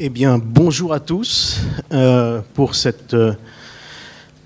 Eh 0.00 0.10
bien, 0.10 0.38
bonjour 0.38 0.92
à 0.92 1.00
tous 1.00 1.58
euh, 1.90 2.40
pour 2.54 2.76
cette 2.76 3.14
euh, 3.14 3.32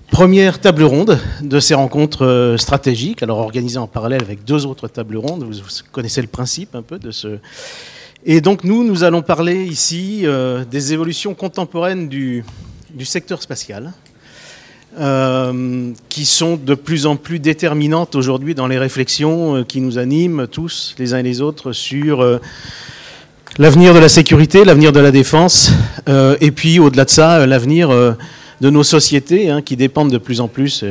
première 0.09 0.59
table 0.59 0.81
ronde 0.81 1.19
de 1.43 1.59
ces 1.59 1.75
rencontres 1.75 2.25
euh, 2.25 2.57
stratégiques, 2.57 3.21
alors 3.21 3.37
organisées 3.37 3.77
en 3.77 3.85
parallèle 3.85 4.23
avec 4.23 4.43
deux 4.45 4.65
autres 4.65 4.87
tables 4.87 5.15
rondes. 5.15 5.43
Vous, 5.43 5.53
connaissez 5.91 6.23
le 6.23 6.27
principe 6.27 6.73
un 6.73 6.81
peu 6.81 6.97
de 6.97 7.11
ce. 7.11 7.37
Et 8.25 8.41
donc, 8.41 8.63
nous, 8.63 8.83
nous 8.83 9.03
allons 9.03 9.21
parler 9.21 9.63
ici 9.63 10.25
des 10.71 10.93
évolutions 10.93 11.35
contemporaines 11.35 12.07
du, 12.07 12.43
secteur 13.03 13.41
spatial, 13.41 13.91
qui 16.07 16.25
sont 16.25 16.55
de 16.55 16.73
plus 16.73 17.05
en 17.05 17.15
plus 17.17 17.39
déterminantes 17.39 18.15
aujourd'hui 18.15 18.55
dans 18.55 18.67
les 18.67 18.79
réflexions 18.79 19.65
qui 19.65 19.81
nous 19.81 19.97
animent 19.97 20.47
tous, 20.47 20.95
les 20.97 21.13
uns 21.13 21.17
et 21.17 21.23
les 21.23 21.41
autres, 21.41 21.73
sur 21.73 22.39
l'avenir 23.59 23.93
de 23.93 23.99
la 23.99 24.09
sécurité, 24.09 24.65
l'avenir 24.65 24.91
de 24.91 24.99
la 24.99 25.11
défense, 25.11 25.71
euh, 26.09 26.35
et 26.41 26.51
puis 26.51 26.79
au-delà 26.79 27.05
de 27.05 27.09
ça, 27.09 27.37
euh, 27.37 27.45
l'avenir 27.45 27.91
euh, 27.91 28.13
de 28.61 28.69
nos 28.69 28.83
sociétés 28.83 29.49
hein, 29.49 29.61
qui 29.61 29.75
dépendent 29.75 30.11
de 30.11 30.17
plus 30.17 30.41
en 30.41 30.47
plus 30.47 30.85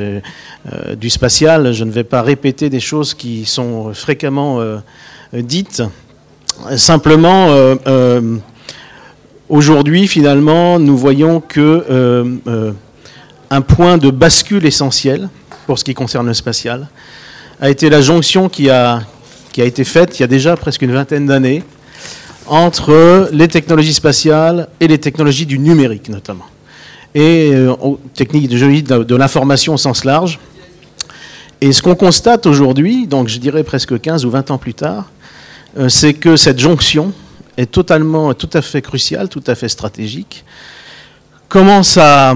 du 0.97 1.11
spatial. 1.11 1.73
Je 1.73 1.85
ne 1.85 1.91
vais 1.91 2.05
pas 2.05 2.21
répéter 2.21 2.69
des 2.69 2.81
choses 2.81 3.15
qui 3.15 3.47
sont 3.47 3.95
fréquemment 3.95 4.61
dites. 5.33 5.83
Simplement, 6.77 7.49
aujourd'hui, 9.49 10.07
finalement, 10.07 10.79
nous 10.79 10.99
voyons 10.99 11.41
que 11.41 12.35
un 13.49 13.61
point 13.63 13.97
de 13.97 14.11
bascule 14.11 14.67
essentiel 14.67 15.31
pour 15.67 15.79
ce 15.79 15.85
qui 15.85 15.95
concerne 15.95 16.27
le 16.27 16.35
spatial 16.35 16.89
a 17.59 17.71
été 17.71 17.89
la 17.89 18.03
jonction 18.03 18.51
qui 18.51 18.69
a 18.69 19.01
été 19.57 19.85
faite 19.85 20.19
il 20.19 20.23
y 20.23 20.25
a 20.25 20.29
déjà 20.29 20.57
presque 20.57 20.83
une 20.83 20.93
vingtaine 20.93 21.25
d'années 21.25 21.63
entre 22.53 23.31
les 23.33 23.49
technologies 23.49 23.95
spatiales 23.95 24.69
et 24.79 24.87
les 24.87 24.99
technologies 24.99 25.47
du 25.47 25.59
numérique 25.59 26.11
notamment. 26.11 26.45
Et 27.15 27.51
euh, 27.51 27.73
aux 27.81 27.99
techniques 28.13 28.51
de, 28.51 29.05
de, 29.05 29.17
l'information 29.17 29.73
au 29.73 29.79
sens 29.79 30.05
large. 30.05 30.39
Et 31.63 31.73
ce 31.73 31.83
qu'on 31.83 31.95
constate 31.95 32.45
aujourd'hui, 32.45 33.07
donc 33.07 33.29
je 33.29 33.39
dirais 33.39 33.65
presque 33.65 33.99
15 33.99 34.27
ou 34.27 34.31
20 34.31 34.51
ans 34.51 34.59
plus 34.59 34.75
tard, 34.75 35.09
euh, 35.79 35.89
c'est 35.89 36.13
que 36.13 36.37
cette 36.37 36.59
jonction 36.59 37.15
est 37.57 37.73
totalement, 37.73 38.35
tout 38.35 38.51
à 38.53 38.61
fait 38.61 38.83
cruciale, 38.83 39.31
tout 39.31 39.45
à 39.47 39.55
fait 39.55 39.71
stratégique, 39.71 40.45
commence 41.49 41.97
à 41.97 42.35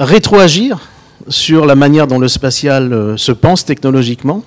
rétroagir 0.00 0.80
sur 1.28 1.66
la 1.66 1.76
manière 1.76 2.08
dont 2.08 2.18
le 2.18 2.26
spatial 2.26 2.92
euh, 2.92 3.16
se 3.16 3.30
pense 3.30 3.64
technologiquement, 3.64 4.42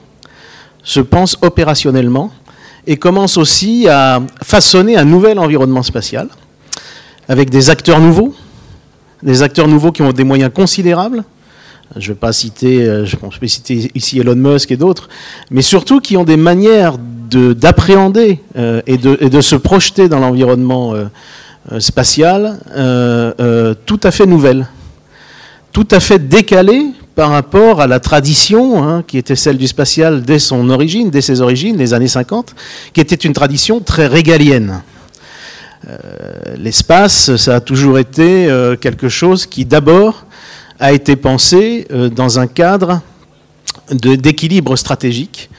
se 0.83 0.99
pense 0.99 1.38
opérationnellement, 1.41 2.33
et 2.88 2.97
commence 2.97 3.38
aussi 3.38 3.88
à 3.88 4.22
façonner 4.44 4.97
un 4.97 5.05
nouvel 5.05 5.39
environnement 5.39 5.83
spatial, 5.83 6.28
avec 7.27 7.50
des 7.50 7.69
acteurs 7.69 8.00
nouveaux, 8.00 8.33
des 9.23 9.42
acteurs 9.42 9.67
nouveaux 9.67 9.92
qui 9.92 10.02
ont 10.02 10.11
des 10.11 10.23
moyens 10.23 10.52
considérables. 10.53 11.23
Je 11.95 12.09
ne 12.09 12.14
vais 12.14 12.19
pas 12.19 12.33
citer, 12.33 12.83
euh, 12.83 13.05
je 13.05 13.39
vais 13.39 13.47
citer 13.47 13.92
ici 13.95 14.19
Elon 14.19 14.36
Musk 14.36 14.72
et 14.72 14.77
d'autres, 14.77 15.08
mais 15.52 15.61
surtout 15.61 16.00
qui 16.00 16.17
ont 16.17 16.23
des 16.23 16.38
manières 16.38 16.97
d'appréhender 16.97 18.39
euh, 18.58 18.81
et, 18.88 18.97
de, 18.97 19.17
et, 19.20 19.30
de, 19.30 19.42
se 19.42 19.55
projeter 19.55 20.08
dans 20.09 20.20
l'environnement 20.20 20.94
euh, 20.94 21.80
spatial 21.80 22.59
tout 23.86 23.99
à 24.03 24.11
fait 24.11 24.25
nouvelles, 24.25 24.67
tout 25.72 25.88
à 25.92 25.99
fait 25.99 26.20
décalées 26.20 26.92
par 27.16 27.31
rapport 27.31 27.80
à 27.80 27.88
la 27.88 27.99
tradition 27.99 28.83
hein, 28.83 29.03
qui 29.08 29.17
était 29.17 29.38
celle 29.38 29.58
du 29.58 29.67
spatial 29.67 30.21
dès 30.21 30.38
son 30.38 30.69
origine, 30.69 31.09
dès 31.09 31.21
ses 31.21 31.41
origines, 31.41 31.77
les 31.77 31.94
années 31.94 32.09
50, 32.09 32.53
qui 32.94 32.99
était 32.99 33.16
une 33.16 33.33
tradition 33.33 33.80
très 33.80 34.08
régalienne. 34.08 34.83
Euh, 35.88 36.55
L'espace, 36.58 37.36
ça 37.38 37.55
a 37.55 37.59
toujours 37.61 37.99
été 37.99 38.47
euh, 38.47 38.76
quelque 38.76 39.08
chose 39.08 39.45
qui 39.45 39.65
d'abord 39.65 40.26
a 40.80 40.92
été 40.92 41.15
pensé 41.15 41.87
euh, 41.92 42.09
dans 42.09 42.39
un 42.39 42.48
cadre 42.48 43.02
d'équilibre 43.92 44.76
stratégique 44.76 45.49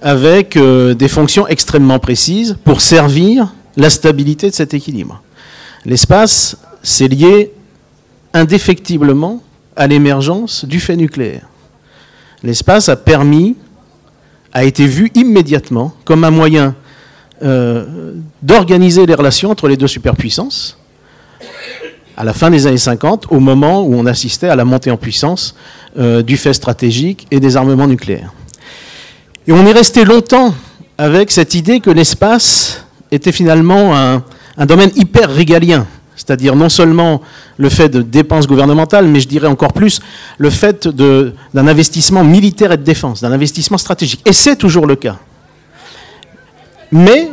avec 0.00 0.56
des 0.58 1.08
fonctions 1.08 1.48
extrêmement 1.48 1.98
précises 1.98 2.56
pour 2.64 2.80
servir 2.80 3.52
la 3.76 3.90
stabilité 3.90 4.48
de 4.48 4.54
cet 4.54 4.72
équilibre. 4.72 5.22
L'espace, 5.84 6.56
c'est 6.82 7.08
lié 7.08 7.52
indéfectiblement 8.32 9.42
à 9.76 9.86
l'émergence 9.86 10.64
du 10.64 10.80
fait 10.80 10.96
nucléaire. 10.96 11.46
L'espace 12.42 12.88
a 12.88 12.96
permis, 12.96 13.56
a 14.52 14.64
été 14.64 14.86
vu 14.86 15.10
immédiatement 15.14 15.92
comme 16.04 16.24
un 16.24 16.30
moyen 16.30 16.74
euh, 17.42 18.14
d'organiser 18.42 19.04
les 19.06 19.14
relations 19.14 19.50
entre 19.50 19.68
les 19.68 19.76
deux 19.76 19.88
superpuissances 19.88 20.78
à 22.16 22.24
la 22.24 22.32
fin 22.32 22.50
des 22.50 22.66
années 22.66 22.78
50, 22.78 23.26
au 23.30 23.40
moment 23.40 23.82
où 23.82 23.94
on 23.94 24.06
assistait 24.06 24.48
à 24.48 24.56
la 24.56 24.64
montée 24.64 24.90
en 24.90 24.96
puissance 24.96 25.54
euh, 25.98 26.22
du 26.22 26.36
fait 26.36 26.54
stratégique 26.54 27.26
et 27.30 27.40
des 27.40 27.56
armements 27.56 27.86
nucléaires. 27.86 28.32
Et 29.46 29.52
on 29.52 29.66
est 29.66 29.72
resté 29.72 30.04
longtemps 30.04 30.54
avec 30.96 31.30
cette 31.30 31.54
idée 31.54 31.80
que 31.80 31.90
l'espace 31.90 32.86
était 33.12 33.32
finalement 33.32 33.94
un, 33.94 34.24
un 34.56 34.66
domaine 34.66 34.90
hyper 34.96 35.30
régalien, 35.30 35.86
c'est-à-dire 36.16 36.56
non 36.56 36.68
seulement 36.68 37.20
le 37.58 37.68
fait 37.68 37.88
de 37.88 38.02
dépenses 38.02 38.46
gouvernementales, 38.46 39.06
mais 39.06 39.20
je 39.20 39.28
dirais 39.28 39.46
encore 39.46 39.72
plus 39.72 40.00
le 40.38 40.50
fait 40.50 40.88
d'un 40.88 41.66
investissement 41.68 42.24
militaire 42.24 42.72
et 42.72 42.76
de 42.76 42.82
défense, 42.82 43.20
d'un 43.20 43.32
investissement 43.32 43.78
stratégique. 43.78 44.22
Et 44.26 44.32
c'est 44.32 44.56
toujours 44.56 44.86
le 44.86 44.96
cas. 44.96 45.18
Mais 46.90 47.28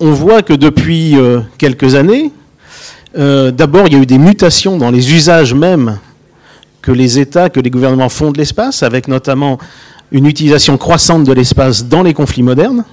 on 0.00 0.12
voit 0.12 0.42
que 0.42 0.52
depuis 0.52 1.16
euh, 1.16 1.40
quelques 1.58 1.94
années, 1.94 2.32
euh, 3.16 3.50
d'abord 3.50 3.86
il 3.86 3.92
y 3.92 3.96
a 3.96 4.00
eu 4.00 4.06
des 4.06 4.18
mutations 4.18 4.76
dans 4.76 4.90
les 4.90 5.14
usages 5.14 5.54
même 5.54 5.98
que 6.82 6.90
les 6.90 7.18
États, 7.18 7.48
que 7.48 7.60
les 7.60 7.70
gouvernements 7.70 8.08
font 8.08 8.32
de 8.32 8.38
l'espace, 8.38 8.82
avec 8.82 9.08
notamment 9.08 9.58
une 10.10 10.26
utilisation 10.26 10.76
croissante 10.76 11.24
de 11.24 11.32
l'espace 11.32 11.86
dans 11.86 12.02
les 12.02 12.12
conflits 12.12 12.42
modernes, 12.42 12.84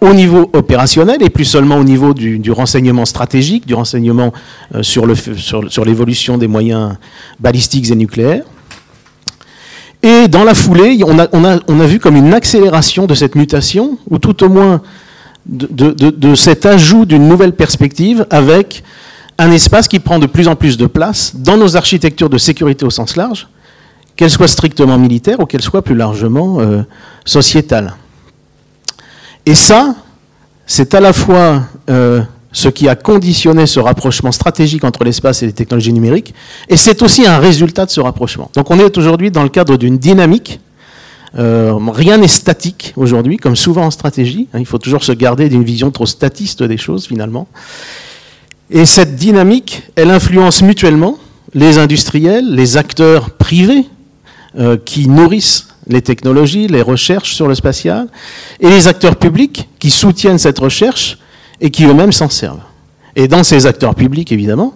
au 0.00 0.12
niveau 0.14 0.50
opérationnel 0.52 1.22
et 1.22 1.30
plus 1.30 1.44
seulement 1.44 1.76
au 1.76 1.84
niveau 1.84 2.14
du, 2.14 2.50
renseignement 2.50 3.04
stratégique, 3.04 3.66
du 3.66 3.74
renseignement 3.74 4.32
euh, 4.74 4.82
sur 4.82 5.84
l'évolution 5.84 6.38
des 6.38 6.48
moyens 6.48 6.96
balistiques 7.38 7.90
et 7.90 7.96
nucléaires. 7.96 8.44
Et 10.02 10.28
dans 10.28 10.44
la 10.44 10.54
foulée, 10.54 10.98
on 11.04 11.18
a, 11.44 11.86
vu 11.86 11.98
comme 11.98 12.16
une 12.16 12.32
accélération 12.32 13.06
de 13.06 13.14
cette 13.14 13.34
mutation, 13.34 13.98
ou 14.08 14.18
tout 14.18 14.42
au 14.42 14.48
moins 14.48 14.80
de 15.46 16.34
cet 16.34 16.64
ajout 16.64 17.04
d'une 17.04 17.28
nouvelle 17.28 17.52
perspective 17.52 18.26
avec 18.30 18.82
un 19.40 19.50
espace 19.52 19.88
qui 19.88 19.98
prend 20.00 20.18
de 20.18 20.26
plus 20.26 20.48
en 20.48 20.54
plus 20.56 20.76
de 20.76 20.86
place 20.86 21.34
dans 21.34 21.56
nos 21.56 21.76
architectures 21.76 22.28
de 22.28 22.36
sécurité 22.38 22.84
au 22.84 22.90
sens 22.90 23.16
large, 23.16 23.48
qu'elles 24.14 24.30
soient 24.30 24.48
strictement 24.48 24.98
militaires 24.98 25.40
ou 25.40 25.46
qu'elles 25.46 25.62
soient 25.62 25.82
plus 25.82 25.94
largement 25.94 26.60
euh, 26.60 26.82
sociétales. 27.24 27.94
Et 29.46 29.54
ça, 29.54 29.94
c'est 30.66 30.94
à 30.94 31.00
la 31.00 31.12
fois 31.12 31.62
euh, 31.88 32.22
ce 32.52 32.68
qui 32.68 32.88
a 32.88 32.94
conditionné 32.94 33.66
ce 33.66 33.80
rapprochement 33.80 34.32
stratégique 34.32 34.84
entre 34.84 35.04
l'espace 35.04 35.42
et 35.42 35.46
les 35.46 35.52
technologies 35.52 35.92
numériques, 35.92 36.34
et 36.68 36.76
c'est 36.76 37.02
aussi 37.02 37.26
un 37.26 37.38
résultat 37.38 37.86
de 37.86 37.90
ce 37.90 38.00
rapprochement. 38.00 38.50
Donc 38.54 38.70
on 38.70 38.78
est 38.78 38.98
aujourd'hui 38.98 39.30
dans 39.30 39.42
le 39.42 39.48
cadre 39.48 39.76
d'une 39.76 39.98
dynamique. 39.98 40.60
Euh, 41.38 41.74
rien 41.92 42.18
n'est 42.18 42.28
statique 42.28 42.92
aujourd'hui, 42.96 43.36
comme 43.36 43.54
souvent 43.54 43.84
en 43.86 43.90
stratégie. 43.90 44.48
Hein, 44.52 44.58
il 44.58 44.66
faut 44.66 44.78
toujours 44.78 45.04
se 45.04 45.12
garder 45.12 45.48
d'une 45.48 45.62
vision 45.62 45.90
trop 45.92 46.06
statiste 46.06 46.62
des 46.62 46.76
choses 46.76 47.06
finalement. 47.06 47.46
Et 48.70 48.84
cette 48.84 49.16
dynamique, 49.16 49.82
elle 49.96 50.10
influence 50.10 50.62
mutuellement 50.62 51.18
les 51.54 51.78
industriels, 51.78 52.54
les 52.54 52.76
acteurs 52.76 53.30
privés 53.30 53.86
euh, 54.58 54.76
qui 54.76 55.08
nourrissent 55.08 55.69
les 55.90 56.02
technologies, 56.02 56.68
les 56.68 56.82
recherches 56.82 57.34
sur 57.34 57.48
le 57.48 57.54
spatial, 57.54 58.06
et 58.60 58.70
les 58.70 58.88
acteurs 58.88 59.16
publics 59.16 59.68
qui 59.78 59.90
soutiennent 59.90 60.38
cette 60.38 60.58
recherche 60.58 61.18
et 61.60 61.70
qui 61.70 61.84
eux-mêmes 61.84 62.12
s'en 62.12 62.28
servent. 62.30 62.62
Et 63.16 63.28
dans 63.28 63.42
ces 63.42 63.66
acteurs 63.66 63.94
publics, 63.94 64.32
évidemment, 64.32 64.74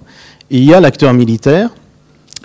il 0.50 0.64
y 0.64 0.74
a 0.74 0.80
l'acteur 0.80 1.12
militaire, 1.12 1.70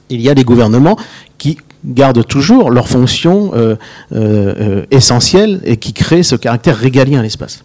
il 0.09 0.21
y 0.21 0.29
a 0.29 0.33
les 0.33 0.43
gouvernements 0.43 0.97
qui 1.37 1.57
gardent 1.85 2.25
toujours 2.25 2.69
leur 2.71 2.87
fonction 2.87 3.51
euh, 3.55 3.75
euh, 4.13 4.85
essentielle 4.91 5.61
et 5.63 5.77
qui 5.77 5.93
créent 5.93 6.23
ce 6.23 6.35
caractère 6.35 6.77
régalien 6.77 7.19
à 7.19 7.23
l'espace. 7.23 7.63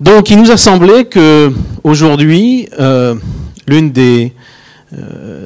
Donc 0.00 0.30
il 0.30 0.38
nous 0.38 0.50
a 0.50 0.56
semblé 0.56 1.04
que 1.04 1.52
aujourd'hui, 1.84 2.68
euh, 2.78 3.14
l'une 3.66 3.92
des, 3.92 4.32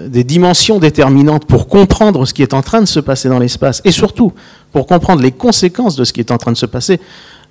des 0.07 0.25
dimensions 0.25 0.79
déterminantes 0.79 1.45
pour 1.45 1.67
comprendre 1.69 2.25
ce 2.25 2.33
qui 2.33 2.43
est 2.43 2.55
en 2.55 2.63
train 2.63 2.81
de 2.81 2.87
se 2.87 3.01
passer 3.01 3.29
dans 3.29 3.39
l'espace, 3.39 3.83
et 3.85 3.93
surtout 3.93 4.33
pour 4.75 4.89
comprendre 4.89 5.23
les 5.23 5.31
conséquences 5.31 5.95
de 5.95 6.03
ce 6.03 6.13
qui 6.13 6.19
est 6.19 6.33
en 6.33 6.37
train 6.37 6.51
de 6.51 6.57
se 6.57 6.67
passer 6.67 6.99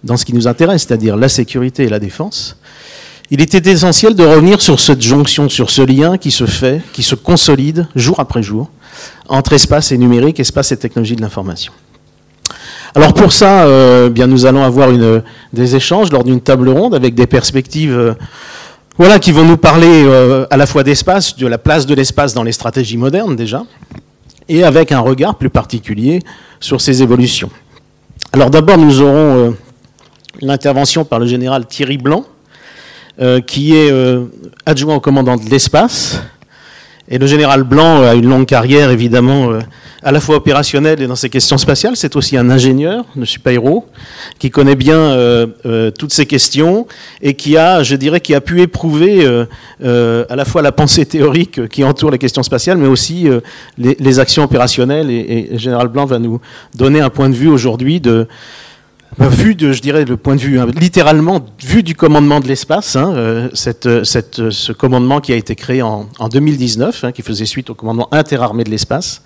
dans 0.04 0.18
ce 0.18 0.26
qui 0.26 0.34
nous 0.34 0.46
intéresse, 0.46 0.86
c'est-à-dire 0.86 1.16
la 1.16 1.30
sécurité 1.30 1.84
et 1.84 1.88
la 1.88 2.00
défense, 2.00 2.58
il 3.32 3.40
était 3.40 3.72
essentiel 3.72 4.14
de 4.14 4.26
revenir 4.26 4.62
sur 4.62 4.82
cette 4.82 5.02
jonction, 5.02 5.48
sur 5.48 5.70
ce 5.70 5.82
lien 5.82 6.18
qui 6.18 6.32
se 6.32 6.46
fait, 6.46 6.82
qui 6.92 7.02
se 7.02 7.16
consolide 7.16 7.88
jour 7.96 8.20
après 8.20 8.44
jour, 8.44 8.70
entre 9.30 9.54
espace 9.54 9.94
et 9.94 9.98
numérique, 9.98 10.42
espace 10.42 10.74
et 10.74 10.78
technologie 10.78 11.16
de 11.16 11.22
l'information. 11.22 11.72
Alors 12.94 13.14
pour 13.14 13.32
ça, 13.32 13.64
euh, 13.68 14.10
bien 14.10 14.28
nous 14.28 14.46
allons 14.46 14.66
avoir 14.66 14.90
des 15.54 15.76
échanges 15.78 16.12
lors 16.12 16.26
d'une 16.26 16.42
table 16.42 16.68
ronde 16.68 16.94
avec 16.94 17.16
des 17.16 17.26
perspectives 17.26 17.98
euh, 17.98 18.14
Voilà 18.98 19.18
qui 19.18 19.32
vont 19.32 19.46
nous 19.46 19.58
parler 19.58 20.06
à 20.50 20.58
la 20.58 20.66
fois 20.66 20.84
d'espace, 20.84 21.38
de 21.38 21.48
la 21.48 21.58
place 21.58 21.86
de 21.86 21.96
l'espace 21.96 22.34
dans 22.34 22.44
les 22.44 22.52
stratégies 22.52 22.98
modernes 22.98 23.38
déjà, 23.38 23.64
et 24.50 24.64
avec 24.64 24.92
un 24.92 25.00
regard 25.00 25.36
plus 25.36 25.50
particulier 25.50 26.20
sur 26.60 26.82
ces 26.82 27.02
évolutions. 27.02 27.50
Alors 28.32 28.50
d'abord, 28.50 28.78
nous 28.78 29.02
aurons 29.02 29.56
l'intervention 30.42 31.06
par 31.06 31.20
le 31.20 31.28
général 31.28 31.66
Thierry 31.68 31.98
Blanc, 31.98 32.26
qui 33.46 33.76
est 33.76 33.92
adjoint 34.66 34.96
au 34.96 35.00
commandant 35.00 35.38
de 35.38 35.48
l'espace, 35.50 36.22
et 37.10 37.18
le 37.18 37.28
général 37.28 37.64
Blanc 37.64 38.02
a 38.02 38.14
une 38.14 38.30
longue 38.30 38.46
carrière, 38.46 38.90
évidemment, 38.90 39.52
euh, 39.52 39.60
à 40.04 40.14
la 40.14 40.22
fois 40.22 40.38
opérationnelle 40.38 41.02
et 41.02 41.08
dans 41.08 41.18
ses 41.18 41.30
questions 41.30 41.58
spatiales. 41.58 41.98
C'est 41.98 42.16
aussi 42.16 42.38
un 42.38 42.50
ingénieur 42.50 43.04
ne 43.18 43.26
suis 43.26 43.40
pas 43.40 43.52
héros, 43.52 43.86
qui 44.40 44.50
connaît 44.50 44.78
bien 44.78 44.98
euh, 44.98 45.48
euh, 45.66 45.92
toutes 45.92 46.14
ces 46.14 46.26
questions 46.26 46.88
et 47.22 47.34
qui 47.34 47.58
a, 47.58 47.84
je 47.84 47.98
dirais, 47.98 48.22
qui 48.22 48.34
a 48.34 48.40
pu 48.40 48.62
éprouver 48.62 49.26
à 49.26 50.36
la 50.36 50.46
fois 50.46 50.62
la 50.62 50.72
pensée 50.72 51.06
théorique 51.06 51.68
qui 51.68 51.84
entoure 51.84 52.10
les 52.10 52.18
questions 52.18 52.44
spatiales, 52.44 52.78
mais 52.78 52.88
aussi 52.88 53.28
les, 53.78 54.20
actions 54.20 54.44
opérationnelles. 54.44 55.10
Et, 55.10 55.50
et, 55.52 55.58
général 55.58 55.90
Blanc 55.90 56.06
va 56.06 56.20
nous 56.20 56.40
donner 56.74 57.02
un 57.02 57.10
point 57.10 57.30
de 57.30 57.36
vue 57.36 57.50
aujourd'hui 57.50 58.00
de 58.00 58.28
bah, 59.18 59.28
vu 59.28 59.54
de, 59.54 59.72
je 59.72 59.82
dirais, 59.82 60.06
le 60.06 60.18
point 60.18 60.36
de 60.36 60.42
vue, 60.42 60.60
hein, 60.60 60.68
littéralement, 60.80 61.46
vu 61.64 61.84
du 61.84 61.96
commandement 61.96 62.40
de 62.40 62.48
l'espace, 62.48 62.96
hein, 62.96 63.14
euh, 63.16 63.50
cette, 63.54 64.50
ce 64.50 64.72
commandement 64.72 65.20
qui 65.22 65.34
a 65.34 65.36
été 65.36 65.56
créé 65.56 65.82
en, 65.82 66.08
en 66.18 66.30
2019, 66.30 67.04
hein, 67.04 67.12
qui 67.12 67.22
faisait 67.22 67.46
suite 67.46 67.70
au 67.70 67.76
commandement 67.76 68.08
interarmé 68.12 68.64
de 68.64 68.72
l'espace. 68.72 69.22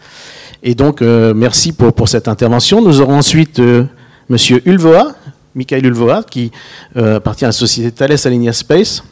Et 0.62 0.76
donc, 0.76 1.02
euh, 1.02 1.34
merci 1.34 1.72
pour, 1.72 1.94
pour 1.94 2.10
cette 2.10 2.28
intervention. 2.28 2.82
Nous 2.82 3.00
aurons 3.00 3.18
ensuite 3.18 3.60
euh, 3.60 3.86
Monsieur 4.30 4.62
Ulvoa, 4.68 5.16
Michael 5.56 5.86
Ulvoa, 5.86 6.24
qui 6.24 6.52
appartient 6.96 7.46
à 7.46 7.48
la 7.48 7.52
société 7.52 7.92
Thales 7.92 8.18
Alenia 8.26 8.54
Space, 8.54 9.04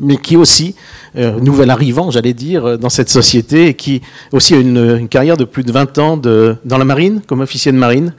mais 0.00 0.16
qui 0.16 0.34
aussi, 0.34 0.74
nouvel 1.14 1.68
arrivant, 1.68 2.10
j'allais 2.10 2.32
dire, 2.32 2.78
dans 2.78 2.88
cette 2.88 3.10
société, 3.10 3.66
et 3.66 3.74
qui 3.74 4.00
aussi 4.32 4.54
a 4.54 4.58
une, 4.58 5.08
carrière 5.08 5.36
de 5.36 5.44
plus 5.44 5.62
de 5.62 5.70
20 5.70 5.98
ans 5.98 6.16
dans 6.16 6.78
la 6.78 6.84
marine, 6.86 7.20
comme 7.26 7.40
officier 7.40 7.70
de 7.70 7.76
marine, 7.76 8.14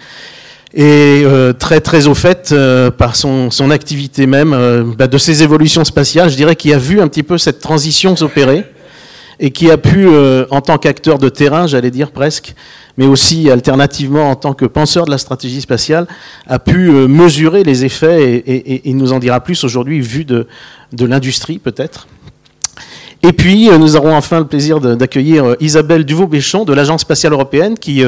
et 0.75 1.23
euh, 1.23 1.53
très 1.53 1.79
très 1.79 2.07
au 2.07 2.13
fait 2.13 2.49
euh, 2.51 2.91
par 2.91 3.15
son, 3.15 3.49
son, 3.49 3.71
activité 3.71 4.27
même 4.27 4.53
euh, 4.53 4.83
bah, 4.83 5.07
de 5.07 5.17
ses 5.17 5.41
évolutions 5.41 5.85
spatiales, 5.85 6.29
je 6.29 6.35
dirais 6.35 6.57
qu'il 6.57 6.73
a 6.73 6.77
vu 6.77 6.99
un 6.99 7.07
petit 7.07 7.23
peu 7.23 7.37
cette 7.37 7.61
transition 7.61 8.15
s'opérer 8.17 8.65
et 9.39 9.51
qui 9.51 9.69
a 9.69 9.77
pu, 9.77 10.07
en 10.49 10.61
tant 10.61 10.77
qu'acteur 10.77 11.19
de 11.19 11.27
terrain, 11.27 11.67
j'allais 11.67 11.91
dire 11.91 12.11
presque, 12.11 12.55
mais 12.95 13.05
aussi 13.05 13.51
alternativement 13.51 14.31
en 14.31 14.35
tant 14.37 14.53
que 14.53 14.63
penseur 14.63 15.03
de 15.03 15.11
la 15.11 15.17
stratégie 15.17 15.59
spatiale, 15.59 16.07
a 16.47 16.57
pu 16.57 16.89
mesurer 16.89 17.65
les 17.65 17.83
effets 17.83 18.31
et, 18.31 18.53
et, 18.75 18.81
il 18.85 18.95
nous 18.95 19.11
en 19.11 19.19
dira 19.19 19.41
plus 19.41 19.65
aujourd'hui 19.65 19.99
vu 19.99 20.23
de, 20.23 20.47
de 20.93 21.05
l'industrie 21.05 21.57
peut-être. 21.57 22.07
Et 23.23 23.33
puis 23.33 23.67
nous 23.77 23.97
aurons 23.97 24.15
enfin 24.15 24.39
le 24.39 24.47
plaisir 24.47 24.79
d'accueillir 24.79 25.57
Isabelle 25.59 26.05
Duvaux-Béchon 26.05 26.63
de 26.63 26.71
l'Agence 26.71 27.01
spatiale 27.01 27.33
européenne 27.33 27.77
qui 27.77 28.05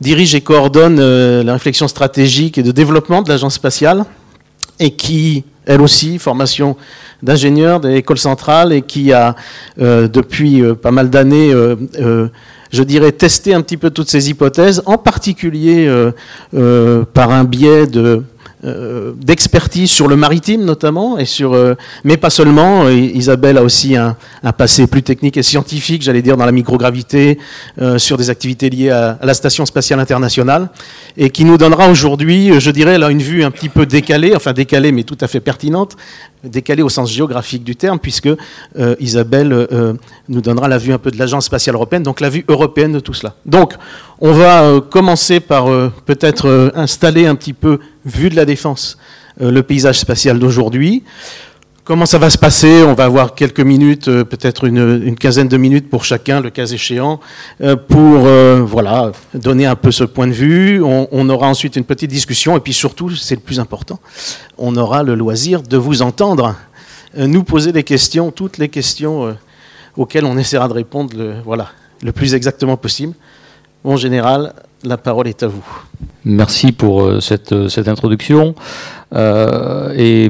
dirige 0.00 0.34
et 0.34 0.40
coordonne 0.40 0.98
euh, 0.98 1.42
la 1.42 1.52
réflexion 1.52 1.88
stratégique 1.88 2.58
et 2.58 2.62
de 2.62 2.72
développement 2.72 3.22
de 3.22 3.28
l'agence 3.28 3.54
spatiale 3.54 4.04
et 4.78 4.92
qui, 4.92 5.44
elle 5.66 5.82
aussi, 5.82 6.18
formation 6.18 6.76
d'ingénieur 7.22 7.80
de 7.80 7.88
l'école 7.88 8.18
centrale 8.18 8.72
et 8.72 8.82
qui 8.82 9.12
a, 9.12 9.36
euh, 9.80 10.08
depuis 10.08 10.62
euh, 10.62 10.74
pas 10.74 10.90
mal 10.90 11.10
d'années, 11.10 11.52
je 12.72 12.82
dirais, 12.84 13.12
testé 13.12 13.52
un 13.52 13.60
petit 13.60 13.76
peu 13.76 13.90
toutes 13.90 14.08
ces 14.08 14.30
hypothèses, 14.30 14.82
en 14.86 14.96
particulier 14.96 15.92
par 17.12 17.30
un 17.30 17.44
biais 17.44 17.86
de 17.86 18.22
euh, 18.62 19.12
d'expertise 19.16 19.90
sur 19.90 20.06
le 20.06 20.16
maritime 20.16 20.66
notamment, 20.66 21.16
et 21.16 21.24
sur, 21.24 21.54
euh, 21.54 21.76
mais 22.04 22.18
pas 22.18 22.28
seulement. 22.28 22.88
Isabelle 22.90 23.56
a 23.56 23.62
aussi 23.62 23.96
un, 23.96 24.16
passé 24.52 24.86
plus 24.86 25.02
technique 25.02 25.38
et 25.38 25.42
scientifique, 25.42 26.02
j'allais 26.02 26.20
dire, 26.20 26.36
dans 26.36 26.44
la 26.44 26.52
microgravité, 26.52 27.38
euh, 27.80 27.96
sur 27.96 28.18
des 28.18 28.28
activités 28.28 28.68
liées 28.68 28.90
à, 28.90 29.18
à, 29.20 29.24
la 29.24 29.32
Station 29.32 29.64
spatiale 29.64 29.98
internationale, 29.98 30.68
et 31.16 31.30
qui 31.30 31.46
nous 31.46 31.56
donnera 31.56 31.88
aujourd'hui, 31.88 32.60
je 32.60 32.70
dirais, 32.70 32.98
là, 32.98 33.10
une 33.10 33.22
vue 33.22 33.44
un 33.44 33.50
petit 33.50 33.70
peu 33.70 33.86
décalée, 33.86 34.34
enfin 34.36 34.52
décalée 34.52 34.92
mais 34.92 35.04
tout 35.04 35.18
à 35.22 35.26
fait 35.26 35.40
pertinente, 35.40 35.96
décalée 36.44 36.82
au 36.82 36.88
sens 36.88 37.10
géographique 37.10 37.64
du 37.64 37.76
terme, 37.76 37.98
puisque 37.98 38.28
euh, 38.78 38.96
Isabelle 38.98 39.52
euh, 39.52 39.94
nous 40.28 40.40
donnera 40.40 40.68
la 40.68 40.78
vue 40.78 40.92
un 40.92 40.98
peu 40.98 41.10
de 41.10 41.18
l'Agence 41.18 41.46
spatiale 41.46 41.76
européenne, 41.76 42.02
donc 42.02 42.20
la 42.20 42.30
vue 42.30 42.44
européenne 42.48 42.92
de 42.92 43.00
tout 43.00 43.14
cela. 43.14 43.34
Donc, 43.46 43.74
on 44.20 44.32
va 44.32 44.62
euh, 44.62 44.80
commencer 44.80 45.40
par 45.40 45.66
peut-être 46.06 46.72
installer 46.74 47.26
un 47.26 47.34
petit 47.34 47.52
peu, 47.52 47.78
vu 48.04 48.30
de 48.30 48.36
la 48.36 48.44
défense, 48.44 48.98
le 49.38 49.62
paysage 49.62 49.98
spatial 49.98 50.38
d'aujourd'hui. 50.38 51.04
Comment 51.90 52.06
ça 52.06 52.18
va 52.18 52.30
se 52.30 52.38
passer? 52.38 52.84
On 52.84 52.94
va 52.94 53.06
avoir 53.06 53.34
quelques 53.34 53.58
minutes, 53.58 54.06
euh, 54.06 54.22
peut-être 54.22 54.62
une, 54.62 55.16
quinzaine 55.16 55.48
de 55.48 55.56
minutes 55.56 55.90
pour 55.90 56.04
chacun, 56.04 56.40
le 56.40 56.50
cas 56.50 56.66
échéant, 56.66 57.18
euh, 57.62 57.74
pour 57.74 58.26
euh, 58.26 58.62
voilà 58.64 59.10
donner 59.34 59.66
un 59.66 59.74
peu 59.74 59.90
ce 59.90 60.04
point 60.04 60.28
de 60.28 60.32
vue. 60.32 60.80
On, 60.84 61.28
aura 61.28 61.48
ensuite 61.48 61.74
une 61.74 61.82
petite 61.82 62.08
discussion 62.08 62.56
et 62.56 62.60
puis 62.60 62.72
surtout, 62.72 63.10
c'est 63.10 63.34
le 63.34 63.40
plus 63.40 63.58
important, 63.58 63.98
on 64.56 64.76
aura 64.76 65.02
le 65.02 65.16
loisir 65.16 65.62
de 65.64 65.76
vous 65.76 66.00
entendre, 66.00 66.54
nous 67.16 67.42
poser 67.42 67.72
des 67.72 67.82
questions, 67.82 68.30
toutes 68.30 68.58
les 68.58 68.68
questions 68.68 69.36
auxquelles 69.96 70.26
on 70.26 70.38
essaiera 70.38 70.68
de 70.68 70.74
répondre, 70.74 71.12
le, 71.16 72.12
plus 72.12 72.34
exactement 72.34 72.76
possible. 72.76 73.14
Mon 73.82 73.96
général, 73.96 74.54
la 74.84 74.96
parole 74.96 75.26
est 75.26 75.42
à 75.42 75.48
vous. 75.48 75.66
Merci 76.24 76.70
pour 76.70 77.20
cette, 77.20 77.68
cette 77.68 77.88
introduction. 77.88 78.54
et 79.12 80.28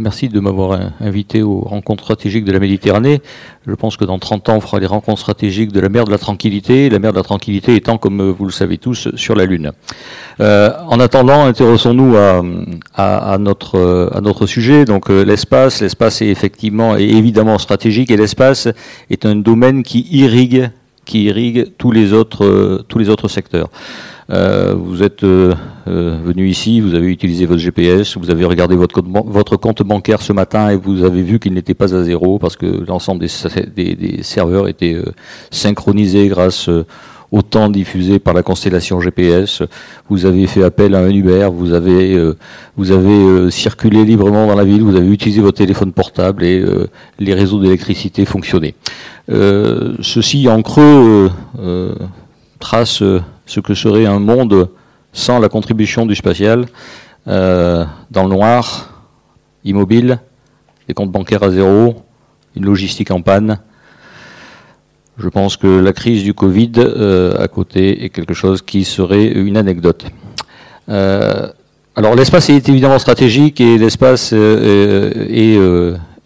Merci 0.00 0.28
de 0.28 0.40
m'avoir 0.40 0.92
invité 0.98 1.42
aux 1.42 1.60
rencontres 1.60 2.02
stratégiques 2.02 2.44
de 2.44 2.50
la 2.50 2.58
Méditerranée. 2.58 3.22
Je 3.64 3.74
pense 3.74 3.96
que 3.96 4.04
dans 4.04 4.18
30 4.18 4.48
ans, 4.48 4.56
on 4.56 4.60
fera 4.60 4.80
les 4.80 4.86
rencontres 4.86 5.20
stratégiques 5.20 5.70
de 5.70 5.78
la 5.78 5.88
mer 5.88 6.04
de 6.04 6.10
la 6.10 6.18
tranquillité, 6.18 6.90
la 6.90 6.98
mer 6.98 7.12
de 7.12 7.16
la 7.18 7.22
tranquillité 7.22 7.76
étant, 7.76 7.96
comme 7.96 8.30
vous 8.30 8.44
le 8.44 8.50
savez 8.50 8.76
tous, 8.76 9.08
sur 9.14 9.36
la 9.36 9.44
Lune. 9.44 9.70
Euh, 10.40 10.70
en 10.88 10.98
attendant, 10.98 11.44
intéressons-nous 11.44 12.16
à, 12.16 12.42
à, 12.94 13.34
à, 13.34 13.38
notre, 13.38 14.10
à 14.12 14.20
notre 14.20 14.46
sujet. 14.46 14.84
Donc 14.84 15.10
euh, 15.10 15.22
l'espace, 15.24 15.80
l'espace 15.80 16.22
est 16.22 16.28
effectivement 16.28 16.96
et 16.96 17.04
évidemment 17.04 17.58
stratégique 17.58 18.10
et 18.10 18.16
l'espace 18.16 18.66
est 19.10 19.24
un 19.26 19.36
domaine 19.36 19.84
qui 19.84 20.08
irrigue, 20.10 20.70
qui 21.04 21.24
irrigue 21.24 21.72
tous 21.78 21.90
les 21.90 22.12
autres, 22.12 22.44
euh, 22.44 22.84
tous 22.88 22.98
les 22.98 23.08
autres 23.08 23.28
secteurs. 23.28 23.68
Euh, 24.30 24.74
vous 24.74 25.02
êtes 25.02 25.22
euh, 25.22 25.54
venu 25.86 26.48
ici, 26.48 26.80
vous 26.80 26.94
avez 26.94 27.06
utilisé 27.08 27.44
votre 27.44 27.60
GPS, 27.60 28.16
vous 28.16 28.30
avez 28.30 28.46
regardé 28.46 28.74
votre 28.74 29.02
compte, 29.02 29.26
votre 29.26 29.56
compte 29.56 29.82
bancaire 29.82 30.22
ce 30.22 30.32
matin 30.32 30.70
et 30.70 30.76
vous 30.76 31.04
avez 31.04 31.22
vu 31.22 31.38
qu'il 31.38 31.52
n'était 31.52 31.74
pas 31.74 31.94
à 31.94 32.02
zéro 32.02 32.38
parce 32.38 32.56
que 32.56 32.66
l'ensemble 32.88 33.26
des, 33.76 33.94
des, 33.94 34.22
serveurs 34.22 34.66
étaient 34.68 34.96
synchronisés 35.50 36.28
grâce 36.28 36.70
au 37.34 37.42
temps 37.42 37.68
diffusé 37.68 38.18
par 38.18 38.34
la 38.34 38.42
constellation 38.42 39.00
GPS. 39.00 39.62
Vous 40.08 40.24
avez 40.24 40.46
fait 40.46 40.62
appel 40.62 40.94
à 40.94 41.00
un 41.00 41.10
Uber, 41.10 41.48
vous 41.52 41.72
avez, 41.72 42.16
vous 42.76 42.92
avez 42.92 43.50
circulé 43.50 44.04
librement 44.04 44.46
dans 44.46 44.54
la 44.54 44.64
ville, 44.64 44.82
vous 44.82 44.96
avez 44.96 45.08
utilisé 45.08 45.40
votre 45.40 45.58
téléphone 45.58 45.92
portable 45.92 46.44
et 46.44 46.64
les 47.18 47.34
réseaux 47.34 47.60
d'électricité 47.60 48.24
fonctionnaient. 48.24 48.74
ceci 49.28 50.48
en 50.48 50.62
creux 50.62 51.30
trace 52.60 53.02
ce 53.46 53.60
que 53.60 53.74
serait 53.74 54.06
un 54.06 54.20
monde 54.20 54.68
sans 55.12 55.38
la 55.38 55.48
contribution 55.48 56.06
du 56.06 56.14
spatial, 56.14 56.66
euh, 57.28 57.84
dans 58.10 58.24
le 58.24 58.30
noir, 58.30 59.06
immobile, 59.64 60.18
des 60.88 60.94
comptes 60.94 61.12
bancaires 61.12 61.42
à 61.42 61.50
zéro, 61.50 61.94
une 62.56 62.64
logistique 62.64 63.10
en 63.10 63.22
panne. 63.22 63.60
Je 65.16 65.28
pense 65.28 65.56
que 65.56 65.66
la 65.66 65.92
crise 65.92 66.24
du 66.24 66.34
Covid 66.34 66.72
euh, 66.78 67.34
à 67.38 67.48
côté 67.48 68.04
est 68.04 68.08
quelque 68.08 68.34
chose 68.34 68.62
qui 68.62 68.84
serait 68.84 69.26
une 69.26 69.56
anecdote. 69.56 70.06
Euh, 70.88 71.48
alors 71.96 72.14
l'espace 72.14 72.50
est 72.50 72.68
évidemment 72.68 72.98
stratégique 72.98 73.60
et 73.60 73.78
l'espace 73.78 74.32
est 74.32 75.56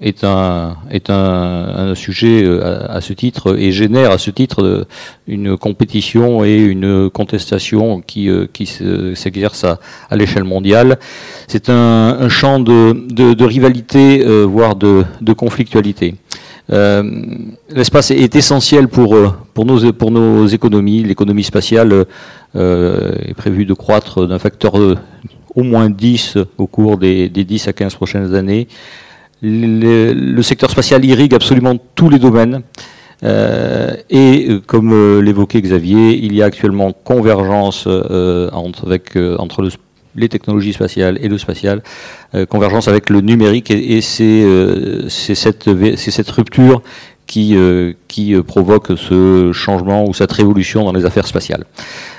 est 0.00 0.25
un, 0.25 1.95
sujet 1.95 2.45
euh, 2.45 2.87
à, 2.88 3.00
ce 3.00 3.12
titre 3.12 3.59
et 3.59 3.73
génère 3.73 4.11
à 4.11 4.18
ce 4.18 4.30
titre 4.30 4.62
euh, 4.62 4.85
une 5.26 5.57
compétition 5.57 6.45
et 6.45 6.57
une 6.57 7.11
contestation 7.11 8.00
qui, 8.00 8.28
euh, 8.28 8.47
s'exerce 9.14 9.64
à, 9.64 9.78
l'échelle 10.16 10.45
mondiale. 10.45 10.99
C'est 11.49 11.68
un, 11.68 12.28
champ 12.28 12.61
de, 12.61 13.45
rivalité, 13.45 14.25
voire 14.45 14.76
de 14.76 15.33
conflictualité. 15.33 16.14
Euh, 16.71 17.03
L'espace 17.71 18.11
est 18.11 18.37
essentiel 18.37 18.89
pour, 18.89 19.17
pour, 19.55 19.65
nos, 19.65 19.93
pour 19.93 20.11
nos 20.11 20.47
économies. 20.47 21.03
L'économie 21.03 21.45
spatiale 21.45 22.07
euh, 22.57 23.13
est 23.25 23.35
prévue 23.35 23.65
de 23.65 23.75
croître 23.75 24.27
d'un 24.27 24.39
facteur 24.39 24.75
au 25.55 25.63
moins 25.63 25.91
10 25.91 26.39
au 26.59 26.67
cours 26.67 26.99
des, 26.99 27.29
des 27.29 27.45
10 27.45 27.69
à 27.69 27.73
15 27.73 27.95
prochaines 27.95 28.35
années 28.35 28.69
le, 29.43 30.43
secteur 30.43 30.71
spatial 30.71 31.05
irrigue 31.05 31.35
absolument 31.35 31.77
tous 31.95 32.09
les 32.09 32.19
domaines. 32.19 32.63
Euh, 33.25 33.97
et 34.11 34.47
euh, 34.49 34.61
comme 34.65 34.93
euh, 34.93 35.21
l'évoquait 35.21 35.61
Xavier, 35.61 36.17
il 36.17 36.35
y 36.35 36.43
a 36.43 36.47
actuellement 36.47 36.93
convergence 36.93 37.87
entre, 37.87 38.87
avec, 38.87 39.17
entre 39.39 39.63
le, 39.63 39.71
les 40.19 40.29
technologies 40.29 40.73
spatiales 40.73 41.19
et 41.23 41.29
le 41.29 41.39
spatial, 41.39 41.83
convergence 42.49 42.89
avec 42.89 43.11
le 43.11 43.21
numérique, 43.21 43.71
et, 43.71 44.01
c'est 44.01 44.45
cette, 45.09 46.31
rupture 46.31 46.83
qui, 47.27 47.57
qui 48.09 48.35
provoque 48.43 48.93
ce 48.97 49.53
changement 49.53 50.07
ou 50.09 50.15
cette 50.15 50.33
révolution 50.33 50.85
dans 50.85 50.93
les 50.93 51.05
affaires 51.05 51.27
spatiales 51.27 51.65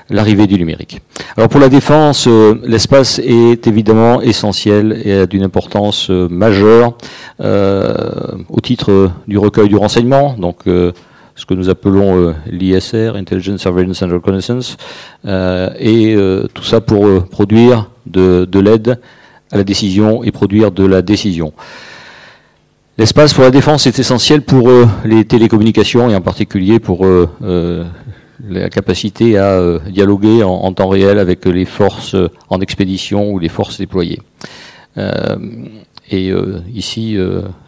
l'arrivée 0.10 0.48
du 0.48 0.58
numérique. 0.58 1.02
Alors 1.38 1.50
pour 1.50 1.60
la 1.60 1.70
défense, 1.70 2.28
euh, 2.28 2.56
l'espace 2.64 3.20
est 3.20 3.68
évidemment 3.68 4.22
essentiel 4.22 5.00
et 5.04 5.14
a 5.14 5.26
d'une 5.26 5.44
importance 5.44 6.10
euh, 6.10 6.28
majeure 6.30 6.98
euh, 7.42 7.94
au 8.50 8.60
titre 8.60 9.12
du 9.28 9.38
recueil 9.38 9.70
du 9.70 9.76
renseignement, 9.76 10.36
donc 10.38 10.64
ce 11.40 11.46
que 11.46 11.54
nous 11.54 11.70
appelons 11.70 12.36
l'ISR, 12.52 13.16
Intelligence 13.16 13.62
Surveillance 13.62 14.04
and 14.04 14.10
Reconnaissance, 14.10 14.78
et 15.26 16.16
tout 16.54 16.64
ça 16.64 16.82
pour 16.82 17.26
produire 17.28 17.90
de, 18.06 18.46
de 18.46 18.60
l'aide 18.60 19.00
à 19.52 19.58
la 19.58 19.64
décision 19.64 20.24
et 20.24 20.32
produire 20.32 20.72
de 20.72 20.86
la 20.86 21.02
décision. 21.02 21.54
L'espace 22.98 23.34
pour 23.34 23.46
la 23.46 23.52
défense 23.52 23.88
est 23.88 23.98
essentiel 23.98 24.42
pour 24.42 24.70
les 25.06 25.24
télécommunications 25.24 26.10
et 26.10 26.16
en 26.16 26.22
particulier 26.22 26.80
pour 26.80 27.06
la 28.48 28.70
capacité 28.70 29.38
à 29.38 29.52
euh, 29.52 29.80
dialoguer 29.90 30.44
en, 30.44 30.72
temps 30.74 30.90
réel 30.90 31.20
avec 31.20 31.46
les 31.46 31.66
forces 31.66 32.16
en 32.50 32.62
expédition 32.62 33.32
ou 33.32 33.40
les 33.40 33.50
forces 33.50 33.78
déployées. 33.78 34.22
Euh, 36.12 36.16
et 36.16 36.32
euh, 36.32 36.62
ici, 36.74 37.18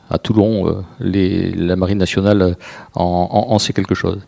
à 0.09 0.17
Toulon, 0.17 0.83
la 0.99 1.75
Marine 1.75 1.97
nationale 1.97 2.55
en, 2.95 3.59
sait 3.59 3.73
quelque 3.73 3.95
chose. 3.95 4.19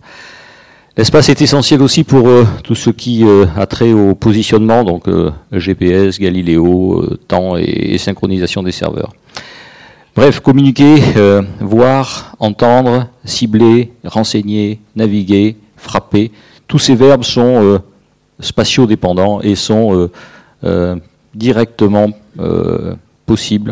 L'espace 0.96 1.30
est 1.30 1.42
essentiel 1.42 1.82
aussi 1.82 2.04
pour 2.04 2.30
tout 2.64 2.76
ce 2.76 2.92
qui 2.92 3.26
a 3.58 3.66
trait 3.66 3.94
au 3.94 4.14
positionnement, 4.14 4.84
donc 4.84 5.10
GPS, 5.52 6.20
Galileo, 6.20 7.04
temps 7.28 7.58
et, 7.58 7.98
synchronisation 7.98 8.62
des 8.64 8.72
serveurs. 8.72 9.12
Bref, 10.16 10.40
communiquer, 10.40 11.02
voir, 11.60 12.36
entendre, 12.40 13.08
cibler, 13.26 13.92
renseigner, 14.06 14.80
naviguer, 14.96 15.58
frapper. 15.84 16.32
Tous 16.68 16.80
ces 16.80 16.96
verbes 16.96 17.24
sont 17.24 17.62
euh, 17.64 17.80
spatio-dépendants 18.40 19.42
et 19.42 19.56
sont 19.56 19.96
euh, 19.96 20.12
euh, 20.64 20.96
directement 21.36 22.10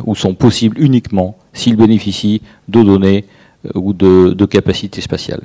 ou 0.05 0.15
sont 0.15 0.33
possibles 0.33 0.79
uniquement 0.79 1.37
s'ils 1.53 1.75
bénéficient 1.75 2.41
de 2.67 2.81
données 2.83 3.25
ou 3.75 3.93
de, 3.93 4.45
capacités 4.45 5.01
spatiales. 5.01 5.41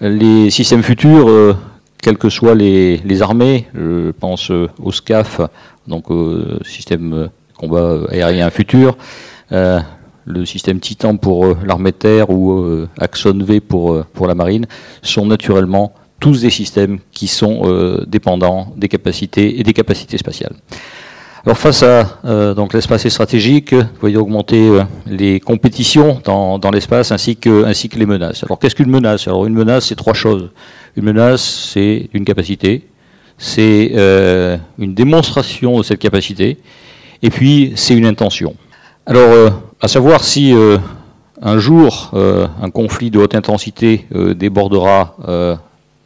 Les 0.00 0.50
systèmes 0.50 0.82
futurs, 0.82 1.56
quelles 2.02 2.18
que 2.18 2.28
soient 2.28 2.54
les, 2.54 3.22
armées, 3.22 3.66
je 3.74 4.10
pense 4.10 4.50
au 4.50 4.92
SCAF, 4.92 5.40
donc 5.86 6.10
au 6.10 6.62
système 6.64 7.28
combat 7.58 8.00
aérien 8.10 8.50
futur, 8.50 8.96
le 10.26 10.44
système 10.44 10.80
Titan 10.80 11.16
pour 11.16 11.46
euh, 11.46 11.56
l'armée 11.64 11.92
terre 11.92 12.30
ou 12.30 12.52
euh, 12.52 12.88
Axon 12.98 13.38
V 13.42 13.60
pour, 13.60 13.92
euh, 13.92 14.04
pour 14.12 14.26
la 14.26 14.34
marine, 14.34 14.66
sont 15.02 15.24
naturellement 15.24 15.94
tous 16.18 16.42
des 16.42 16.50
systèmes 16.50 16.98
qui 17.12 17.28
sont 17.28 17.62
dépendants 18.06 18.72
des 18.74 18.88
capacités 18.88 19.60
et 19.60 19.62
des 19.62 19.74
capacités 19.74 20.16
spatiales. 20.16 20.54
Alors 21.46 21.58
face 21.58 21.84
à 21.84 22.54
donc 22.54 22.74
l'espace 22.74 23.06
est 23.06 23.10
stratégique, 23.10 23.72
vous 23.72 24.00
voyez 24.00 24.16
augmenter 24.16 24.68
les 25.06 25.38
compétitions 25.38 26.20
dans, 26.24 26.70
l'espace 26.72 27.12
ainsi 27.12 27.36
que, 27.36 27.64
les 27.96 28.06
menaces. 28.06 28.42
Alors 28.42 28.58
qu'est-ce 28.58 28.74
qu'une 28.74 28.90
menace? 28.90 29.28
Alors 29.28 29.46
une 29.46 29.54
menace, 29.54 29.86
c'est 29.86 29.94
trois 29.94 30.12
choses. 30.12 30.50
Une 30.96 31.04
menace, 31.04 31.70
c'est 31.72 32.10
une 32.12 32.24
capacité, 32.24 32.88
c'est 33.38 33.92
une 34.76 34.94
démonstration 34.94 35.78
de 35.78 35.84
cette 35.84 36.00
capacité, 36.00 36.58
et 37.22 37.30
puis 37.30 37.72
c'est 37.76 37.94
une 37.94 38.06
intention. 38.06 38.56
Alors 39.06 39.52
à 39.80 39.88
savoir 39.88 40.24
si 40.24 40.54
euh, 40.54 40.78
un 41.42 41.58
jour 41.58 42.10
euh, 42.14 42.46
un 42.62 42.70
conflit 42.70 43.10
de 43.10 43.18
haute 43.18 43.34
intensité 43.34 44.06
euh, 44.14 44.34
débordera 44.34 45.16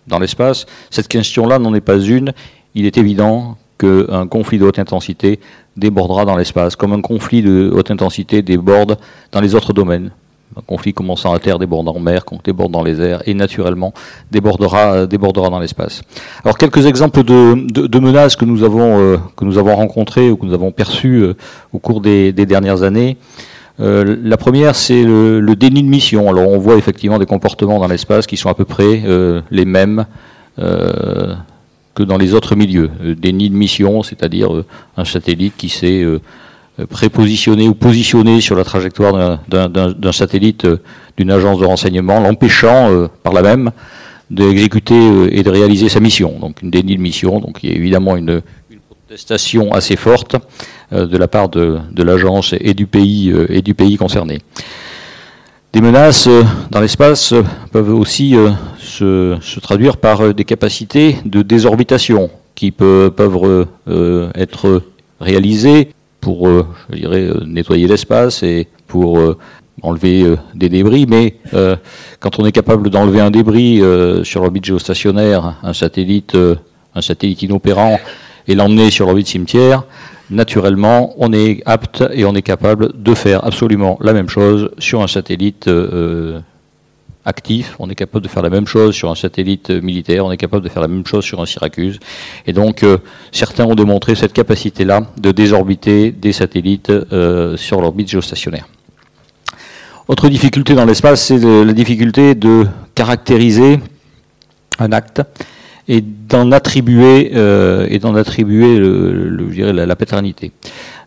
dans 0.07 0.19
l'espace, 0.19 0.67
cette 0.91 1.09
question-là 1.09 1.59
n'en 1.59 1.75
est 1.75 1.81
pas 1.81 1.99
une. 1.99 2.33
Il 2.75 2.85
est 2.85 2.99
évident 2.99 3.57
qu'un 3.81 4.27
conflit 4.27 4.59
de 4.59 4.65
haute 4.65 4.79
intensité 4.79 5.41
débordera 5.77 6.25
dans 6.25 6.37
l'espace, 6.37 6.77
comme 6.77 6.93
un 6.93 7.01
conflit 7.01 7.43
de 7.43 7.71
haute 7.75 7.91
intensité 7.91 8.43
déborde 8.43 8.99
dans 9.33 9.41
les 9.41 9.55
autres 9.55 9.73
domaines. 9.73 10.11
Un 10.57 10.63
conflit 10.67 10.93
commençant 10.93 11.33
à 11.33 11.39
terre 11.39 11.61
déborde 11.61 11.89
en 11.89 12.01
mer, 12.01 12.25
déborde 12.43 12.73
dans 12.73 12.83
les 12.83 13.01
airs 13.01 13.23
et 13.25 13.35
naturellement 13.35 13.95
débordera, 14.33 15.07
dans 15.07 15.61
l'espace. 15.61 16.03
Alors 16.45 16.59
quelques 16.59 16.87
exemples 16.87 17.23
de, 17.23 17.99
menaces 18.01 18.35
que 18.35 18.45
nous 18.45 18.65
avons 18.65 19.21
que 19.37 19.45
nous 19.45 19.59
avons 19.59 19.77
rencontrées 19.77 20.29
ou 20.29 20.37
que 20.37 20.45
nous 20.45 20.55
avons 20.55 20.73
perçues 20.73 21.25
au 21.73 21.79
cours 21.79 22.01
des 22.01 22.33
dernières 22.33 22.83
années. 22.83 23.17
Euh, 23.81 24.17
la 24.23 24.37
première, 24.37 24.75
c'est 24.75 25.03
le, 25.03 25.55
déni 25.55 25.83
de 25.83 25.89
mission. 25.89 26.29
Alors, 26.29 26.49
on 26.49 26.59
voit 26.59 26.77
effectivement 26.77 27.19
des 27.19 27.27
comportements 27.27 27.79
dans 27.79 27.89
l'espace 27.89 28.27
qui 28.27 28.37
sont 28.37 28.49
à 28.49 28.55
peu 28.55 28.65
près 28.65 29.03
euh, 29.05 29.41
les 29.51 29.65
mêmes 29.65 30.07
euh, 30.59 31.35
dans 32.05 32.19
les 32.19 32.35
autres 32.35 32.57
milieux. 32.57 32.91
déni 33.17 33.51
de 33.51 33.55
mission, 33.55 34.03
c'est-à-dire 34.03 34.51
un 34.97 35.05
satellite 35.05 35.55
qui 35.57 35.69
s'est 35.69 36.05
prépositionné 36.89 37.69
ou 37.69 37.75
positionné 37.75 38.41
sur 38.41 38.57
la 38.57 38.65
trajectoire 38.65 39.41
d'un 39.49 40.13
satellite 40.13 40.67
d'une 41.17 41.31
agence 41.31 41.59
de 41.59 41.67
renseignement, 41.67 42.21
l'empêchant 42.21 43.09
par 43.23 43.33
la 43.33 43.43
même 43.43 43.71
d'exécuter 44.31 45.37
et 45.37 45.43
de 45.43 45.51
réaliser 45.51 45.89
sa 45.89 46.01
mission. 46.01 46.39
Donc, 46.41 46.63
une 46.63 46.71
déni 46.71 46.97
de 46.97 47.03
mission. 47.03 47.41
Donc, 47.41 47.63
il 47.63 47.71
y 47.71 47.73
a 47.73 47.77
évidemment 47.77 48.17
une, 48.17 48.43
une 48.71 48.79
protestation 48.79 49.73
assez 49.73 49.97
forte. 49.97 50.37
Euh, 50.93 51.07
de 51.07 51.17
la 51.17 51.29
part 51.29 51.49
de, 51.49 51.79
l'agence 52.03 52.53
et 52.59 52.75
du 52.75 52.89
pays 52.89 53.31
euh, 53.31 53.47
et 53.49 53.63
du 53.63 53.75
pays 53.75 53.97
concerné. 53.97 54.41
Des 55.73 55.81
menaces 55.81 56.27
euh, 56.27 56.43
dans 56.71 56.81
l'espace 56.81 57.33
peuvent 57.71 57.95
aussi 57.95 58.35
se, 58.79 59.61
traduire 59.61 59.99
par 59.99 60.35
des 60.35 60.45
capacités 60.45 61.17
de 61.25 61.43
désorbitation 61.43 62.31
qui 62.55 62.73
peuvent 62.73 63.67
être 64.35 64.83
réalisées 65.21 65.91
pour 66.21 66.49
je 66.91 66.97
dirais, 66.97 67.31
nettoyer 67.47 67.87
l'espace 67.87 68.43
et 68.43 68.67
pour 68.87 69.19
enlever 69.83 70.37
des 70.55 70.69
débris, 70.69 71.07
mais 71.09 71.37
quand 72.19 72.39
on 72.39 72.45
est 72.45 72.53
capable 72.53 72.91
d'enlever 72.91 73.21
un 73.21 73.31
débris 73.31 73.81
sur 74.25 74.43
l'orbite 74.43 74.65
géostationnaire, 74.65 75.55
un 75.63 75.73
satellite, 75.73 76.37
un 76.95 77.01
satellite 77.01 77.43
inopérant, 77.43 77.99
et 78.49 78.55
l'emmener 78.55 78.91
sur 78.91 79.07
l'orbite 79.07 79.29
cimetière, 79.29 79.85
naturellement, 80.31 81.15
on 81.19 81.33
est 81.33 81.63
apte 81.67 82.05
et 82.13 82.25
on 82.25 82.35
est 82.35 82.43
capable 82.43 82.93
de 83.01 83.15
faire 83.15 83.45
absolument 83.45 83.99
la 84.01 84.13
même 84.13 84.29
chose 84.29 84.71
sur 84.79 85.03
un 85.03 85.07
satellite 85.07 85.69
euh, 85.69 86.41
actif, 87.25 87.77
on 87.79 87.91
est 87.91 87.95
capable 87.95 88.25
de 88.25 88.29
faire 88.29 88.43
la 88.43 88.51
même 88.51 88.67
chose 88.67 88.95
sur 88.95 89.11
un 89.11 89.15
satellite 89.15 89.71
militaire, 89.71 90.25
on 90.25 90.33
est 90.33 90.37
capable 90.37 90.65
de 90.65 90.69
faire 90.69 90.83
la 90.83 90.89
même 90.89 91.07
chose 91.07 91.25
sur 91.25 91.41
un 91.41 91.47
Syracuse. 91.47 91.99
Et 92.47 92.53
donc, 92.53 92.83
euh, 92.83 92.99
certains 93.33 93.65
ont 93.65 93.75
démontré 93.75 94.15
cette 94.15 94.33
capacité-là 94.33 95.03
de 95.19 95.33
désorbiter 95.33 96.13
des 96.13 96.33
satellites 96.33 96.91
euh, 96.91 97.57
sur 97.57 97.81
l'orbite 97.81 98.09
géostationnaire. 98.09 98.67
Autre 100.09 100.29
difficulté 100.29 100.75
dans 100.75 100.87
l'espace, 100.87 101.27
c'est 101.27 101.39
la 101.39 101.73
difficulté 101.73 102.35
de 102.35 102.67
caractériser 102.95 103.79
un 104.79 104.93
acte 104.93 105.23
et 105.91 106.03
d'en 106.03 106.53
attribuer 106.53 107.33
euh, 107.35 107.85
et 107.91 107.99
d'en 107.99 108.15
attribuer 108.15 108.79
le, 108.79 109.49
je 109.51 109.55
dirais, 109.55 109.73
la, 109.73 109.97
paternité. 109.97 110.53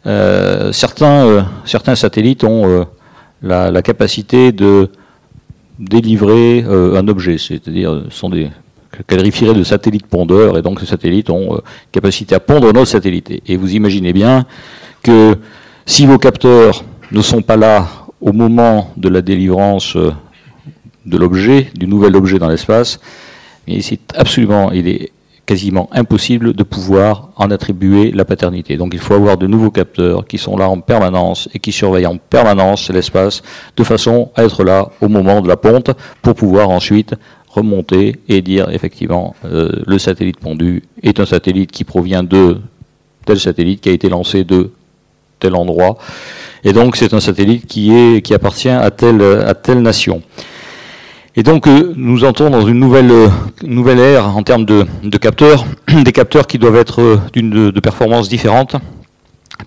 Euh, 0.06 0.74
certains, 0.74 1.26
euh, 1.26 1.42
certains 1.64 1.96
satellites 1.96 2.44
ont 2.44 2.86
la, 3.42 3.82
capacité 3.82 4.52
de 4.52 4.90
délivrer 5.80 6.66
un 6.68 7.08
objet, 7.08 7.38
c'est-à-dire 7.38 8.04
sont 8.10 8.30
des 8.30 8.50
de 9.10 9.64
satellites 9.64 10.08
pondeurs, 10.08 10.58
et 10.58 10.62
donc 10.62 10.82
ces 10.82 10.86
satellites 10.86 11.30
ont 11.30 11.62
capacité 11.94 12.36
à 12.36 12.42
pondre 12.42 12.74
nos 12.74 12.86
satellites. 12.86 13.42
Et 13.48 13.56
vous 13.56 13.74
imaginez 13.74 14.12
bien 14.12 14.46
que 15.02 15.38
si 15.86 16.06
vos 16.06 16.18
capteurs 16.18 16.84
ne 17.12 17.22
sont 17.22 17.42
pas 17.42 17.56
là 17.56 17.88
au 18.20 18.34
moment 18.34 18.92
de 18.98 19.08
la 19.08 19.22
délivrance 19.22 19.96
de 19.96 21.18
l'objet, 21.18 21.72
du 21.74 21.88
nouvel 21.88 22.18
objet 22.18 22.38
dans 22.38 22.50
l'espace, 22.50 23.00
mais 23.68 23.82
c'est 23.82 24.00
absolument, 24.16 24.72
il 24.72 24.88
est 24.88 25.12
quasiment 25.46 25.90
impossible 25.92 26.54
de 26.54 26.64
pouvoir 26.64 27.30
en 27.36 27.52
attribuer 27.52 28.12
la 28.12 28.26
paternité. 28.26 28.78
Donc 28.78 28.94
il 28.94 29.00
faut 29.00 29.14
avoir 29.14 29.38
de 29.38 29.48
nouveaux 29.48 29.72
capteurs 29.72 30.26
qui 30.26 30.38
sont 30.38 30.56
là 30.56 30.70
en 30.70 30.80
permanence 30.80 31.50
et 31.54 31.60
qui 31.60 31.72
surveillent 31.72 32.06
en 32.06 32.18
permanence 32.18 32.90
l'espace 32.90 33.42
de 33.76 33.84
façon 33.84 34.32
à 34.36 34.44
être 34.44 34.64
là 34.64 34.90
au 35.02 35.10
moment 35.10 35.42
de 35.42 35.48
la 35.48 35.58
ponte 35.58 35.92
pour 36.22 36.36
pouvoir 36.36 36.70
ensuite 36.70 37.16
remonter 37.50 38.16
et 38.30 38.42
dire 38.42 38.70
effectivement 38.72 39.36
euh, 39.46 39.70
le 39.86 40.00
satellite 40.00 40.40
pondu 40.40 40.84
est 41.04 41.20
un 41.20 41.26
satellite 41.26 41.72
qui 41.72 41.84
provient 41.84 42.24
de 42.24 42.58
tel 43.26 43.40
satellite 43.40 43.82
qui 43.82 43.90
a 43.90 43.92
été 43.92 44.10
lancé 44.10 44.44
de 44.44 44.72
tel 45.40 45.56
endroit 45.56 45.98
et 46.64 46.74
donc 46.74 46.96
c'est 46.96 47.14
un 47.14 47.20
satellite 47.20 47.68
qui 47.68 47.94
est 47.94 48.22
qui 48.22 48.34
appartient 48.34 48.70
à 48.70 48.90
telle 48.90 49.22
à 49.22 49.54
telle 49.54 49.82
nation. 49.82 50.22
Et 51.36 51.42
donc, 51.42 51.68
euh, 51.68 51.94
nous 51.96 52.26
entrons 52.26 52.52
dans 52.52 52.66
une 52.66 52.80
nouvelle, 52.80 53.10
euh, 53.10 53.28
nouvelle 53.64 54.00
ère 54.00 54.38
en 54.38 54.44
termes 54.44 54.66
de, 54.66 54.86
capteurs, 55.18 55.66
des 56.04 56.12
capteurs 56.12 56.46
qui 56.46 56.60
doivent 56.60 56.76
être 56.76 57.02
euh, 57.02 57.20
d'une 57.34 57.72
de, 57.72 57.80
performances 57.80 58.30
différentes. 58.30 58.76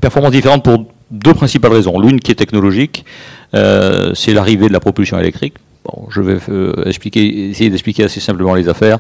Performances 0.00 0.30
différentes 0.30 0.62
pour 0.62 0.86
deux 1.10 1.34
principales 1.34 1.72
raisons. 1.72 1.98
L'une 1.98 2.20
qui 2.20 2.30
est 2.30 2.36
technologique, 2.36 3.04
c'est 3.52 4.34
l'arrivée 4.34 4.68
de 4.68 4.72
la 4.72 4.80
propulsion 4.80 5.18
électrique. 5.18 5.54
Bon, 5.84 6.08
je 6.10 6.20
vais 6.20 6.38
expliquer, 6.84 7.48
essayer 7.50 7.70
d'expliquer 7.70 8.04
assez 8.04 8.20
simplement 8.20 8.54
les 8.54 8.68
affaires. 8.68 8.98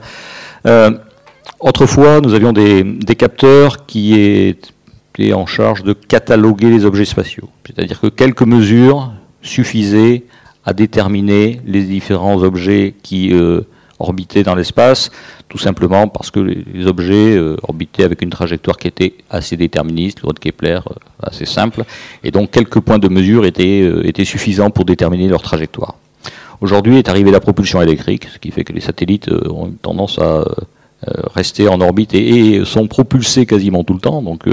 autrefois, 1.58 2.20
nous 2.20 2.32
avions 2.32 2.52
des, 2.52 3.16
capteurs 3.18 3.84
qui 3.84 4.14
étaient 4.14 5.32
en 5.34 5.46
charge 5.46 5.82
de 5.82 5.92
cataloguer 5.92 6.70
les 6.70 6.84
objets 6.84 7.04
spatiaux. 7.04 7.50
C'est-à-dire 7.66 8.00
que 8.00 8.06
quelques 8.06 8.42
mesures 8.42 9.12
suffisaient 9.42 10.22
à 10.66 10.72
déterminer 10.74 11.60
les 11.64 11.84
différents 11.84 12.42
objets 12.42 12.94
qui 13.02 13.32
euh, 13.32 13.60
orbitaient 14.00 14.42
dans 14.42 14.56
l'espace, 14.56 15.10
tout 15.48 15.58
simplement 15.58 16.08
parce 16.08 16.32
que 16.32 16.40
les 16.40 16.86
objets 16.86 17.36
euh, 17.36 17.56
orbitaient 17.62 18.02
avec 18.02 18.20
une 18.20 18.30
trajectoire 18.30 18.76
qui 18.76 18.88
était 18.88 19.14
assez 19.30 19.56
déterministe, 19.56 20.22
le 20.22 20.32
de 20.32 20.38
Kepler 20.40 20.80
euh, 20.90 20.94
assez 21.22 21.46
simple, 21.46 21.84
et 22.24 22.32
donc 22.32 22.50
quelques 22.50 22.80
points 22.80 22.98
de 22.98 23.08
mesure 23.08 23.46
étaient, 23.46 23.80
étaient 24.06 24.24
suffisants 24.24 24.70
pour 24.70 24.84
déterminer 24.84 25.28
leur 25.28 25.40
trajectoire. 25.40 25.94
Aujourd'hui 26.60 26.98
est 26.98 27.08
arrivée 27.08 27.30
la 27.30 27.40
propulsion 27.40 27.80
électrique, 27.80 28.26
ce 28.32 28.38
qui 28.38 28.50
fait 28.50 28.64
que 28.64 28.72
les 28.72 28.80
satellites 28.80 29.30
ont 29.30 29.70
tendance 29.82 30.18
à 30.18 30.44
rester 31.34 31.68
en 31.68 31.80
orbite 31.82 32.14
et, 32.14 32.64
sont 32.64 32.88
propulsés 32.88 33.44
quasiment 33.44 33.84
tout 33.84 33.92
le 33.92 34.00
temps. 34.00 34.22
Donc 34.22 34.44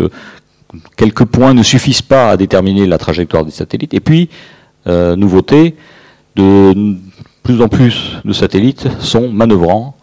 quelques 0.98 1.24
points 1.24 1.54
ne 1.54 1.64
suffisent 1.64 2.02
pas 2.02 2.32
à 2.32 2.38
déterminer 2.38 2.86
la 2.88 2.98
trajectoire 2.98 3.46
des 3.46 3.52
satellites. 3.52 3.94
Et 3.94 4.02
puis, 4.02 4.28
nouveauté, 4.86 5.76
de 6.36 6.96
plus 7.44 7.62
en 7.62 7.68
plus 7.68 8.18
de 8.24 8.34
satellites 8.34 8.88
sont 9.00 9.30
manœuvrants. 9.30 9.96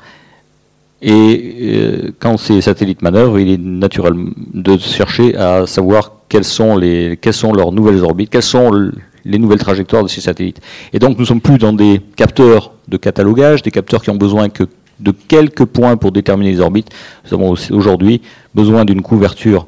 Et 1.03 1.57
euh, 1.61 2.11
quand 2.19 2.37
ces 2.37 2.61
satellites 2.61 3.03
manœuvrent, 3.03 3.39
il 3.39 3.51
est 3.51 3.61
naturel 3.61 4.15
de 4.53 4.77
chercher 4.77 5.35
à 5.37 5.67
savoir 5.67 6.13
quelles 6.29 6.45
sont, 6.45 6.77
leurs 6.77 7.73
nouvelles 7.73 8.05
orbites, 8.05 8.31
quelles 8.31 8.43
sont 8.43 8.91
les 9.25 9.39
nouvelles 9.39 9.59
trajectoires 9.59 10.03
de 10.03 10.09
ces 10.09 10.21
satellites. 10.21 10.61
Et 10.93 10.99
donc 10.99 11.17
nous 11.17 11.23
ne 11.23 11.27
sommes 11.27 11.41
plus 11.41 11.59
dans 11.59 11.73
des 11.73 12.01
capteurs 12.17 12.73
de 12.89 12.97
catalogage, 12.97 13.63
des 13.63 13.71
capteurs 13.71 14.03
qui 14.03 14.11
ont 14.11 14.17
besoin 14.17 14.49
que 14.51 14.65
de 15.01 15.13
quelques 15.13 15.65
points 15.65 15.97
pour 15.97 16.13
déterminer 16.13 16.53
les 16.53 16.61
orbites. 16.61 16.89
Nous 17.25 17.35
avons 17.35 17.55
aujourd'hui 17.71 18.21
besoin 18.55 18.85
d'une 18.85 19.01
couverture 19.01 19.67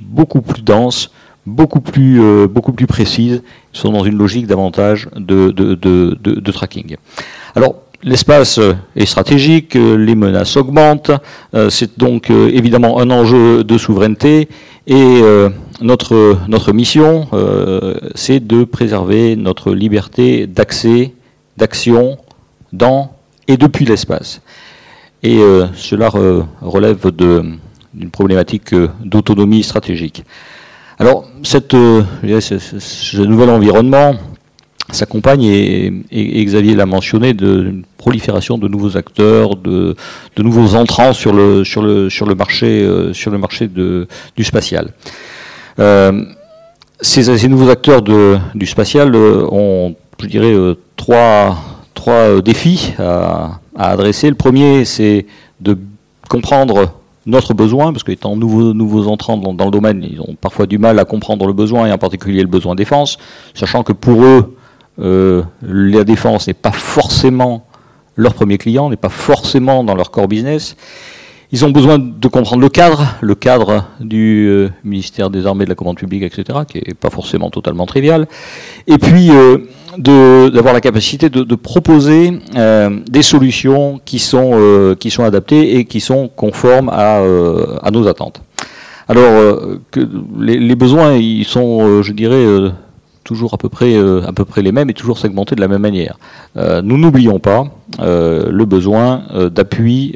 beaucoup 0.00 0.42
plus 0.42 0.62
dense, 0.62 1.10
beaucoup 1.46 1.80
plus, 1.80 2.22
euh, 2.22 2.46
beaucoup 2.46 2.72
plus 2.72 2.86
précises, 2.86 3.42
sont 3.72 3.90
dans 3.90 4.04
une 4.04 4.16
logique 4.16 4.46
davantage 4.46 5.08
de, 5.16 6.50
tracking. 6.50 6.96
Alors, 7.54 7.76
l'espace 8.02 8.60
est 8.96 9.06
stratégique, 9.06 9.74
les 9.74 10.14
menaces 10.14 10.56
augmentent, 10.56 11.12
euh, 11.54 11.70
c'est 11.70 11.98
donc 11.98 12.30
euh, 12.30 12.50
évidemment 12.52 13.00
un 13.00 13.10
enjeu 13.10 13.64
de 13.64 13.78
souveraineté, 13.78 14.48
et 14.86 15.22
notre, 15.80 16.38
notre 16.48 16.72
mission, 16.72 17.28
c'est 18.16 18.44
de 18.44 18.64
préserver 18.64 19.36
notre 19.36 19.72
liberté 19.72 20.48
d'accès, 20.48 21.12
d'action 21.56 22.18
dans 22.72 23.12
et 23.46 23.56
depuis 23.56 23.84
l'espace. 23.84 24.40
Et 25.22 25.38
cela 25.76 26.08
relève 26.60 27.12
d'une 27.14 28.10
problématique 28.10 28.74
d'autonomie 29.04 29.62
stratégique. 29.62 30.24
Alors, 30.98 31.24
euh, 31.74 32.40
ce, 32.40 33.22
nouvel 33.22 33.50
environnement 33.50 34.14
s'accompagne, 34.90 35.44
et, 35.44 36.44
Xavier 36.44 36.74
l'a 36.74 36.86
mentionné, 36.86 37.32
d'une 37.34 37.84
prolifération 37.96 38.58
de 38.58 38.68
nouveaux 38.68 38.96
acteurs, 38.96 39.56
de, 39.56 39.96
nouveaux 40.38 40.74
entrants 40.74 41.12
sur 41.12 41.32
le, 41.32 42.34
marché, 42.34 42.82
euh, 42.84 44.06
du 44.36 44.44
spatial. 44.44 44.88
Euh, 45.78 46.24
ces, 47.00 47.48
nouveaux 47.48 47.70
acteurs 47.70 48.02
du 48.02 48.66
spatial 48.66 49.16
ont, 49.16 49.94
je 50.20 50.26
dirais, 50.26 50.54
trois, 50.96 51.56
défis 52.44 52.92
à 52.98 53.60
adresser. 53.76 54.28
Le 54.28 54.34
premier, 54.36 54.84
c'est 54.84 55.26
de 55.60 55.78
comprendre 56.28 57.01
notre 57.26 57.54
besoin, 57.54 57.92
parce 57.92 58.04
qu'étant 58.04 58.36
nouveaux, 58.36 58.72
nouveaux 58.74 59.08
entrants 59.08 59.36
dans, 59.36 59.64
le 59.64 59.70
domaine, 59.70 60.06
ils 60.08 60.20
ont 60.20 60.36
parfois 60.40 60.66
du 60.66 60.78
mal 60.78 60.98
à 60.98 61.04
comprendre 61.04 61.46
le 61.46 61.52
besoin, 61.52 61.86
et 61.86 61.92
en 61.92 61.98
particulier 61.98 62.40
le 62.40 62.48
besoin 62.48 62.74
défense, 62.74 63.18
sachant 63.54 63.82
que 63.82 63.92
pour 63.92 64.24
eux, 64.24 64.56
euh, 65.00 65.42
la 65.62 66.04
défense 66.04 66.48
n'est 66.48 66.54
pas 66.54 66.72
forcément 66.72 67.66
leur 68.16 68.34
premier 68.34 68.58
client, 68.58 68.90
n'est 68.90 68.96
pas 68.96 69.08
forcément 69.08 69.84
dans 69.84 69.94
leur 69.94 70.10
core 70.10 70.28
business. 70.28 70.76
Ils 71.54 71.64
ont 71.66 71.70
besoin 71.70 71.98
de 71.98 72.28
comprendre 72.28 72.62
le 72.62 72.70
cadre, 72.70 73.06
le 73.20 73.34
cadre 73.34 73.84
du 74.00 74.48
euh, 74.48 74.70
ministère 74.84 75.28
des 75.28 75.46
Armées, 75.46 75.64
de 75.64 75.68
la 75.68 75.74
commande 75.74 75.98
publique, 75.98 76.22
etc., 76.22 76.60
qui 76.66 76.78
n'est 76.78 76.94
pas 76.94 77.10
forcément 77.10 77.50
totalement 77.50 77.84
trivial. 77.84 78.26
Et 78.86 78.96
puis, 78.96 79.30
euh, 79.30 79.58
d'avoir 79.98 80.72
la 80.72 80.80
capacité 80.80 81.28
de, 81.28 81.42
de 81.42 81.54
proposer 81.54 82.32
euh, 82.56 82.90
des 83.08 83.22
solutions 83.22 84.00
qui 84.04 84.18
sont, 84.18 84.52
euh, 84.54 84.94
qui 84.94 85.10
sont 85.10 85.24
adaptées 85.24 85.76
et 85.76 85.84
qui 85.84 86.00
sont 86.00 86.28
conformes 86.28 86.88
à, 86.88 87.18
euh, 87.18 87.76
à 87.82 87.90
nos 87.90 88.08
attentes. 88.08 88.42
Alors, 89.08 89.60
que 89.90 90.08
les, 90.38 90.58
les, 90.58 90.76
besoins, 90.76 91.14
ils 91.14 91.44
sont, 91.44 92.02
je 92.02 92.12
dirais, 92.12 92.46
toujours 93.24 93.54
à 93.54 93.56
peu 93.56 93.68
près, 93.68 93.94
euh, 93.94 94.26
à 94.26 94.32
peu 94.32 94.44
près 94.44 94.62
les 94.62 94.72
mêmes 94.72 94.90
et 94.90 94.94
toujours 94.94 95.18
segmentés 95.18 95.54
de 95.54 95.60
la 95.60 95.68
même 95.68 95.82
manière. 95.82 96.18
Euh, 96.56 96.82
nous 96.82 96.98
n'oublions 96.98 97.38
pas 97.38 97.64
euh, 98.00 98.50
le 98.50 98.64
besoin 98.64 99.22
d'appui, 99.50 100.14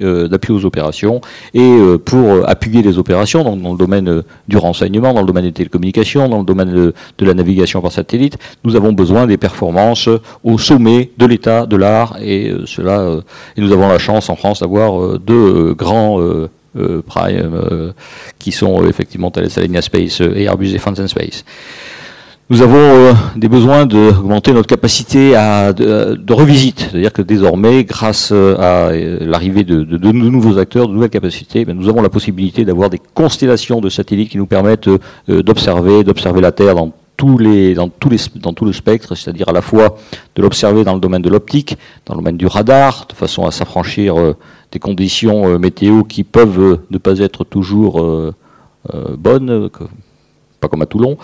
aux 0.49 0.64
opérations 0.64 1.21
et 1.55 1.71
pour 2.05 2.49
appuyer 2.49 2.83
les 2.83 2.99
opérations 2.99 3.42
dans, 3.42 3.73
le 3.73 3.79
domaine 3.79 4.23
du 4.49 4.57
renseignement, 4.57 5.12
dans 5.12 5.21
le 5.21 5.27
domaine 5.27 5.45
des 5.45 5.53
télécommunications, 5.53 6.29
dans 6.29 6.38
le 6.38 6.45
domaine 6.45 6.73
de, 6.73 6.95
de, 7.19 7.27
la 7.27 7.35
navigation 7.35 7.81
par 7.81 7.92
satellite, 7.92 8.38
nous 8.64 8.77
avons 8.77 8.92
besoin 8.92 9.27
des 9.27 9.37
performances 9.37 10.09
au 10.45 10.59
sommet 10.59 11.11
de 11.19 11.27
l'état 11.27 11.66
de 11.66 11.77
l'art 11.77 12.16
et 12.23 12.53
cela, 12.66 13.21
et 13.57 13.61
nous 13.61 13.73
avons 13.73 13.88
la 13.88 13.99
chance 13.99 14.31
en 14.31 14.37
France 14.37 14.61
d'avoir 14.61 15.19
deux 15.19 15.75
grands 15.75 16.21
Prime 17.07 17.92
qui 18.38 18.53
sont 18.53 18.85
effectivement 18.87 19.31
Thales 19.31 19.49
Alenia 19.57 19.83
Space 19.83 20.21
et 20.21 20.45
Airbus 20.45 20.73
Defence 20.73 21.01
and 21.01 21.09
Space. 21.09 21.45
Nous 22.48 22.62
avons 22.62 22.76
euh, 22.76 23.12
des 23.35 23.48
besoins 23.48 23.87
d'augmenter 23.87 24.52
notre 24.52 24.68
capacité 24.68 25.35
à, 25.35 25.72
de, 25.72 26.32
revisite. 26.32 26.90
C'est-à-dire 26.90 27.12
que 27.12 27.22
désormais, 27.22 27.82
grâce 27.82 28.30
euh, 28.32 28.54
à 28.59 28.92
euh, 28.92 29.18
l'arrivée 29.20 29.64
de, 29.64 29.82
de, 29.82 30.12
nouveaux 30.12 30.56
acteurs, 30.56 30.87
de 30.87 30.92
nouvelles 30.92 31.11
capacités, 31.11 31.64
ben, 31.64 31.76
nous 31.76 31.88
avons 31.88 32.02
la 32.02 32.09
possibilité 32.09 32.64
d'avoir 32.64 32.88
des 32.88 33.00
constellations 33.14 33.80
de 33.80 33.88
satellites 33.88 34.30
qui 34.30 34.38
nous 34.38 34.46
permettent 34.46 34.88
d'observer, 35.26 36.04
d'observer 36.04 36.40
la 36.40 36.52
Terre 36.52 36.76
dans 36.76 36.92
tous 37.16 37.37
les, 37.37 37.74
dans 37.74 37.88
tous 37.88 38.11
les, 38.11 38.18
dans 38.37 38.52
tout 38.52 38.64
le 38.64 38.72
spectre, 38.72 39.16
c'est-à-dire 39.16 39.48
à 39.48 39.52
la 39.52 39.62
fois 39.62 39.96
de 40.37 40.42
l'observer 40.42 40.85
dans 40.85 40.94
le 40.94 41.00
domaine 41.00 41.22
de 41.22 41.30
l'optique, 41.30 41.76
dans 42.04 42.14
le 42.14 42.20
domaine 42.20 42.37
du 42.37 42.46
radar, 42.46 43.06
de 43.09 43.14
façon 43.14 43.44
à 43.44 43.50
s'affranchir 43.50 44.14
des 44.70 44.78
conditions 44.78 45.59
météo 45.59 46.04
qui 46.04 46.22
peuvent 46.22 46.78
ne 46.90 46.98
pas 46.98 47.18
être 47.18 47.42
toujours 47.42 48.04
bonnes, 49.16 49.70
comme 50.68 50.83
à 50.83 50.87
Toulon, 50.87 51.16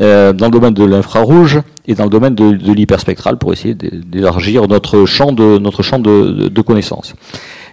euh, 0.00 0.32
dans 0.32 0.46
le 0.46 0.50
domaine 0.50 0.74
de 0.74 0.84
l'infrarouge 0.84 1.60
et 1.86 1.94
dans 1.94 2.04
le 2.04 2.10
domaine 2.10 2.34
de, 2.34 2.50
l'hyperspectral 2.72 3.36
pour 3.38 3.52
essayer 3.52 3.74
d'élargir 3.74 4.68
notre 4.68 5.04
champ 5.06 5.32
de, 5.32 5.58
notre 5.58 5.82
champ 5.82 5.98
de, 5.98 6.60
connaissances. 6.62 7.14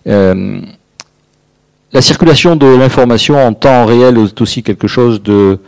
Euh, 0.08 0.62
la 1.91 2.01
circulation 2.01 2.55
de 2.55 2.67
l'information 2.67 3.36
en 3.38 3.53
temps 3.53 3.86
réel 3.86 4.17
est 4.17 4.41
aussi 4.41 4.63
quelque 4.63 4.88
chose 4.88 5.21
de 5.23 5.60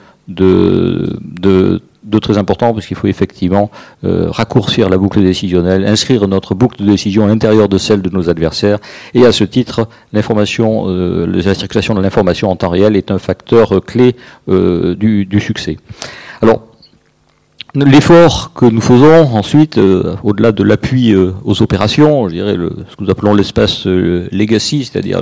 de 2.11 2.19
très 2.19 2.37
important 2.37 2.73
parce 2.73 2.85
qu'il 2.85 2.97
faut 2.97 3.07
effectivement 3.07 3.71
euh, 4.03 4.27
raccourcir 4.29 4.89
la 4.89 4.97
boucle 4.97 5.21
décisionnelle, 5.21 5.85
inscrire 5.85 6.27
notre 6.27 6.53
boucle 6.53 6.83
de 6.83 6.91
décision 6.91 7.25
à 7.25 7.27
l'intérieur 7.27 7.69
de 7.69 7.77
celle 7.77 8.01
de 8.01 8.09
nos 8.09 8.29
adversaires. 8.29 8.77
Et 9.13 9.25
à 9.25 9.31
ce 9.31 9.43
titre, 9.43 9.87
l'information, 10.13 10.85
euh, 10.87 11.25
la 11.25 11.55
circulation 11.55 11.95
de 11.95 12.01
l'information 12.01 12.51
en 12.51 12.55
temps 12.55 12.69
réel 12.69 12.95
est 12.95 13.09
un 13.09 13.19
facteur 13.19 13.77
euh, 13.77 13.79
clé 13.79 14.15
du, 14.47 15.25
du, 15.25 15.39
succès. 15.39 15.77
Alors, 16.41 16.61
L'effort 17.73 18.51
que 18.53 18.65
nous 18.65 18.81
faisons 18.81 19.33
ensuite, 19.33 19.77
euh, 19.77 20.17
au-delà 20.23 20.51
de 20.51 20.61
l'appui 20.61 21.13
euh, 21.13 21.31
aux 21.45 21.61
opérations, 21.61 22.27
je 22.27 22.33
dirais 22.33 22.57
le, 22.57 22.75
ce 22.89 22.97
que 22.97 23.03
nous 23.05 23.09
appelons 23.09 23.33
l'espace 23.33 23.87
euh, 23.87 24.27
legacy, 24.33 24.83
c'est-à-dire 24.83 25.21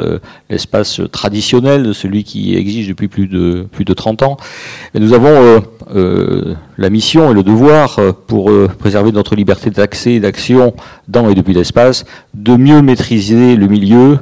l'espace 0.49 0.99
traditionnel, 1.11 1.93
celui 1.93 2.23
qui 2.23 2.55
existe 2.55 2.89
depuis 2.89 3.07
plus 3.07 3.27
de 3.27 3.67
plus 3.71 3.85
de 3.85 3.93
30 3.93 4.23
ans, 4.23 4.37
et 4.95 4.99
nous 4.99 5.13
avons 5.13 5.61
la 5.93 6.89
mission 6.89 7.29
et 7.29 7.33
le 7.35 7.43
devoir 7.43 7.99
pour 8.25 8.51
préserver 8.79 9.11
notre 9.11 9.35
liberté 9.35 9.69
d'accès 9.69 10.13
et 10.13 10.19
d'action 10.19 10.73
dans 11.07 11.29
et 11.29 11.35
depuis 11.35 11.53
l'espace, 11.53 12.05
de 12.33 12.55
mieux 12.55 12.81
maîtriser 12.81 13.55
le 13.55 13.67
milieu 13.67 14.19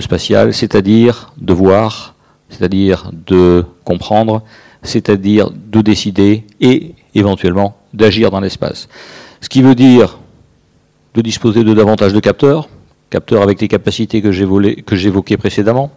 spatial, 0.00 0.52
c'est-à-dire 0.52 1.32
de 1.40 1.52
voir, 1.52 2.14
c'est-à-dire 2.48 3.10
de 3.26 3.64
comprendre, 3.84 4.42
c'est-à-dire 4.82 5.50
de 5.50 5.80
décider 5.80 6.44
et 6.60 6.94
éventuellement 7.14 7.76
d'agir 7.92 8.30
dans 8.30 8.40
l'espace. 8.40 8.88
Ce 9.40 9.48
qui 9.48 9.62
veut 9.62 9.74
dire, 9.74 10.18
de 11.14 11.20
disposer 11.20 11.64
de 11.64 11.74
davantage 11.74 12.12
de 12.12 12.20
capteurs, 12.20 12.68
capteurs 13.10 13.42
avec 13.42 13.60
les 13.60 13.68
capacités 13.68 14.20
que 14.20 14.32
j'évoquais 14.32 15.36
précédemment, 15.36 15.92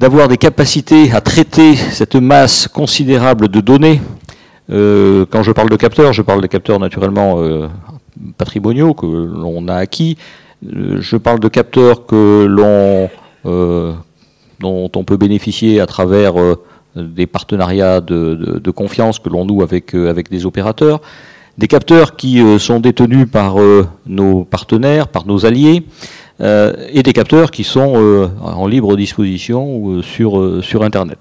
d'avoir 0.00 0.28
des 0.28 0.38
capacités 0.38 1.12
à 1.12 1.20
traiter 1.20 1.76
cette 1.76 2.16
masse 2.16 2.68
considérable 2.68 3.48
de 3.48 3.60
données. 3.60 4.00
Euh, 4.70 5.26
quand 5.28 5.42
je 5.42 5.52
parle 5.52 5.68
de 5.68 5.76
capteurs, 5.76 6.14
je 6.14 6.22
parle 6.22 6.40
de 6.40 6.46
capteurs 6.46 6.80
naturellement 6.80 7.34
euh, 7.38 7.68
patrimoniaux 8.38 8.94
que 8.94 9.04
l'on 9.04 9.68
a 9.68 9.74
acquis. 9.74 10.16
Euh, 10.66 10.96
je 11.00 11.16
parle 11.18 11.38
de 11.38 11.48
capteurs 11.48 12.06
que 12.06 12.46
l'on, 12.48 13.10
dont 14.58 14.90
on 14.96 15.04
peut 15.04 15.18
bénéficier 15.18 15.80
à 15.80 15.86
travers 15.86 16.34
des 16.96 17.26
partenariats 17.26 18.00
de, 18.00 18.70
confiance 18.70 19.18
que 19.18 19.28
l'on 19.28 19.44
noue 19.44 19.62
avec, 19.62 19.94
avec 19.94 20.30
des 20.30 20.46
opérateurs. 20.46 21.00
Des 21.58 21.68
capteurs 21.68 22.16
qui 22.16 22.42
sont 22.58 22.80
détenus 22.80 23.26
par 23.30 23.56
nos 24.06 24.44
partenaires, 24.44 25.08
par 25.08 25.26
nos 25.26 25.44
alliés. 25.44 25.84
Euh, 26.40 26.72
et 26.90 27.02
des 27.02 27.12
capteurs 27.12 27.50
qui 27.50 27.64
sont 27.64 27.92
euh, 27.96 28.28
en 28.40 28.66
libre 28.66 28.96
disposition 28.96 29.90
euh, 29.90 30.02
sur, 30.02 30.64
sur 30.64 30.82
Internet. 30.82 31.18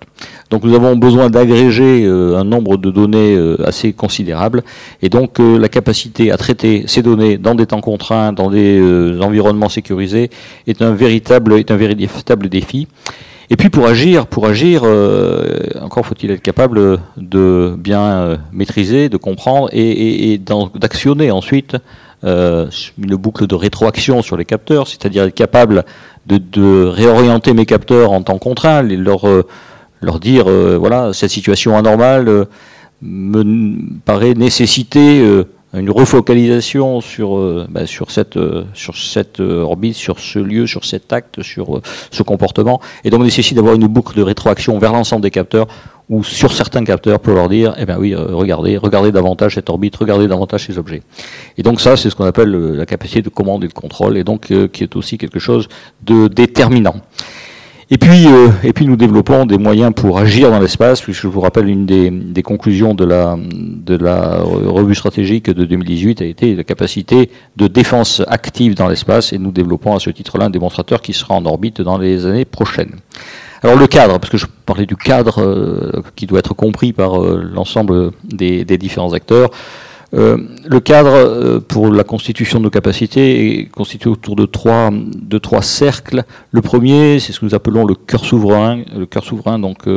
Donc 0.49 0.63
nous 0.63 0.73
avons 0.73 0.95
besoin 0.95 1.29
d'agréger 1.29 2.07
un 2.07 2.43
nombre 2.43 2.77
de 2.77 2.89
données 2.89 3.37
assez 3.63 3.93
considérable 3.93 4.63
et 5.03 5.09
donc 5.09 5.37
la 5.37 5.69
capacité 5.69 6.31
à 6.31 6.37
traiter 6.37 6.85
ces 6.87 7.03
données 7.03 7.37
dans 7.37 7.53
des 7.53 7.67
temps 7.67 7.81
contraints, 7.81 8.33
dans 8.33 8.49
des 8.49 8.81
environnements 9.21 9.69
sécurisés 9.69 10.31
est 10.65 10.81
un 10.81 10.93
véritable 10.93 11.53
défi. 12.49 12.87
Et 13.51 13.55
puis 13.57 13.69
pour 13.69 13.87
agir, 13.87 14.27
pour 14.27 14.45
agir, 14.45 14.83
encore 15.81 16.05
faut-il 16.05 16.29
être 16.29 16.41
capable 16.41 16.99
de 17.17 17.75
bien 17.77 18.37
maîtriser, 18.51 19.09
de 19.09 19.17
comprendre 19.17 19.69
et, 19.71 20.33
et 20.33 20.37
d'actionner 20.37 21.31
ensuite 21.31 21.75
euh, 22.25 22.67
une 23.01 23.15
boucle 23.15 23.47
de 23.47 23.55
rétroaction 23.55 24.21
sur 24.21 24.35
les 24.35 24.43
capteurs, 24.43 24.89
c'est-à-dire 24.89 25.23
être 25.23 25.33
capable 25.33 25.85
de, 26.27 26.85
réorienter 26.85 27.53
mes 27.53 27.65
capteurs 27.65 28.11
en 28.11 28.21
temps 28.23 28.37
contraint, 28.37 28.81
leur, 28.81 29.25
euh, 29.25 29.47
leur 30.01 30.19
dire, 30.19 30.49
euh, 30.49 30.77
voilà, 30.77 31.13
cette 31.13 31.29
situation 31.29 31.77
anormale 31.77 32.47
me 33.01 33.99
paraît 34.03 34.33
nécessiter 34.33 35.25
une 35.73 35.91
refocalisation 35.91 36.99
sur, 36.99 37.67
bah, 37.69 37.85
sur, 37.85 38.09
cette, 38.09 38.39
sur 38.73 38.97
cette 38.97 39.39
orbite, 39.39 39.95
sur 39.95 40.19
ce 40.19 40.39
lieu, 40.39 40.65
sur 40.65 40.83
cet 40.83 41.13
acte, 41.13 41.43
sur 41.43 41.81
ce 42.11 42.23
comportement, 42.23 42.81
et 43.03 43.09
donc 43.09 43.23
nécessite 43.23 43.55
d'avoir 43.55 43.75
une 43.75 43.87
boucle 43.87 44.17
de 44.17 44.23
rétroaction 44.23 44.79
vers 44.79 44.93
l'ensemble 44.93 45.21
des 45.21 45.31
capteurs 45.31 45.67
ou 46.09 46.23
sur 46.23 46.51
certains 46.51 46.83
capteurs 46.83 47.19
pour 47.19 47.33
leur 47.33 47.49
dire, 47.49 47.75
eh 47.77 47.85
bien 47.85 47.97
oui, 47.97 48.13
euh, 48.13 48.25
regardez, 48.31 48.77
regardez 48.77 49.11
davantage 49.11 49.55
cette 49.55 49.69
orbite, 49.69 49.95
regardez 49.95 50.27
davantage 50.27 50.65
ces 50.65 50.77
objets. 50.79 51.03
Et 51.57 51.63
donc 51.63 51.79
ça, 51.79 51.95
c'est 51.95 52.09
ce 52.09 52.15
qu'on 52.15 52.25
appelle 52.25 52.53
euh, 52.53 52.75
la 52.75 52.87
capacité 52.87 53.21
de 53.21 53.29
commande 53.29 53.63
et 53.63 53.67
de 53.67 53.73
contrôle, 53.73 54.17
et 54.17 54.23
donc 54.23 54.51
euh, 54.51 54.67
qui 54.67 54.83
est 54.83 54.95
aussi 54.95 55.17
quelque 55.19 55.39
chose 55.39 55.67
de 56.01 56.27
déterminant. 56.27 56.95
Et 57.91 57.97
puis, 57.97 58.27
et 58.63 58.71
puis 58.71 58.85
nous 58.85 58.95
développons 58.95 59.47
des 59.47 59.57
moyens 59.57 59.91
pour 59.95 60.19
agir 60.19 60.51
dans 60.51 60.59
l'espace, 60.59 61.01
puisque 61.01 61.23
je 61.23 61.27
vous 61.27 61.39
rappelle 61.41 61.67
une 61.67 61.87
des, 61.87 62.11
des, 62.11 62.43
conclusions 62.43 62.93
de 62.93 63.03
la, 63.03 63.35
de 63.35 63.95
la 63.95 64.41
revue 64.43 64.93
stratégique 64.93 65.49
de 65.49 65.63
2018 65.63 66.21
a 66.21 66.25
été 66.25 66.55
la 66.55 66.63
capacité 66.63 67.31
de 67.57 67.67
défense 67.67 68.21
active 68.27 68.75
dans 68.75 68.87
l'espace, 68.87 69.33
et 69.33 69.39
nous 69.39 69.51
développons 69.51 69.95
à 69.95 69.99
ce 69.99 70.11
titre-là 70.11 70.45
un 70.45 70.49
démonstrateur 70.51 71.01
qui 71.01 71.13
sera 71.13 71.33
en 71.33 71.45
orbite 71.45 71.81
dans 71.81 71.97
les 71.97 72.27
années 72.27 72.45
prochaines. 72.45 72.95
Alors 73.61 73.75
le 73.75 73.87
cadre, 73.87 74.19
parce 74.19 74.31
que 74.31 74.37
je 74.37 74.45
parlais 74.65 74.85
du 74.85 74.95
cadre 74.95 75.41
euh, 75.41 76.01
qui 76.15 76.25
doit 76.25 76.39
être 76.39 76.53
compris 76.53 76.93
par 76.93 77.21
euh, 77.21 77.41
l'ensemble 77.53 78.11
des, 78.23 78.63
différents 78.77 79.13
acteurs. 79.13 79.49
Euh, 80.15 80.37
le 80.65 80.79
cadre 80.79 81.59
pour 81.59 81.91
la 81.91 82.03
constitution 82.03 82.59
de 82.59 82.63
nos 82.63 82.69
capacités 82.69 83.59
est 83.59 83.65
constitué 83.65 84.09
autour 84.09 84.35
de 84.35 84.45
trois, 84.45 84.91
cercles. 85.61 86.23
Le 86.51 86.61
premier, 86.61 87.19
c'est 87.19 87.31
ce 87.31 87.39
que 87.39 87.45
nous 87.45 87.55
appelons 87.55 87.85
le 87.85 87.95
cœur 87.95 88.25
souverain. 88.25 88.81
Le 88.97 89.05
cœur 89.05 89.23
souverain, 89.23 89.59
donc, 89.59 89.87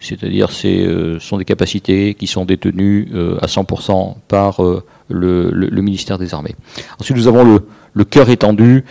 c'est-à-dire, 0.00 0.50
c'est 0.50 0.86
sont 1.20 1.38
des 1.38 1.44
capacités 1.44 2.14
qui 2.14 2.26
sont 2.26 2.44
détenues 2.44 3.08
à 3.40 3.46
100% 3.46 4.16
par 4.26 4.60
le, 5.08 5.80
ministère 5.80 6.18
des 6.18 6.34
Armées. 6.34 6.56
Ensuite, 6.98 7.16
nous 7.16 7.28
avons 7.28 7.60
le, 7.94 8.04
cœur 8.04 8.28
étendu, 8.28 8.84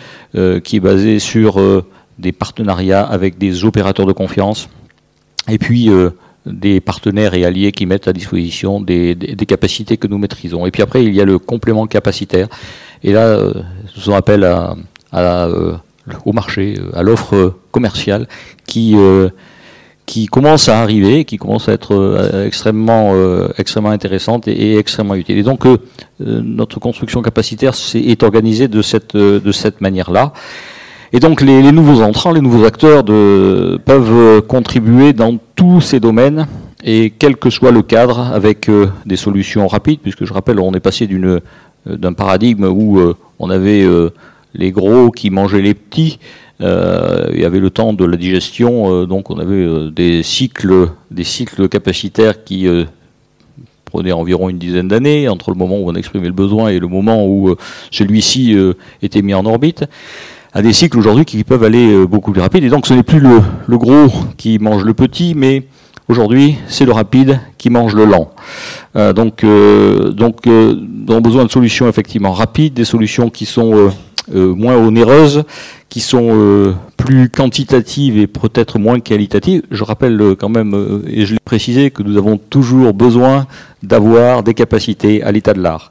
qui 0.64 0.76
est 0.76 0.80
basé 0.80 1.18
sur 1.18 1.60
des 2.20 2.32
partenariats 2.32 3.02
avec 3.02 3.38
des 3.38 3.64
opérateurs 3.64 4.06
de 4.06 4.12
confiance, 4.12 4.68
et 5.48 5.58
puis 5.58 5.88
euh, 5.88 6.10
des 6.50 6.80
partenaires 6.80 7.34
et 7.34 7.44
alliés 7.44 7.72
qui 7.72 7.86
mettent 7.86 8.08
à 8.08 8.12
disposition 8.12 8.80
des, 8.80 9.16
capacités 9.46 9.96
que 9.96 10.06
nous 10.06 10.18
maîtrisons. 10.18 10.66
Et 10.66 10.70
puis 10.70 10.82
après, 10.82 11.04
il 11.04 11.14
y 11.14 11.20
a 11.20 11.24
le 11.24 11.38
complément 11.38 11.86
capacitaire. 11.86 12.48
Et 13.02 13.12
là, 13.12 13.26
euh, 13.26 13.52
nous 13.54 14.00
faisons 14.00 14.14
appel 14.14 14.44
euh, 14.44 15.74
au 16.24 16.32
marché, 16.32 16.78
à 16.94 17.02
l'offre 17.02 17.54
commerciale 17.70 18.28
qui, 18.66 18.94
commence 20.30 20.68
à 20.68 20.80
arriver, 20.80 21.24
qui 21.24 21.36
commence 21.36 21.68
à 21.68 21.72
être 21.72 22.44
extrêmement, 22.44 23.14
extrêmement 23.58 23.90
intéressante 23.90 24.48
et, 24.48 24.76
extrêmement 24.76 25.14
utile. 25.14 25.38
Et 25.38 25.42
donc, 25.42 25.64
notre 26.18 26.80
construction 26.80 27.22
capacitaire 27.22 27.74
est, 27.94 28.22
organisée 28.22 28.68
de 28.68 28.82
cette 28.82 29.80
manière-là. 29.80 30.32
Et 31.12 31.18
donc 31.18 31.40
les, 31.40 31.72
nouveaux 31.72 32.02
entrants, 32.02 32.30
les 32.30 32.40
nouveaux 32.40 32.64
acteurs 32.64 33.04
peuvent 33.04 34.42
contribuer 34.42 35.12
dans 35.12 35.36
tous 35.56 35.80
ces 35.80 35.98
domaines, 35.98 36.46
et 36.84 37.12
quel 37.18 37.36
que 37.36 37.50
soit 37.50 37.72
le 37.72 37.82
cadre, 37.82 38.20
avec 38.20 38.68
euh, 38.68 38.86
des 39.06 39.16
solutions 39.16 39.66
rapides, 39.66 40.00
puisque 40.00 40.24
je 40.24 40.32
rappelle, 40.32 40.60
on 40.60 40.72
est 40.72 40.80
passé 40.80 41.08
euh, 41.10 41.40
d'un 41.86 42.12
paradigme 42.12 42.64
où 42.64 42.98
euh, 42.98 43.14
on 43.38 43.50
avait 43.50 43.86
les 44.54 44.70
gros 44.70 45.10
qui 45.10 45.30
mangeaient 45.30 45.62
les 45.62 45.74
petits, 45.74 46.18
il 46.60 47.40
y 47.40 47.44
avait 47.44 47.58
le 47.58 47.70
temps 47.70 47.94
de 47.94 48.04
la 48.04 48.18
digestion, 48.18 49.06
donc 49.06 49.30
on 49.30 49.38
avait 49.38 49.90
des 49.90 50.22
cycles, 50.22 50.90
des 51.10 51.24
cycles 51.24 51.70
capacitaires 51.70 52.44
qui 52.44 52.68
prenaient 53.86 54.12
environ 54.12 54.50
une 54.50 54.58
dizaine 54.58 54.88
d'années 54.88 55.26
entre 55.28 55.50
le 55.50 55.56
moment 55.56 55.78
où 55.78 55.88
on 55.88 55.94
exprimait 55.94 56.26
le 56.26 56.34
besoin 56.34 56.68
et 56.68 56.78
le 56.78 56.86
moment 56.86 57.26
où 57.26 57.54
celui-ci 57.90 58.54
était 59.00 59.22
mis 59.22 59.32
en 59.32 59.46
orbite 59.46 59.86
à 60.52 60.62
des 60.62 60.72
cycles 60.72 60.98
aujourd'hui 60.98 61.24
qui 61.24 61.44
peuvent 61.44 61.64
aller 61.64 61.92
euh, 61.92 62.06
beaucoup 62.06 62.32
plus 62.32 62.40
rapide. 62.40 62.64
Et 62.64 62.68
donc 62.68 62.86
ce 62.86 62.94
n'est 62.94 63.02
plus 63.02 63.20
le, 63.20 63.40
le, 63.66 63.78
gros 63.78 64.08
qui 64.36 64.58
mange 64.58 64.84
le 64.84 64.94
petit, 64.94 65.34
mais 65.34 65.64
aujourd'hui 66.08 66.56
c'est 66.66 66.84
le 66.84 66.92
rapide 66.92 67.40
qui 67.56 67.70
mange 67.70 67.94
le 67.94 68.04
lent. 68.04 68.30
Euh, 68.96 69.12
donc 69.12 69.44
euh, 69.44 70.10
donc 70.10 70.46
euh, 70.46 70.74
nous 70.74 71.12
avons 71.12 71.20
besoin 71.20 71.44
de 71.44 71.50
solutions 71.50 71.88
effectivement 71.88 72.32
rapides, 72.32 72.74
des 72.74 72.84
solutions 72.84 73.30
qui 73.30 73.46
sont 73.46 73.90
moins 74.32 74.76
onéreuses, 74.76 75.42
qui 75.88 76.00
sont 76.00 76.74
plus 76.96 77.28
quantitatives 77.30 78.16
et 78.16 78.28
peut-être 78.28 78.78
moins 78.78 79.00
qualitatives. 79.00 79.62
Je 79.72 79.82
rappelle 79.82 80.36
quand 80.38 80.48
même, 80.48 81.02
et 81.08 81.26
je 81.26 81.32
l'ai 81.32 81.40
précisé, 81.44 81.90
que 81.90 82.04
nous 82.04 82.16
avons 82.16 82.36
toujours 82.36 82.94
besoin 82.94 83.48
d'avoir 83.82 84.44
des 84.44 84.54
capacités 84.54 85.20
à 85.24 85.32
l'état 85.32 85.52
de 85.52 85.60
l'art. 85.60 85.90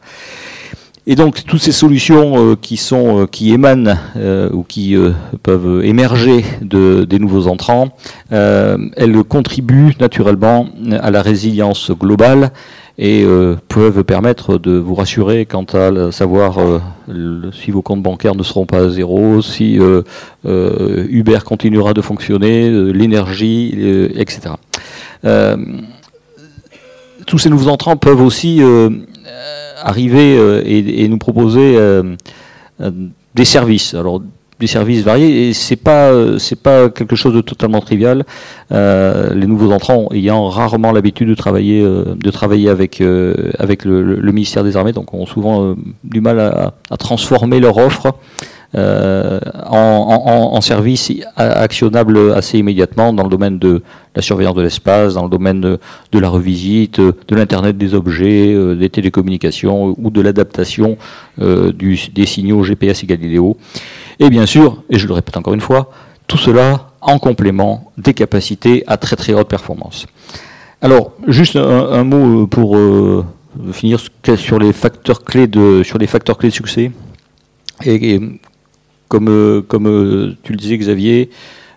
Et 1.12 1.16
donc 1.16 1.44
toutes 1.44 1.60
ces 1.60 1.72
solutions 1.72 2.38
euh, 2.38 2.56
euh, 2.92 3.26
qui 3.26 3.52
émanent 3.52 3.96
euh, 4.16 4.48
ou 4.54 4.62
qui 4.62 4.96
peuvent 5.42 5.84
émerger 5.84 6.46
de, 6.62 7.04
des 7.04 7.18
nouveaux 7.18 7.48
entrants, 7.48 7.90
elles 8.30 9.24
contribuent 9.28 9.96
naturellement 10.00 10.68
à 11.02 11.10
la 11.10 11.24
résilience 11.24 11.90
globale 11.90 12.52
et 13.00 13.26
peuvent 13.70 14.04
permettre 14.04 14.60
de 14.60 14.78
vous 14.78 14.94
rassurer 14.94 15.46
quant 15.46 15.66
à 15.74 16.12
savoir 16.12 16.58
si 17.54 17.72
vos 17.72 17.82
comptes 17.82 18.04
bancaires 18.04 18.36
ne 18.36 18.44
seront 18.44 18.66
pas 18.66 18.86
à 18.86 18.90
zéro, 18.90 19.42
si 19.42 19.80
Uber 20.44 21.40
continuera 21.44 21.94
de 21.94 22.02
fonctionner, 22.02 22.70
l'énergie, 22.70 23.74
etc. 24.16 24.56
tous 27.26 27.40
ces 27.40 27.50
nouveaux 27.50 27.70
entrants 27.70 27.98
peuvent 27.98 28.22
aussi 28.22 28.62
arriver 29.84 30.38
euh, 30.38 30.62
et, 30.66 31.08
nous 31.08 31.18
proposer 31.18 31.76
euh, 31.78 32.16
euh, 32.82 32.92
des 33.36 33.46
services. 33.46 33.94
Alors 33.94 34.22
des 34.60 34.68
services 34.68 35.04
variés 35.04 35.48
et 35.48 35.54
c'est 35.54 35.78
pas 35.78 36.12
c'est 36.38 36.62
pas 36.62 36.90
quelque 36.90 37.16
chose 37.16 37.34
de 37.34 37.40
totalement 37.40 37.80
trivial. 37.80 38.26
les 38.72 39.48
nouveaux 39.48 39.72
entrants 39.72 40.10
ayant 40.12 40.50
rarement 40.50 40.92
l'habitude 40.92 41.30
de 41.30 41.34
travailler 41.34 41.82
de 41.82 42.30
travailler 42.30 42.68
avec 42.68 43.02
avec 43.58 43.86
le, 43.86 44.32
ministère 44.34 44.66
des 44.66 44.76
Armées, 44.76 44.92
donc 44.92 45.14
ont 45.14 45.26
souvent 45.26 45.76
du 46.04 46.20
mal 46.20 46.42
à, 46.42 46.74
à, 46.92 46.98
transformer 46.98 47.62
leur 47.62 47.78
offre 47.78 48.16
euh, 48.76 49.40
en, 49.66 50.62
service 50.62 51.12
actionnable 51.38 52.34
assez 52.34 52.60
immédiatement 52.60 53.14
dans 53.14 53.24
le 53.24 53.30
domaine 53.30 53.58
de 53.58 53.82
la 54.14 54.22
surveillance 54.22 54.56
de 54.56 54.62
l'espace, 54.62 55.16
dans 55.16 55.24
le 55.24 55.30
domaine 55.30 55.62
de, 55.62 55.80
la 56.20 56.30
revisite, 56.30 57.00
de 57.00 57.36
l'Internet 57.36 57.78
des 57.78 57.96
objets, 57.96 58.54
euh, 58.54 58.76
des 58.76 58.90
télécommunications 58.90 59.96
ou 59.98 60.10
de 60.12 60.22
l'adaptation 60.22 60.98
euh, 61.42 61.72
des 61.72 62.26
signaux 62.26 62.64
GPS 62.64 63.04
et 63.04 63.08
Galileo. 63.08 63.58
Et 64.20 64.30
bien 64.30 64.46
sûr, 64.46 64.84
et 64.90 65.00
je 65.00 65.08
le 65.08 65.14
répète 65.14 65.38
encore 65.38 65.54
une 65.54 65.62
fois, 65.62 65.90
tout 66.28 66.38
cela 66.38 66.92
en 67.02 67.18
complément 67.18 67.92
des 67.98 68.14
capacités 68.14 68.84
à 68.86 68.98
très 68.98 69.16
très 69.16 69.34
haute 69.34 69.48
performance. 69.48 70.06
Alors, 70.82 71.14
juste 71.28 71.56
un, 71.56 72.04
mot 72.04 72.46
pour 72.46 72.78
finir 73.72 74.00
sur 74.36 74.60
les 74.60 74.74
facteurs 74.74 75.24
clés 75.24 75.48
de, 75.48 75.82
sur 75.84 75.98
les 75.98 76.08
facteurs 76.08 76.38
clés 76.38 76.50
de 76.50 76.54
succès. 76.54 76.92
Et, 77.86 78.20
comme, 79.10 79.64
comme 79.68 80.36
tu 80.44 80.54
le 80.54 80.58
disais, 80.58 80.78
Xavier, 80.78 81.30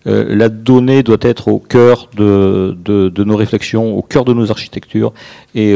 la 0.04 0.48
donnée 0.48 1.02
doit 1.02 1.18
être 1.20 1.48
au 1.48 1.58
cœur 1.58 2.08
de, 2.16 2.76
de, 2.84 3.24
nos 3.24 3.36
réflexions, 3.36 3.96
au 3.96 4.02
cœur 4.02 4.24
de 4.24 4.32
nos 4.32 4.50
architectures, 4.50 5.12
et 5.54 5.74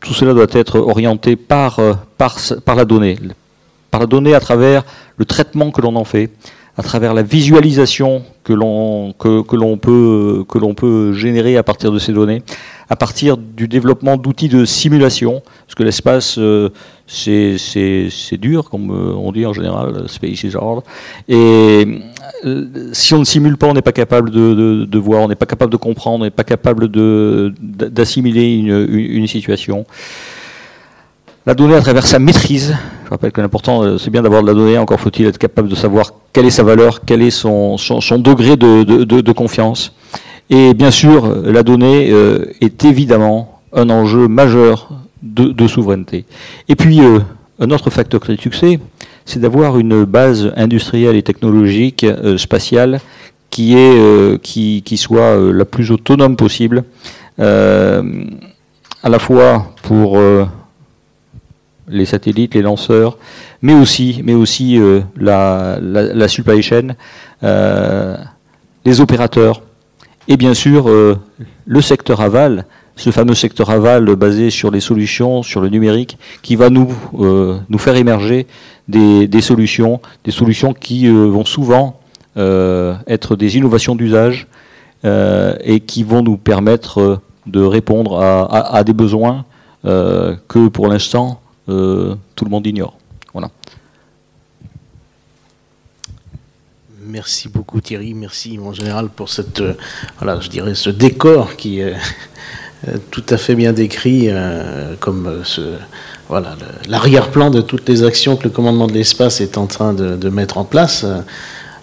tout 0.00 0.14
cela 0.14 0.34
doit 0.34 0.46
être 0.52 0.78
orienté 0.78 1.36
par, 1.36 1.80
par, 2.18 2.38
par 2.64 2.76
la 2.76 2.84
donnée, 2.84 3.18
par 3.90 4.00
la 4.00 4.06
donnée 4.06 4.34
à 4.34 4.40
travers 4.40 4.84
le 5.16 5.24
traitement 5.24 5.70
que 5.70 5.80
l'on 5.80 5.96
en 5.96 6.04
fait, 6.04 6.30
à 6.76 6.82
travers 6.82 7.14
la 7.14 7.22
visualisation 7.22 8.22
que 8.44 8.52
l'on 8.52 9.12
que, 9.18 9.42
que 9.42 9.76
peut 9.76 10.44
que 10.48 10.58
l'on 10.58 10.74
peut 10.74 11.12
générer 11.12 11.56
à 11.56 11.62
partir 11.62 11.92
de 11.92 11.98
ces 11.98 12.12
données, 12.12 12.42
à 12.92 12.96
partir 12.96 13.38
du 13.38 13.68
développement 13.68 14.18
d'outils 14.18 14.50
de 14.50 14.66
simulation, 14.66 15.42
parce 15.66 15.74
que 15.74 15.82
l'espace 15.82 16.36
euh, 16.36 16.68
c'est 17.06 18.36
dur 18.38 18.68
comme 18.68 18.90
euh, 18.90 19.14
on 19.14 19.32
dit 19.32 19.46
en 19.46 19.54
général, 19.54 20.04
space 20.08 20.44
is 20.44 20.54
hard. 20.54 20.82
Et 21.26 22.02
euh, 22.44 22.66
si 22.92 23.14
on 23.14 23.20
ne 23.20 23.24
simule 23.24 23.56
pas, 23.56 23.66
on 23.68 23.72
n'est 23.72 23.80
pas 23.80 23.92
capable 23.92 24.28
de, 24.28 24.98
voir, 24.98 25.22
on 25.22 25.28
n'est 25.28 25.36
pas 25.36 25.46
capable 25.46 25.72
de 25.72 25.78
comprendre, 25.78 26.20
on 26.20 26.24
n'est 26.24 26.30
pas 26.30 26.44
capable 26.44 26.88
d'assimiler 27.58 28.56
une, 28.56 29.26
situation. 29.26 29.86
La 31.46 31.54
donnée 31.54 31.76
à 31.76 31.80
travers 31.80 32.06
sa 32.06 32.18
maîtrise, 32.18 32.76
je 33.06 33.08
rappelle 33.08 33.32
que 33.32 33.40
l'important 33.40 33.96
c'est 33.96 34.10
bien 34.10 34.20
d'avoir 34.20 34.42
de 34.42 34.48
la 34.48 34.52
donnée, 34.52 34.76
encore 34.76 35.00
faut-il 35.00 35.24
être 35.24 35.38
capable 35.38 35.70
de 35.70 35.76
savoir 35.76 36.12
quelle 36.34 36.44
est 36.44 36.50
sa 36.50 36.62
valeur, 36.62 37.00
quel 37.06 37.22
est 37.22 37.30
son, 37.30 37.78
degré 38.18 38.58
de, 38.58 38.82
de, 38.82 39.20
de, 39.22 39.32
confiance. 39.32 39.94
Et 40.50 40.74
bien 40.74 40.90
sûr, 40.90 41.42
la 41.44 41.62
donnée 41.62 42.10
euh, 42.10 42.46
est 42.60 42.84
évidemment 42.84 43.60
un 43.72 43.88
enjeu 43.90 44.28
majeur 44.28 44.90
de, 45.22 45.66
souveraineté. 45.66 46.24
Et 46.68 46.76
puis, 46.76 47.00
euh, 47.00 47.20
un 47.58 47.70
autre 47.70 47.90
facteur 47.90 48.20
clé 48.20 48.36
de 48.36 48.40
succès, 48.40 48.80
c'est 49.24 49.40
d'avoir 49.40 49.78
une 49.78 50.04
base 50.04 50.52
industrielle 50.56 51.16
et 51.16 51.22
technologique 51.22 52.04
spatiale 52.36 53.00
qui, 53.50 53.76
est, 53.76 54.42
qui, 54.42 54.96
soit 54.96 55.36
la 55.36 55.64
plus 55.64 55.92
autonome 55.92 56.34
possible, 56.36 56.82
à 57.38 58.02
la 59.04 59.18
fois 59.20 59.72
pour 59.82 60.18
les 61.88 62.04
satellites, 62.04 62.54
les 62.54 62.62
lanceurs, 62.62 63.18
mais 63.60 63.74
aussi, 63.74 64.22
mais 64.24 64.34
aussi 64.34 64.78
euh, 64.78 65.00
la, 65.16 66.28
supply 66.28 66.62
chain, 66.62 66.94
euh, 67.42 68.16
les 68.84 69.00
opérateurs, 69.00 69.62
et 70.28 70.36
bien 70.36 70.54
sûr 70.54 70.88
euh, 70.88 71.18
le 71.66 71.80
secteur 71.80 72.20
aval, 72.20 72.66
ce 72.96 73.10
fameux 73.10 73.34
secteur 73.34 73.70
aval 73.70 74.14
basé 74.16 74.50
sur 74.50 74.70
les 74.70 74.80
solutions, 74.80 75.42
sur 75.42 75.60
le 75.60 75.68
numérique, 75.68 76.18
qui 76.42 76.56
va 76.56 76.68
nous, 76.68 76.92
nous 77.14 77.78
faire 77.78 77.96
émerger 77.96 78.46
des, 78.86 79.40
solutions, 79.40 80.00
des 80.24 80.30
solutions 80.30 80.74
qui 80.74 81.08
vont 81.08 81.46
souvent 81.46 82.00
être 82.36 83.34
des 83.34 83.56
innovations 83.56 83.94
d'usage 83.94 84.46
et 85.04 85.80
qui 85.80 86.02
vont 86.02 86.22
nous 86.22 86.36
permettre 86.36 87.20
de 87.46 87.62
répondre 87.62 88.20
à, 88.20 88.84
des 88.84 88.92
besoins 88.92 89.46
que 89.84 90.68
pour 90.68 90.86
l'instant 90.86 91.40
euh, 91.68 92.16
tout 92.34 92.44
le 92.44 92.50
monde 92.50 92.66
ignore. 92.66 92.96
Voilà. 93.32 93.50
Merci 97.12 97.50
beaucoup 97.50 97.82
Thierry, 97.82 98.14
merci 98.14 98.58
en 98.58 98.72
général 98.72 99.10
pour 99.10 99.28
cette, 99.28 99.60
euh, 99.60 99.74
voilà, 100.18 100.40
je 100.40 100.48
dirais 100.48 100.74
ce 100.74 100.88
décor 100.88 101.56
qui 101.56 101.80
est 101.80 101.92
euh, 102.88 102.96
tout 103.10 103.24
à 103.28 103.36
fait 103.36 103.54
bien 103.54 103.74
décrit 103.74 104.30
comme 104.98 105.42
ce, 105.44 105.60
voilà, 106.30 106.56
l'arrière-plan 106.88 107.50
de 107.50 107.60
toutes 107.60 107.86
les 107.86 108.02
actions 108.02 108.36
que 108.36 108.44
le 108.44 108.50
commandement 108.50 108.86
de 108.86 108.94
l'espace 108.94 109.42
est 109.42 109.58
en 109.58 109.66
train 109.66 109.92
de, 109.92 110.28
mettre 110.30 110.56
en 110.56 110.64
place. 110.64 111.04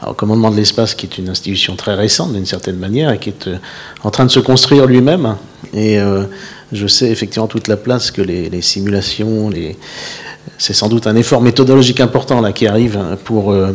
Alors, 0.02 0.16
commandement 0.16 0.50
de 0.50 0.56
l'espace, 0.56 0.96
qui 0.96 1.06
est 1.06 1.20
une 1.20 1.30
institution 1.30 1.76
très 1.76 1.94
récente 1.94 2.34
d'une 2.34 2.48
certaine 2.48 2.78
manière, 2.78 3.12
et 3.12 3.20
qui 3.20 3.30
est 3.30 3.50
en 4.04 4.10
train 4.10 4.26
de 4.26 4.32
se 4.32 4.40
construire 4.40 4.88
lui-même. 4.88 5.36
Et 5.74 6.00
je 6.72 6.88
sais 6.88 7.10
effectivement 7.10 7.48
toute 7.48 7.68
la 7.68 7.78
place 7.78 8.12
que 8.12 8.22
les, 8.22 8.62
simulations, 8.62 9.50
les... 9.50 9.78
c'est 10.58 10.74
sans 10.74 10.90
doute 10.90 11.08
un 11.08 11.16
effort 11.16 11.42
méthodologique 11.42 12.02
important 12.02 12.42
là 12.42 12.52
qui 12.52 12.68
arrive 12.68 13.00
pour, 13.24 13.52
euh, 13.52 13.72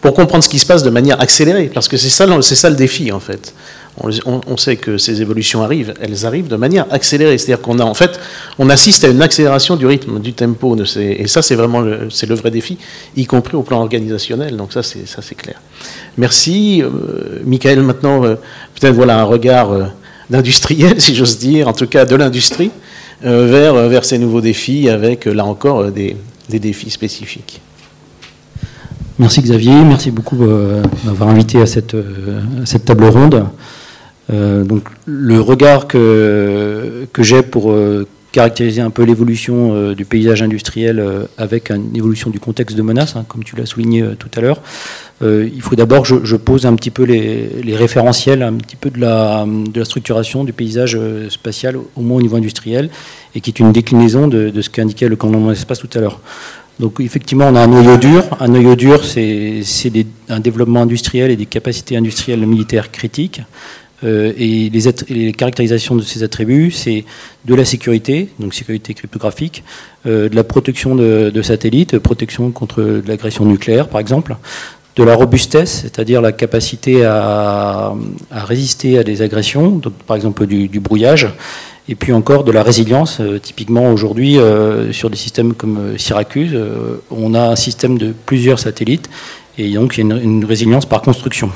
pour 0.00 0.14
comprendre 0.14 0.44
ce 0.44 0.48
qui 0.48 0.58
se 0.58 0.66
passe 0.66 0.82
de 0.82 0.90
manière 0.90 1.20
accélérée, 1.20 1.70
parce 1.72 1.88
que 1.88 1.96
c'est 1.96 2.08
ça, 2.08 2.26
ça 2.42 2.70
le 2.70 2.76
défi 2.76 3.12
en 3.12 3.20
fait. 3.20 3.54
On, 4.24 4.56
sait 4.56 4.76
que 4.76 4.96
ces 4.96 5.22
évolutions 5.22 5.64
arrivent, 5.64 5.92
elles 6.00 6.24
arrivent 6.24 6.46
de 6.46 6.54
manière 6.54 6.86
accélérée, 6.92 7.36
c'est-à-dire 7.36 7.60
qu'on 7.60 7.80
a 7.80 7.82
en 7.82 7.94
fait, 7.94 8.20
on 8.60 8.70
assiste 8.70 9.02
à 9.02 9.08
une 9.08 9.20
accélération 9.22 9.74
du 9.74 9.86
rythme, 9.86 10.20
du 10.20 10.34
tempo, 10.34 10.76
de 10.76 10.84
ces, 10.84 11.16
et 11.18 11.26
ça 11.26 11.42
c'est 11.42 11.56
vraiment 11.56 11.80
le, 11.80 12.08
le 12.28 12.34
vrai 12.36 12.52
défi, 12.52 12.78
y 13.16 13.26
compris 13.26 13.56
au 13.56 13.62
plan 13.62 13.80
organisationnel. 13.80 14.56
Donc 14.56 14.72
ça 14.72 14.82
c'est 14.84 15.34
clair. 15.34 15.60
Merci, 16.16 16.80
euh, 16.80 17.40
Michael. 17.44 17.82
Maintenant, 17.82 18.24
euh, 18.24 18.36
peut-être 18.78 18.94
voilà 18.94 19.18
un 19.18 19.24
regard 19.24 19.70
d'industriel, 20.30 20.94
si 21.00 21.14
j'ose 21.14 21.38
dire, 21.38 21.66
en 21.68 21.72
tout 21.72 21.86
cas 21.86 22.04
de 22.04 22.14
l'industrie, 22.14 22.70
euh, 23.24 23.46
vers, 23.46 23.74
euh, 23.74 24.02
ces 24.02 24.18
nouveaux 24.18 24.40
défis 24.40 24.88
avec, 24.88 25.26
euh, 25.26 25.32
là 25.32 25.44
encore, 25.44 25.90
des 25.90 26.16
défis 26.48 26.90
spécifiques. 26.90 27.60
Merci 29.18 29.42
Xavier, 29.42 29.84
merci 29.84 30.10
beaucoup 30.10 30.36
d'avoir 31.04 31.28
invité 31.28 31.60
à 31.60 31.66
cette, 31.66 31.96
cette, 32.64 32.84
table 32.84 33.04
ronde. 33.06 33.46
donc, 34.30 34.84
le 35.06 35.40
regard 35.40 35.88
que, 35.88 37.08
j'ai 37.18 37.42
pour 37.42 37.74
caractériser 38.30 38.80
un 38.80 38.90
peu 38.90 39.02
l'évolution 39.02 39.92
du 39.92 40.04
paysage 40.04 40.42
industriel 40.42 41.04
avec 41.36 41.70
une 41.70 41.96
évolution 41.96 42.30
du 42.30 42.38
contexte 42.38 42.76
de 42.76 42.82
menace, 42.82 43.16
hein, 43.16 43.24
comme 43.26 43.42
tu 43.42 43.56
l'as 43.56 43.66
souligné 43.66 44.04
tout 44.18 44.30
à 44.36 44.40
l'heure, 44.40 44.60
euh, 45.20 45.48
il 45.52 45.62
faut 45.62 45.74
d'abord, 45.74 46.04
je, 46.04 46.24
je, 46.24 46.36
pose 46.36 46.64
un 46.64 46.76
petit 46.76 46.90
peu 46.90 47.02
les, 47.02 47.74
référentiels, 47.74 48.42
un 48.42 48.54
petit 48.54 48.76
peu 48.76 48.90
de 48.90 49.00
la, 49.00 49.44
de 49.46 49.82
structuration 49.82 50.44
du 50.44 50.52
paysage 50.52 50.96
euh, 50.96 51.28
spatial, 51.28 51.76
au 51.76 52.00
moins 52.02 52.18
au 52.18 52.22
niveau 52.22 52.36
industriel, 52.36 52.88
et 53.34 53.40
qui 53.40 53.50
est 53.50 53.58
une 53.58 53.72
déclinaison 53.72 54.28
de, 54.28 54.50
de 54.50 54.62
ce 54.62 54.70
qu'indiquait 54.70 55.08
le 55.08 55.16
commandement 55.16 55.50
d'espace 55.50 55.80
tout 55.80 55.90
à 55.94 55.98
l'heure. 56.00 56.20
Donc 56.80 57.00
effectivement, 57.00 57.46
on 57.48 57.54
a 57.56 57.60
un 57.60 57.66
noyau 57.66 57.96
dur. 57.96 58.24
Un 58.40 58.48
noyau 58.48 58.76
dur, 58.76 59.04
c'est 59.04 59.62
un 60.28 60.40
développement 60.40 60.82
industriel 60.82 61.30
et 61.30 61.36
des 61.36 61.46
capacités 61.46 61.96
industrielles 61.96 62.46
militaires 62.46 62.90
critiques. 62.92 63.42
Euh, 64.04 64.32
et 64.36 64.70
les, 64.70 65.32
caractérisations 65.32 65.96
de 65.96 66.02
ces 66.02 66.22
attributs, 66.22 66.70
c'est 66.70 67.04
de 67.46 67.54
la 67.56 67.64
sécurité, 67.64 68.28
donc 68.38 68.54
sécurité 68.54 68.94
cryptographique, 68.94 69.64
euh, 70.06 70.28
de 70.28 70.36
la 70.36 70.44
protection 70.44 70.94
de, 70.94 71.32
de, 71.34 71.42
satellites, 71.42 71.98
protection 71.98 72.52
contre 72.52 73.02
l'agression 73.06 73.44
nucléaire, 73.44 73.88
par 73.88 74.00
exemple, 74.00 74.36
de 74.98 75.04
la 75.04 75.14
robustesse, 75.14 75.82
c'est-à-dire 75.82 76.20
la 76.20 76.32
capacité 76.32 77.04
à, 77.04 77.94
résister 78.32 78.98
à 78.98 79.04
des 79.04 79.22
agressions, 79.22 79.70
donc 79.70 79.94
par 79.94 80.16
exemple 80.16 80.44
du, 80.46 80.80
brouillage, 80.80 81.28
et 81.88 81.94
puis 81.94 82.12
encore 82.12 82.44
de 82.44 82.52
la 82.52 82.62
résilience. 82.62 83.18
Euh, 83.20 83.38
typiquement 83.38 83.90
aujourd'hui, 83.90 84.38
euh, 84.38 84.92
sur 84.92 85.10
des 85.10 85.16
systèmes 85.16 85.54
comme 85.54 85.78
euh, 85.78 85.98
Syracuse, 85.98 86.56
on 87.10 87.34
a 87.34 87.48
un 87.48 87.56
système 87.56 87.98
de 87.98 88.12
plusieurs 88.26 88.58
satellites, 88.58 89.08
et 89.56 89.72
donc 89.72 89.96
il 89.96 90.06
y 90.06 90.12
a 90.12 90.16
une, 90.16 90.44
résilience 90.44 90.86
par 90.86 91.02
construction. 91.02 91.50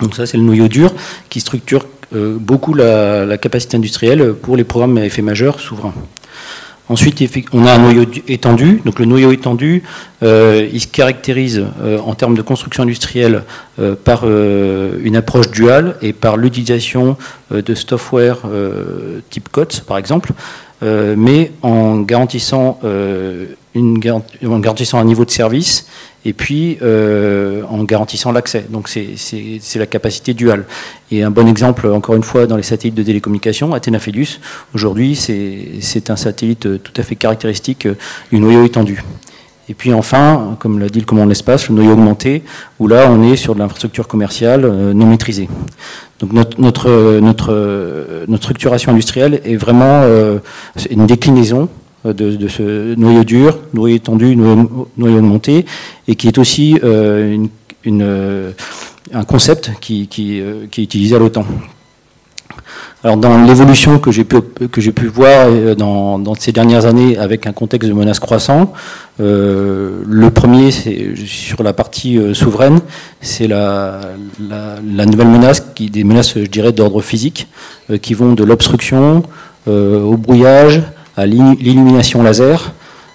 Donc 0.00 0.14
ça, 0.14 0.26
c'est 0.26 0.36
le 0.36 0.42
noyau 0.42 0.68
dur 0.68 0.92
qui 1.28 1.40
structure 1.40 1.86
beaucoup 2.12 2.74
la, 2.74 3.24
la, 3.24 3.38
capacité 3.38 3.76
industrielle 3.76 4.34
pour 4.34 4.56
les 4.56 4.64
programmes 4.64 4.98
à 4.98 5.04
effet 5.04 5.22
majeur 5.22 5.60
souverains. 5.60 5.94
Ensuite, 6.90 7.22
on 7.52 7.66
a 7.66 7.72
un 7.74 7.78
noyau 7.78 8.04
étendu. 8.26 8.82
Donc 8.84 8.98
le 8.98 9.04
noyau 9.04 9.30
étendu, 9.30 9.84
euh, 10.24 10.68
il 10.72 10.80
se 10.80 10.88
caractérise 10.88 11.64
euh, 11.80 12.00
en 12.00 12.16
termes 12.16 12.34
de 12.34 12.42
construction 12.42 12.82
industrielle 12.82 13.44
euh, 13.78 13.94
par 13.94 14.24
une 14.24 15.14
approche 15.14 15.52
duale 15.52 15.94
et 16.02 16.12
par 16.12 16.36
l'utilisation 16.36 17.16
de 17.52 17.74
software 17.76 18.38
type 19.30 19.48
COTS, 19.50 19.80
par 19.86 19.98
exemple, 19.98 20.32
mais 20.82 21.52
en 21.62 22.00
garantissant, 22.00 22.80
en 23.76 24.58
garantissant 24.58 24.98
un 24.98 25.04
niveau 25.04 25.24
de 25.24 25.30
service 25.30 25.86
et 26.24 26.32
puis 26.32 26.78
euh, 26.82 27.62
en 27.68 27.82
garantissant 27.84 28.32
l'accès. 28.32 28.66
Donc 28.68 28.88
c'est 28.88 29.78
la 29.78 29.86
capacité 29.86 30.34
duale. 30.34 30.64
Et 31.10 31.22
un 31.22 31.30
bon 31.30 31.46
exemple, 31.48 31.86
encore 31.88 32.14
une 32.14 32.22
fois, 32.22 32.46
dans 32.46 32.56
les 32.56 32.62
satellites 32.62 32.96
de 32.96 33.02
télécommunication, 33.02 33.72
Athena 33.72 33.98
aujourd'hui 34.74 35.14
c'est 35.14 36.10
un 36.10 36.16
satellite 36.16 36.82
tout 36.82 36.92
à 36.96 37.02
fait 37.02 37.16
caractéristique 37.16 37.86
du 38.30 38.40
noyau 38.40 38.64
étendu. 38.64 39.02
Et 39.70 39.74
puis 39.74 39.94
enfin, 39.94 40.56
comme 40.58 40.80
l'a 40.80 40.88
dit 40.88 40.98
le 40.98 41.06
commandant 41.06 41.26
de 41.26 41.30
l'espace, 41.30 41.68
le 41.68 41.76
noyau 41.76 41.92
augmenté, 41.92 42.42
où 42.80 42.88
là 42.88 43.06
on 43.08 43.22
est 43.22 43.36
sur 43.36 43.54
de 43.54 43.60
l'infrastructure 43.60 44.08
commerciale 44.08 44.64
euh, 44.64 44.92
non 44.92 45.06
maîtrisée. 45.06 45.48
Donc 46.18 46.32
notre, 46.32 46.60
notre, 46.60 47.20
notre, 47.20 48.24
notre 48.26 48.42
structuration 48.42 48.90
industrielle 48.90 49.40
est 49.44 49.54
vraiment 49.54 50.02
euh, 50.02 50.40
une 50.90 51.06
déclinaison 51.06 51.68
euh, 52.06 52.14
de, 52.14 52.48
ce 52.48 52.94
noyau 52.94 53.24
dur, 53.24 53.58
noyau 53.74 53.96
étendu, 53.96 54.34
noyau, 54.34 54.88
noyau 54.96 55.20
monté, 55.20 55.66
et 56.08 56.14
qui 56.14 56.28
est 56.28 56.38
aussi 56.38 56.78
euh, 56.82 57.36
euh, 57.86 58.52
un 59.12 59.24
concept 59.24 59.72
qui, 59.82 60.06
qui, 60.08 60.38
est 60.38 60.78
utilisé 60.78 61.16
à 61.16 61.18
l'OTAN. 61.18 61.44
Alors 63.04 63.18
dans 63.18 63.44
l'évolution 63.44 63.98
que 63.98 64.10
j'ai 64.10 64.24
pu, 64.24 64.40
pu 64.70 65.06
voir 65.08 65.48
dans, 65.76 66.34
ces 66.38 66.52
dernières 66.52 66.86
années 66.86 67.18
avec 67.18 67.46
un 67.46 67.52
contexte 67.52 67.88
de 67.88 67.94
menace 67.94 68.18
croissant, 68.18 68.72
le 69.18 70.28
premier 70.28 70.70
c'est 70.70 71.14
sur 71.24 71.62
la 71.62 71.72
partie 71.72 72.18
souveraine, 72.34 72.80
c'est 73.22 73.46
la, 73.46 74.00
nouvelle 74.38 75.28
menace, 75.28 75.60
qui, 75.74 75.88
des 75.88 76.04
menaces 76.04 76.34
je 76.38 76.44
dirais 76.46 76.72
d'ordre 76.72 77.00
physique, 77.00 77.48
qui 78.02 78.12
vont 78.12 78.34
de 78.34 78.44
l'obstruction 78.44 79.22
au 79.66 80.16
brouillage, 80.18 80.82
à 81.16 81.26
l'illumination 81.26 82.22
laser. 82.22 82.72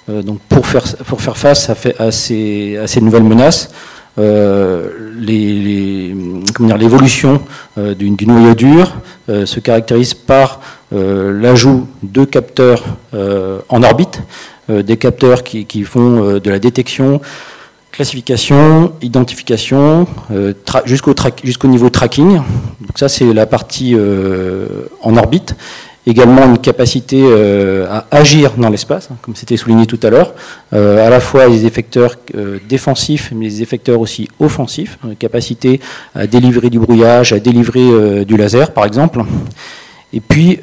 donc 0.07 0.39
pour 0.49 0.67
faire, 0.67 1.37
face 1.37 1.69
à, 1.69 2.11
ces, 2.11 3.01
nouvelles 3.01 3.23
menaces, 3.23 3.69
euh, 4.17 5.11
l'évolution 5.19 7.41
euh, 7.77 7.93
du, 7.93 8.25
noyau 8.25 8.53
dur 8.53 8.95
euh, 9.27 9.45
se 9.45 9.59
caractérise 9.59 10.13
par 10.13 10.61
l'ajout 10.91 11.87
de 12.03 12.23
capteurs 12.23 12.83
en 13.67 13.83
orbite, 13.83 14.21
des 14.69 14.95
capteurs 14.95 15.43
qui, 15.43 15.83
font 15.83 16.39
de 16.39 16.49
la 16.49 16.57
détection, 16.57 17.19
classification, 17.91 18.93
identification, 19.01 20.07
jusqu'au 20.85 21.67
niveau 21.67 21.89
tracking. 21.89 22.39
Ça 22.95 23.09
c'est 23.09 23.33
la 23.33 23.45
partie 23.45 23.93
en 25.01 25.17
orbite 25.17 25.57
également 26.07 26.45
une 26.45 26.57
capacité 26.57 27.21
euh, 27.23 27.87
à 27.89 28.05
agir 28.11 28.53
dans 28.57 28.69
l'espace, 28.69 29.09
hein, 29.11 29.17
comme 29.21 29.35
c'était 29.35 29.57
souligné 29.57 29.85
tout 29.85 29.99
à 30.03 30.09
l'heure, 30.09 30.33
euh, 30.73 31.05
à 31.05 31.09
la 31.09 31.19
fois 31.19 31.47
les 31.47 31.65
effecteurs 31.65 32.15
euh, 32.35 32.59
défensifs, 32.67 33.31
mais 33.35 33.45
les 33.45 33.61
effecteurs 33.61 33.99
aussi 33.99 34.29
offensifs, 34.39 34.99
une 35.03 35.15
capacité 35.15 35.79
à 36.13 36.27
délivrer 36.27 36.69
du 36.69 36.79
brouillage, 36.79 37.33
à 37.33 37.39
délivrer 37.39 38.25
du 38.25 38.37
laser 38.37 38.71
par 38.71 38.85
exemple. 38.85 39.23
Et 40.13 40.21
puis, 40.21 40.59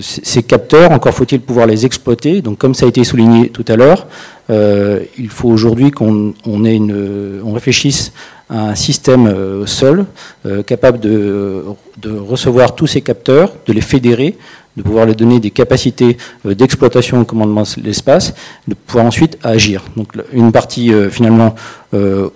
ces 0.00 0.42
capteurs, 0.42 0.90
encore 0.90 1.14
faut-il 1.14 1.40
pouvoir 1.40 1.66
les 1.66 1.86
exploiter. 1.86 2.42
Donc, 2.42 2.58
comme 2.58 2.74
ça 2.74 2.86
a 2.86 2.88
été 2.88 3.04
souligné 3.04 3.48
tout 3.50 3.64
à 3.68 3.76
l'heure, 3.76 4.08
il 4.48 5.28
faut 5.28 5.48
aujourd'hui 5.48 5.92
qu'on 5.92 6.34
on 6.44 7.52
réfléchisse 7.52 8.12
un 8.48 8.74
système 8.74 9.26
euh, 9.26 9.66
seul, 9.66 10.06
euh, 10.44 10.62
capable 10.62 11.00
de, 11.00 11.64
recevoir 12.04 12.74
tous 12.74 12.86
ces 12.86 13.00
capteurs, 13.00 13.52
de 13.66 13.72
les 13.72 13.80
fédérer, 13.80 14.36
de 14.76 14.82
pouvoir 14.82 15.06
leur 15.06 15.16
donner 15.16 15.40
des 15.40 15.50
capacités 15.50 16.18
euh, 16.44 16.54
d'exploitation 16.54 17.20
au 17.20 17.24
commandement 17.24 17.62
de 17.62 17.82
l'espace, 17.82 18.34
de 18.68 18.74
pouvoir 18.74 19.06
ensuite 19.06 19.38
agir. 19.42 19.82
Donc 19.96 20.12
une 20.32 20.52
partie 20.52 20.92
finalement 21.10 21.54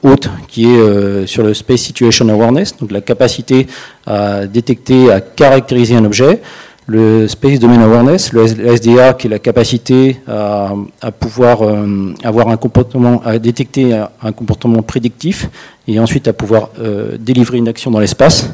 haute 0.03 0.31
qui 0.49 0.65
est 0.67 1.27
sur 1.27 1.43
le 1.43 1.53
Space 1.53 1.81
Situation 1.81 2.29
Awareness, 2.31 2.77
donc 2.79 2.91
la 2.91 3.03
capacité 3.03 3.67
à 4.07 4.47
détecter, 4.47 5.13
à 5.13 5.21
caractériser 5.21 5.97
un 5.97 6.05
objet, 6.07 6.41
le 6.87 7.29
Space 7.29 7.59
Domain 7.59 7.81
Awareness, 7.81 8.33
le 8.33 8.47
SDA, 8.47 9.15
qui 9.15 9.27
est 9.27 9.31
la 9.31 9.39
capacité 9.39 10.21
à, 10.27 10.75
pouvoir 11.19 11.63
euh, 11.63 12.15
avoir 12.25 12.49
un 12.49 12.57
comportement, 12.57 13.23
à 13.25 13.39
détecter 13.39 13.95
un 14.23 14.33
comportement 14.33 14.83
prédictif 14.83 15.49
et 15.87 15.99
ensuite 16.01 16.29
à 16.29 16.33
pouvoir 16.33 16.71
euh, 16.81 17.17
délivrer 17.19 17.59
une 17.59 17.69
action 17.69 17.91
dans 17.91 18.01
l'espace. 18.01 18.51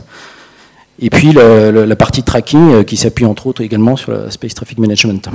Et 0.98 1.10
puis 1.10 1.32
la 1.32 1.96
partie 1.96 2.22
tracking 2.22 2.72
euh, 2.72 2.82
qui 2.82 2.96
s'appuie 2.96 3.26
entre 3.26 3.46
autres 3.46 3.62
également 3.62 3.96
sur 3.96 4.12
le 4.12 4.30
Space 4.30 4.54
Traffic 4.54 4.78
Management. 4.78 5.28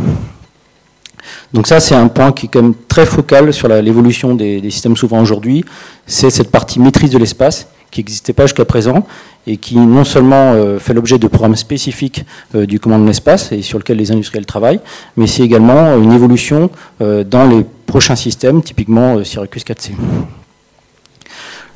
Donc 1.53 1.67
ça, 1.67 1.79
c'est 1.79 1.95
un 1.95 2.07
point 2.07 2.31
qui 2.31 2.47
est 2.47 2.49
quand 2.49 2.61
même 2.61 2.73
très 2.87 3.05
focal 3.05 3.53
sur 3.53 3.67
l'évolution 3.67 4.33
des, 4.33 4.61
systèmes 4.71 4.97
souverains 4.97 5.21
aujourd'hui. 5.21 5.63
C'est 6.07 6.29
cette 6.29 6.49
partie 6.49 6.79
maîtrise 6.79 7.11
de 7.11 7.17
l'espace 7.17 7.67
qui 7.91 7.99
n'existait 7.99 8.33
pas 8.33 8.45
jusqu'à 8.45 8.65
présent 8.65 9.05
et 9.47 9.57
qui 9.57 9.77
non 9.77 10.03
seulement 10.03 10.53
euh, 10.53 10.79
fait 10.79 10.93
l'objet 10.93 11.17
de 11.19 11.27
programmes 11.27 11.55
spécifiques 11.55 12.25
euh, 12.55 12.65
du 12.65 12.79
commandement 12.79 13.05
de 13.05 13.09
l'espace 13.09 13.51
et 13.51 13.61
sur 13.61 13.77
lequel 13.77 13.97
les 13.97 14.11
industriels 14.11 14.45
travaillent, 14.45 14.79
mais 15.17 15.27
c'est 15.27 15.43
également 15.43 15.97
une 15.97 16.11
évolution 16.11 16.69
euh, 17.01 17.23
dans 17.23 17.47
les 17.47 17.65
prochains 17.85 18.15
systèmes, 18.15 18.61
typiquement 18.61 19.23
Syracuse 19.23 19.63
4C. 19.63 19.91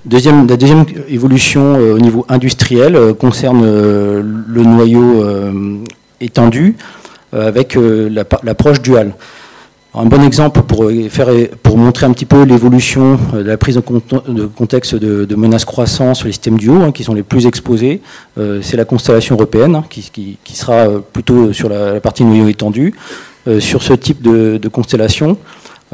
Deuxième, 0.06 0.48
la 0.48 0.56
deuxième 0.56 0.86
évolution 1.10 1.74
au 1.76 2.00
niveau 2.00 2.26
industriel 2.30 3.16
concerne 3.20 3.66
le 3.66 4.64
noyau 4.64 5.26
étendu 6.22 6.76
avec 7.34 7.76
l'approche 7.76 8.82
duale 8.84 9.16
un 9.98 10.06
bon 10.06 10.22
exemple 10.24 10.62
pour, 10.64 10.90
faire, 11.10 11.30
pour 11.64 11.78
montrer 11.78 12.06
un 12.06 12.12
petit 12.12 12.26
peu 12.26 12.44
l'évolution 12.44 13.18
euh, 13.34 13.44
de 13.44 13.48
la 13.48 13.58
prise 13.58 13.76
de 13.76 14.46
contexte 14.46 14.96
de, 14.96 15.36
menaces 15.36 15.66
croissantes 15.66 16.18
sur 16.18 16.28
les 16.28 16.34
systèmes 16.34 16.58
du 16.58 16.70
haut, 16.70 16.82
hein, 16.82 16.92
qui 16.92 17.04
sont 17.04 17.14
les 17.14 17.24
plus 17.24 17.46
exposés, 17.46 18.02
euh, 18.38 18.60
c'est 18.62 18.78
la 18.78 18.86
constellation 18.86 19.36
européenne, 19.36 19.76
hein, 19.76 19.86
qui, 19.90 20.38
sera 20.54 20.88
euh, 20.88 21.00
plutôt 21.00 21.54
sur 21.54 21.70
la, 21.70 22.00
partie 22.02 22.24
noyau 22.24 22.48
étendu. 22.48 22.94
sur 23.60 23.84
ce 23.84 23.94
type 23.94 24.22
de, 24.22 24.68
constellation, 24.70 25.38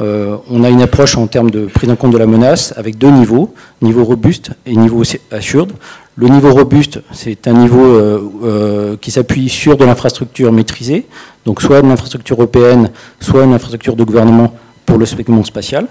on 0.02 0.64
a 0.64 0.70
une 0.70 0.82
approche 0.82 1.16
en 1.16 1.28
termes 1.28 1.52
de 1.52 1.66
prise 1.66 1.90
en 1.90 1.96
compte 1.96 2.12
de 2.12 2.18
la 2.18 2.26
menace 2.26 2.74
avec 2.76 2.98
deux 2.98 3.12
niveaux, 3.12 3.54
niveau 3.82 4.04
robuste 4.04 4.52
et 4.66 4.76
niveau 4.76 5.04
assured. 5.32 5.72
Le 6.16 6.28
niveau 6.28 6.52
robuste, 6.52 7.02
c'est 7.12 7.48
un 7.48 7.54
niveau 7.54 8.98
qui 9.00 9.12
s'appuie 9.12 9.48
sur 9.48 9.78
de 9.78 9.86
l'infrastructure 9.86 10.52
maîtrisée, 10.52 11.08
donc 11.46 11.62
soit 11.62 11.80
une 11.80 11.92
infrastructure 11.92 12.36
européenne, 12.36 12.90
soit 13.20 13.44
une 13.44 13.54
infrastructure 13.54 13.96
de 13.96 14.04
gouvernement 14.04 14.54
pour 14.86 14.98
le 14.98 15.06
segment 15.06 15.44
spatial. 15.44 15.88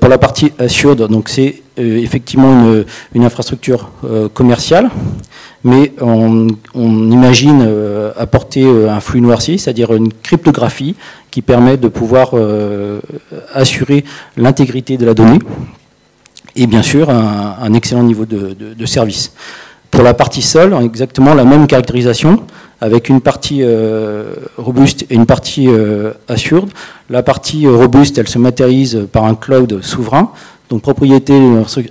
Pour, 0.00 0.08
la 0.08 0.16
partie 0.16 0.50
assured, 0.58 1.02
donc 1.08 1.28
c'est 1.28 1.62
euh, 1.78 1.98
effectivement 1.98 2.72
une, 3.14 3.22
infrastructure 3.22 3.90
euh, 4.02 4.30
commerciale, 4.30 4.88
mais 5.62 5.92
on, 6.00 6.48
imagine 6.74 7.62
euh, 7.62 8.12
apporter 8.16 8.64
un 8.64 8.98
flux 9.00 9.20
noirci, 9.20 9.58
c'est-à-dire 9.58 9.92
une 9.92 10.10
cryptographie 10.10 10.96
qui 11.30 11.42
permet 11.42 11.76
de 11.76 11.88
pouvoir 11.88 12.30
assurer 13.52 14.06
l'intégrité 14.38 14.96
de 14.96 15.04
la 15.04 15.12
donnée 15.12 15.40
et 16.54 16.66
bien 16.66 16.82
sûr 16.82 17.10
un, 17.10 17.74
excellent 17.74 18.04
niveau 18.04 18.24
de 18.24 18.86
service. 18.86 19.32
Pour 19.96 20.04
la 20.04 20.12
partie 20.12 20.42
sol, 20.42 20.76
exactement 20.84 21.32
la 21.32 21.44
même 21.44 21.66
caractérisation, 21.66 22.42
avec 22.82 23.08
une 23.08 23.22
partie 23.22 23.60
euh, 23.62 24.34
robuste 24.58 25.06
et 25.08 25.14
une 25.14 25.24
partie 25.24 25.68
euh, 25.68 26.12
assured. 26.28 26.68
La 27.08 27.22
partie 27.22 27.66
euh, 27.66 27.74
robuste, 27.74 28.18
elle 28.18 28.28
se 28.28 28.38
matérialise 28.38 29.06
par 29.10 29.24
un 29.24 29.34
cloud 29.34 29.80
souverain, 29.80 30.32
donc 30.68 30.82
propriété 30.82 31.32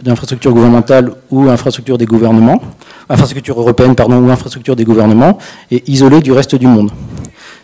d'infrastructures 0.03 0.53
gouvernementales 0.53 1.13
ou 1.31 1.49
infrastructure 1.49 1.97
des 1.97 2.05
gouvernements, 2.05 2.61
infrastructure 3.09 3.59
européenne 3.59 3.95
pardon, 3.95 4.19
ou 4.19 4.29
infrastructure 4.29 4.75
des 4.75 4.83
gouvernements, 4.83 5.39
et 5.71 5.83
isolée 5.87 6.21
du 6.21 6.31
reste 6.31 6.53
du 6.53 6.67
monde. 6.67 6.91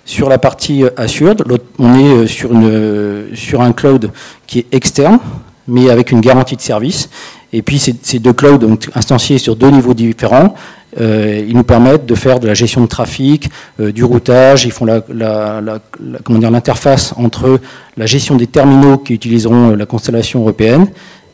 Sur 0.05 0.27
la 0.27 0.39
partie 0.39 0.85
assured, 0.97 1.43
on 1.77 1.99
est 1.99 2.25
sur 2.25 3.61
un 3.61 3.73
cloud 3.73 4.09
qui 4.47 4.57
est 4.57 4.65
externe, 4.71 5.19
mais 5.67 5.91
avec 5.91 6.11
une 6.11 6.19
garantie 6.21 6.55
de 6.55 6.61
service. 6.61 7.09
Et 7.53 7.61
puis 7.61 7.79
ces, 7.79 8.19
deux 8.19 8.33
clouds 8.33 8.57
donc, 8.57 8.89
instanciés 8.95 9.37
sur 9.37 9.55
deux 9.55 9.69
niveaux 9.69 9.93
différents, 9.93 10.55
euh, 10.99 11.45
ils 11.47 11.55
nous 11.55 11.63
permettent 11.63 12.05
de 12.05 12.15
faire 12.15 12.39
de 12.39 12.47
la 12.47 12.53
gestion 12.53 12.81
de 12.81 12.87
trafic, 12.87 13.49
euh, 13.79 13.91
du 13.91 14.03
routage. 14.03 14.65
Ils 14.65 14.71
font 14.71 14.85
l'interface 14.85 17.13
entre 17.17 17.59
la 17.97 18.05
gestion 18.05 18.35
des 18.35 18.47
terminaux 18.47 18.97
qui 18.97 19.13
utiliseront 19.13 19.71
euh, 19.71 19.75
la 19.75 19.85
constellation 19.85 20.41
européenne 20.41 20.87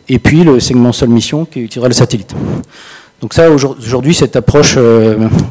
et 0.10 0.20
puis 0.20 0.44
le 0.44 0.60
segment 0.60 0.92
seul 0.92 1.10
mission 1.10 1.46
qui 1.46 1.62
utilisera 1.62 1.88
le 1.88 1.94
satellite. 1.94 2.36
Donc 3.22 3.34
ça, 3.34 3.50
aujourd'hui, 3.50 4.14
cette 4.14 4.36
approche 4.36 4.78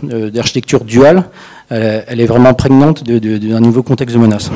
d'architecture 0.04 0.84
duale, 0.84 1.24
elle, 1.68 2.20
est 2.20 2.26
vraiment 2.26 2.54
prégnante 2.54 3.02
d'un 3.02 3.60
nouveau 3.60 3.82
contexte 3.82 4.14
de 4.14 4.20
menace. 4.20 4.52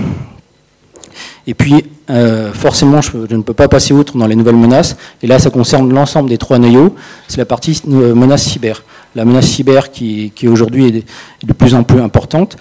Et 1.47 1.55
puis, 1.55 1.85
forcément, 2.53 3.01
je, 3.01 3.11
je, 3.29 3.37
ne 3.37 3.43
peux 3.43 3.55
pas 3.55 3.69
passer 3.69 3.95
outre 3.95 4.17
dans 4.17 4.27
les 4.27 4.37
nouvelles 4.37 4.57
menaces. 4.57 4.97
Et 5.23 5.27
là, 5.27 5.39
ça 5.39 5.51
concerne 5.51 5.93
l'ensemble 5.93 6.29
des 6.29 6.39
trois 6.39 6.59
noyaux. 6.59 6.95
C'est 7.29 7.39
la 7.39 7.47
partie 7.47 7.81
menace 7.87 8.43
cyber 8.43 8.83
la 9.15 9.25
menace 9.25 9.47
cyber 9.47 9.91
qui, 9.91 10.33
aujourd'hui 10.45 11.05
est 11.43 11.47
de 11.47 11.53
plus 11.53 11.75
en 11.75 11.83
plus 11.83 12.01
importante. 12.01 12.57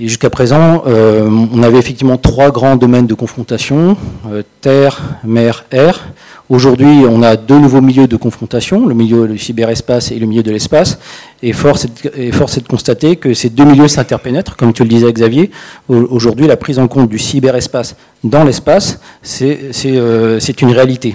Jusqu'à 0.00 0.30
présent, 0.30 0.82
euh, 0.86 1.28
on 1.52 1.62
avait 1.62 1.78
effectivement 1.78 2.16
trois 2.16 2.50
grands 2.50 2.76
domaines 2.76 3.06
de 3.06 3.12
confrontation, 3.12 3.98
euh, 4.28 4.42
terre, 4.62 4.98
mer, 5.24 5.66
air. 5.70 6.08
Aujourd'hui, 6.48 7.04
on 7.06 7.22
a 7.22 7.36
deux 7.36 7.58
nouveaux 7.58 7.82
milieux 7.82 8.06
de 8.06 8.16
confrontation, 8.16 8.86
le 8.86 8.94
milieu 8.94 9.28
du 9.28 9.36
cyberespace 9.36 10.10
et 10.10 10.18
le 10.18 10.26
milieu 10.26 10.42
de 10.42 10.50
l'espace. 10.50 10.98
Et 11.42 11.52
force 11.52 11.86
est, 12.14 12.32
force 12.32 12.56
est 12.56 12.62
de 12.62 12.66
constater 12.66 13.16
que 13.16 13.34
ces 13.34 13.50
deux 13.50 13.64
milieux 13.64 13.88
s'interpénètrent, 13.88 14.56
comme 14.56 14.72
tu 14.72 14.84
le 14.84 14.88
disais 14.88 15.12
Xavier. 15.12 15.50
Aujourd'hui, 15.88 16.46
la 16.46 16.56
prise 16.56 16.78
en 16.78 16.88
compte 16.88 17.10
du 17.10 17.18
cyberespace 17.18 17.94
dans 18.24 18.42
l'espace, 18.42 19.00
c'est 19.22 19.60
euh, 19.84 20.40
une 20.62 20.72
réalité. 20.72 21.14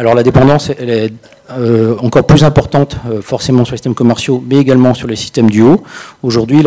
Alors 0.00 0.14
la 0.14 0.22
dépendance, 0.22 0.72
elle 0.78 0.88
est 0.88 1.12
euh, 1.50 1.94
encore 1.98 2.24
plus 2.24 2.42
importante 2.42 2.96
euh, 3.06 3.20
forcément 3.20 3.66
sur 3.66 3.74
les 3.74 3.76
systèmes 3.76 3.94
commerciaux, 3.94 4.42
mais 4.48 4.56
également 4.56 4.94
sur 4.94 5.06
les 5.06 5.14
systèmes 5.14 5.50
du 5.50 5.60
haut. 5.60 5.82
Aujourd'hui, 6.22 6.62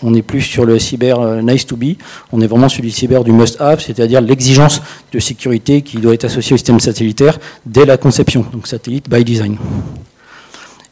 on 0.00 0.12
n'est 0.12 0.22
plus 0.22 0.42
sur 0.42 0.64
le 0.64 0.78
cyber 0.78 1.18
euh, 1.18 1.42
nice 1.42 1.66
to 1.66 1.74
be, 1.74 1.96
on 2.30 2.40
est 2.40 2.46
vraiment 2.46 2.68
sur 2.68 2.84
le 2.84 2.90
cyber 2.90 3.24
du 3.24 3.32
must 3.32 3.60
have, 3.60 3.80
c'est-à-dire 3.80 4.20
l'exigence 4.20 4.80
de 5.10 5.18
sécurité 5.18 5.82
qui 5.82 5.96
doit 5.96 6.14
être 6.14 6.26
associée 6.26 6.54
au 6.54 6.56
système 6.56 6.78
satellitaire 6.78 7.40
dès 7.66 7.84
la 7.84 7.96
conception, 7.96 8.46
donc 8.52 8.68
satellite 8.68 9.10
by 9.10 9.24
design. 9.24 9.56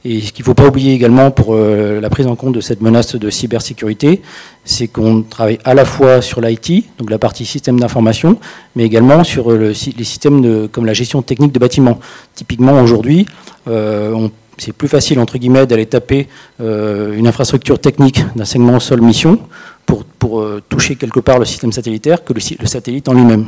Et 0.05 0.21
ce 0.21 0.33
qu'il 0.33 0.43
ne 0.43 0.47
faut 0.47 0.55
pas 0.55 0.67
oublier 0.67 0.95
également 0.95 1.31
pour 1.31 1.55
la 1.55 2.09
prise 2.09 2.27
en 2.27 2.35
compte 2.35 2.55
de 2.55 2.63
cette 2.63 2.81
menace 2.81 3.17
de 3.17 3.31
cybersécurité, 3.31 4.23
c'est 4.65 4.89
qu'on 4.89 5.23
travaille 5.23 5.59
à 5.65 5.75
la 5.75 5.85
fois 5.85 6.23
sur 6.23 6.41
l'IT, 6.41 6.85
donc 6.99 7.11
la 7.11 7.19
partie 7.19 7.45
système 7.45 7.79
d'information, 7.79 8.39
mais 8.77 8.85
également 8.85 9.25
sur 9.25 9.53
les 9.53 9.75
systèmes 9.75 10.69
comme 10.69 10.87
la 10.87 10.95
gestion 10.95 11.21
technique 11.21 11.53
de 11.53 11.59
bâtiments. 11.59 12.01
Typiquement 12.35 12.81
aujourd'hui, 12.81 13.27
c'est 13.67 14.73
plus 14.73 14.89
facile 14.89 15.21
entre 15.21 15.37
guillemets 15.37 15.67
d'aller 15.67 15.85
taper 15.85 16.29
une 16.61 17.27
infrastructure 17.27 17.79
technique 17.79 18.25
d'un 18.35 18.47
segment 18.47 18.81
sol 18.81 19.03
mission 19.03 19.39
pour, 20.19 20.41
euh, 20.41 20.63
toucher 20.69 20.97
quelque 20.97 21.21
part 21.21 21.39
le 21.39 21.45
système 21.45 21.73
satellitaire 21.73 22.25
que 22.25 22.33
le, 22.33 22.41
satellite 22.67 23.09
en 23.09 23.15
lui-même. 23.15 23.47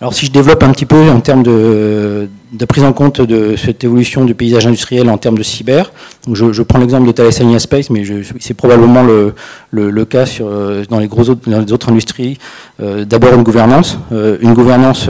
Alors 0.00 0.14
si 0.14 0.26
je 0.26 0.30
développe 0.30 0.62
un 0.62 0.72
petit 0.72 0.86
peu 0.86 1.10
en 1.10 1.20
termes 1.20 1.42
de, 1.42 2.28
prise 2.66 2.84
en 2.84 2.92
compte 2.92 3.20
de 3.20 3.56
cette 3.56 3.82
évolution 3.84 4.24
du 4.24 4.34
paysage 4.34 4.66
industriel 4.66 5.08
en 5.08 5.18
termes 5.18 5.38
de 5.38 5.42
cyber, 5.42 5.92
je, 6.30 6.62
prends 6.62 6.78
l'exemple 6.78 7.06
de 7.06 7.12
Thales 7.12 7.60
Space, 7.60 7.90
mais 7.90 8.02
c'est 8.40 8.54
probablement 8.54 9.02
le, 9.02 10.04
cas 10.04 10.24
euh, 10.40 10.84
dans, 10.88 10.98
les 10.98 11.08
gros 11.08 11.28
autres, 11.30 11.88
industries. 11.88 12.38
Euh, 12.82 13.04
d'abord 13.04 13.34
une 13.34 13.42
gouvernance, 13.42 13.98
une 14.10 14.54
gouvernance 14.54 15.08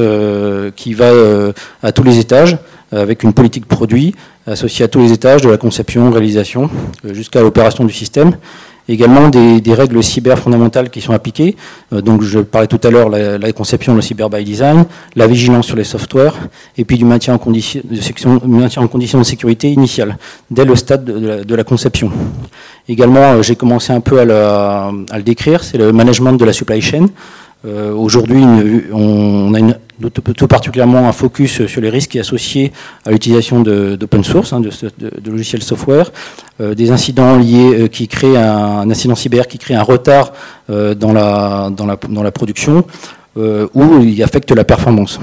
qui 0.76 0.94
va 0.94 1.10
à 1.82 1.92
tous 1.92 2.02
les 2.02 2.18
étages, 2.18 2.58
avec 2.92 3.22
une 3.22 3.32
politique 3.32 3.66
produit 3.66 4.14
associée 4.46 4.84
à 4.84 4.88
tous 4.88 5.00
les 5.00 5.12
étages, 5.12 5.42
de 5.42 5.48
la 5.48 5.56
conception, 5.56 6.10
réalisation, 6.10 6.68
jusqu'à 7.04 7.40
l'opération 7.40 7.84
du 7.84 7.92
système 7.92 8.32
également 8.88 9.28
des, 9.28 9.74
règles 9.74 10.02
cyber 10.02 10.38
fondamentales 10.38 10.90
qui 10.90 11.00
sont 11.00 11.12
appliquées. 11.12 11.56
Euh, 11.92 12.00
donc 12.00 12.22
je 12.22 12.40
parlais 12.40 12.66
tout 12.66 12.80
à 12.82 12.90
l'heure 12.90 13.08
la, 13.08 13.38
la 13.38 13.52
conception, 13.52 13.94
le 13.94 14.02
cyber 14.02 14.28
by 14.28 14.44
design, 14.44 14.84
la 15.16 15.26
vigilance 15.26 15.66
sur 15.66 15.76
les 15.76 15.84
softwares, 15.84 16.36
et 16.76 16.84
puis 16.84 16.98
du 16.98 17.04
maintien 17.04 17.34
en, 17.34 17.38
condition, 17.38 17.80
de, 17.84 18.46
maintien 18.46 18.82
en 18.82 18.88
condition 18.88 19.18
de 19.18 19.24
sécurité 19.24 19.70
initiale, 19.70 20.16
dès 20.50 20.64
le 20.64 20.76
stade 20.76 21.04
de 21.04 21.54
la, 21.54 21.64
conception. 21.64 22.10
Également, 22.88 23.20
euh, 23.20 23.42
j'ai 23.42 23.56
commencé 23.56 23.92
un 23.92 24.00
peu 24.00 24.20
à, 24.20 24.90
le 24.92 25.22
décrire, 25.22 25.62
c'est 25.62 25.78
le 25.78 25.92
management 25.92 26.32
de 26.32 26.44
la 26.44 26.52
supply 26.52 26.80
chain. 26.80 27.06
Euh, 27.64 27.94
aujourd'hui, 27.94 28.42
on 28.92 29.54
a 29.54 29.58
une, 29.58 29.76
tout 30.34 30.48
particulièrement 30.48 31.08
un 31.08 31.12
focus 31.12 31.66
sur 31.66 31.80
les 31.80 31.90
risques 31.90 32.16
associés 32.16 32.72
à 33.04 33.10
l'utilisation 33.10 33.60
d'open 33.60 34.24
source, 34.24 34.52
hein, 34.52 34.60
de, 34.60 35.30
logiciels 35.30 35.62
software, 35.62 36.10
euh, 36.60 36.74
des 36.74 36.90
incidents 36.90 37.36
liés 37.38 37.82
euh, 37.82 37.88
qui 37.88 38.08
créent 38.08 38.36
un, 38.36 38.90
incident 38.90 39.14
cyber 39.14 39.46
qui 39.46 39.58
crée 39.58 39.74
un 39.74 39.82
retard 39.82 40.32
dans, 40.68 41.12
la, 41.12 41.70
dans, 41.70 41.86
la, 41.86 41.98
dans, 42.08 42.22
la, 42.22 42.30
production 42.30 42.84
ou 43.36 44.02
il 44.02 44.22
affecte 44.22 44.50
la 44.52 44.64
performance. 44.64 45.20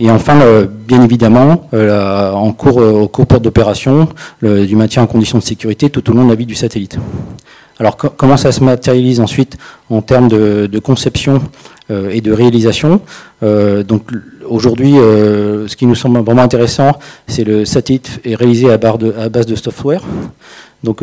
Et 0.00 0.10
enfin, 0.10 0.40
bien 0.88 1.02
évidemment, 1.02 1.68
en 1.72 2.52
cours, 2.52 2.78
au 2.78 3.06
cours 3.06 3.26
d'opération, 3.26 4.08
du 4.42 4.74
maintien 4.74 5.02
en 5.02 5.06
conditions 5.06 5.38
de 5.38 5.44
sécurité 5.44 5.88
tout 5.90 6.10
au 6.10 6.14
long 6.14 6.24
de 6.24 6.30
la 6.30 6.34
vie 6.34 6.46
du 6.46 6.56
satellite. 6.56 6.98
Alors 7.80 7.96
comment 7.96 8.36
ça 8.36 8.52
se 8.52 8.62
matérialise 8.62 9.20
ensuite 9.20 9.58
en 9.90 10.00
termes 10.00 10.28
de, 10.28 10.78
conception 10.78 11.34
euh, 11.34 11.38
et 11.90 12.20
de 12.20 12.32
réalisation 12.32 13.00
euh, 13.42 13.82
Donc 13.82 14.10
aujourd'hui, 14.48 14.98
euh, 14.98 15.68
ce 15.68 15.76
qui 15.76 15.86
nous 15.86 15.94
semble 15.94 16.18
vraiment 16.20 16.42
intéressant, 16.42 16.92
c'est 17.26 17.44
le 17.44 17.64
satellite 17.64 18.20
est 18.24 18.34
réalisé 18.34 18.70
à, 18.70 18.78
base 18.78 19.46
de 19.46 19.54
software, 19.54 20.02
donc 20.82 21.02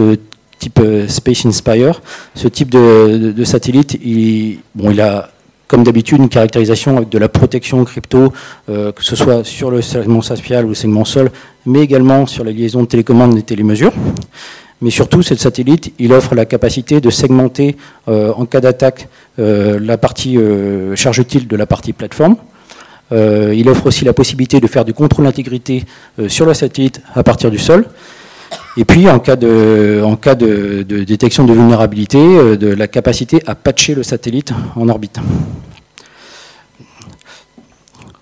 type 0.59 0.79
Space 1.07 1.45
Inspire. 1.45 2.01
Ce 2.35 2.47
type 2.47 2.71
de, 2.71 3.43
satellite, 3.43 3.97
il, 4.03 4.59
a 4.99 5.29
comme 5.67 5.83
d'habitude, 5.83 6.19
une 6.19 6.29
caractérisation 6.29 6.97
avec 6.97 7.09
de 7.09 7.17
la 7.17 7.29
protection 7.29 7.83
crypto, 7.85 8.33
que 8.67 9.03
ce 9.03 9.15
soit 9.15 9.43
sur 9.43 9.71
le 9.71 9.81
segment 9.81 10.21
spatial 10.21 10.65
ou 10.65 10.69
le 10.69 10.75
segment 10.75 11.05
sol, 11.05 11.31
mais 11.65 11.79
également 11.79 12.25
sur 12.27 12.43
la 12.43 12.51
liaison 12.51 12.81
de 12.81 12.87
télécommande 12.87 13.37
et 13.37 13.41
télémesures. 13.41 13.93
Mais 14.81 14.89
surtout, 14.89 15.21
ce 15.21 15.35
satellite, 15.35 15.93
il 15.99 16.11
offre 16.11 16.33
la 16.33 16.45
capacité 16.45 17.01
de 17.01 17.09
segmenter 17.11 17.77
euh, 18.07 18.33
en 18.35 18.45
cas 18.45 18.61
d'attaque 18.61 19.09
euh, 19.37 19.79
la 19.79 19.97
partie 19.97 20.37
euh, 20.37 20.95
charge 20.95 21.19
utile 21.19 21.47
de 21.47 21.55
la 21.55 21.67
partie 21.67 21.93
plateforme. 21.93 22.35
il 23.11 23.67
offre 23.69 23.87
aussi 23.87 24.05
la 24.05 24.13
possibilité 24.13 24.59
de 24.59 24.67
faire 24.67 24.85
du 24.85 24.93
contrôle 24.93 25.25
d'intégrité 25.25 25.83
sur 26.27 26.45
le 26.45 26.53
satellite 26.53 27.01
à 27.13 27.23
partir 27.23 27.51
du 27.51 27.59
sol. 27.59 27.85
Et 28.77 28.85
puis, 28.85 29.09
en 29.09 29.19
cas 29.19 29.35
de, 29.35 30.01
en 30.03 30.15
cas 30.15 30.33
de, 30.33 30.83
détection 30.83 31.43
de 31.43 31.53
vulnérabilité, 31.53 32.17
de 32.57 32.69
la 32.73 32.87
capacité 32.87 33.43
à 33.47 33.53
patcher 33.53 33.95
le 33.95 34.03
satellite 34.03 34.53
en 34.77 34.87
orbite. 34.87 35.19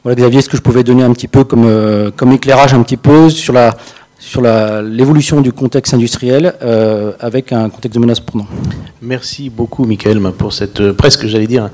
Voilà, 0.04 0.16
Xavier, 0.16 0.42
ce 0.42 0.50
que 0.50 0.58
je 0.58 0.64
pouvais 0.64 0.84
donner 0.84 1.04
un 1.04 1.14
petit 1.14 1.28
peu 1.28 1.44
comme, 1.44 1.70
comme 2.16 2.32
éclairage 2.32 2.74
un 2.74 2.82
petit 2.82 2.98
peu 2.98 3.30
sur 3.30 3.54
la, 3.54 3.76
sur 4.20 4.42
l'évolution 4.42 5.40
du 5.40 5.54
contexte 5.54 5.94
industriel 5.94 6.54
euh, 6.62 7.14
avec 7.20 7.54
un 7.54 7.70
contexte 7.70 7.96
de 7.96 8.00
menace 8.00 8.22
nous. 8.34 8.46
Merci 9.02 9.50
beaucoup, 9.50 9.86
Michael, 9.86 10.20
pour 10.38 10.52
cette 10.54 10.82
euh, 10.82 10.94
presque, 10.94 11.26
j'allais 11.26 11.48
dire, 11.48 11.70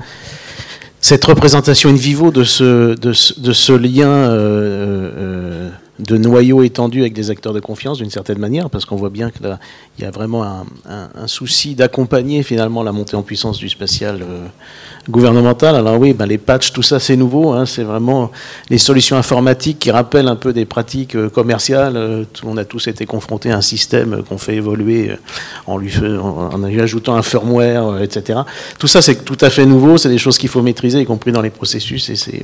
cette 1.00 1.24
représentation 1.24 1.90
in 1.90 1.94
vivo 1.94 2.30
de 2.30 2.44
ce, 2.44 2.94
de 2.94 3.12
ce, 3.12 3.72
lien 3.72 4.08
euh, 4.08 5.70
de 5.98 6.16
noyau 6.16 6.62
étendu 6.62 7.00
avec 7.00 7.14
des 7.14 7.30
acteurs 7.30 7.52
de 7.52 7.60
confiance 7.60 7.98
d'une 7.98 8.10
certaine 8.10 8.38
manière, 8.38 8.70
parce 8.70 8.84
qu'on 8.84 8.96
voit 8.96 9.10
bien 9.10 9.30
qu'il 9.30 9.58
y 9.98 10.04
a 10.04 10.10
vraiment 10.10 10.44
un, 10.88 11.26
souci 11.26 11.74
d'accompagner 11.74 12.42
finalement 12.42 12.82
la 12.82 12.92
montée 12.92 13.16
en 13.16 13.22
puissance 13.22 13.58
du 13.58 13.68
spatial 13.68 14.24
gouvernemental. 15.08 15.76
Alors 15.76 15.98
oui, 15.98 16.12
ben 16.12 16.26
les 16.26 16.38
patchs, 16.38 16.72
tout 16.72 16.82
ça 16.82 16.98
c'est 16.98 17.16
nouveau, 17.16 17.52
hein, 17.52 17.66
c'est 17.66 17.82
vraiment 17.82 18.30
les 18.70 18.78
solutions 18.78 19.16
informatiques 19.16 19.78
qui 19.78 19.90
rappellent 19.90 20.28
un 20.28 20.36
peu 20.36 20.52
des 20.52 20.64
pratiques 20.64 21.16
euh, 21.16 21.28
commerciales. 21.28 21.96
Euh, 21.96 22.24
on 22.44 22.56
a 22.56 22.64
tous 22.64 22.88
été 22.88 23.06
confrontés 23.06 23.50
à 23.50 23.56
un 23.56 23.62
système 23.62 24.22
qu'on 24.28 24.38
fait 24.38 24.56
évoluer 24.56 25.12
en 25.66 25.78
lui, 25.78 25.92
en, 26.20 26.58
lui 26.58 26.80
ajoutant 26.80 27.16
un 27.16 27.22
firmware, 27.22 28.02
etc. 28.02 28.40
Tout 28.78 28.86
ça 28.86 29.02
c'est 29.02 29.24
tout 29.24 29.38
à 29.40 29.50
fait 29.50 29.66
nouveau, 29.66 29.98
c'est 29.98 30.08
des 30.08 30.18
choses 30.18 30.38
qu'il 30.38 30.48
faut 30.48 30.62
maîtriser, 30.62 31.00
y 31.00 31.06
compris 31.06 31.32
dans 31.32 31.42
les 31.42 31.50
processus, 31.50 32.10
et, 32.10 32.42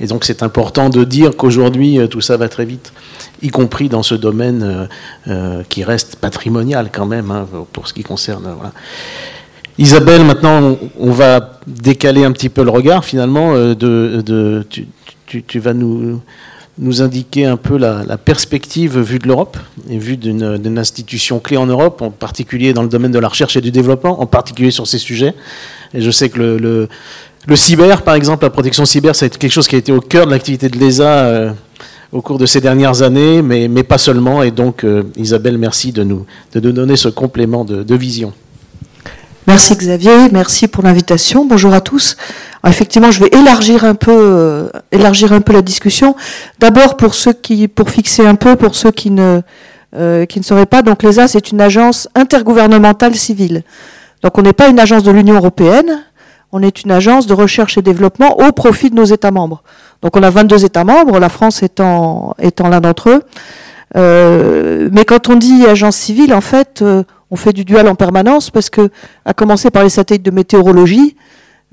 et 0.00 0.06
donc 0.06 0.24
c'est 0.24 0.42
important 0.42 0.88
de 0.90 1.04
dire 1.04 1.36
qu'aujourd'hui 1.36 1.98
tout 2.08 2.20
ça 2.20 2.36
va 2.36 2.48
très 2.48 2.64
vite 2.64 2.92
y 3.44 3.48
compris 3.48 3.88
dans 3.88 4.02
ce 4.02 4.14
domaine 4.14 4.62
euh, 4.62 4.86
euh, 5.28 5.62
qui 5.68 5.84
reste 5.84 6.16
patrimonial 6.16 6.90
quand 6.92 7.06
même, 7.06 7.30
hein, 7.30 7.46
pour 7.72 7.86
ce 7.88 7.94
qui 7.94 8.02
concerne. 8.02 8.46
Isabelle, 9.78 10.24
maintenant, 10.24 10.78
on, 10.98 11.10
va 11.10 11.58
décaler 11.66 12.24
un 12.24 12.32
petit 12.32 12.48
peu 12.48 12.62
le 12.62 12.70
regard 12.70 13.04
finalement. 13.04 13.54
Euh, 13.54 14.62
tu, 14.68 15.58
vas 15.58 15.74
nous, 15.74 16.20
indiquer 17.02 17.46
un 17.46 17.56
peu 17.56 17.76
la, 17.76 18.16
perspective 18.16 18.98
vue 19.00 19.18
de 19.18 19.26
l'Europe 19.26 19.56
et 19.90 19.98
vue 19.98 20.16
d'une 20.16 20.78
institution 20.78 21.40
clé 21.40 21.56
en 21.56 21.66
Europe, 21.66 22.02
en 22.02 22.10
particulier 22.10 22.72
dans 22.72 22.82
le 22.82 22.88
domaine 22.88 23.12
de 23.12 23.18
la 23.18 23.28
recherche 23.28 23.56
et 23.56 23.60
du 23.60 23.72
développement, 23.72 24.20
en 24.20 24.26
particulier 24.26 24.70
sur 24.70 24.86
ces 24.86 24.98
sujets. 24.98 25.34
Et 25.92 26.00
je 26.00 26.10
sais 26.10 26.28
que 26.28 26.38
le, 26.38 26.88
cyber, 27.56 28.02
par 28.02 28.14
exemple, 28.14 28.44
la 28.44 28.50
protection 28.50 28.84
cyber, 28.84 29.16
c'est 29.16 29.36
quelque 29.36 29.52
chose 29.52 29.66
qui 29.66 29.74
a 29.74 29.78
été 29.78 29.92
au 29.92 30.00
cœur 30.00 30.26
de 30.26 30.30
l'activité 30.30 30.68
de 30.68 30.78
l'ESA 30.78 31.54
au 32.14 32.22
cours 32.22 32.38
de 32.38 32.46
ces 32.46 32.60
dernières 32.60 33.02
années, 33.02 33.42
mais, 33.42 33.82
pas 33.82 33.98
seulement. 33.98 34.42
Et 34.44 34.52
donc, 34.52 34.84
euh, 34.84 35.02
Isabelle, 35.16 35.58
merci 35.58 35.90
de 35.90 36.04
nous 36.04 36.24
donner 36.54 36.94
ce 36.94 37.08
complément 37.08 37.64
de, 37.64 37.94
vision. 37.96 38.32
Merci 39.46 39.76
Xavier, 39.76 40.30
merci 40.32 40.68
pour 40.68 40.82
l'invitation. 40.84 41.44
Bonjour 41.44 41.74
à 41.74 41.82
tous. 41.82 42.16
effectivement, 42.66 43.10
je 43.10 43.20
vais 43.20 43.28
élargir 43.28 43.84
un 43.84 43.94
peu, 43.94 44.10
euh, 44.10 44.68
élargir 44.90 45.34
un 45.34 45.42
peu 45.42 45.52
la 45.52 45.60
discussion. 45.60 46.16
D'abord 46.60 46.96
pour 46.96 47.14
ceux 47.14 47.34
qui, 47.34 47.68
pour 47.68 47.90
fixer 47.90 48.26
un 48.26 48.36
peu, 48.36 48.56
pour 48.56 48.74
ceux 48.74 48.90
qui 48.90 49.10
ne, 49.10 49.42
euh, 49.96 50.24
qui 50.24 50.38
ne 50.38 50.44
sauraient 50.44 50.64
pas. 50.64 50.80
Donc 50.80 51.02
l'ESA, 51.02 51.28
c'est 51.28 51.50
une 51.50 51.60
agence 51.60 52.08
intergouvernementale 52.14 53.14
civile. 53.16 53.64
Donc 54.22 54.38
on 54.38 54.42
n'est 54.42 54.54
pas 54.54 54.68
une 54.68 54.80
agence 54.80 55.02
de 55.02 55.10
l'Union 55.10 55.34
européenne. 55.34 56.04
On 56.50 56.62
est 56.62 56.82
une 56.82 56.90
agence 56.90 57.26
de 57.26 57.34
recherche 57.34 57.76
et 57.76 57.82
développement 57.82 58.40
au 58.40 58.50
profit 58.52 58.88
de 58.88 58.94
nos 58.94 59.04
États 59.04 59.30
membres. 59.30 59.62
Donc 60.00 60.16
on 60.16 60.22
a 60.22 60.30
22 60.30 60.64
États 60.64 60.84
membres, 60.84 61.18
la 61.18 61.28
France 61.28 61.62
étant, 61.62 62.34
étant 62.40 62.68
l'un 62.68 62.80
d'entre 62.80 63.10
eux. 63.10 63.22
Euh, 63.96 64.88
mais 64.90 65.04
quand 65.04 65.28
on 65.28 65.36
dit 65.36 65.66
agence 65.66 65.96
civile, 65.96 66.34
en 66.34 66.40
fait, 66.40 66.80
euh, 66.82 67.04
on 67.34 67.36
fait 67.36 67.52
du 67.52 67.64
dual 67.64 67.88
en 67.88 67.96
permanence 67.96 68.50
parce 68.50 68.70
que, 68.70 68.90
à 69.24 69.34
commencer 69.34 69.72
par 69.72 69.82
les 69.82 69.88
satellites 69.88 70.24
de 70.24 70.30
météorologie, 70.30 71.16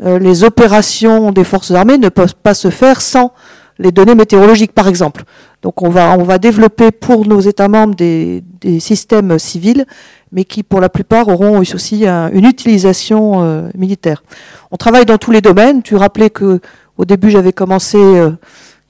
euh, 0.04 0.18
les 0.18 0.44
opérations 0.44 1.32
des 1.32 1.44
forces 1.44 1.70
armées 1.70 2.00
ne 2.00 2.10
peuvent 2.10 2.34
pas 2.34 2.56
se 2.56 2.72
faire 2.72 3.00
sans 3.00 3.32
les 3.78 3.92
données 3.92 4.16
météorologiques, 4.16 4.72
par 4.72 4.88
exemple. 4.88 5.24
Donc 5.62 5.84
on 5.84 5.90
va, 5.90 6.38
développer 6.40 6.90
pour 6.90 7.28
nos 7.28 7.40
États 7.40 7.68
membres 7.68 7.94
des, 7.94 8.44
systèmes 8.80 9.38
civils, 9.38 9.86
mais 10.32 10.46
qui 10.46 10.64
pour 10.64 10.82
la 10.82 10.90
plupart 10.90 11.28
auront 11.28 11.60
aussi 11.60 12.06
une 12.06 12.46
utilisation 12.46 13.70
militaire. 13.76 14.24
On 14.72 14.78
travaille 14.78 15.06
dans 15.06 15.18
tous 15.20 15.32
les 15.32 15.42
domaines. 15.42 15.84
Tu 15.84 15.96
rappelais 15.96 16.32
que 16.32 16.60
au 17.02 17.06
début, 17.06 17.32
j'avais 17.32 17.54
commencé 17.54 17.98
euh, 17.98 18.30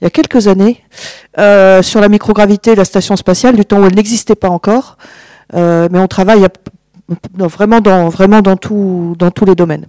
il 0.00 0.04
y 0.04 0.06
a 0.06 0.10
quelques 0.10 0.46
années 0.46 0.84
euh, 1.38 1.80
sur 1.82 2.00
la 2.00 2.10
microgravité 2.10 2.72
de 2.72 2.76
la 2.76 2.84
station 2.84 3.16
spatiale, 3.16 3.56
du 3.56 3.64
temps 3.64 3.80
où 3.80 3.86
elle 3.86 3.94
n'existait 3.94 4.34
pas 4.34 4.50
encore. 4.50 4.98
Euh, 5.54 5.88
mais 5.90 5.98
on 5.98 6.08
travaille 6.08 6.46
vraiment 7.34 7.80
dans, 7.80 8.56
tous 8.56 9.44
les 9.46 9.54
domaines. 9.54 9.86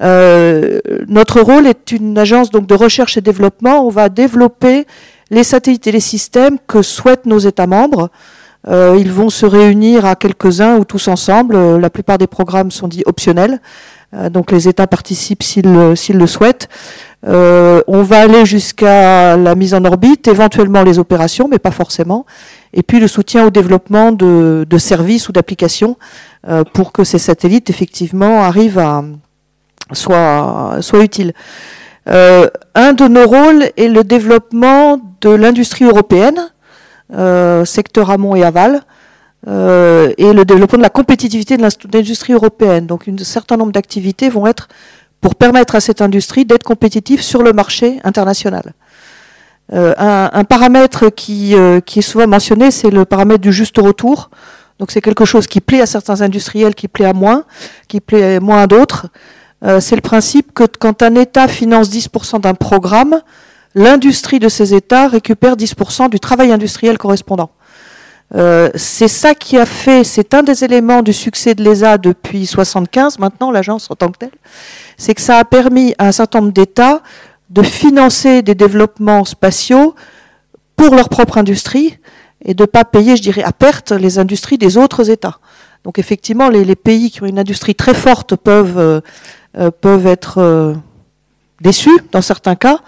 notre 0.00 1.40
rôle 1.40 1.66
est 1.66 1.92
une 1.92 2.16
agence 2.16 2.50
de 2.50 2.74
recherche 2.74 3.16
et 3.16 3.20
développement. 3.20 3.86
On 3.86 3.90
va 3.90 4.08
développer 4.08 4.86
les 5.30 5.44
satellites 5.44 5.86
et 5.86 5.92
les 5.92 6.00
systèmes 6.00 6.58
que 6.66 6.82
souhaitent 6.82 7.26
nos 7.26 7.38
États 7.38 7.66
membres. 7.66 8.10
ils 8.68 9.12
vont 9.12 9.30
se 9.30 9.46
réunir 9.46 10.04
à 10.04 10.14
quelques-uns 10.14 10.76
ou 10.76 10.84
tous 10.84 11.08
ensemble. 11.08 11.56
la 11.78 11.90
plupart 11.90 12.18
des 12.18 12.28
programmes 12.28 12.70
sont 12.70 12.88
dits 12.88 13.02
optionnels. 13.06 13.60
Donc 14.12 14.52
les 14.52 14.68
États 14.68 14.86
participent 14.86 15.42
s'ils 15.42 15.64
le 15.64 16.26
souhaitent. 16.26 16.68
Euh, 17.26 17.82
on 17.88 18.02
va 18.02 18.20
aller 18.20 18.46
jusqu'à 18.46 19.36
la 19.36 19.54
mise 19.54 19.74
en 19.74 19.84
orbite, 19.84 20.28
éventuellement 20.28 20.82
les 20.82 20.98
opérations, 20.98 21.48
mais 21.50 21.58
pas 21.58 21.70
forcément. 21.70 22.26
Et 22.72 22.82
puis 22.82 23.00
le 23.00 23.08
soutien 23.08 23.44
au 23.46 23.50
développement 23.50 24.12
de, 24.12 24.66
services 24.78 25.28
ou 25.28 25.32
d'applications 25.32 25.96
euh, 26.48 26.62
pour 26.64 26.92
que 26.92 27.02
ces 27.02 27.18
satellites 27.18 27.70
effectivement 27.70 28.42
arrivent 28.42 28.78
à 28.78 29.02
soient, 29.92 30.76
soient 30.80 31.02
utiles. 31.02 31.32
Euh, 32.08 32.48
un 32.74 32.92
de 32.92 33.08
nos 33.08 33.26
rôles 33.26 33.70
est 33.76 33.88
le 33.88 34.04
développement 34.04 35.00
de 35.20 35.30
l'industrie 35.30 35.84
européenne, 35.84 36.38
secteur 37.64 38.10
amont 38.10 38.36
et 38.36 38.44
aval, 38.44 38.82
et 39.46 40.32
le 40.32 40.44
développement 40.44 40.78
de 40.78 40.82
la 40.82 40.90
compétitivité 40.90 41.56
de 41.56 41.62
l'industrie 41.92 42.32
européenne. 42.32 42.86
Donc 42.86 43.08
un 43.08 43.16
certain 43.24 43.56
nombre 43.56 43.72
d'activités 43.72 44.28
vont 44.28 44.46
être 44.46 44.68
pour 45.20 45.34
permettre 45.34 45.74
à 45.74 45.80
cette 45.80 46.02
industrie 46.02 46.44
d'être 46.44 46.62
compétitive 46.62 47.22
sur 47.22 47.42
le 47.42 47.52
marché 47.52 48.00
international. 48.04 48.74
Euh, 49.72 49.94
un, 49.98 50.44
paramètre 50.44 51.10
qui, 51.10 51.54
euh, 51.54 51.80
qui, 51.80 51.98
est 51.98 52.02
souvent 52.02 52.26
mentionné, 52.26 52.70
c'est 52.70 52.90
le 52.90 53.04
paramètre 53.04 53.40
du 53.40 53.52
juste 53.52 53.76
retour. 53.78 54.30
Donc 54.78 54.90
c'est 54.90 55.02
quelque 55.02 55.24
chose 55.24 55.46
qui 55.46 55.60
plaît 55.60 55.82
à 55.82 55.86
certains 55.86 56.22
industriels, 56.22 56.74
qui 56.74 56.88
plaît 56.88 57.04
à 57.04 57.12
moins, 57.12 57.44
qui 57.86 58.00
plaît 58.00 58.40
moins 58.40 58.62
à 58.62 58.66
d'autres. 58.66 59.08
Euh, 59.64 59.80
c'est 59.80 59.96
le 59.96 60.00
principe 60.00 60.54
que 60.54 60.64
quand 60.64 61.02
un 61.02 61.16
État 61.16 61.48
finance 61.48 61.90
10% 61.90 62.40
d'un 62.40 62.54
programme, 62.54 63.20
l'industrie 63.74 64.38
de 64.38 64.48
ces 64.48 64.72
États 64.72 65.08
récupère 65.08 65.56
10% 65.56 66.08
du 66.08 66.20
travail 66.20 66.52
industriel 66.52 66.96
correspondant. 66.96 67.50
C'est 68.32 69.08
ça 69.08 69.34
qui 69.34 69.56
a 69.56 69.66
fait, 69.66 70.04
c'est 70.04 70.34
un 70.34 70.42
des 70.42 70.64
éléments 70.64 71.02
du 71.02 71.12
succès 71.12 71.54
de 71.54 71.62
l'ESA 71.64 71.98
depuis 71.98 72.46
75, 72.46 73.18
maintenant 73.18 73.50
l'agence 73.50 73.90
en 73.90 73.94
tant 73.94 74.10
que 74.10 74.18
telle, 74.18 74.30
c'est 74.96 75.14
que 75.14 75.20
ça 75.20 75.38
a 75.38 75.44
permis 75.44 75.94
à 75.98 76.08
un 76.08 76.12
certain 76.12 76.40
nombre 76.40 76.52
d'États 76.52 77.02
de 77.50 77.62
financer 77.62 78.42
des 78.42 78.54
développements 78.54 79.24
spatiaux 79.24 79.94
pour 80.76 80.94
leur 80.94 81.08
propre 81.08 81.38
industrie 81.38 81.98
et 82.44 82.54
de 82.54 82.62
ne 82.62 82.66
pas 82.66 82.84
payer, 82.84 83.16
je 83.16 83.22
dirais, 83.22 83.42
à 83.42 83.52
perte 83.52 83.92
les 83.92 84.18
industries 84.18 84.58
des 84.58 84.76
autres 84.76 85.10
États. 85.10 85.38
Donc 85.84 85.98
effectivement, 85.98 86.48
les, 86.48 86.76
pays 86.76 87.10
qui 87.10 87.22
ont 87.22 87.26
une 87.26 87.38
industrie 87.38 87.74
très 87.74 87.94
forte 87.94 88.36
peuvent, 88.36 88.78
euh, 88.78 89.00
euh, 89.58 90.04
être 90.04 90.38
euh, 90.38 90.74
déçus 91.60 91.98
dans 92.12 92.22
certains 92.22 92.56
cas 92.56 92.78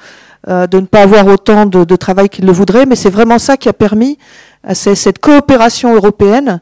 de 0.46 0.80
ne 0.80 0.86
pas 0.86 1.02
avoir 1.02 1.26
autant 1.26 1.66
de, 1.66 1.96
travail 1.96 2.30
qu'ils 2.30 2.46
le 2.46 2.52
voudraient, 2.52 2.86
mais 2.86 2.96
c'est 2.96 3.10
vraiment 3.10 3.38
ça 3.38 3.58
qui 3.58 3.68
a 3.68 3.74
permis 3.74 4.16
à 4.64 4.74
cette 4.74 5.18
coopération 5.18 5.94
européenne 5.94 6.60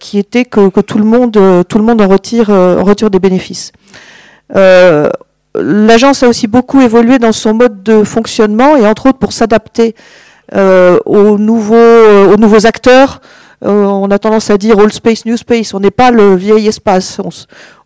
qui 0.00 0.18
était 0.18 0.44
que, 0.44 0.80
tout, 0.80 0.98
le 0.98 1.04
monde, 1.04 1.38
tout 1.68 1.78
le 1.78 1.84
monde 1.84 2.00
en 2.00 2.08
retire, 2.08 2.46
retire 2.48 3.10
des 3.10 3.18
bénéfices. 3.18 3.72
Euh, 4.54 5.08
l'agence 5.54 6.22
a 6.22 6.28
aussi 6.28 6.46
beaucoup 6.46 6.80
évolué 6.80 7.18
dans 7.18 7.32
son 7.32 7.54
mode 7.54 7.82
de 7.82 8.04
fonctionnement 8.04 8.76
et 8.76 8.86
entre 8.86 9.06
autres 9.06 9.18
pour 9.18 9.32
s'adapter 9.32 9.94
euh, 10.54 10.98
aux, 11.06 11.38
nouveaux, 11.38 11.74
euh, 11.74 12.32
aux 12.32 12.36
nouveaux 12.36 12.66
acteurs. 12.66 13.20
on 13.62 14.10
a 14.10 14.18
tendance 14.18 14.50
à 14.50 14.58
dire 14.58 14.78
old 14.78 14.92
space, 14.92 15.24
new 15.24 15.36
space. 15.36 15.74
On 15.74 15.80
n'est 15.80 15.90
pas 15.90 16.10
le 16.10 16.34
vieil 16.36 16.66
espace. 16.68 17.20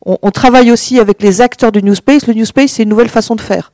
On, 0.04 0.30
travaille 0.30 0.72
aussi 0.72 0.98
avec 0.98 1.22
les 1.22 1.40
acteurs 1.40 1.72
du 1.72 1.82
new 1.82 1.94
space. 1.94 2.26
Le 2.26 2.34
new 2.34 2.44
space, 2.44 2.72
c'est 2.72 2.82
une 2.82 2.88
nouvelle 2.88 3.08
façon 3.08 3.36
de 3.36 3.40
faire. 3.40 3.72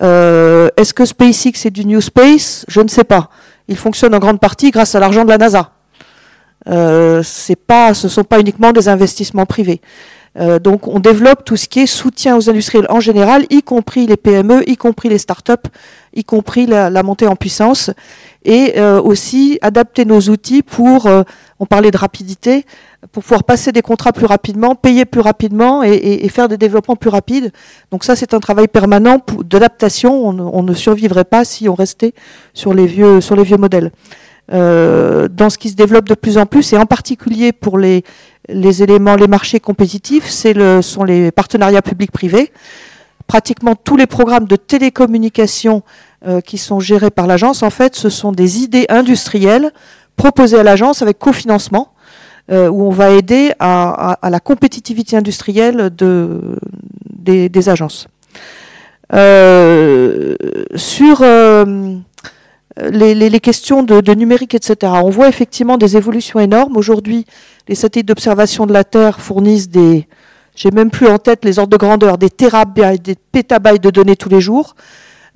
Est-ce 0.00 0.92
que 0.92 1.04
SpaceX 1.04 1.66
est 1.66 1.70
du 1.70 1.86
new 1.86 2.00
space? 2.00 2.64
Je 2.68 2.80
ne 2.80 2.88
sais 2.88 3.04
pas. 3.04 3.30
Il 3.68 3.76
fonctionne 3.76 4.14
en 4.14 4.18
grande 4.18 4.40
partie 4.40 4.70
grâce 4.70 4.94
à 4.94 5.00
l'argent 5.00 5.24
de 5.24 5.30
la 5.30 5.38
NASA. 5.38 5.70
Euh, 6.68 7.22
ce 7.22 7.52
ne 7.52 8.08
sont 8.08 8.24
pas 8.24 8.40
uniquement 8.40 8.72
des 8.72 8.88
investissements 8.88 9.46
privés. 9.46 9.80
Euh, 10.38 10.58
donc 10.58 10.88
on 10.88 10.98
développe 10.98 11.44
tout 11.44 11.56
ce 11.56 11.68
qui 11.68 11.80
est 11.80 11.86
soutien 11.86 12.36
aux 12.36 12.48
industriels 12.48 12.86
en 12.88 13.00
général, 13.00 13.44
y 13.50 13.62
compris 13.62 14.06
les 14.06 14.16
PME, 14.16 14.68
y 14.68 14.76
compris 14.76 15.08
les 15.08 15.18
startups, 15.18 15.68
y 16.14 16.24
compris 16.24 16.66
la, 16.66 17.02
montée 17.02 17.26
en 17.26 17.36
puissance, 17.36 17.90
et 18.44 18.74
euh, 18.78 19.00
aussi 19.00 19.58
adapter 19.60 20.04
nos 20.04 20.20
outils 20.20 20.62
pour, 20.62 21.06
euh, 21.06 21.22
on 21.58 21.66
parlait 21.66 21.90
de 21.90 21.98
rapidité, 21.98 22.64
pour 23.10 23.22
pouvoir 23.22 23.44
passer 23.44 23.72
des 23.72 23.82
contrats 23.82 24.12
plus 24.12 24.26
rapidement, 24.26 24.74
payer 24.74 25.04
plus 25.04 25.20
rapidement 25.20 25.82
et, 25.82 26.26
faire 26.28 26.48
des 26.48 26.56
développements 26.56 26.96
plus 26.96 27.10
rapides. 27.10 27.52
Donc 27.90 28.04
ça, 28.04 28.14
c'est 28.14 28.32
un 28.32 28.38
travail 28.38 28.68
permanent 28.68 29.18
d'adaptation. 29.44 30.28
On, 30.28 30.62
ne 30.62 30.72
survivrait 30.72 31.24
pas 31.24 31.44
si 31.44 31.68
on 31.68 31.74
restait 31.74 32.14
sur 32.54 32.72
les 32.74 32.86
vieux 32.86 33.18
modèles. 33.58 33.90
dans 34.48 35.50
ce 35.50 35.58
qui 35.58 35.70
se 35.70 35.74
développe 35.74 36.08
de 36.08 36.14
plus 36.14 36.38
en 36.38 36.46
plus, 36.46 36.72
et 36.72 36.76
en 36.76 36.86
particulier 36.86 37.52
pour 37.52 37.76
les, 37.76 38.04
les 38.48 38.82
éléments, 38.82 39.16
les 39.16 39.28
marchés 39.28 39.60
compétitifs, 39.60 40.30
le, 40.44 40.82
sont 40.82 41.04
les 41.04 41.30
partenariats 41.30 41.82
publics-privés. 41.82 42.52
Pratiquement 43.26 43.76
tous 43.76 43.96
les 43.96 44.06
programmes 44.06 44.46
de 44.46 44.56
télécommunication 44.56 45.82
euh, 46.26 46.40
qui 46.40 46.58
sont 46.58 46.80
gérés 46.80 47.10
par 47.10 47.26
l'agence, 47.26 47.62
en 47.62 47.70
fait, 47.70 47.94
ce 47.94 48.08
sont 48.08 48.32
des 48.32 48.62
idées 48.62 48.86
industrielles 48.88 49.72
proposées 50.16 50.58
à 50.58 50.62
l'agence 50.62 51.02
avec 51.02 51.18
cofinancement, 51.18 51.92
euh, 52.50 52.68
où 52.68 52.82
on 52.82 52.90
va 52.90 53.10
aider 53.10 53.52
à, 53.60 54.18
la 54.22 54.40
compétitivité 54.40 55.16
industrielle 55.16 55.90
de, 55.94 56.56
des, 57.10 57.68
agences. 57.68 58.08
Euh, 59.14 60.34
sur 60.74 61.24
les, 62.90 63.40
questions 63.40 63.82
de, 63.82 64.14
numérique, 64.14 64.54
etc., 64.54 64.92
on 65.02 65.10
voit 65.10 65.28
effectivement 65.28 65.78
des 65.78 65.96
évolutions 65.96 66.40
énormes. 66.40 66.76
Aujourd'hui, 66.76 67.26
les 67.68 67.74
satellites 67.74 68.08
d'observation 68.08 68.66
de 68.66 68.72
la 68.72 68.84
Terre 68.84 69.20
fournissent 69.20 69.68
des, 69.68 70.06
j'ai 70.54 70.70
même 70.70 70.90
plus 70.90 71.06
en 71.08 71.18
tête 71.18 71.44
les 71.44 71.58
ordres 71.58 71.70
de 71.70 71.76
grandeur, 71.76 72.18
des 72.18 72.30
terabytes, 72.30 73.02
des 73.02 73.14
pétabytes 73.14 73.82
de 73.82 73.90
données 73.90 74.16
tous 74.16 74.28
les 74.28 74.40
jours, 74.40 74.74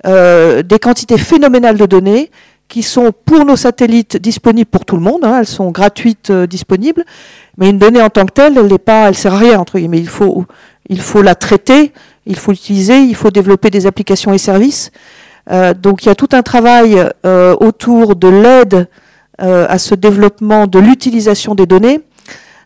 euh, 0.05 0.61
des 0.61 0.79
quantités 0.79 1.17
phénoménales 1.17 1.77
de 1.77 1.85
données 1.85 2.29
qui 2.67 2.83
sont 2.83 3.11
pour 3.25 3.45
nos 3.45 3.55
satellites 3.55 4.17
disponibles 4.17 4.69
pour 4.69 4.85
tout 4.85 4.97
le 4.97 5.01
monde, 5.01 5.23
hein, 5.23 5.37
elles 5.39 5.47
sont 5.47 5.71
gratuites 5.71 6.29
euh, 6.29 6.45
disponibles, 6.45 7.05
mais 7.57 7.69
une 7.69 7.79
donnée 7.79 8.01
en 8.01 8.09
tant 8.09 8.25
que 8.25 8.33
telle, 8.33 8.57
elle 8.57 8.67
n'est 8.67 8.77
pas, 8.77 9.07
elle 9.07 9.15
sert 9.15 9.33
à 9.33 9.37
rien 9.37 9.59
entre 9.59 9.79
guillemets. 9.79 9.99
Il 9.99 10.09
faut, 10.09 10.45
il 10.89 10.99
faut 10.99 11.21
la 11.21 11.33
traiter, 11.33 11.93
il 12.25 12.35
faut 12.35 12.51
l'utiliser, 12.51 12.99
il 12.99 13.15
faut 13.15 13.31
développer 13.31 13.69
des 13.69 13.87
applications 13.87 14.33
et 14.33 14.37
services. 14.37 14.91
Euh, 15.49 15.73
donc 15.73 16.03
il 16.03 16.09
y 16.09 16.11
a 16.11 16.15
tout 16.15 16.29
un 16.33 16.43
travail 16.43 17.01
autour 17.59 18.15
de 18.15 18.27
l'aide 18.27 18.87
à 19.39 19.77
ce 19.77 19.93
développement 19.93 20.65
de 20.67 20.79
l'utilisation 20.79 21.53
des 21.55 21.67
données. 21.67 22.01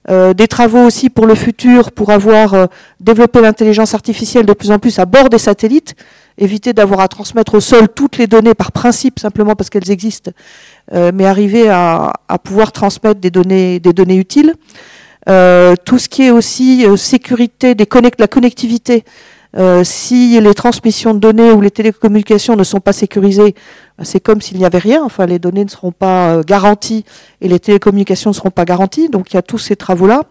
Euh, 0.10 0.34
des 0.34 0.48
travaux 0.48 0.84
aussi 0.84 1.10
pour 1.12 1.28
le 1.28 1.36
futur, 1.36 1.92
pour 1.92 2.10
avoir 2.10 2.54
euh, 2.56 2.66
développé 3.00 3.40
l'intelligence 3.40 3.94
artificielle 3.94 4.48
de 4.48 4.54
plus 4.54 4.72
en 4.72 4.80
plus 4.80 4.98
à 4.98 5.06
bord 5.06 5.30
des 5.30 5.38
satellites, 5.38 5.96
éviter 6.40 6.74
d'avoir 6.74 7.02
à 7.02 7.08
transmettre 7.08 7.54
au 7.54 7.60
sol 7.60 7.88
toutes 7.88 8.18
les 8.18 8.26
données 8.26 8.56
par 8.56 8.72
principe, 8.72 9.20
simplement 9.20 9.56
parce 9.56 9.70
qu'elles 9.70 9.92
existent, 9.92 10.32
euh, 10.94 11.12
mais 11.14 11.26
arriver 11.26 11.70
à, 11.70 12.14
pouvoir 12.44 12.72
transmettre 12.72 13.20
des 13.20 13.30
données, 13.30 13.80
utiles. 14.18 14.56
tout 15.28 16.00
ce 16.00 16.10
qui 16.10 16.24
est 16.24 16.32
aussi 16.32 16.88
sécurité, 16.98 17.76
la 18.18 18.28
connectivité, 18.28 19.04
si 19.84 20.40
les 20.40 20.54
transmissions 20.54 21.14
de 21.14 21.20
données 21.20 21.52
ou 21.52 21.62
les 21.62 21.72
télécommunications 21.72 22.56
ne 22.56 22.64
sont 22.64 22.80
pas 22.80 22.94
sécurisées, 22.94 23.54
c'est 24.04 24.20
comme 24.20 24.42
s'il 24.42 24.58
n'y 24.58 24.66
avait 24.66 24.78
rien. 24.78 25.04
Enfin, 25.04 25.26
les 25.26 25.40
données 25.40 25.64
ne 25.64 25.70
seront 25.70 25.92
pas 25.92 26.36
euh, 26.36 26.44
garanties 26.44 27.06
et 27.40 27.48
les 27.48 27.60
télécommunications 27.60 28.32
ne 28.32 28.36
seront 28.36 28.52
pas 28.52 28.66
garanties. 28.66 29.10
Donc, 29.10 29.32
il 29.32 29.36
y 29.36 29.38
a 29.38 29.42
tous 29.42 29.58
ces 29.58 29.76
travaux-là. 29.76 30.24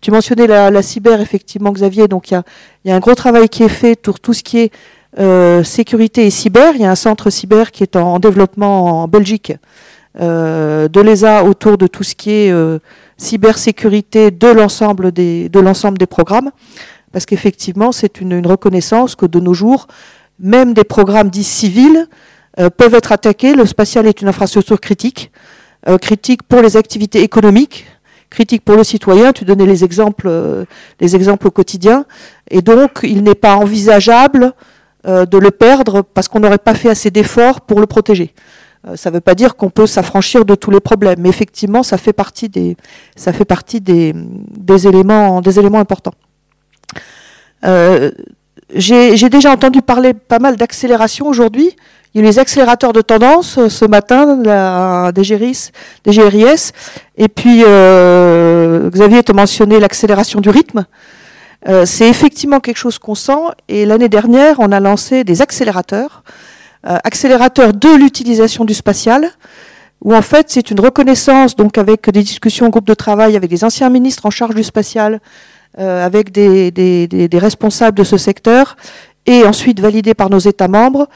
Tu 0.00 0.10
mentionnais 0.10 0.46
la, 0.46 0.82
cyber, 0.82 1.20
effectivement, 1.20 1.72
Xavier. 1.72 2.08
Donc, 2.08 2.30
il 2.30 2.40
y, 2.84 2.90
a, 2.90 2.96
un 2.96 3.00
gros 3.00 3.14
travail 3.14 3.48
qui 3.48 3.62
est 3.62 3.68
fait 3.68 4.00
pour 4.00 4.20
tout 4.20 4.32
ce 4.32 4.42
qui 4.42 4.58
est 4.58 4.72
euh, 5.18 5.62
sécurité 5.64 6.26
et 6.26 6.30
cyber. 6.30 6.74
Il 6.74 6.82
y 6.82 6.84
a 6.84 6.90
un 6.90 6.96
centre 6.96 7.30
cyber 7.30 7.70
qui 7.70 7.82
est 7.82 7.96
en, 7.96 8.18
développement 8.18 9.02
en 9.02 9.08
Belgique 9.08 9.52
euh, 10.20 10.88
de 10.88 11.00
l'ESA 11.00 11.44
autour 11.44 11.78
de 11.78 11.86
tout 11.86 12.02
ce 12.02 12.14
qui 12.14 12.30
est 12.30 12.54
cybersécurité 13.16 14.30
de 14.30 14.48
l'ensemble 14.48 15.12
des, 15.12 15.48
de 15.48 15.60
l'ensemble 15.60 15.98
des 15.98 16.06
programmes. 16.06 16.50
Parce 17.12 17.26
qu'effectivement, 17.26 17.92
c'est 17.92 18.20
une, 18.20 18.46
reconnaissance 18.46 19.14
que 19.14 19.26
de 19.26 19.40
nos 19.40 19.54
jours, 19.54 19.86
même 20.38 20.74
des 20.74 20.84
programmes 20.84 21.30
dits 21.30 21.44
civils, 21.44 22.06
euh, 22.58 22.70
peuvent 22.70 22.94
être 22.94 23.12
attaqués. 23.12 23.54
Le 23.54 23.66
spatial 23.66 24.06
est 24.06 24.20
une 24.20 24.28
infrastructure 24.28 24.80
critique, 24.80 25.30
euh, 25.88 25.98
critique 25.98 26.42
pour 26.42 26.60
les 26.60 26.76
activités 26.76 27.22
économiques, 27.22 27.86
critique 28.30 28.64
pour 28.64 28.76
le 28.76 28.84
citoyen. 28.84 29.32
Tu 29.32 29.44
donnais 29.44 29.66
les 29.66 29.84
exemples, 29.84 30.28
euh, 30.28 30.64
au 31.00 31.50
quotidien. 31.50 32.04
Et 32.50 32.62
donc, 32.62 33.00
il 33.02 33.22
n'est 33.22 33.34
pas 33.34 33.56
envisageable 33.56 34.52
de 35.04 35.38
le 35.38 35.50
perdre 35.50 36.02
parce 36.02 36.28
qu'on 36.28 36.40
n'aurait 36.40 36.58
pas 36.58 36.74
fait 36.74 36.90
assez 36.90 37.10
d'efforts 37.10 37.62
pour 37.62 37.80
le 37.80 37.86
protéger. 37.86 38.34
ça 38.94 39.08
ne 39.08 39.14
veut 39.14 39.20
pas 39.22 39.34
dire 39.34 39.56
qu'on 39.56 39.70
peut 39.70 39.86
s'affranchir 39.86 40.44
de 40.44 40.54
tous 40.54 40.70
les 40.70 40.80
problèmes, 40.80 41.20
mais 41.20 41.30
effectivement, 41.30 41.82
ça 41.82 41.96
fait 41.96 42.12
partie 42.12 42.50
des 42.50 42.76
éléments 44.86 45.40
importants. 45.78 46.12
J'ai 47.62 49.28
déjà 49.28 49.52
entendu 49.52 49.82
parler 49.82 50.14
pas 50.14 50.38
mal 50.38 50.56
d'accélération 50.56 51.26
aujourd'hui. 51.26 51.76
Il 52.14 52.20
y 52.20 52.24
a 52.24 52.24
eu 52.24 52.26
les 52.26 52.38
accélérateurs 52.38 52.92
de 52.92 53.00
tendance 53.00 53.68
ce 53.68 53.84
matin, 53.84 54.40
la 54.42 55.12
DGRIS, 55.14 55.72
DGRIS. 56.06 56.72
Et 57.16 57.28
puis, 57.28 57.60
Xavier 57.60 59.20
a 59.28 59.32
mentionné 59.32 59.78
l'accélération 59.80 60.40
du 60.40 60.50
rythme. 60.50 60.86
Euh, 61.66 61.84
c'est 61.86 62.08
effectivement 62.08 62.60
quelque 62.60 62.76
chose 62.76 62.98
qu'on 62.98 63.14
sent. 63.14 63.48
Et 63.68 63.84
l'année 63.84 64.08
dernière, 64.08 64.56
on 64.60 64.70
a 64.70 64.80
lancé 64.80 65.24
des 65.24 65.42
accélérateurs, 65.42 66.22
euh, 66.86 66.98
accélérateurs 67.04 67.72
de 67.72 67.96
l'utilisation 67.96 68.64
du 68.64 68.74
spatial, 68.74 69.30
où 70.02 70.14
en 70.14 70.22
fait 70.22 70.46
c'est 70.48 70.70
une 70.70 70.80
reconnaissance, 70.80 71.56
donc 71.56 71.76
avec 71.76 72.08
des 72.10 72.22
discussions 72.22 72.66
au 72.66 72.70
groupe 72.70 72.86
de 72.86 72.94
travail 72.94 73.36
avec 73.36 73.50
des 73.50 73.64
anciens 73.64 73.88
ministres 73.90 74.26
en 74.26 74.30
charge 74.30 74.54
du 74.54 74.62
spatial, 74.62 75.14
euh, 75.14 75.18
avec 75.76 76.32
des, 76.32 77.28
responsables 77.34 77.96
de 77.96 78.04
ce 78.04 78.16
secteur, 78.16 78.76
et 79.26 79.44
ensuite 79.44 79.80
validé 79.80 80.14
par 80.14 80.30
nos 80.30 80.38
États 80.38 80.68
membres, 80.68 81.08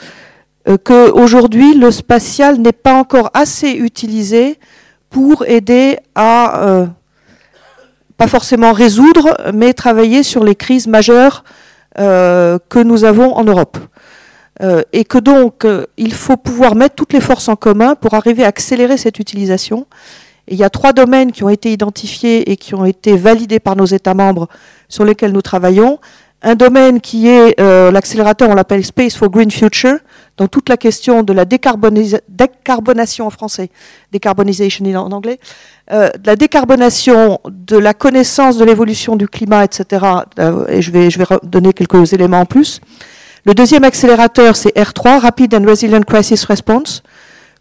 qu'aujourd'hui 0.84 1.74
le 1.74 1.90
spatial 1.90 2.59
n'est 2.59 2.72
pas 2.72 2.94
encore 2.94 3.30
assez 3.34 3.70
utilisé 3.70 4.59
pour 5.11 5.44
aider 5.46 5.98
à 6.14 6.86
pas 8.16 8.28
forcément 8.28 8.72
résoudre, 8.72 9.36
mais 9.53 9.72
travailler 9.72 10.22
sur 10.22 10.44
les 10.44 10.55
crises 10.55 10.86
majeures 10.86 11.42
euh, 11.98 12.59
que 12.68 12.78
nous 12.78 13.05
avons 13.05 13.34
en 13.34 13.44
Europe. 13.44 13.78
Euh, 14.62 14.82
et 14.92 15.05
que 15.05 15.18
donc, 15.18 15.64
euh, 15.64 15.86
il 15.96 16.14
faut 16.14 16.36
pouvoir 16.36 16.74
mettre 16.74 16.94
toutes 16.94 17.12
les 17.12 17.20
forces 17.20 17.48
en 17.48 17.57
commun 17.57 17.94
pour 17.94 18.14
arriver 18.14 18.44
à 18.44 18.46
accélérer 18.46 18.96
cette 18.96 19.18
utilisation. 19.18 19.86
Il 20.49 20.57
y 20.57 20.64
a 20.64 20.70
trois 20.70 20.93
domaines 20.93 21.32
qui 21.32 21.45
ont 21.45 21.49
été 21.49 21.72
identifiés 21.72 22.51
et 22.51 22.57
qui 22.57 22.74
ont 22.74 22.84
été 22.84 23.16
validés 23.16 23.61
par 23.61 23.76
nos 23.76 23.86
États 23.86 24.14
membres 24.14 24.49
sur 24.88 25.05
lesquels 25.05 25.32
nous 25.32 25.43
travaillons. 25.43 25.99
Un 26.43 26.57
domaine 26.57 27.01
qui 27.01 27.28
est 27.28 27.61
l'accélérateur, 27.61 28.51
on 28.51 28.55
l'appelle 28.55 28.84
Space 28.84 29.14
for 29.14 29.30
Green 29.30 29.53
Future, 29.53 29.99
dans 30.36 30.49
toute 30.49 30.68
la 30.68 30.76
question 30.76 31.22
de 31.22 31.32
la 31.32 31.45
décarbonation 31.45 33.26
en 33.26 33.30
français, 33.30 33.70
décarbonisation 34.11 34.84
en 34.97 35.12
anglais, 35.12 35.38
euh, 35.93 36.09
de 36.11 36.26
la 36.26 36.36
décarbonation, 36.36 37.38
de 37.49 37.76
la 37.76 37.95
connaissance 37.95 38.57
de 38.57 38.64
l'évolution 38.64 39.16
du 39.16 39.28
climat, 39.28 39.64
etc. 39.64 40.05
Euh, 40.38 40.66
et 40.68 40.82
je 40.82 40.90
vais 40.90 41.09
donner 41.43 41.72
quelques 41.72 42.12
éléments 42.12 42.40
en 42.40 42.47
plus. 42.47 42.80
Le 43.45 43.55
deuxième 43.55 43.84
accélérateur, 43.84 44.57
c'est 44.57 44.74
R3, 44.76 45.20
Rapid 45.20 45.55
and 45.55 45.64
Resilient 45.66 46.03
Crisis 46.03 46.45
Response. 46.45 47.03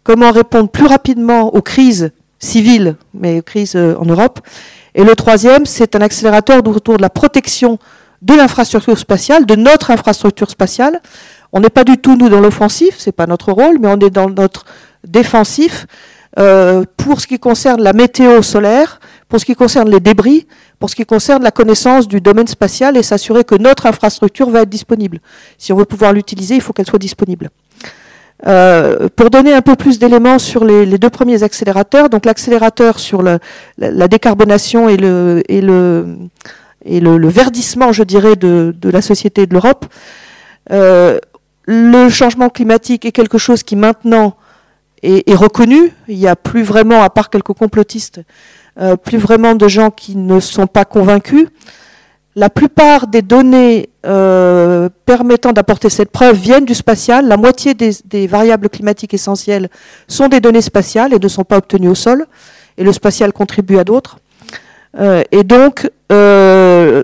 Comment 0.04 0.30
répondre 0.30 0.68
plus 0.68 0.86
rapidement 0.86 1.54
aux 1.54 1.62
crises 1.62 2.10
civiles, 2.42 2.96
mais 3.14 3.38
aux 3.38 3.42
crises 3.42 3.76
euh, 3.76 3.94
en 3.98 4.04
Europe. 4.04 4.40
Et 4.94 5.04
le 5.04 5.14
troisième, 5.14 5.64
c'est 5.64 5.96
un 5.96 6.00
accélérateur 6.00 6.66
autour 6.66 6.96
de 6.96 7.02
la 7.02 7.10
protection 7.10 7.78
de 8.20 8.34
l'infrastructure 8.34 8.98
spatiale, 8.98 9.46
de 9.46 9.54
notre 9.54 9.90
infrastructure 9.90 10.50
spatiale. 10.50 11.00
On 11.52 11.60
n'est 11.60 11.70
pas 11.70 11.84
du 11.84 11.98
tout, 11.98 12.16
nous, 12.16 12.28
dans 12.28 12.40
l'offensif, 12.40 12.96
c'est 12.98 13.12
pas 13.12 13.26
notre 13.26 13.52
rôle, 13.52 13.78
mais 13.80 13.88
on 13.88 13.98
est 13.98 14.10
dans 14.10 14.28
notre 14.28 14.64
défensif 15.06 15.86
euh, 16.38 16.84
pour 16.96 17.20
ce 17.20 17.26
qui 17.26 17.38
concerne 17.38 17.82
la 17.82 17.92
météo 17.92 18.42
solaire, 18.42 19.00
pour 19.28 19.40
ce 19.40 19.44
qui 19.44 19.54
concerne 19.54 19.90
les 19.90 20.00
débris, 20.00 20.46
pour 20.78 20.88
ce 20.90 20.96
qui 20.96 21.04
concerne 21.04 21.42
la 21.42 21.50
connaissance 21.50 22.08
du 22.08 22.20
domaine 22.20 22.46
spatial 22.46 22.96
et 22.96 23.02
s'assurer 23.02 23.44
que 23.44 23.54
notre 23.54 23.86
infrastructure 23.86 24.48
va 24.50 24.62
être 24.62 24.68
disponible. 24.68 25.20
Si 25.58 25.72
on 25.72 25.76
veut 25.76 25.84
pouvoir 25.84 26.12
l'utiliser, 26.12 26.54
il 26.56 26.60
faut 26.60 26.72
qu'elle 26.72 26.86
soit 26.86 26.98
disponible. 26.98 27.50
Euh, 28.46 29.08
pour 29.14 29.30
donner 29.30 29.52
un 29.52 29.62
peu 29.62 29.76
plus 29.76 29.98
d'éléments 29.98 30.38
sur 30.38 30.64
les, 30.64 30.98
deux 30.98 31.10
premiers 31.10 31.42
accélérateurs, 31.42 32.08
donc 32.08 32.24
l'accélérateur 32.24 32.98
sur 32.98 33.22
la, 33.22 33.38
décarbonation 34.08 34.88
et 34.88 34.96
le, 34.96 35.42
verdissement, 37.28 37.92
je 37.92 38.02
dirais, 38.02 38.34
de, 38.34 38.74
la 38.82 39.02
société 39.02 39.46
de 39.46 39.54
l'Europe, 39.54 39.86
euh, 40.72 41.18
le 41.66 42.08
changement 42.08 42.48
climatique 42.48 43.04
est 43.04 43.12
quelque 43.12 43.38
chose 43.38 43.62
qui 43.62 43.76
maintenant 43.76 44.36
est, 45.02 45.34
reconnu. 45.34 45.92
Il 46.08 46.18
n'y 46.18 46.26
a 46.26 46.36
plus 46.36 46.64
vraiment, 46.64 47.02
à 47.02 47.10
part 47.10 47.30
quelques 47.30 47.52
complotistes, 47.52 48.20
euh, 48.80 48.96
plus 48.96 49.18
vraiment 49.18 49.54
de 49.54 49.68
gens 49.68 49.90
qui 49.90 50.16
ne 50.16 50.40
sont 50.40 50.66
pas 50.66 50.84
convaincus. 50.84 51.46
La 52.34 52.48
plupart 52.48 53.06
des 53.06 53.22
données 53.22 53.90
euh, 54.06 54.88
permettant 55.04 55.52
d'apporter 55.52 55.90
cette 55.90 56.10
preuve 56.10 56.36
viennent 56.36 56.64
du 56.64 56.74
spatial. 56.74 57.28
La 57.28 57.36
moitié 57.36 57.74
des, 57.74 58.26
variables 58.26 58.68
climatiques 58.70 59.12
essentielles 59.12 59.68
sont 60.08 60.28
des 60.28 60.40
données 60.40 60.62
spatiales 60.62 61.12
et 61.12 61.18
ne 61.18 61.28
sont 61.28 61.44
pas 61.44 61.58
obtenues 61.58 61.88
au 61.88 61.94
sol. 61.94 62.26
Et 62.78 62.84
le 62.84 62.92
spatial 62.92 63.32
contribue 63.32 63.78
à 63.78 63.84
d'autres. 63.84 64.18
Euh, 64.98 65.22
et 65.30 65.44
donc, 65.44 65.90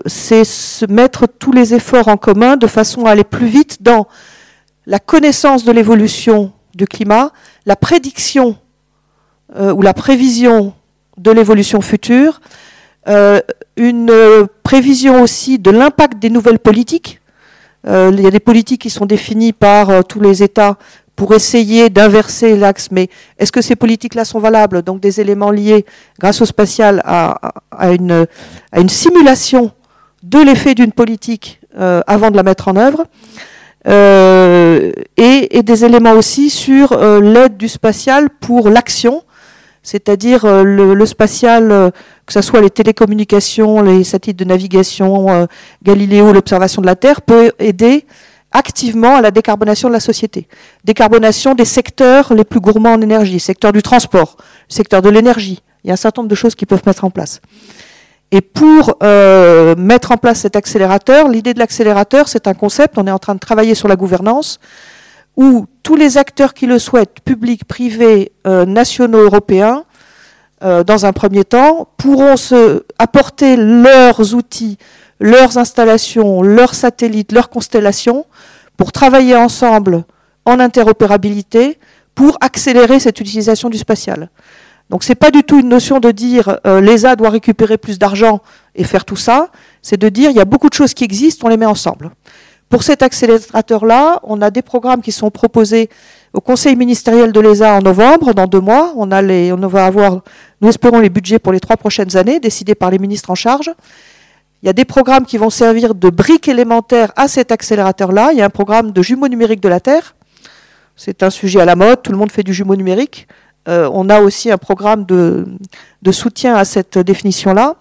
c'est 0.05 0.43
se 0.43 0.85
mettre 0.85 1.25
tous 1.27 1.51
les 1.51 1.73
efforts 1.73 2.07
en 2.07 2.17
commun 2.17 2.57
de 2.57 2.67
façon 2.67 3.05
à 3.05 3.11
aller 3.11 3.23
plus 3.23 3.47
vite 3.47 3.81
dans 3.81 4.07
la 4.85 4.99
connaissance 4.99 5.63
de 5.63 5.71
l'évolution 5.71 6.51
du 6.73 6.87
climat, 6.87 7.31
la 7.65 7.75
prédiction 7.75 8.55
euh, 9.55 9.73
ou 9.73 9.81
la 9.81 9.93
prévision 9.93 10.73
de 11.17 11.31
l'évolution 11.31 11.81
future, 11.81 12.41
euh, 13.07 13.39
une 13.77 14.11
prévision 14.69 15.23
aussi 15.23 15.57
de 15.57 15.71
l'impact 15.71 16.19
des 16.19 16.29
nouvelles 16.29 16.59
politiques. 16.59 17.19
Euh, 17.87 18.11
il 18.13 18.21
y 18.21 18.27
a 18.27 18.31
des 18.31 18.39
politiques 18.39 18.81
qui 18.81 18.89
sont 18.89 19.05
définies 19.05 19.53
par 19.53 20.03
tous 20.03 20.19
les 20.19 20.43
États 20.43 20.77
pour 21.15 21.33
essayer 21.33 21.89
d'inverser 21.89 22.55
l'axe, 22.55 22.89
mais 22.91 23.09
est-ce 23.39 23.51
que 23.51 23.61
ces 23.61 23.75
politiques-là 23.75 24.25
sont 24.25 24.39
valables? 24.39 24.83
Donc 24.83 24.99
des 24.99 25.19
éléments 25.19 25.51
liés, 25.51 25.85
grâce 26.19 26.41
au 26.41 26.45
spatial, 26.45 27.01
à, 27.03 27.51
une, 27.91 28.27
simulation 28.87 29.71
de 30.23 30.39
l'effet 30.39 30.75
d'une 30.75 30.91
politique 30.91 31.59
avant 32.07 32.29
de 32.31 32.37
la 32.37 32.43
mettre 32.43 32.67
en 32.67 32.75
œuvre. 32.75 33.05
Euh, 33.87 34.91
et, 35.15 35.63
des 35.63 35.85
éléments 35.85 36.11
aussi 36.13 36.49
sur 36.49 36.91
euh, 36.93 37.21
l'aide 37.21 37.57
du 37.57 37.69
spatial 37.69 38.29
pour 38.29 38.69
l'action, 38.69 39.23
c'est-à-dire 39.83 40.43
euh, 40.45 40.63
le, 40.63 41.05
spatial, 41.05 41.91
que 42.29 42.33
ce 42.33 42.41
soit 42.41 42.61
les 42.61 42.69
télécommunications, 42.69 43.81
les 43.81 44.03
satellites 44.03 44.37
de 44.37 44.45
navigation, 44.45 45.47
Galiléo, 45.81 46.31
l'observation 46.31 46.79
de 46.79 46.85
la 46.85 46.95
Terre, 46.95 47.23
peut 47.23 47.53
aider 47.57 48.05
activement 48.51 49.15
à 49.15 49.21
la 49.21 49.31
décarbonation 49.31 49.87
de 49.87 49.93
la 49.93 49.99
société. 49.99 50.47
Décarbonation 50.85 51.55
des 51.55 51.65
secteurs 51.65 52.31
les 52.35 52.43
plus 52.43 52.59
gourmands 52.59 52.93
en 52.93 53.01
énergie, 53.01 53.39
secteur 53.39 53.73
du 53.73 53.81
transport, 53.81 54.37
secteur 54.67 55.01
de 55.01 55.09
l'énergie. 55.09 55.63
Il 55.83 55.87
y 55.87 55.89
a 55.89 55.93
un 55.93 55.97
certain 55.97 56.21
nombre 56.21 56.29
de 56.29 56.35
choses 56.35 56.53
qui 56.53 56.67
peuvent 56.67 56.83
mettre 56.85 57.03
en 57.03 57.09
place. 57.09 57.41
Et 58.29 58.41
pour 58.41 58.97
euh, 59.01 59.75
mettre 59.75 60.11
en 60.11 60.17
place 60.17 60.41
cet 60.41 60.55
accélérateur, 60.55 61.29
l'idée 61.29 61.55
de 61.55 61.59
l'accélérateur, 61.59 62.27
c'est 62.27 62.45
un 62.45 62.53
concept, 62.53 62.99
on 62.99 63.07
est 63.07 63.11
en 63.11 63.17
train 63.17 63.33
de 63.33 63.39
travailler 63.39 63.73
sur 63.73 63.87
la 63.87 63.95
gouvernance, 63.95 64.59
où 65.35 65.65
tous 65.81 65.95
les 65.95 66.19
acteurs 66.19 66.53
qui 66.53 66.67
le 66.67 66.77
souhaitent, 66.77 67.21
publics, 67.25 67.65
privés, 67.65 68.33
euh, 68.45 68.67
nationaux, 68.67 69.23
européens, 69.23 69.83
euh, 70.63 70.83
dans 70.83 71.05
un 71.05 71.13
premier 71.13 71.43
temps, 71.43 71.89
pourront 71.97 72.37
se 72.37 72.83
apporter 72.97 73.55
leurs 73.55 74.33
outils, 74.33 74.77
leurs 75.19 75.57
installations, 75.57 76.41
leurs 76.41 76.75
satellites, 76.75 77.31
leurs 77.31 77.49
constellations, 77.49 78.25
pour 78.77 78.91
travailler 78.91 79.35
ensemble 79.35 80.03
en 80.45 80.59
interopérabilité, 80.59 81.77
pour 82.15 82.37
accélérer 82.41 82.99
cette 82.99 83.19
utilisation 83.19 83.69
du 83.69 83.77
spatial. 83.77 84.29
Donc 84.89 85.03
c'est 85.03 85.15
pas 85.15 85.31
du 85.31 85.43
tout 85.43 85.59
une 85.59 85.69
notion 85.69 85.99
de 85.99 86.11
dire 86.11 86.59
euh, 86.65 86.81
l'ESA 86.81 87.15
doit 87.15 87.29
récupérer 87.29 87.77
plus 87.77 87.99
d'argent 87.99 88.41
et 88.75 88.83
faire 88.83 89.05
tout 89.05 89.15
ça, 89.15 89.49
c'est 89.81 89.97
de 89.97 90.09
dire 90.09 90.31
il 90.31 90.35
y 90.35 90.41
a 90.41 90.45
beaucoup 90.45 90.69
de 90.69 90.73
choses 90.73 90.93
qui 90.93 91.03
existent, 91.03 91.45
on 91.45 91.49
les 91.49 91.57
met 91.57 91.65
ensemble. 91.65 92.11
Pour 92.69 92.83
cet 92.83 93.01
accélérateur-là, 93.01 94.19
on 94.23 94.41
a 94.43 94.51
des 94.51 94.61
programmes 94.61 95.01
qui 95.01 95.11
sont 95.11 95.31
proposés 95.31 95.89
au 96.33 96.41
Conseil 96.41 96.75
ministériel 96.75 97.31
de 97.31 97.39
l'ESA 97.39 97.73
en 97.73 97.81
novembre, 97.81 98.33
dans 98.35 98.45
deux 98.45 98.59
mois. 98.59 98.93
On, 98.95 99.07
va 99.07 99.85
avoir, 99.85 100.21
nous 100.61 100.69
espérons, 100.69 100.99
les 100.99 101.09
budgets 101.09 101.39
pour 101.39 101.51
les 101.51 101.59
trois 101.59 101.77
prochaines 101.77 102.15
années, 102.15 102.39
décidés 102.39 102.75
par 102.75 102.91
les 102.91 102.99
ministres 102.99 103.31
en 103.31 103.35
charge. 103.35 103.71
Il 104.61 104.67
y 104.67 104.69
a 104.69 104.73
des 104.73 104.85
programmes 104.85 105.25
qui 105.25 105.37
vont 105.37 105.49
servir 105.49 105.95
de 105.95 106.09
briques 106.09 106.47
élémentaires 106.47 107.11
à 107.15 107.27
cet 107.27 107.51
accélérateur-là. 107.51 108.29
Il 108.33 108.37
y 108.37 108.41
a 108.41 108.45
un 108.45 108.49
programme 108.51 108.91
de 108.91 109.01
jumeaux 109.01 109.27
numériques 109.27 109.61
de 109.61 109.69
la 109.69 109.79
Terre. 109.79 110.15
C'est 110.95 111.23
un 111.23 111.29
sujet 111.31 111.61
à 111.61 111.65
la 111.65 111.75
mode, 111.75 112.03
tout 112.03 112.11
le 112.11 112.17
monde 112.17 112.31
fait 112.31 112.43
du 112.43 112.53
jumeau 112.53 112.75
numérique. 112.75 113.27
Euh, 113.67 113.89
on 113.93 114.09
a 114.09 114.21
aussi 114.21 114.51
un 114.51 114.57
programme 114.57 115.05
de, 115.05 115.45
soutien 116.11 116.55
à 116.55 116.65
cette 116.65 116.99
définition-là. 116.99 117.75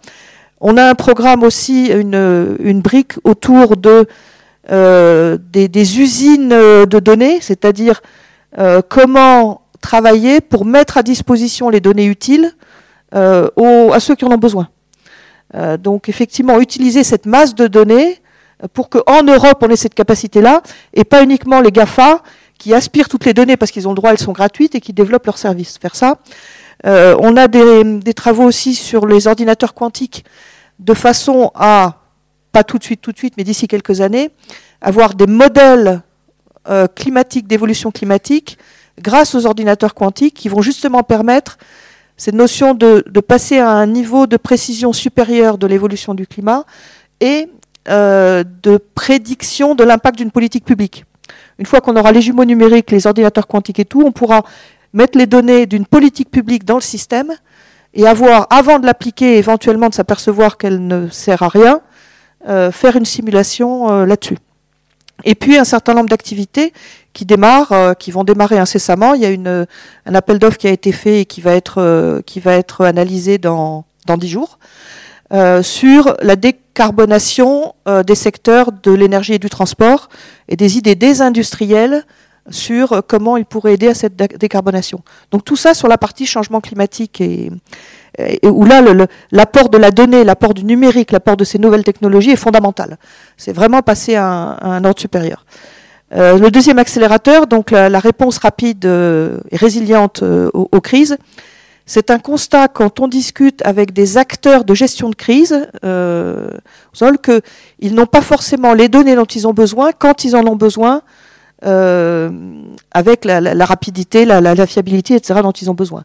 On 0.61 0.77
a 0.77 0.89
un 0.89 0.95
programme 0.95 1.43
aussi, 1.43 1.89
une, 1.89 2.81
brique 2.81 3.15
autour 3.25 3.77
de, 3.77 4.07
euh, 4.71 5.39
des, 5.41 6.01
usines 6.01 6.49
de 6.49 6.99
données, 6.99 7.41
c'est-à-dire 7.41 8.01
euh, 8.59 8.83
comment 8.87 9.63
travailler 9.81 10.41
pour 10.41 10.65
mettre 10.65 10.99
à 10.99 11.03
disposition 11.03 11.69
les 11.71 11.81
données 11.81 12.07
utiles 12.07 12.53
à 13.13 14.01
ceux 14.01 14.15
qui 14.15 14.27
en 14.27 14.33
ont 14.33 14.39
besoin. 14.39 14.69
donc 15.79 16.11
effectivement, 16.11 16.61
utiliser 16.61 17.05
cette 17.05 17.25
masse 17.25 17.55
de 17.55 17.67
données 17.67 18.21
pour 18.75 18.91
qu'en 18.91 19.23
Europe, 19.23 19.63
on 19.63 19.71
ait 19.71 19.77
cette 19.77 19.95
capacité-là, 19.95 20.63
et 20.93 21.05
pas 21.05 21.23
uniquement 21.23 21.63
les 21.63 21.73
GAFA 21.73 22.23
qui 22.59 22.75
aspirent 22.75 23.09
toutes 23.09 23.25
les 23.25 23.33
données 23.33 23.57
parce 23.57 23.71
qu'ils 23.71 23.87
ont 23.87 23.93
le 23.93 23.97
droit, 23.97 24.11
elles 24.11 24.19
sont 24.19 24.33
gratuites 24.33 24.75
et 24.75 24.81
qui 24.81 24.93
développent 24.93 25.27
leurs 25.27 25.39
services. 25.39 25.79
Faire 25.79 25.97
ça. 25.97 26.19
Euh, 26.87 27.17
on 27.21 27.37
a 27.37 27.49
des, 27.49 28.15
travaux 28.15 28.45
aussi 28.45 28.75
sur 28.75 29.07
les 29.07 29.27
ordinateurs 29.27 29.75
quantiques 29.75 30.25
de 30.79 30.95
façon 30.95 31.51
à 31.55 31.95
pas 32.53 32.65
tout 32.65 32.79
de 32.79 32.85
suite, 32.85 33.01
tout 33.01 33.13
de 33.13 33.19
suite, 33.19 33.35
mais 33.37 33.45
d'ici 33.45 33.69
quelques 33.69 34.01
années, 34.01 34.31
avoir 34.81 35.15
des 35.15 35.27
modèles 35.27 36.03
euh, 36.69 36.87
climatiques, 36.87 37.47
d'évolution 37.47 37.91
climatique, 37.91 38.59
grâce 39.01 39.35
aux 39.35 39.47
ordinateurs 39.47 39.95
quantiques, 39.95 40.35
qui 40.35 40.49
vont 40.49 40.63
justement 40.63 41.03
permettre 41.03 41.59
cette 42.17 42.35
notion 42.35 42.75
de, 42.75 43.03
passer 43.21 43.59
à 43.59 43.71
un 43.71 43.87
niveau 43.87 44.27
de 44.27 44.37
précision 44.37 44.93
supérieur 44.93 45.57
de 45.57 45.67
l'évolution 45.67 46.15
du 46.15 46.27
climat 46.27 46.65
et 47.21 47.49
euh, 47.89 48.45
de 48.63 48.77
prédiction 48.77 49.75
de 49.75 49.85
l'impact 49.85 50.19
d'une 50.19 50.33
politique 50.33 50.65
publique. 50.65 51.05
Une 51.59 51.67
fois 51.67 51.81
qu'on 51.81 51.97
aura 51.97 52.13
les 52.13 52.21
jumeaux 52.21 52.45
numériques, 52.45 52.91
les 52.91 53.07
ordinateurs 53.07 53.47
quantiques 53.47 53.79
et 53.79 53.85
tout, 53.85 54.03
on 54.05 54.13
pourra 54.13 54.43
mettre 54.93 55.17
les 55.17 55.27
données 55.27 55.67
d'une 55.67 55.87
politique 55.87 56.31
publique 56.31 56.65
dans 56.65 56.77
le 56.77 56.83
système 56.83 57.33
et 57.95 58.07
avoir, 58.07 58.47
avant 58.51 58.79
de 58.79 58.87
l'appliquer, 58.87 59.39
éventuellement 59.39 59.89
de 59.89 59.95
s'apercevoir 59.95 60.59
qu'elle 60.59 60.87
ne 60.87 61.09
sert 61.09 61.43
à 61.43 61.49
rien, 61.49 61.81
faire 62.47 62.97
une 62.97 63.05
simulation 63.05 63.91
euh, 63.91 64.07
là-dessus. 64.07 64.39
Et 65.25 65.35
puis 65.35 65.59
un 65.59 65.65
certain 65.65 65.95
nombre 65.95 66.09
d'activités 66.09 66.73
qui 67.13 67.25
démarrent, 67.25 67.73
euh, 67.73 67.95
qui 67.95 68.11
vont 68.11 68.23
démarrer 68.25 68.59
incessamment. 68.59 69.15
Il 69.15 69.23
y 69.23 69.27
a 69.27 69.31
une, 69.31 69.67
un 70.07 70.15
appel 70.15 70.39
d'offres 70.39 70.59
qui 70.59 70.69
a 70.69 70.71
été 70.71 70.93
fait 70.93 71.23
et 71.23 71.25
qui 71.25 71.41
va 71.41 71.55
être, 71.55 72.23
qui 72.25 72.41
va 72.41 72.55
être 72.55 72.85
analysé 72.85 73.39
dans, 73.39 73.85
dans 74.07 74.17
10 74.17 74.29
jours 74.29 74.59
sur 75.61 76.17
la 76.23 76.37
décarbonation 76.37 77.75
des 78.07 78.15
secteurs 78.15 78.73
de 78.73 78.93
l'énergie 78.93 79.35
et 79.35 79.39
du 79.39 79.51
transport 79.51 80.09
et 80.49 80.57
des 80.57 80.79
idées 80.79 80.95
désindustrielles 80.95 82.07
sur 82.49 83.03
comment 83.07 83.37
ils 83.37 83.45
pourraient 83.45 83.75
aider 83.75 83.89
à 83.89 83.95
cette 83.95 84.17
décarbonation. 84.17 85.03
Donc 85.31 85.45
tout 85.45 85.57
ça 85.57 85.75
sur 85.75 85.87
la 85.87 85.99
partie 85.99 86.25
changement 86.25 86.63
climatique 86.63 87.21
et, 87.21 87.51
où 88.43 88.65
là 88.65 88.83
l'apport 89.31 89.69
de 89.69 89.79
la 89.79 89.91
donnée, 89.91 90.25
l'apport 90.25 90.55
du 90.55 90.65
numérique, 90.65 91.13
l'apport 91.13 91.37
de 91.37 91.45
ces 91.45 91.59
nouvelles 91.59 91.85
technologies 91.85 92.31
est 92.31 92.37
fondamental. 92.37 92.99
C'est 93.37 93.53
vraiment 93.53 93.83
passer 93.83 94.15
à 94.17 94.25
un, 94.61 94.85
ordre 94.85 95.01
supérieur. 95.01 95.45
Euh, 96.15 96.39
le 96.39 96.51
deuxième 96.51 96.79
accélérateur, 96.79 97.47
donc 97.47 97.71
la, 97.71 97.99
réponse 97.99 98.39
rapide 98.39 98.87
euh, 98.87 99.39
et 99.51 99.57
résiliente 99.57 100.23
euh, 100.23 100.51
aux, 100.55 100.81
crises, 100.81 101.19
c'est 101.85 102.11
un 102.11 102.19
constat 102.19 102.69
quand 102.69 103.01
on 103.01 103.09
discute 103.09 103.63
avec 103.65 103.93
des 103.93 104.17
acteurs 104.19 104.65
de 104.65 104.75
gestion 104.75 105.11
de 105.11 105.15
crise, 105.15 105.69
qu'ils 106.93 107.95
n'ont 107.95 108.07
pas 108.07 108.21
forcément 108.21 108.75
les 108.75 108.89
données 108.89 109.15
dont 109.15 109.25
ils 109.25 109.47
ont 109.47 109.55
besoin 109.55 109.93
quand 109.99 110.25
ils 110.25 110.37
en 110.37 110.47
ont 110.47 110.57
besoin 110.57 111.03
avec 111.63 113.25
la, 113.25 113.65
rapidité, 113.65 114.27
la, 114.27 114.67
fiabilité, 114.67 115.15
etc., 115.15 115.41
dont 115.43 115.53
ils 115.53 115.71
ont 115.71 115.75
besoin. 115.75 116.05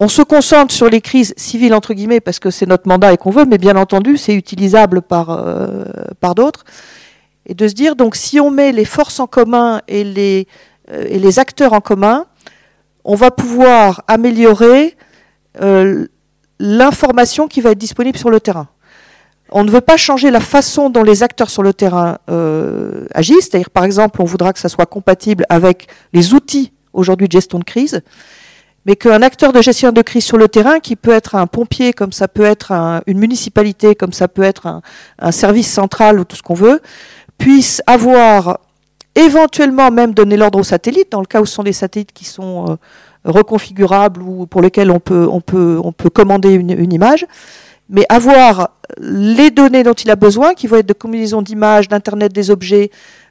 On 0.00 0.08
se 0.08 0.22
concentre 0.22 0.72
sur 0.72 0.88
les 0.88 1.00
crises 1.00 1.34
civiles, 1.36 1.74
entre 1.74 1.92
guillemets, 1.92 2.20
parce 2.20 2.38
que 2.38 2.50
c'est 2.50 2.66
notre 2.66 2.86
mandat 2.86 3.12
et 3.12 3.16
qu'on 3.16 3.30
veut, 3.30 3.44
mais 3.44 3.58
bien 3.58 3.76
entendu, 3.76 4.16
c'est 4.16 4.34
utilisable 4.34 5.02
par, 5.02 5.30
euh, 5.30 5.84
d'autres. 6.36 6.64
Et 7.46 7.54
de 7.54 7.66
se 7.66 7.74
dire, 7.74 7.96
donc, 7.96 8.14
si 8.14 8.38
on 8.38 8.50
met 8.50 8.72
les 8.72 8.84
forces 8.84 9.18
en 9.18 9.26
commun 9.26 9.80
et 9.88 10.04
les, 10.04 10.46
euh, 10.90 11.30
acteurs 11.38 11.72
en 11.72 11.80
commun, 11.80 12.26
on 13.04 13.14
va 13.14 13.30
pouvoir 13.30 14.02
améliorer 14.06 14.96
l'information 16.60 17.48
qui 17.48 17.60
va 17.60 17.70
être 17.70 17.78
disponible 17.78 18.16
sur 18.16 18.30
le 18.30 18.38
terrain. 18.38 18.68
On 19.50 19.64
ne 19.64 19.70
veut 19.70 19.80
pas 19.80 19.96
changer 19.96 20.30
la 20.30 20.40
façon 20.40 20.90
dont 20.90 21.02
les 21.02 21.22
acteurs 21.22 21.48
sur 21.48 21.62
le 21.62 21.72
terrain 21.72 22.18
euh, 22.30 23.06
agissent, 23.14 23.48
c'est-à-dire 23.50 23.70
par 23.70 23.84
exemple, 23.84 24.20
on 24.20 24.24
voudra 24.24 24.52
que 24.52 24.58
ça 24.58 24.68
soit 24.68 24.86
compatible 24.86 25.46
avec 25.48 25.88
les 26.12 26.34
outils 26.34 26.72
aujourd'hui 26.92 27.28
de 27.28 27.32
gestion 27.32 27.58
de 27.58 27.64
crise, 27.64 28.02
mais 28.88 28.96
qu'un 28.96 29.20
acteur 29.20 29.52
de 29.52 29.60
gestion 29.60 29.92
de 29.92 30.00
crise 30.00 30.24
sur 30.24 30.38
le 30.38 30.48
terrain, 30.48 30.80
qui 30.80 30.96
peut 30.96 31.10
être 31.10 31.34
un 31.34 31.46
pompier, 31.46 31.92
comme 31.92 32.10
ça 32.10 32.26
peut 32.26 32.46
être 32.46 32.72
une 33.06 33.18
municipalité, 33.18 33.94
comme 33.94 34.14
ça 34.14 34.28
peut 34.28 34.42
être 34.42 34.80
un, 35.18 35.30
service 35.30 35.70
central 35.70 36.18
ou 36.18 36.24
tout 36.24 36.36
ce 36.36 36.42
qu'on 36.42 36.54
veut, 36.54 36.80
puisse 37.36 37.82
avoir 37.86 38.60
éventuellement 39.14 39.90
même 39.90 40.14
donné 40.14 40.38
l'ordre 40.38 40.58
aux 40.58 40.64
satellites, 40.64 41.12
dans 41.12 41.20
le 41.20 41.26
cas 41.26 41.42
où 41.42 41.44
ce 41.44 41.52
sont 41.52 41.64
des 41.64 41.74
satellites 41.74 42.14
qui 42.14 42.24
sont 42.24 42.64
euh, 42.66 42.76
reconfigurables 43.30 44.22
ou 44.22 44.46
pour 44.46 44.62
lesquels 44.62 44.90
on 44.90 45.00
peut 45.00 46.10
commander 46.10 46.54
une 46.54 46.90
image, 46.94 47.26
mais 47.90 48.06
avoir 48.08 48.70
les 48.96 49.50
données 49.50 49.82
dont 49.82 49.92
il 49.92 50.10
a 50.10 50.16
besoin, 50.16 50.54
qui 50.54 50.66
vont 50.66 50.76
être 50.76 50.88
de 50.88 50.94
combinaison 50.94 51.42
d'images, 51.42 51.88
d'Internet 51.88 52.32
des 52.32 52.50
objets, 52.50 52.90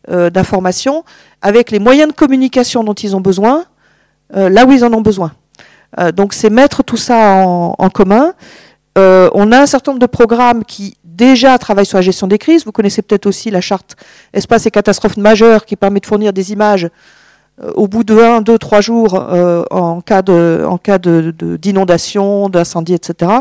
euh, 0.09 0.29
d'informations, 0.29 1.03
avec 1.41 1.71
les 1.71 1.79
moyens 1.79 2.09
de 2.09 2.15
communication 2.15 2.83
dont 2.83 2.93
ils 2.93 3.15
ont 3.15 3.21
besoin, 3.21 3.65
euh, 4.35 4.49
là 4.49 4.65
où 4.67 4.71
ils 4.71 4.85
en 4.85 4.93
ont 4.93 5.01
besoin. 5.01 5.31
Euh, 5.99 6.11
donc 6.11 6.33
c'est 6.33 6.49
mettre 6.49 6.83
tout 6.83 6.97
ça 6.97 7.43
en, 7.45 7.89
commun. 7.89 8.33
on 8.95 9.51
a 9.51 9.59
un 9.59 9.65
certain 9.65 9.91
nombre 9.91 10.01
de 10.01 10.11
programmes 10.11 10.63
qui 10.63 10.97
déjà 11.03 11.57
travaillent 11.57 11.85
sur 11.85 11.97
la 11.97 12.03
gestion 12.03 12.27
des 12.27 12.37
crises. 12.37 12.65
Vous 12.65 12.71
connaissez 12.71 13.01
peut-être 13.01 13.25
aussi 13.25 13.49
la 13.51 13.61
charte 13.61 13.95
espace 14.33 14.65
et 14.65 14.71
catastrophes 14.71 15.17
majeures 15.17 15.65
qui 15.65 15.75
permet 15.75 15.99
de 15.99 16.05
fournir 16.05 16.33
des 16.33 16.51
images 16.51 16.89
au 17.75 17.87
bout 17.87 18.03
de 18.03 18.17
1, 18.17 18.41
2, 18.41 18.57
3 18.57 18.81
jours 18.81 19.15
euh, 19.15 19.63
en 19.71 20.01
cas 20.01 20.21
de, 20.21 20.63
cas 20.83 20.99
de, 20.99 21.33
d'inondation, 21.59 22.49
d'incendie, 22.49 22.93
etc. 22.93 23.31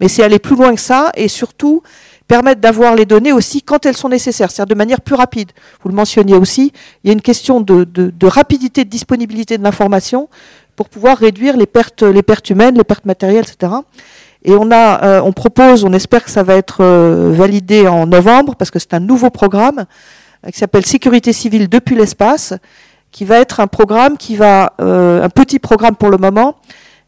Mais 0.00 0.08
c'est 0.08 0.22
aller 0.22 0.38
plus 0.38 0.54
loin 0.56 0.74
que 0.74 0.80
ça 0.80 1.10
et 1.16 1.28
surtout 1.28 1.82
permettre 2.28 2.60
d'avoir 2.60 2.94
les 2.94 3.06
données 3.06 3.32
aussi 3.32 3.62
quand 3.62 3.86
elles 3.86 3.96
sont 3.96 4.08
nécessaires, 4.08 4.50
c'est-à-dire 4.50 4.74
de 4.74 4.78
manière 4.78 5.00
plus 5.00 5.14
rapide. 5.14 5.50
Vous 5.82 5.88
le 5.88 5.94
mentionniez 5.94 6.34
aussi, 6.34 6.72
il 7.02 7.08
y 7.08 7.10
a 7.10 7.12
une 7.12 7.22
question 7.22 7.60
de, 7.60 7.84
de 7.84 8.26
rapidité 8.26 8.84
de 8.84 8.90
disponibilité 8.90 9.58
de 9.58 9.62
l'information 9.62 10.28
pour 10.76 10.88
pouvoir 10.88 11.18
réduire 11.18 11.56
les 11.56 11.66
pertes, 11.66 12.02
humaines, 12.50 12.76
les 12.76 12.84
pertes 12.84 13.06
matérielles, 13.06 13.44
etc. 13.48 13.72
Et 14.44 14.52
on, 14.52 14.70
a, 14.70 15.04
euh, 15.04 15.20
on 15.22 15.32
propose, 15.32 15.84
on 15.84 15.92
espère 15.92 16.22
que 16.22 16.30
ça 16.30 16.42
va 16.42 16.54
être 16.54 16.78
euh, 16.82 17.32
validé 17.32 17.88
en 17.88 18.06
novembre, 18.06 18.54
parce 18.54 18.70
que 18.70 18.78
c'est 18.78 18.94
un 18.94 19.00
nouveau 19.00 19.30
programme 19.30 19.86
qui 20.52 20.58
s'appelle 20.58 20.86
Sécurité 20.86 21.32
civile 21.32 21.68
depuis 21.68 21.96
l'espace, 21.96 22.54
qui 23.10 23.24
va 23.24 23.38
être 23.38 23.60
un 23.60 23.66
programme 23.66 24.16
qui 24.18 24.36
va, 24.36 24.74
euh, 24.80 25.24
un 25.24 25.28
petit 25.30 25.58
programme 25.58 25.96
pour 25.96 26.10
le 26.10 26.18
moment, 26.18 26.56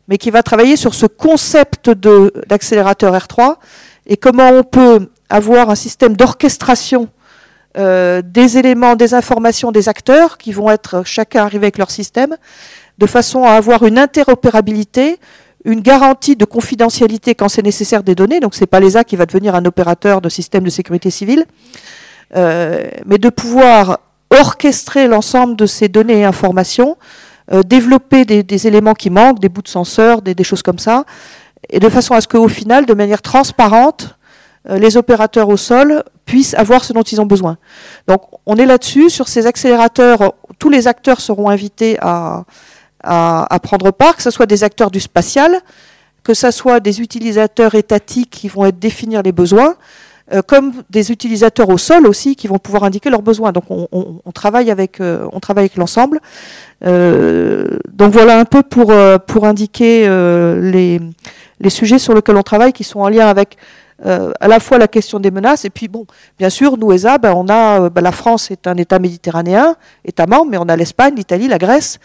mais 0.09 0.16
qui 0.16 0.31
va 0.31 0.43
travailler 0.43 0.77
sur 0.77 0.95
ce 0.95 1.07
concept 1.07 1.91
d'accélérateur 1.91 3.14
R3 3.14 3.57
et 4.07 4.16
comment 4.16 4.49
on 4.49 4.64
peut 4.64 5.11
avoir 5.29 5.69
un 5.69 5.75
système 5.75 6.16
d'orchestration 6.16 7.09
euh, 7.77 8.23
des 8.25 8.57
éléments, 8.57 8.97
des 8.97 9.12
informations, 9.12 9.71
des 9.71 9.89
acteurs 9.89 10.39
qui 10.39 10.53
vont 10.53 10.71
être 10.71 11.03
chacun 11.05 11.45
arrivé 11.45 11.66
avec 11.66 11.79
leur 11.79 11.91
système, 11.91 12.37
de 12.99 13.07
façon 13.07 13.44
à 13.44 13.53
avoir 13.53 13.84
une 13.86 13.99
interopérabilité, 13.99 15.18
une 15.64 15.80
garantie 15.80 16.36
de 16.36 16.44
confidentialité 16.44 17.34
quand 17.34 17.49
c'est 17.49 17.62
nécessaire 17.62 18.03
des 18.03 18.14
données. 18.14 18.40
Donc 18.40 18.55
c'est 18.55 18.66
pas 18.66 18.80
l'ESA 18.80 19.05
qui 19.05 19.16
va 19.16 19.26
devenir 19.26 19.55
un 19.55 19.64
opérateur 19.64 20.20
de 20.20 20.28
système 20.28 20.64
de 20.64 20.70
sécurité 20.70 21.11
civile, 21.11 21.46
euh, 22.36 22.84
mais 23.07 23.18
de 23.18 23.28
pouvoir 23.28 24.01
orchestrer 24.30 25.09
l'ensemble 25.09 25.57
de 25.57 25.66
ces 25.66 25.88
données 25.88 26.18
et 26.18 26.24
informations, 26.24 26.96
euh, 27.53 27.62
développer 27.62 28.24
des, 28.24 28.66
éléments 28.66 28.94
qui 28.94 29.11
manquent, 29.11 29.40
des 29.40 29.49
bouts 29.49 29.62
de 29.62 29.68
senseurs, 29.68 30.20
des, 30.20 30.44
choses 30.44 30.62
comme 30.62 30.78
ça, 30.78 31.05
et 31.70 31.80
de 31.80 31.88
façon 31.88 32.14
à 32.14 32.20
ce 32.20 32.28
qu'au 32.28 32.49
final, 32.49 32.84
de 32.84 32.94
manière 32.94 33.22
transparente, 33.22 34.16
euh, 34.68 34.78
les 34.78 34.96
opérateurs 34.96 35.49
au 35.49 35.57
sol 35.57 36.03
puissent 36.26 36.55
avoir 36.55 36.84
ce 36.84 36.92
dont 36.92 37.03
ils 37.03 37.20
ont 37.20 37.26
besoin. 37.26 37.57
Donc 38.07 38.22
on 38.44 38.57
est 38.57 38.66
là-dessus, 38.66 39.09
sur 39.09 39.28
ces 39.28 39.46
accélérateurs, 39.46 40.34
tous 40.59 40.68
les 40.68 40.88
acteurs 40.88 41.20
seront 41.20 41.49
invités 41.49 41.96
à, 42.03 42.44
à, 43.03 43.59
prendre 43.62 43.90
part, 43.90 44.16
que 44.16 44.22
ce 44.22 44.30
soit 44.30 44.46
des 44.46 44.64
acteurs 44.64 44.90
du 44.90 45.01
spatial, 45.01 45.61
que 46.22 46.34
ce 46.34 46.51
soit 46.51 46.80
des 46.80 47.01
utilisateurs 47.01 47.74
étatiques 47.74 48.30
qui 48.30 48.49
vont 48.49 48.66
être 48.66 48.78
définir 48.78 49.22
les 49.22 49.32
besoins, 49.32 49.76
euh, 50.34 50.42
comme 50.42 50.72
des 50.90 51.11
utilisateurs 51.11 51.70
au 51.70 51.78
sol 51.78 52.07
aussi 52.07 52.36
qui 52.36 52.49
vont 52.49 52.59
pouvoir 52.59 52.84
indiquer 52.84 53.09
leurs 53.09 53.22
besoins. 53.22 53.53
Donc 53.53 53.64
on, 53.70 54.32
travaille 54.32 54.70
avec, 54.70 55.01
euh, 55.01 55.26
on 55.32 55.40
travaille 55.40 55.64
avec 55.64 55.76
l'ensemble. 55.76 56.20
Euh, 56.84 57.78
donc 57.90 58.12
voilà 58.12 58.38
un 58.38 58.44
peu 58.44 58.62
pour, 58.62 58.92
pour 59.26 59.46
indiquer 59.46 60.07
les, 60.61 61.01
les 61.61 61.70
sujets 61.70 61.99
sur 61.99 62.14
lesquels 62.14 62.36
on 62.36 62.42
travaille 62.42 62.72
qui 62.72 62.84
sont 62.84 63.01
en 63.01 63.09
lien 63.09 63.26
avec 63.26 63.57
à 64.05 64.46
la 64.46 64.61
fois 64.61 64.78
la 64.78 64.86
question 64.86 65.18
des 65.18 65.32
menaces 65.32 65.64
et 65.64 65.70
puis 65.70 65.88
bon, 65.88 66.07
bien 66.38 66.51
sûr, 66.51 66.76
nous 66.76 66.92
ESA, 66.92 67.18
ben, 67.18 67.32
on 67.34 67.49
a 67.49 67.90
ben, 67.90 68.01
la 68.01 68.12
France 68.12 68.53
est 68.53 68.68
un 68.68 68.76
État 68.76 69.01
méditerranéen, 69.01 69.74
État 70.05 70.26
membre, 70.26 70.53
mais 70.53 70.59
on 70.59 70.68
a 70.68 70.76
l'Espagne, 70.76 71.14
l'Italie, 71.16 71.49
la 71.49 71.59
Grèce, 71.59 71.99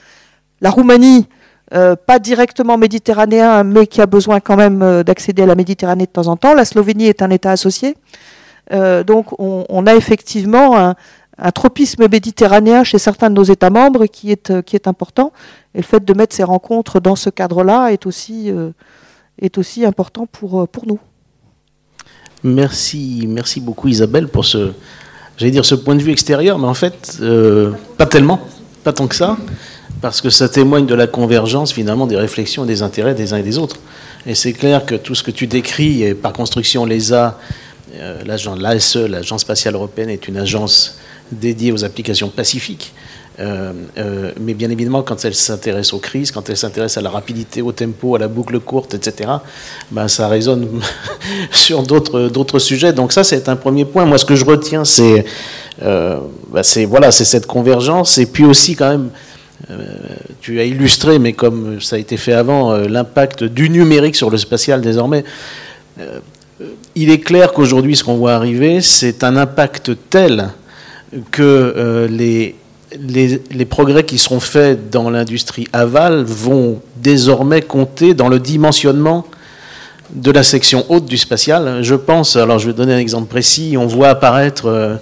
la 0.64 0.72
Roumanie 0.72 1.28
euh, 1.74 1.96
pas 1.96 2.20
directement 2.20 2.78
méditerranéen, 2.78 3.64
mais 3.64 3.88
qui 3.88 4.00
a 4.02 4.06
besoin 4.06 4.40
quand 4.40 4.56
même 4.56 4.82
euh, 4.82 5.04
d'accéder 5.04 5.42
à 5.42 5.46
la 5.46 5.56
Méditerranée 5.56 6.06
de 6.06 6.12
temps 6.12 6.28
en 6.28 6.38
temps. 6.38 6.54
La 6.54 6.66
Slovénie 6.66 7.08
est 7.08 7.22
un 7.22 7.30
État 7.30 7.52
associé. 7.52 7.96
Euh, 8.72 9.04
donc 9.04 9.28
on, 9.40 9.88
a 9.88 9.96
effectivement 9.96 10.78
un, 10.78 10.96
tropisme 11.52 12.08
méditerranéen 12.10 12.84
chez 12.84 12.98
certains 12.98 13.30
de 13.30 13.36
nos 13.36 13.44
États 13.44 13.70
membres 13.70 14.06
qui 14.06 14.32
est, 14.32 14.88
important. 14.88 15.34
Et 15.74 15.80
le 15.80 15.84
fait 15.84 16.04
de 16.06 16.14
mettre 16.14 16.36
ces 16.36 16.44
rencontres 16.44 17.00
dans 17.00 17.16
ce 17.16 17.30
cadre-là 17.30 17.90
est 17.92 18.06
aussi, 18.06 18.52
important 19.84 20.28
pour, 20.28 20.68
nous. 20.86 21.00
Merci, 22.44 23.26
merci 23.28 23.60
beaucoup 23.60 23.88
Isabelle 23.88 24.28
pour 24.28 24.46
ce 24.46 25.76
point 25.76 25.96
de 25.96 26.04
vue 26.04 26.12
extérieur, 26.12 26.60
mais 26.60 26.68
en 26.68 26.74
fait, 26.74 27.20
pas 27.98 28.06
tellement, 28.06 28.40
pas 28.84 28.94
tant 28.94 29.08
que 29.08 29.16
ça 29.16 29.38
parce 30.04 30.20
que 30.20 30.30
ça 30.30 30.50
témoigne 30.50 30.86
de 30.86 30.96
la 30.96 31.08
convergence 31.08 31.72
finalement 31.72 32.06
des 32.08 32.18
réflexions 32.18 32.66
et 32.66 32.68
des 32.68 32.82
intérêts 32.82 33.16
des 33.16 33.32
uns 33.32 33.38
et 33.38 33.42
des 33.42 33.58
autres. 33.58 33.78
Et 34.26 34.36
c'est 34.36 34.52
clair 34.52 34.86
que 34.86 34.96
tout 34.96 35.16
ce 35.16 35.24
que 35.24 35.32
tu 35.32 35.48
décris, 35.48 36.04
et 36.04 36.14
par 36.14 36.34
construction 36.34 36.86
l'ESA, 36.86 37.40
l'ASE, 38.26 38.98
l'Agence 38.98 39.42
spatiale 39.42 39.76
européenne, 39.76 40.10
est 40.10 40.28
une 40.28 40.36
agence 40.36 40.98
dédiée 41.32 41.72
aux 41.72 41.86
applications 41.86 42.28
pacifiques. 42.28 42.92
Euh, 43.40 43.72
euh, 43.98 44.34
mais 44.42 44.54
bien 44.54 44.70
évidemment, 44.72 45.04
quand 45.04 45.24
elle 45.24 45.36
s'intéresse 45.36 45.94
aux 45.94 46.00
crises, 46.00 46.32
quand 46.32 46.50
elle 46.50 46.58
s'intéresse 46.58 46.98
à 46.98 47.02
la 47.02 47.10
rapidité, 47.10 47.62
au 47.62 47.72
tempo, 47.72 48.18
à 48.18 48.20
la 48.20 48.28
boucle 48.28 48.60
courte, 48.60 48.96
etc., 48.96 49.32
ben, 49.90 50.10
ça 50.10 50.28
résonne 50.28 50.68
sur 51.52 51.82
d'autres 51.84 52.60
sujets. 52.60 52.92
Donc 52.92 53.14
ça, 53.14 53.24
c'est 53.24 53.48
un 53.48 53.56
premier 53.56 53.86
point. 53.86 54.04
Moi, 54.04 54.18
ce 54.18 54.26
que 54.26 54.36
je 54.36 54.44
retiens, 54.44 54.84
c'est 54.84 55.24
euh, 55.82 56.20
ben, 56.52 56.62
cette 56.62 57.48
convergence. 57.48 58.18
Et 58.18 58.26
puis 58.26 58.44
aussi, 58.44 58.76
quand 58.76 58.90
même, 58.90 59.10
euh, 59.10 59.33
tu 60.42 60.60
as 60.60 60.66
illustré, 60.66 61.20
mais 61.20 61.34
comme 61.34 61.80
ça 61.80 61.96
a 61.96 62.00
été 62.00 62.18
fait 62.18 62.34
avant, 62.34 62.76
l'impact 62.76 63.44
du 63.44 63.70
numérique 63.70 64.16
sur 64.16 64.30
le 64.30 64.38
spatial 64.38 64.82
désormais. 64.82 65.24
il 66.96 67.10
est 67.10 67.20
clair 67.20 67.54
qu'aujourd'hui, 67.54 67.96
ce 67.96 68.04
qu'on 68.04 68.16
voit 68.16 68.34
arriver, 68.34 68.82
c'est 68.82 69.24
un 69.24 69.38
impact 69.38 69.92
tel 70.10 70.50
que 71.32 72.08
les 72.10 72.56
les, 73.00 73.66
progrès 73.66 74.04
qui 74.04 74.18
seront 74.18 74.40
faits 74.40 74.90
dans 74.90 75.10
l'industrie 75.10 75.68
aval 75.74 76.24
vont 76.24 76.82
désormais 76.98 77.62
compter 77.62 78.14
dans 78.14 78.30
le 78.30 78.40
dimensionnement 78.40 79.26
de 80.14 80.32
la 80.32 80.44
section 80.44 80.86
haute 80.90 81.06
du 81.06 81.18
spatial. 81.18 81.80
Je 81.82 81.96
pense, 81.96 82.36
alors 82.36 82.60
je 82.60 82.68
vais 82.68 82.74
donner 82.74 82.94
un 82.94 83.00
exemple 83.00 83.28
précis, 83.28 83.76
on 83.78 83.88
voit 83.88 84.10
apparaître 84.10 84.68
euh, 84.68 84.96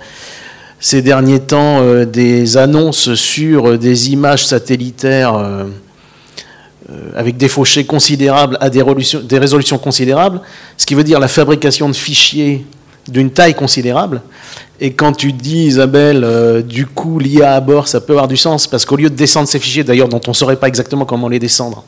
ces 0.81 1.01
derniers 1.01 1.39
temps 1.39 1.79
euh, 1.81 2.05
des 2.05 2.57
annonces 2.57 3.13
sur 3.13 3.77
des 3.79 4.11
images 4.11 4.45
satellitaires 4.45 5.35
euh, 5.35 7.11
avec 7.15 7.37
des 7.37 7.47
fauchés 7.47 7.85
considérables 7.85 8.57
à 8.59 8.69
des 8.69 8.81
résolutions 8.81 9.77
considérables, 9.77 10.41
ce 10.77 10.85
qui 10.85 10.95
veut 10.95 11.05
dire 11.05 11.19
la 11.19 11.29
fabrication 11.29 11.87
de 11.87 11.95
fichiers 11.95 12.65
d'une 13.07 13.31
taille 13.31 13.53
considérable. 13.53 14.21
Et 14.79 14.93
quand 14.93 15.13
tu 15.13 15.31
dis, 15.31 15.65
Isabelle, 15.65 16.23
euh, 16.23 16.61
du 16.61 16.85
coup, 16.85 17.19
l'IA 17.19 17.53
à 17.53 17.59
bord, 17.61 17.87
ça 17.87 18.01
peut 18.01 18.13
avoir 18.13 18.27
du 18.27 18.37
sens, 18.37 18.67
parce 18.67 18.85
qu'au 18.85 18.95
lieu 18.95 19.09
de 19.09 19.15
descendre 19.15 19.47
ces 19.47 19.59
fichiers, 19.59 19.83
d'ailleurs, 19.83 20.09
dont 20.09 20.21
on 20.27 20.31
ne 20.31 20.35
saurait 20.35 20.55
pas 20.55 20.67
exactement 20.67 21.05
comment 21.05 21.29
les 21.29 21.39
descendre, 21.39 21.83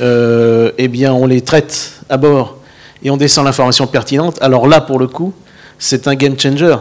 euh, 0.00 0.72
eh 0.78 0.88
bien, 0.88 1.12
on 1.12 1.26
les 1.26 1.42
traite 1.42 1.92
à 2.08 2.16
bord 2.16 2.56
et 3.02 3.10
on 3.10 3.16
descend 3.16 3.44
l'information 3.44 3.86
pertinente. 3.86 4.38
Alors 4.40 4.66
là, 4.66 4.80
pour 4.80 4.98
le 4.98 5.06
coup, 5.06 5.32
c'est 5.78 6.08
un 6.08 6.14
game 6.14 6.38
changer. 6.38 6.76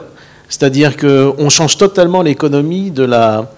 C'est-à-dire 0.51 0.97
qu'on 0.97 1.49
change 1.49 1.77
totalement 1.77 2.21
l'économie 2.21 2.91
de 2.91 3.03
la, 3.03 3.49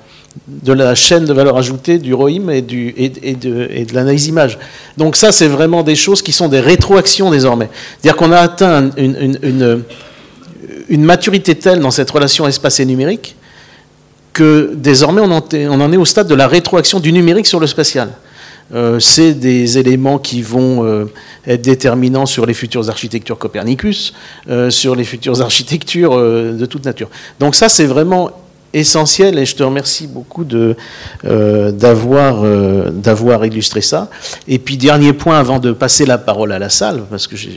de 0.47 0.73
la 0.73 0.93
chaîne 0.93 1.25
de 1.25 1.33
valeur 1.33 1.57
ajoutée 1.57 1.97
du 1.97 2.13
ROIM 2.13 2.49
et, 2.49 2.61
de, 2.61 3.83
de 3.83 3.93
l'analyse 3.95 4.27
image. 4.27 4.59
Donc 4.95 5.15
ça, 5.15 5.31
c'est 5.31 5.47
vraiment 5.47 5.81
des 5.81 5.95
choses 5.95 6.21
qui 6.21 6.31
sont 6.31 6.49
des 6.49 6.59
rétroactions 6.59 7.31
désormais. 7.31 7.67
C'est-à-dire 7.99 8.15
qu'on 8.15 8.31
a 8.31 8.37
atteint 8.37 8.91
une, 8.95 9.83
une, 10.87 11.03
maturité 11.03 11.55
telle 11.55 11.79
dans 11.79 11.89
cette 11.89 12.11
relation 12.11 12.47
espace 12.47 12.79
et 12.79 12.85
numérique 12.85 13.35
que 14.31 14.71
désormais 14.75 15.21
on 15.21 15.31
en 15.81 15.91
est 15.93 15.97
au 15.97 16.05
stade 16.05 16.27
de 16.27 16.35
la 16.35 16.47
rétroaction 16.47 16.99
du 16.99 17.11
numérique 17.11 17.47
sur 17.47 17.59
le 17.59 17.65
spatial. 17.65 18.09
Euh, 18.73 18.99
c'est 18.99 19.33
des 19.33 19.77
éléments 19.77 20.17
qui 20.17 20.41
vont 20.41 20.85
euh, 20.85 21.05
être 21.45 21.61
déterminants 21.61 22.25
sur 22.25 22.45
les 22.45 22.53
futures 22.53 22.89
architectures 22.89 23.37
Copernicus, 23.37 24.13
euh, 24.49 24.69
sur 24.69 24.95
les 24.95 25.03
futures 25.03 25.41
architectures 25.41 26.17
de 26.17 26.65
toute 26.65 26.85
nature. 26.85 27.09
Donc 27.39 27.55
ça, 27.55 27.69
c'est 27.69 27.85
vraiment 27.85 28.31
essentiel 28.75 29.37
et 29.37 29.45
je 29.45 29.55
te 29.55 29.61
remercie 29.61 30.07
beaucoup 30.07 30.43
de, 30.43 30.75
d'avoir, 31.23 32.43
d'avoir 32.91 33.45
illustré 33.45 33.81
ça. 33.81 34.09
Et 34.47 34.57
puis 34.57 34.77
dernier 34.77 35.13
point 35.13 35.37
avant 35.37 35.59
de 35.59 35.73
passer 35.73 36.07
la 36.07 36.17
parole 36.17 36.51
à 36.51 36.57
la 36.57 36.69
salle, 36.69 37.03
parce 37.07 37.27
que 37.27 37.35
je, 37.35 37.49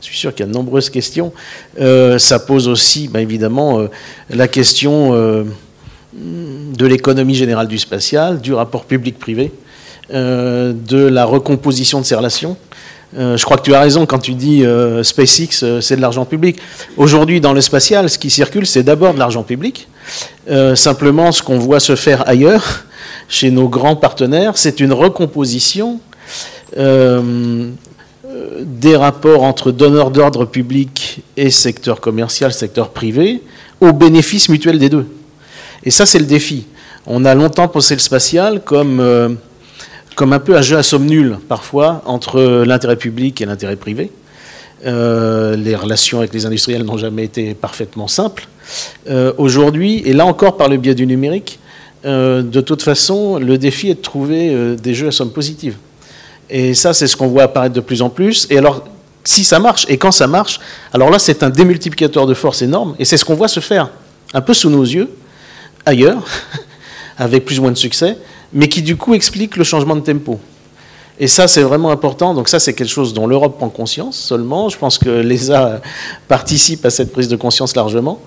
suis 0.00 0.16
sûr 0.16 0.34
qu'il 0.34 0.46
y 0.46 0.48
a 0.48 0.50
de 0.50 0.54
nombreuses 0.54 0.88
questions, 0.88 1.30
ça 1.78 2.38
pose 2.38 2.68
aussi 2.68 3.08
ben, 3.08 3.20
évidemment 3.20 3.86
la 4.30 4.48
question 4.48 5.12
de 6.14 6.86
l'économie 6.86 7.34
générale 7.34 7.68
du 7.68 7.78
spatial, 7.78 8.40
du 8.40 8.54
rapport 8.54 8.86
public-privé, 8.86 9.52
de 10.12 11.06
la 11.06 11.24
recomposition 11.24 12.00
de 12.00 12.04
ces 12.04 12.14
relations. 12.14 12.56
Euh, 13.18 13.36
je 13.36 13.44
crois 13.44 13.58
que 13.58 13.62
tu 13.62 13.74
as 13.74 13.80
raison 13.80 14.06
quand 14.06 14.18
tu 14.20 14.32
dis 14.32 14.64
euh, 14.64 15.02
SpaceX, 15.02 15.62
euh, 15.62 15.82
c'est 15.82 15.96
de 15.96 16.00
l'argent 16.00 16.24
public. 16.24 16.56
Aujourd'hui, 16.96 17.40
dans 17.42 17.52
le 17.52 17.60
spatial, 17.60 18.08
ce 18.08 18.18
qui 18.18 18.30
circule, 18.30 18.66
c'est 18.66 18.82
d'abord 18.82 19.12
de 19.14 19.18
l'argent 19.18 19.42
public. 19.42 19.88
simplement, 20.74 21.30
ce 21.32 21.42
qu'on 21.42 21.58
voit 21.58 21.80
se 21.80 21.94
faire 21.94 22.26
ailleurs, 22.28 22.84
chez 23.28 23.50
nos 23.50 23.68
grands 23.68 23.96
partenaires, 23.96 24.56
c'est 24.56 24.80
une 24.80 24.92
recomposition 24.92 26.00
des 28.64 28.96
rapports 28.96 29.42
entre 29.42 29.72
donneurs 29.72 30.10
d'ordre 30.10 30.46
public 30.46 31.22
et 31.36 31.50
secteur 31.50 32.00
commercial, 32.00 32.52
secteur 32.52 32.88
privé, 32.90 33.42
au 33.80 33.92
bénéfice 33.92 34.48
mutuel 34.48 34.78
des 34.78 34.88
deux. 34.88 35.06
Et 35.84 35.90
ça, 35.90 36.06
c'est 36.06 36.18
le 36.18 36.24
défi. 36.24 36.64
On 37.06 37.24
a 37.24 37.34
longtemps 37.34 37.68
pensé 37.68 37.94
le 37.94 38.00
spatial 38.00 38.62
comme 38.64 39.36
comme 40.14 40.32
un 40.32 40.38
peu 40.38 40.56
un 40.56 40.62
jeu 40.62 40.76
à 40.76 40.82
somme 40.82 41.06
nulle, 41.06 41.38
parfois, 41.48 42.02
entre 42.06 42.64
l'intérêt 42.64 42.96
public 42.96 43.40
et 43.40 43.46
l'intérêt 43.46 43.76
privé. 43.76 44.10
Euh, 44.84 45.54
les 45.56 45.76
relations 45.76 46.18
avec 46.18 46.34
les 46.34 46.44
industriels 46.44 46.84
n'ont 46.84 46.98
jamais 46.98 47.24
été 47.24 47.54
parfaitement 47.54 48.08
simples. 48.08 48.48
Euh, 49.08 49.32
aujourd'hui, 49.38 50.02
et 50.04 50.12
là 50.12 50.26
encore 50.26 50.56
par 50.56 50.68
le 50.68 50.76
biais 50.76 50.94
du 50.94 51.06
numérique, 51.06 51.60
euh, 52.04 52.42
de 52.42 52.60
toute 52.60 52.82
façon, 52.82 53.38
le 53.38 53.58
défi 53.58 53.90
est 53.90 53.94
de 53.94 54.00
trouver 54.00 54.76
des 54.76 54.94
jeux 54.94 55.08
à 55.08 55.12
somme 55.12 55.30
positive. 55.30 55.76
Et 56.50 56.74
ça, 56.74 56.92
c'est 56.92 57.06
ce 57.06 57.16
qu'on 57.16 57.28
voit 57.28 57.44
apparaître 57.44 57.74
de 57.74 57.80
plus 57.80 58.02
en 58.02 58.10
plus. 58.10 58.46
Et 58.50 58.58
alors, 58.58 58.84
si 59.24 59.44
ça 59.44 59.60
marche, 59.60 59.86
et 59.88 59.98
quand 59.98 60.10
ça 60.10 60.26
marche, 60.26 60.58
alors 60.92 61.10
là, 61.10 61.18
c'est 61.18 61.42
un 61.44 61.50
démultiplicateur 61.50 62.26
de 62.26 62.34
force 62.34 62.60
énorme, 62.62 62.96
et 62.98 63.04
c'est 63.04 63.16
ce 63.16 63.24
qu'on 63.24 63.34
voit 63.34 63.48
se 63.48 63.60
faire 63.60 63.88
un 64.34 64.40
peu 64.40 64.52
sous 64.52 64.68
nos 64.68 64.82
yeux, 64.82 65.10
ailleurs, 65.86 66.24
avec 67.18 67.44
plus 67.44 67.58
ou 67.60 67.62
moins 67.62 67.70
de 67.70 67.76
succès, 67.76 68.18
mais 68.52 68.68
qui 68.68 68.82
du 68.82 68.96
coup 68.96 69.14
explique 69.14 69.56
le 69.56 69.64
changement 69.64 69.96
de 69.96 70.00
tempo. 70.00 70.38
Et 71.18 71.28
ça, 71.28 71.46
c'est 71.46 71.62
vraiment 71.62 71.90
important. 71.90 72.34
Donc 72.34 72.48
ça, 72.48 72.58
c'est 72.58 72.74
quelque 72.74 72.88
chose 72.88 73.12
dont 73.14 73.26
l'Europe 73.26 73.58
prend 73.58 73.68
conscience 73.68 74.16
seulement. 74.16 74.68
Je 74.68 74.78
pense 74.78 74.98
que 74.98 75.08
l'ESA 75.08 75.80
participe 76.26 76.84
à 76.84 76.90
cette 76.90 77.12
prise 77.12 77.28
de 77.28 77.36
conscience 77.36 77.76
largement. 77.76 78.20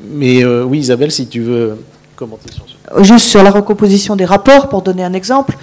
Mais 0.00 0.42
euh, 0.42 0.64
oui, 0.64 0.78
Isabelle, 0.78 1.12
si 1.12 1.26
tu 1.26 1.40
veux 1.40 1.78
commenter 2.16 2.50
sur 2.52 2.64
ça. 2.64 3.02
Juste 3.02 3.26
sur 3.26 3.42
la 3.42 3.50
recomposition 3.50 4.16
des 4.16 4.24
rapports, 4.24 4.68
pour 4.68 4.82
donner 4.82 5.04
un 5.04 5.12
exemple. 5.12 5.56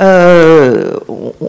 Euh, 0.00 0.92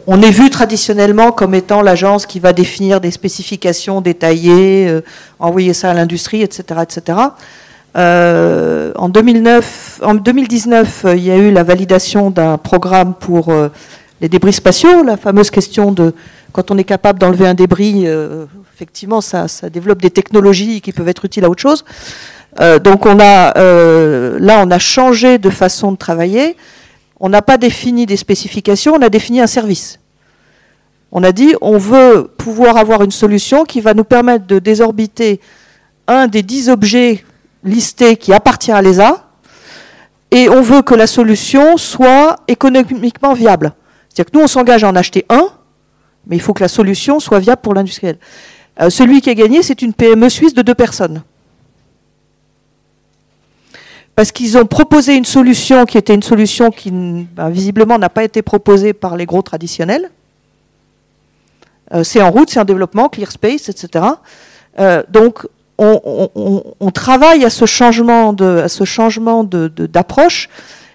on 0.07 0.22
est 0.22 0.32
vu 0.32 0.49
traditionnellement 0.49 1.32
comme 1.32 1.53
étant 1.53 1.82
l'agence 1.82 2.26
qui 2.26 2.39
va 2.39 2.51
définir 2.51 2.99
des 2.99 3.12
spécifications 3.12 4.01
détaillées, 4.01 4.88
euh, 4.88 5.01
envoyer 5.39 5.74
ça 5.74 5.91
à 5.91 5.93
l'industrie, 5.93 6.41
etc., 6.41 6.82
etc. 6.82 7.20
Euh, 7.98 8.92
en, 8.96 9.10
2009, 9.10 10.02
en 10.04 10.14
2019, 10.16 11.06
il 11.16 11.24
y 11.24 11.32
a 11.32 11.38
eu 11.38 11.52
la 11.52 11.64
validation 11.64 12.30
d'un 12.30 12.58
programme 12.58 13.14
pour 13.16 13.50
euh, 13.50 13.70
les 14.22 14.30
débris 14.30 14.54
spatiaux, 14.54 15.04
la 15.04 15.18
fameuse 15.18 15.50
question 15.50 15.92
de 15.92 16.14
quand 16.52 16.72
on 16.72 16.78
est 16.78 16.84
capable 16.84 17.20
d'enlever 17.20 17.48
un 17.48 17.54
débris, 17.54 18.04
euh, 18.06 18.46
effectivement, 18.74 19.22
ça, 19.22 19.48
développe 19.72 20.02
des 20.02 20.10
technologies 20.10 20.82
qui 20.82 20.92
peuvent 20.92 21.08
être 21.08 21.26
utiles 21.26 21.46
à 21.46 21.50
autre 21.50 21.62
chose. 21.62 21.86
donc 22.84 23.06
on 23.06 23.20
a, 23.20 23.54
là, 23.54 24.64
on 24.66 24.72
a 24.72 24.80
changé 24.80 25.38
de 25.38 25.50
façon 25.50 25.92
de 25.92 25.98
travailler. 25.98 26.58
On 27.20 27.30
n'a 27.30 27.42
pas 27.42 27.58
défini 27.58 28.06
des 28.06 28.18
spécifications, 28.18 28.94
on 28.96 29.02
a 29.02 29.10
défini 29.10 29.42
un 29.42 29.48
service. 29.48 30.00
On 31.12 31.24
a 31.24 31.32
dit, 31.32 31.54
on 31.62 31.78
veut 31.78 32.30
pouvoir 32.38 32.78
avoir 32.78 33.04
une 33.04 33.12
solution 33.12 33.64
qui 33.64 33.82
va 33.82 33.94
nous 33.94 34.04
permettre 34.04 34.48
de 34.48 34.60
désorbiter 34.60 35.40
un 36.08 36.28
des 36.28 36.42
dix 36.42 36.70
objets 36.70 37.24
listé 37.64 38.16
qui 38.16 38.34
appartient 38.34 38.72
à 38.72 38.82
l'ESA, 38.82 39.26
et 40.32 40.49
on 40.49 40.62
veut 40.62 40.82
que 40.82 40.93
la 40.93 41.07
solution 41.07 41.78
soit 41.78 42.38
économiquement 42.47 43.34
viable. 43.34 43.74
C'est-à-dire 44.10 44.32
que 44.32 44.38
nous, 44.38 44.43
on 44.43 44.47
s'engage 44.47 44.84
à 44.84 44.89
en 44.89 44.95
acheter 44.95 45.26
un, 45.30 45.49
mais 46.28 46.36
il 46.36 46.41
faut 46.41 46.53
que 46.53 46.62
la 46.62 46.68
solution 46.68 47.20
soit 47.20 47.39
viable 47.39 47.62
pour 47.62 47.74
l'industriel. 47.74 48.18
Euh, 48.82 48.89
celui 48.89 49.22
qui 49.22 49.30
a 49.30 49.34
gagné, 49.34 49.64
c'est 49.64 49.82
une 49.82 49.93
PME 49.93 50.30
suisse 50.30 50.53
de 50.53 50.62
deux 50.62 50.76
personnes. 50.76 51.24
Parce 54.16 54.32
qu'ils 54.32 54.57
ont 54.57 54.66
proposé 54.66 55.16
une 55.16 55.26
solution 55.26 55.86
qui 55.86 55.97
était 55.97 56.14
une 56.14 56.24
solution 56.24 56.72
qui, 56.72 56.91
ben, 56.91 57.49
visiblement, 57.49 57.97
n'a 57.97 58.10
pas 58.10 58.24
été 58.24 58.41
proposée 58.41 58.93
par 58.93 59.16
les 59.16 59.26
gros 59.26 59.41
traditionnels. 59.41 60.12
Euh, 61.93 62.03
c'est 62.03 62.22
en 62.22 62.30
route, 62.30 62.49
c'est 62.49 62.60
en 62.60 62.66
développement, 62.66 63.10
ClearSpace, 63.10 63.70
etc. 63.70 64.05
Euh, 64.80 65.03
donc, 65.10 65.47
on, 65.80 66.92
travaille 66.92 67.46
à 67.46 67.50
ce 67.50 67.66
changement 67.66 68.34
d'approche. 69.44 70.50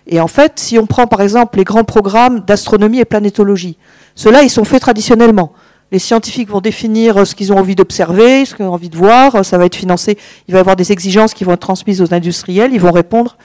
et 0.06 0.20
en 0.20 0.28
fait, 0.28 0.52
si 0.56 0.78
on 0.78 0.86
prend 0.86 1.06
par 1.06 1.22
exemple 1.22 1.58
les 1.58 1.64
grands 1.64 1.84
programmes 1.84 2.40
d'astronomie 2.40 3.00
et 3.00 3.04
planétologie, 3.04 3.78
ceux-là, 4.14 4.42
ils 4.42 4.50
sont 4.50 4.64
faits 4.64 4.82
traditionnellement. 4.82 5.52
Les 5.92 5.98
scientifiques 5.98 6.48
vont 6.48 6.60
définir 6.60 7.26
ce 7.26 7.34
qu'ils 7.34 7.52
ont 7.52 7.58
envie 7.58 7.74
d'observer, 7.74 8.44
ce 8.44 8.54
qu'ils 8.54 8.64
ont 8.64 8.72
envie 8.72 8.88
de 8.88 8.96
voir, 8.96 9.44
ça 9.44 9.58
va 9.58 9.66
être 9.66 9.76
financé, 9.76 10.18
il 10.48 10.52
va 10.52 10.58
y 10.58 10.60
avoir 10.60 10.76
des 10.76 10.92
exigences 10.92 11.34
qui 11.34 11.44
vont 11.44 11.52
être 11.52 11.60
transmises 11.60 12.02
aux 12.02 12.12
industriels, 12.12 12.72
ils 12.72 12.80
vont 12.80 12.92
répondre. 12.92 13.36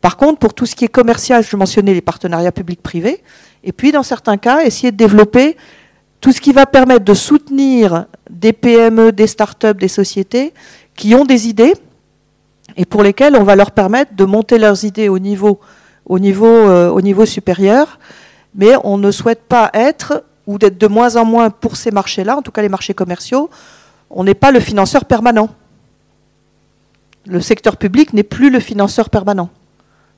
Par 0.00 0.16
contre, 0.16 0.38
pour 0.38 0.54
tout 0.54 0.66
ce 0.66 0.76
qui 0.76 0.84
est 0.84 0.88
commercial, 0.88 1.44
je 1.44 1.56
mentionnais 1.56 1.94
les 1.94 2.00
partenariats 2.00 2.52
publics-privés, 2.52 3.22
et 3.64 3.72
puis 3.72 3.90
dans 3.90 4.02
certains 4.02 4.36
cas, 4.36 4.62
essayer 4.62 4.92
de 4.92 4.96
développer 4.96 5.56
tout 6.20 6.32
ce 6.32 6.40
qui 6.40 6.52
va 6.52 6.66
permettre 6.66 7.04
de 7.04 7.14
soutenir 7.14 8.06
des 8.30 8.52
PME, 8.52 9.12
des 9.12 9.26
startups, 9.26 9.74
des 9.74 9.88
sociétés 9.88 10.52
qui 10.98 11.14
ont 11.14 11.24
des 11.24 11.48
idées 11.48 11.74
et 12.76 12.84
pour 12.84 13.02
lesquelles 13.02 13.36
on 13.36 13.44
va 13.44 13.56
leur 13.56 13.70
permettre 13.70 14.14
de 14.14 14.24
monter 14.24 14.58
leurs 14.58 14.84
idées 14.84 15.08
euh, 15.08 16.90
au 16.90 17.00
niveau 17.00 17.24
supérieur. 17.24 17.98
Mais 18.54 18.72
on 18.82 18.98
ne 18.98 19.10
souhaite 19.12 19.42
pas 19.44 19.70
être, 19.72 20.24
ou 20.46 20.58
d'être 20.58 20.76
de 20.76 20.86
moins 20.88 21.16
en 21.16 21.24
moins 21.24 21.50
pour 21.50 21.76
ces 21.76 21.92
marchés-là, 21.92 22.36
en 22.36 22.42
tout 22.42 22.50
cas 22.50 22.62
les 22.62 22.68
marchés 22.68 22.94
commerciaux, 22.94 23.48
on 24.10 24.24
n'est 24.24 24.34
pas 24.34 24.50
le 24.50 24.58
financeur 24.58 25.04
permanent. 25.04 25.50
Le 27.26 27.40
secteur 27.40 27.76
public 27.76 28.12
n'est 28.12 28.24
plus 28.24 28.50
le 28.50 28.58
financeur 28.58 29.08
permanent. 29.08 29.50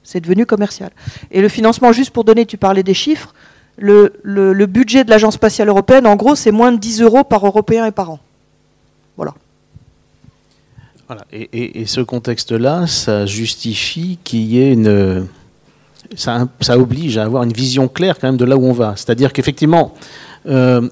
C'est 0.02 0.20
devenu 0.20 0.46
commercial. 0.46 0.90
Et 1.30 1.42
le 1.42 1.48
financement, 1.48 1.92
juste 1.92 2.10
pour 2.10 2.24
donner, 2.24 2.46
tu 2.46 2.56
parlais 2.56 2.82
des 2.82 2.94
chiffres, 2.94 3.34
le, 3.76 4.18
le 4.22 4.66
budget 4.66 5.04
de 5.04 5.10
l'Agence 5.10 5.34
spatiale 5.34 5.68
européenne, 5.68 6.06
en 6.06 6.16
gros, 6.16 6.34
c'est 6.34 6.52
moins 6.52 6.72
de 6.72 6.78
10 6.78 7.02
euros 7.02 7.24
par 7.24 7.44
Européen 7.44 7.84
et 7.84 7.90
par 7.90 8.10
an. 8.10 8.20
Voilà. 9.16 9.34
Et, 11.32 11.84
ce 11.86 12.00
contexte-là, 12.00 12.86
ça 12.86 13.26
justifie 13.26 14.18
qu'il 14.22 14.42
y 14.42 14.60
ait 14.60 14.72
une. 14.72 15.26
Ça, 16.16 16.48
oblige 16.70 17.18
à 17.18 17.24
avoir 17.24 17.42
une 17.42 17.52
vision 17.52 17.88
claire 17.88 18.18
quand 18.18 18.28
même 18.28 18.36
de 18.36 18.44
là 18.44 18.56
où 18.56 18.64
on 18.64 18.72
va. 18.72 18.94
C'est-à-dire 18.96 19.32
qu'effectivement, 19.32 19.94
euh, 20.46 20.88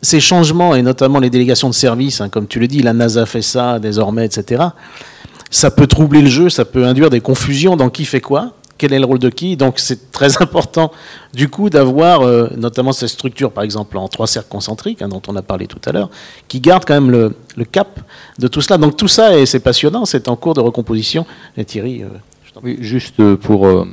ces 0.00 0.20
changements, 0.20 0.74
et 0.74 0.82
notamment 0.82 1.18
les 1.18 1.30
délégations 1.30 1.68
de 1.68 1.74
services, 1.74 2.20
hein, 2.20 2.28
comme 2.28 2.46
tu 2.46 2.60
le 2.60 2.68
dis, 2.68 2.82
la 2.82 2.92
NASA 2.92 3.26
fait 3.26 3.42
ça 3.42 3.78
désormais, 3.78 4.26
etc., 4.26 4.62
ça 5.50 5.70
peut 5.70 5.86
troubler 5.86 6.20
le 6.20 6.28
jeu, 6.28 6.50
ça 6.50 6.64
peut 6.64 6.84
induire 6.84 7.10
des 7.10 7.20
confusions 7.20 7.76
dans 7.76 7.90
qui 7.90 8.04
fait 8.04 8.20
quoi 8.20 8.52
quel 8.78 8.92
est 8.92 8.98
le 8.98 9.04
rôle 9.04 9.18
de 9.18 9.28
qui. 9.28 9.56
Donc 9.56 9.78
c'est 9.78 10.10
très 10.12 10.42
important 10.42 10.92
du 11.32 11.48
coup 11.48 11.70
d'avoir 11.70 12.22
euh, 12.22 12.48
notamment 12.56 12.92
cette 12.92 13.08
structure, 13.08 13.52
par 13.52 13.64
exemple 13.64 13.96
en 13.96 14.08
trois 14.08 14.26
cercles 14.26 14.48
concentriques, 14.48 15.02
hein, 15.02 15.08
dont 15.08 15.22
on 15.28 15.36
a 15.36 15.42
parlé 15.42 15.66
tout 15.66 15.80
à 15.84 15.92
l'heure, 15.92 16.10
qui 16.48 16.60
garde 16.60 16.84
quand 16.84 16.94
même 16.94 17.10
le, 17.10 17.64
cap 17.64 18.00
de 18.38 18.48
tout 18.48 18.60
cela. 18.60 18.78
Donc 18.78 18.96
tout 18.96 19.08
ça, 19.08 19.38
et 19.38 19.46
c'est 19.46 19.60
passionnant, 19.60 20.04
c'est 20.04 20.28
en 20.28 20.36
cours 20.36 20.54
de 20.54 20.60
recomposition. 20.60 21.26
Thierry, 21.66 22.02
euh, 22.02 22.08
oui, 22.62 22.78
juste 22.80 23.34
pour, 23.36 23.66
euh, 23.66 23.86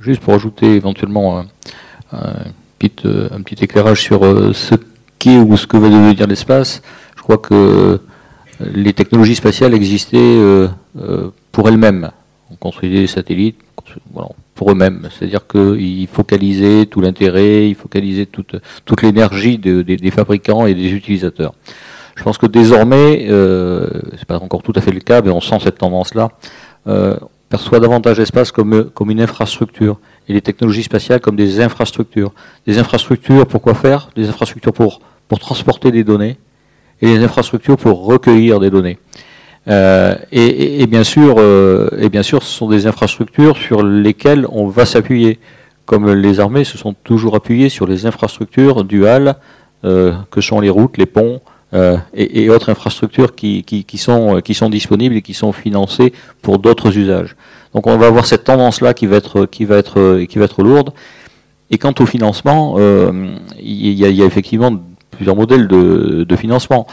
juste 0.00 0.20
pour 0.20 0.34
ajouter 0.34 0.76
éventuellement 0.76 1.44
un, 2.12 2.24
petit, 2.78 2.92
un 3.04 3.42
petit 3.42 3.64
éclairage 3.64 4.02
sur 4.02 4.20
ce 4.54 4.76
qu'est 5.18 5.38
ou 5.38 5.56
ce 5.56 5.66
que 5.66 5.76
va 5.76 5.88
devenir 5.88 6.26
l'espace, 6.28 6.82
je 7.16 7.22
crois 7.22 7.38
que 7.38 8.00
les 8.60 8.92
technologies 8.92 9.34
spatiales 9.34 9.74
existaient 9.74 10.38
pour 11.50 11.68
elles-mêmes. 11.68 12.10
On 12.52 12.54
construisait 12.54 13.00
des 13.00 13.06
satellites, 13.08 13.58
pour 14.54 14.70
eux-mêmes. 14.70 15.08
C'est-à-dire 15.10 15.46
qu'ils 15.46 16.06
focalisaient 16.06 16.86
tout 16.86 17.00
l'intérêt, 17.00 17.68
ils 17.68 17.74
focalisaient 17.74 18.26
toute, 18.26 19.02
l'énergie 19.02 19.58
des 19.58 20.10
fabricants 20.10 20.66
et 20.66 20.74
des 20.74 20.92
utilisateurs. 20.92 21.54
Je 22.16 22.22
pense 22.22 22.38
que 22.38 22.46
désormais, 22.46 23.26
euh, 23.28 23.88
c'est 24.16 24.24
pas 24.24 24.38
encore 24.38 24.62
tout 24.62 24.72
à 24.74 24.80
fait 24.80 24.90
le 24.90 25.00
cas, 25.00 25.20
mais 25.20 25.30
on 25.30 25.40
sent 25.40 25.58
cette 25.62 25.78
tendance-là, 25.78 26.30
euh, 26.86 27.16
perçoit 27.50 27.78
davantage 27.78 28.18
l'espace 28.18 28.50
comme, 28.50 28.90
une 29.08 29.20
infrastructure 29.20 29.98
et 30.28 30.32
les 30.32 30.40
technologies 30.40 30.82
spatiales 30.82 31.20
comme 31.20 31.36
des 31.36 31.60
infrastructures. 31.60 32.32
Des 32.66 32.78
infrastructures 32.78 33.46
pour 33.46 33.60
quoi 33.60 33.74
faire 33.74 34.08
Des 34.16 34.28
infrastructures 34.28 34.72
pour 34.72 35.00
transporter 35.38 35.92
des 35.92 36.04
données 36.04 36.38
et 37.02 37.06
des 37.06 37.22
infrastructures 37.22 37.76
pour 37.76 38.06
recueillir 38.06 38.60
des 38.60 38.70
données. 38.70 38.98
Euh, 39.68 40.14
et, 40.30 40.86
bien 40.86 41.04
sûr, 41.04 41.36
euh, 41.38 41.88
et 41.98 42.08
bien 42.08 42.22
sûr, 42.22 42.42
ce 42.42 42.52
sont 42.52 42.68
des 42.68 42.86
infrastructures 42.86 43.56
sur 43.56 43.82
lesquelles 43.82 44.46
on 44.50 44.66
va 44.66 44.86
s'appuyer, 44.86 45.38
comme 45.86 46.12
les 46.12 46.40
armées 46.40 46.64
se 46.64 46.78
sont 46.78 46.94
toujours 47.04 47.34
appuyées 47.34 47.68
sur 47.68 47.86
les 47.86 48.06
infrastructures 48.06 48.84
duales, 48.84 49.36
euh, 49.84 50.12
que 50.30 50.40
sont 50.40 50.60
les 50.60 50.70
routes, 50.70 50.98
les 50.98 51.06
ponts 51.06 51.40
et, 52.14 52.48
autres 52.48 52.70
infrastructures 52.70 53.34
qui, 53.34 53.62
qui, 53.62 53.98
sont, 53.98 54.40
qui 54.40 54.54
sont 54.54 54.70
disponibles 54.70 55.16
et 55.16 55.20
qui 55.20 55.34
sont 55.34 55.52
financées 55.52 56.14
pour 56.40 56.58
d'autres 56.58 56.96
usages. 56.96 57.36
Donc 57.74 57.86
on 57.86 57.98
va 57.98 58.06
avoir 58.06 58.24
cette 58.24 58.44
tendance-là 58.44 58.94
qui 58.94 59.04
va 59.06 59.16
être, 59.16 59.44
qui 59.44 59.66
va 59.66 59.76
être, 59.76 60.22
qui 60.24 60.38
va 60.38 60.46
être 60.46 60.62
lourde. 60.62 60.94
Et 61.70 61.76
quant 61.76 61.92
au 61.98 62.06
financement, 62.06 62.78
il 63.60 63.92
y, 63.92 63.92
y, 63.92 64.22
a 64.22 64.24
effectivement 64.24 64.70
plusieurs 65.10 65.36
modèles 65.36 65.68
de, 65.68 66.24
de 66.26 66.36
financement 66.36 66.86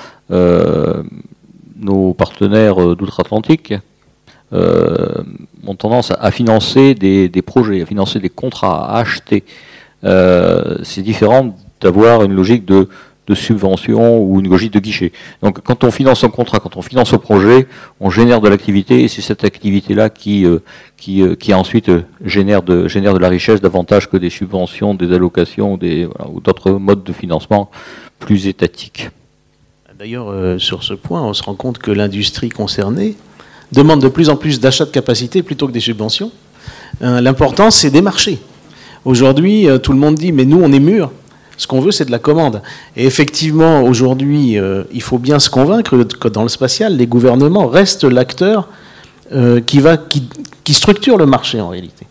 nos 1.76 2.14
partenaires 2.14 2.82
euh, 2.82 2.96
d'outre-Atlantique 2.96 3.74
euh, 4.54 5.24
ont 5.66 5.76
tendance 5.76 6.12
à, 6.18 6.32
financer 6.32 6.94
des, 6.94 7.42
projets, 7.42 7.82
à 7.82 7.86
financer 7.86 8.20
des 8.20 8.30
contrats, 8.30 8.86
à 8.86 9.00
acheter. 9.00 9.44
Euh, 10.04 10.78
c'est 10.84 11.02
différent 11.02 11.56
d'avoir 11.82 12.24
une 12.24 12.34
logique 12.34 12.66
de, 12.66 12.88
subvention 13.34 14.22
ou 14.22 14.42
une 14.42 14.50
logique 14.50 14.74
de 14.74 14.80
guichet. 14.80 15.12
Donc 15.42 15.62
quand 15.62 15.84
on 15.84 15.90
finance 15.90 16.24
un 16.24 16.30
contrat, 16.30 16.60
quand 16.60 16.78
on 16.78 16.84
finance 16.84 17.14
un 17.14 17.18
projet, 17.18 17.68
on 18.00 18.12
génère 18.12 18.42
de 18.42 18.50
l'activité 18.50 19.02
et 19.02 19.08
c'est 19.08 19.24
cette 19.24 19.44
activité-là 19.44 20.12
qui, 20.12 20.46
qui, 20.98 21.24
qui 21.38 21.54
ensuite 21.54 21.90
génère 22.24 22.62
de, 22.62 22.88
génère 22.88 23.16
de 23.16 23.20
la 23.20 23.30
richesse 23.30 23.60
davantage 23.60 24.08
que 24.08 24.18
des 24.18 24.30
subventions, 24.30 24.94
des 24.94 25.12
allocations 25.12 25.78
des, 25.78 26.08
ou 26.32 26.42
d'autres 26.42 26.74
modes 26.74 27.04
de 27.04 27.14
financement 27.14 27.72
plus 28.20 28.46
étatiques. 28.46 29.10
D'ailleurs, 30.04 30.32
euh, 30.32 30.60
sur 30.60 30.84
ce 30.84 30.94
point, 30.94 31.22
on 31.22 31.34
se 31.34 31.42
rend 31.42 31.56
compte 31.56 31.78
que 31.78 31.90
l'industrie 31.90 32.50
concernée 32.50 33.16
demande 33.72 34.02
de 34.02 34.10
plus 34.10 34.28
en 34.30 34.36
plus 34.36 34.60
d'achats 34.60 34.84
de 34.84 34.90
capacité 34.90 35.42
plutôt 35.44 35.66
que 35.66 35.72
des 35.72 35.80
subventions. 35.80 36.30
Euh, 37.02 37.22
l'important, 37.22 37.72
c'est 37.72 37.90
des 37.90 38.02
marchés. 38.02 38.40
Aujourd'hui, 39.06 39.70
euh, 39.70 39.78
tout 39.78 39.94
le 39.94 40.00
monde 40.00 40.16
dit, 40.16 40.34
mais 40.34 40.44
nous, 40.44 40.60
on 40.62 40.74
est 40.74 40.82
mûrs. 40.82 41.10
Ce 41.56 41.68
qu'on 41.68 41.80
veut, 41.80 41.92
c'est 41.92 42.04
de 42.04 42.12
la 42.12 42.20
commande. 42.20 42.62
Et 42.98 43.06
effectivement, 43.06 43.82
aujourd'hui, 43.82 44.58
il 44.92 45.02
faut 45.02 45.20
bien 45.20 45.40
se 45.40 45.50
convaincre 45.50 46.04
que 46.04 46.28
dans 46.28 46.44
le 46.44 46.50
spatial, 46.50 46.98
les 46.98 47.08
gouvernements 47.08 47.68
restent 47.68 48.04
l'acteur 48.04 48.68
qui, 49.66 49.82
qui 50.66 50.74
structure 50.74 51.18
le 51.18 51.28
marché 51.28 51.62
en 51.62 51.70
réalité. 51.70 52.08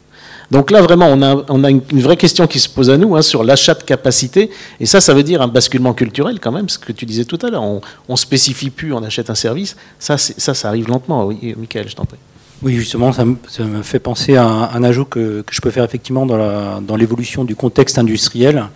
Donc 0.53 0.71
là, 0.71 0.83
vraiment, 0.83 1.07
on 1.09 1.65
a, 1.65 1.71
une 1.71 2.03
vraie 2.03 2.19
question 2.19 2.47
qui 2.47 2.61
se 2.61 2.69
pose 2.69 2.91
à 2.91 2.99
nous 2.99 3.17
hein, 3.17 3.23
sur 3.23 3.43
l'achat 3.43 3.73
de 3.73 3.85
capacité. 3.85 4.51
Et 4.81 4.85
ça, 4.85 5.01
ça 5.01 5.15
veut 5.15 5.23
dire 5.23 5.41
un 5.41 5.49
basculement 5.49 5.95
culturel 5.95 6.41
quand 6.41 6.53
même, 6.53 6.69
ce 6.69 6.79
que 6.79 6.93
tu 6.93 7.07
disais 7.07 7.25
tout 7.25 7.39
à 7.41 7.49
l'heure. 7.49 7.63
On, 7.63 7.81
ne 8.07 8.17
spécifie 8.17 8.69
plus, 8.69 8.93
on 8.93 9.03
achète 9.03 9.31
un 9.31 9.35
service. 9.35 9.77
Ça, 9.99 10.19
ça, 10.19 10.69
arrive 10.69 10.89
lentement. 10.89 11.25
Oui, 11.25 11.55
Michael, 11.57 11.89
je 11.89 11.97
t'en 11.97 12.05
prie. 12.05 12.19
Oui, 12.61 12.75
justement, 12.75 13.15
ça 13.15 13.25
me, 13.25 13.83
fait 13.83 13.99
penser 13.99 14.37
à 14.37 14.45
un, 14.47 14.85
ajout 14.85 15.07
que, 15.07 15.43
je 15.51 15.61
peux 15.63 15.71
faire 15.71 15.85
effectivement 15.85 16.27
dans 16.27 16.97
l'évolution 16.97 17.45
du 17.45 17.57
contexte 17.57 17.97
industriel. 17.97 18.67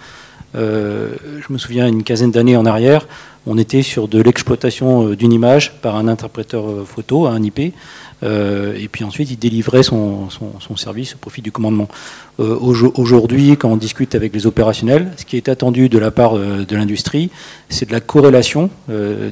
Euh, 0.54 1.10
je 1.46 1.52
me 1.52 1.58
souviens, 1.58 1.86
une 1.86 2.04
quinzaine 2.04 2.30
d'années 2.30 2.56
en 2.56 2.64
arrière, 2.64 3.06
on 3.46 3.58
était 3.58 3.82
sur 3.82 4.08
de 4.08 4.20
l'exploitation 4.20 5.08
euh, 5.08 5.16
d'une 5.16 5.32
image 5.32 5.80
par 5.80 5.96
un 5.96 6.08
interpréteur 6.08 6.68
euh, 6.68 6.84
photo, 6.84 7.26
un 7.26 7.42
IP. 7.42 7.74
Euh, 8.22 8.74
et 8.78 8.88
puis 8.88 9.04
ensuite 9.04 9.30
il 9.30 9.38
délivrait 9.38 9.82
son, 9.82 10.28
service 10.76 11.14
au 11.14 11.18
profit 11.18 11.42
du 11.42 11.52
commandement. 11.52 11.88
Euh, 12.40 12.56
aujourd'hui, 12.58 13.56
quand 13.56 13.70
on 13.70 13.76
discute 13.76 14.14
avec 14.14 14.34
les 14.34 14.46
opérationnels, 14.46 15.12
ce 15.16 15.24
qui 15.24 15.36
est 15.36 15.48
attendu 15.48 15.88
de 15.88 15.98
la 15.98 16.10
part 16.10 16.36
euh, 16.36 16.64
de 16.66 16.76
l'industrie, 16.76 17.30
c'est 17.68 17.86
de 17.86 17.92
la 17.92 18.00
corrélation, 18.00 18.70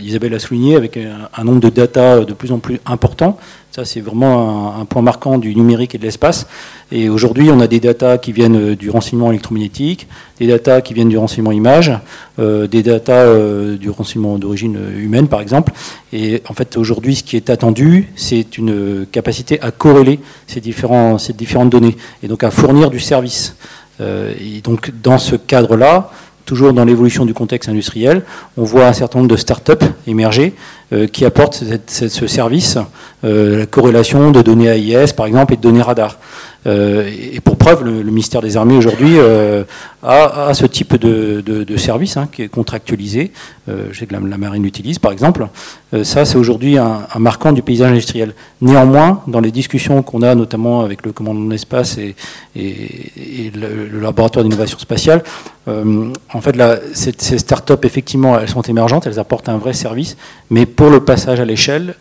Isabelle 0.01 0.35
a 0.35 0.39
souligné, 0.39 0.77
avec 0.77 0.97
un, 0.97 1.45
nombre 1.45 1.61
de 1.61 1.69
data 1.69 2.25
de 2.25 2.33
plus 2.33 2.53
en 2.53 2.59
plus 2.59 2.81
important. 2.87 3.39
Ça, 3.75 3.85
c'est 3.85 4.01
vraiment 4.01 4.79
un, 4.79 4.85
point 4.85 5.03
marquant 5.03 5.37
du 5.37 5.53
numérique 5.57 5.97
et 5.97 5.99
de 5.99 6.05
l'espace. 6.05 6.47
Et 6.93 7.09
aujourd'hui, 7.09 7.51
on 7.51 7.59
a 7.59 7.67
des 7.67 7.81
datas 7.81 8.19
qui 8.19 8.31
viennent 8.31 8.77
du 8.77 8.89
renseignement 8.89 9.31
électromagnétique, 9.33 10.07
des 10.39 10.47
datas 10.47 10.81
qui 10.81 10.95
viennent 10.95 11.09
du 11.09 11.19
renseignement 11.19 11.51
image, 11.51 11.91
des 12.39 12.83
datas 12.85 13.35
du 13.75 13.91
renseignement 13.91 14.39
d'origine 14.39 14.79
humaine, 14.97 15.27
par 15.27 15.41
exemple. 15.41 15.73
Et 16.13 16.41
en 16.49 16.55
fait, 16.55 16.77
aujourd'hui, 16.77 17.17
ce 17.17 17.25
qui 17.25 17.35
est 17.35 17.51
attendu, 17.51 18.13
c'est 18.15 18.59
une 18.59 19.07
capacité 19.11 19.61
à 19.61 19.73
corréler 19.73 20.21
ces, 20.47 20.61
différentes 20.61 21.71
données 21.71 21.97
et 22.23 22.29
donc 22.29 22.45
à 22.45 22.53
fournir 22.53 22.91
du 22.91 23.01
service. 23.01 23.57
Euh, 24.01 24.33
et 24.41 24.61
donc, 24.61 24.93
dans 25.03 25.19
ce 25.19 25.35
cadre-là, 25.35 26.13
toujours 26.45 26.73
dans 26.73 26.85
l'évolution 26.85 27.25
du 27.27 27.35
contexte 27.35 27.69
industriel, 27.69 28.23
on 28.57 28.65
voit 28.65 28.87
un 28.87 28.93
certain 28.93 29.19
nombre 29.19 29.31
de 29.31 29.37
start-up 29.37 29.83
émerger 30.07 30.53
euh, 30.53 30.84
qui 31.13 31.25
apportent 31.25 31.65
ce 31.87 32.27
service, 32.27 32.79
euh, 33.25 33.61
la 33.61 33.67
corrélation 33.67 34.31
de 34.31 34.43
données 34.43 34.69
AIS, 34.69 35.13
par 35.17 35.27
exemple, 35.27 35.55
et 35.55 35.57
de 35.57 35.63
données 35.63 35.83
radar. 35.83 36.19
Euh, 36.67 37.11
et 37.33 37.41
pour 37.41 37.57
preuve, 37.57 37.85
le, 37.85 38.03
ministère 38.05 38.41
des 38.41 38.57
Armées 38.57 38.77
aujourd'hui 38.77 39.17
euh, 39.19 39.65
a, 40.03 40.53
ce 40.55 40.67
type 40.67 40.97
de, 40.97 41.41
de, 41.41 41.77
service 41.77 42.17
hein, 42.17 42.29
qui 42.31 42.43
est 42.43 42.49
contractualisé. 42.49 43.33
Euh, 43.69 43.89
je 43.93 44.01
sais 44.01 44.09
la, 44.11 44.21
marine 44.21 44.63
l'utilise 44.63 44.99
par 44.99 45.13
exemple. 45.13 45.47
Euh, 45.93 46.05
ça, 46.05 46.25
c'est 46.25 46.37
aujourd'hui 46.37 46.79
un, 46.79 47.07
marquant 47.19 47.53
du 47.53 47.63
paysage 47.63 47.91
industriel. 47.93 48.35
Néanmoins, 48.61 49.23
dans 49.27 49.41
les 49.41 49.51
discussions 49.51 50.03
qu'on 50.03 50.23
a, 50.23 50.35
notamment 50.35 50.81
avec 50.83 51.05
le 51.05 51.13
commandement 51.13 51.47
de 51.47 51.51
l'espace 51.51 51.99
et, 51.99 52.15
le, 52.55 54.01
laboratoire 54.01 54.45
d'innovation 54.45 54.79
spatiale, 54.79 55.23
euh, 55.69 56.13
en 56.33 56.41
fait, 56.41 56.57
ces, 56.93 57.13
ces 57.17 57.39
start-up, 57.39 57.85
effectivement, 57.85 58.39
elles 58.39 58.49
sont 58.49 58.63
émergentes, 58.63 59.07
elles 59.07 59.19
apportent 59.19 59.49
un 59.49 59.57
vrai 59.57 59.73
service, 59.73 60.17
mais 60.51 60.67
pour 60.77 60.91
le 60.91 61.01
passage 61.01 61.41
à 61.41 61.45
l'échelle, 61.45 61.95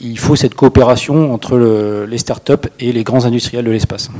il 0.00 0.18
faut 0.18 0.36
cette 0.36 0.54
coopération 0.54 1.32
entre 1.32 1.56
le, 1.56 2.06
les 2.06 2.18
start-up 2.18 2.66
et 2.80 2.92
les 2.92 3.04
grands 3.04 3.24
industriels 3.24 3.64
de 3.64 3.70
l'espace. 3.70 4.10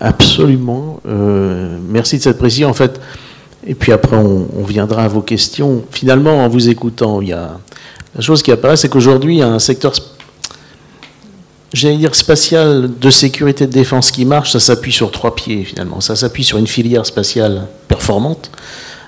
Absolument. 0.00 1.00
Euh, 1.06 1.78
merci 1.88 2.18
de 2.18 2.22
cette 2.22 2.38
précision. 2.38 2.68
En 2.68 2.74
fait, 2.74 3.00
Et 3.66 3.74
puis 3.74 3.92
après, 3.92 4.16
on, 4.16 4.62
viendra 4.62 5.04
à 5.04 5.08
vos 5.08 5.22
questions. 5.22 5.84
Finalement, 5.90 6.44
en 6.44 6.48
vous 6.48 6.68
écoutant, 6.68 7.20
il 7.20 7.28
y 7.28 7.32
a 7.32 7.58
la 8.14 8.20
chose 8.20 8.42
qui 8.42 8.52
apparaît, 8.52 8.76
c'est 8.76 8.88
qu'aujourd'hui, 8.88 9.36
il 9.36 9.38
y 9.38 9.42
a 9.42 9.48
un 9.48 9.58
secteur, 9.58 9.92
j'allais 11.72 11.96
dire 11.96 12.14
spatial 12.14 12.90
de 12.98 13.10
sécurité 13.10 13.66
de 13.66 13.72
défense 13.72 14.10
qui 14.10 14.24
marche. 14.24 14.52
Ça 14.52 14.60
s'appuie 14.60 14.92
sur 14.92 15.10
trois 15.10 15.34
pieds 15.34 15.64
finalement. 15.64 16.00
Ça 16.00 16.16
s'appuie 16.16 16.44
sur 16.44 16.58
une 16.58 16.66
filière 16.66 17.04
spatiale 17.04 17.66
performante 17.88 18.50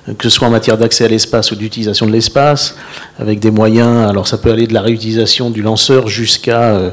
que 0.06 0.24
ce 0.24 0.30
soit 0.30 0.48
en 0.48 0.50
matière 0.50 0.78
d'accès 0.78 1.04
à 1.04 1.08
l'espace 1.08 1.50
ou 1.52 1.56
d'utilisation 1.56 2.06
de 2.06 2.12
l'espace, 2.12 2.76
avec 3.18 3.38
des 3.38 3.50
moyens, 3.50 4.08
alors 4.08 4.26
ça 4.26 4.38
peut 4.38 4.50
aller 4.50 4.66
de 4.66 4.74
la 4.74 4.80
réutilisation 4.80 5.50
du 5.50 5.62
lanceur 5.62 6.08
jusqu'à 6.08 6.74
euh, 6.74 6.90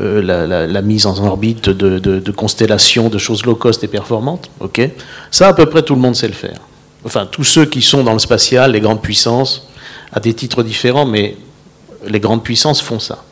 euh, 0.00 0.66
la, 0.66 0.82
mise 0.82 1.06
en 1.06 1.16
orbite 1.24 1.68
de, 1.68 2.30
constellations, 2.30 3.08
de 3.08 3.18
choses 3.18 3.44
low 3.44 3.56
cost 3.56 3.82
et 3.84 3.88
performantes. 3.88 4.50
Ok, 4.60 4.80
ça 5.30 5.48
à 5.48 5.52
peu 5.52 5.66
près 5.66 5.82
tout 5.82 5.94
le 5.94 6.00
monde 6.00 6.14
sait 6.14 6.28
le 6.28 6.34
faire. 6.34 6.58
Enfin, 7.04 7.26
tous 7.30 7.44
ceux 7.44 7.64
qui 7.64 7.82
sont 7.82 8.04
dans 8.04 8.12
le 8.12 8.18
spatial, 8.18 8.72
les 8.72 8.80
grandes 8.80 9.02
puissances, 9.02 9.68
à 10.12 10.20
des 10.20 10.34
titres 10.34 10.62
différents, 10.62 11.06
mais 11.06 11.36
les 12.06 12.20
grandes 12.20 12.42
puissances 12.42 12.80
font 12.80 12.98
ça. 12.98 13.24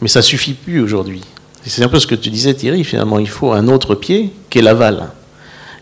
Mais 0.00 0.08
ça 0.08 0.22
suffit 0.22 0.54
plus 0.54 0.80
aujourd'hui. 0.80 1.22
C'est 1.64 1.82
un 1.82 1.88
peu 1.88 2.00
ce 2.00 2.06
que 2.06 2.14
tu 2.14 2.30
disais 2.30 2.54
Thierry, 2.54 2.82
finalement, 2.82 3.18
il 3.18 3.28
faut 3.28 3.52
un 3.52 3.68
autre 3.68 3.94
pied 3.94 4.32
qui 4.48 4.58
est 4.58 4.62
l'aval. 4.62 5.10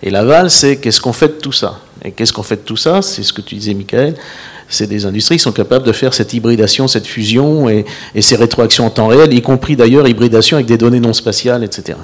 Et 0.02 0.10
l'aval, 0.10 0.50
c'est 0.50 0.78
qu'est-ce 0.78 1.00
qu'on 1.00 1.12
fait 1.12 1.28
de 1.28 1.40
tout 1.40 1.52
ça? 1.52 1.80
Et 2.06 2.12
qu'est-ce 2.12 2.32
qu'on 2.32 2.44
fait 2.44 2.56
de 2.56 2.60
tout 2.60 2.76
ça? 2.76 3.02
C'est 3.02 3.24
ce 3.24 3.32
que 3.32 3.40
tu 3.40 3.56
disais, 3.56 3.74
Michael. 3.74 4.14
C'est 4.68 4.86
des 4.86 5.06
industries 5.06 5.36
qui 5.36 5.42
sont 5.42 5.52
capables 5.52 5.84
de 5.84 5.92
faire 5.92 6.14
cette 6.14 6.32
hybridation, 6.32 6.86
cette 6.86 7.06
fusion 7.06 7.68
et, 7.68 7.84
ces 8.20 8.36
rétroactions 8.36 8.86
en 8.86 8.90
temps 8.90 9.08
réel, 9.08 9.34
y 9.34 9.42
compris 9.42 9.74
d'ailleurs 9.74 10.06
hybridation 10.06 10.56
avec 10.56 10.66
des 10.66 10.78
données 10.78 11.00
non 11.00 11.12
spatiales, 11.12 11.64
etc. 11.64 11.98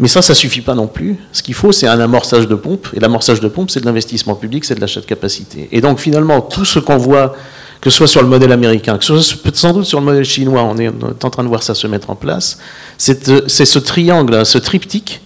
Mais 0.00 0.08
ça, 0.08 0.22
ça 0.22 0.34
suffit 0.34 0.62
pas 0.62 0.74
non 0.74 0.86
plus. 0.86 1.16
Ce 1.32 1.42
qu'il 1.42 1.54
faut, 1.54 1.70
c'est 1.70 1.86
un 1.86 2.00
amorçage 2.00 2.48
de 2.48 2.54
pompe. 2.54 2.88
Et 2.94 3.00
l'amorçage 3.00 3.40
de 3.40 3.48
pompe, 3.48 3.70
c'est 3.70 3.80
de 3.80 3.86
l'investissement 3.86 4.34
public, 4.34 4.64
c'est 4.64 4.74
de 4.74 4.80
l'achat 4.80 5.00
de 5.00 5.06
capacité. 5.06 5.68
Et 5.70 5.82
donc, 5.82 5.98
finalement, 5.98 6.40
tout 6.40 6.64
ce 6.64 6.78
qu'on 6.78 6.96
voit, 6.96 7.36
que 7.82 7.90
ce 7.90 7.98
soit 7.98 8.06
sur 8.06 8.22
le 8.22 8.28
modèle 8.28 8.52
américain, 8.52 8.96
que 8.96 9.04
ce 9.04 9.20
soit 9.20 9.54
sans 9.54 9.74
doute 9.74 9.84
sur 9.84 10.00
le 10.00 10.06
modèle 10.06 10.24
chinois, 10.24 10.62
on 10.62 10.78
est, 10.78 10.88
en 10.88 11.30
train 11.30 11.44
de 11.44 11.48
voir 11.48 11.62
ça 11.62 11.74
se 11.74 11.86
mettre 11.86 12.08
en 12.08 12.16
place, 12.16 12.58
c'est 12.96 13.26
ce 13.26 13.78
triangle, 13.78 14.46
ce 14.46 14.58
triptyque 14.58 15.20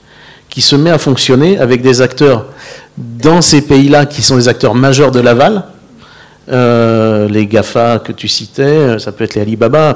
qui 0.50 0.60
se 0.60 0.76
met 0.76 0.90
à 0.90 0.98
fonctionner 0.98 1.58
avec 1.58 1.82
des 1.82 2.00
acteurs 2.00 2.46
dans 2.98 3.40
ces 3.42 3.62
pays-là 3.62 4.06
qui 4.06 4.22
sont 4.22 4.36
les 4.36 4.48
acteurs 4.48 4.74
majeurs 4.74 5.12
de 5.12 5.20
l'aval, 5.20 5.64
euh, 6.50 7.28
les 7.28 7.46
GAFA 7.46 7.98
que 7.98 8.10
tu 8.10 8.26
citais, 8.26 8.62
euh, 8.62 8.98
ça 8.98 9.12
peut 9.12 9.24
être 9.24 9.34
les 9.34 9.42
Alibaba. 9.42 9.94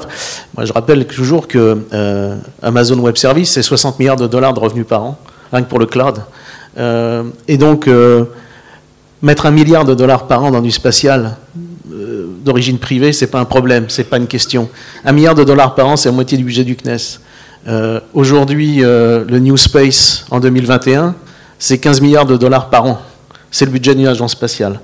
Moi, 0.55 0.65
je 0.65 0.71
rappelle 0.71 1.05
toujours 1.07 1.47
que 1.47 1.79
euh, 1.93 2.35
Amazon 2.61 2.99
Web 2.99 3.17
Service, 3.17 3.51
c'est 3.51 3.63
60 3.63 3.99
milliards 3.99 4.15
de 4.17 4.27
dollars 4.27 4.53
de 4.53 4.59
revenus 4.59 4.85
par 4.87 5.03
an, 5.03 5.17
rien 5.51 5.63
que 5.63 5.69
pour 5.69 5.79
le 5.79 5.85
cloud. 5.85 6.21
et 7.47 7.57
donc, 7.57 7.89
mettre 9.21 9.45
un 9.45 9.51
milliard 9.51 9.85
de 9.85 9.93
dollars 9.93 10.27
par 10.27 10.43
an 10.43 10.51
dans 10.51 10.61
du 10.61 10.71
spatial 10.71 11.37
d'origine 12.43 12.77
privée, 12.77 13.13
c'est 13.13 13.27
pas 13.27 13.39
un 13.39 13.45
problème, 13.45 13.85
c'est 13.89 14.05
pas 14.05 14.17
une 14.17 14.27
question. 14.27 14.69
Un 15.05 15.11
milliard 15.11 15.35
de 15.35 15.43
dollars 15.43 15.75
par 15.75 15.87
an, 15.87 15.95
c'est 15.97 16.09
la 16.09 16.15
moitié 16.15 16.37
du 16.37 16.43
budget 16.43 16.63
du 16.63 16.75
CNES. 16.75 17.19
Aujourd'hui, 18.13 18.77
le 18.81 19.39
New 19.39 19.57
Space 19.57 20.25
en 20.31 20.39
2021, 20.39 21.15
c'est 21.59 21.77
15 21.77 22.01
milliards 22.01 22.25
de 22.25 22.37
dollars 22.37 22.69
par 22.69 22.85
an. 22.85 23.01
C'est 23.51 23.65
le 23.65 23.71
budget 23.71 23.93
d'une 23.93 24.07
agence 24.07 24.31
spatiale. 24.31 24.79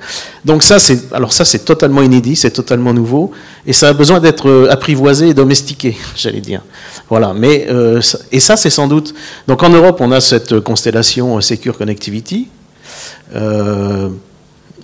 Donc 0.46 0.62
ça, 0.62 0.78
c'est 0.78 1.12
alors 1.12 1.34
ça, 1.34 1.44
c'est 1.44 1.66
totalement 1.66 2.04
inédit, 2.04 2.36
c'est 2.36 2.52
totalement 2.52 2.94
nouveau, 2.94 3.32
et 3.66 3.74
ça 3.74 3.90
a 3.90 3.94
besoin 3.94 4.20
d'être 4.20 4.48
euh, 4.48 4.72
apprivoisé 4.72 5.30
et 5.30 5.34
domestiqué, 5.34 5.98
j'allais 6.16 6.42
dire. 6.42 6.62
Voilà. 7.10 7.34
Mais 7.34 7.66
euh, 7.70 8.00
et 8.32 8.40
ça, 8.40 8.58
c'est 8.58 8.70
sans 8.70 8.88
doute. 8.88 9.16
Donc 9.48 9.64
en 9.64 9.70
Europe, 9.70 9.98
on 10.02 10.12
a 10.12 10.22
cette 10.22 10.60
constellation 10.60 11.38
euh, 11.38 11.42
Secure 11.42 11.78
Connectivity. 11.78 12.48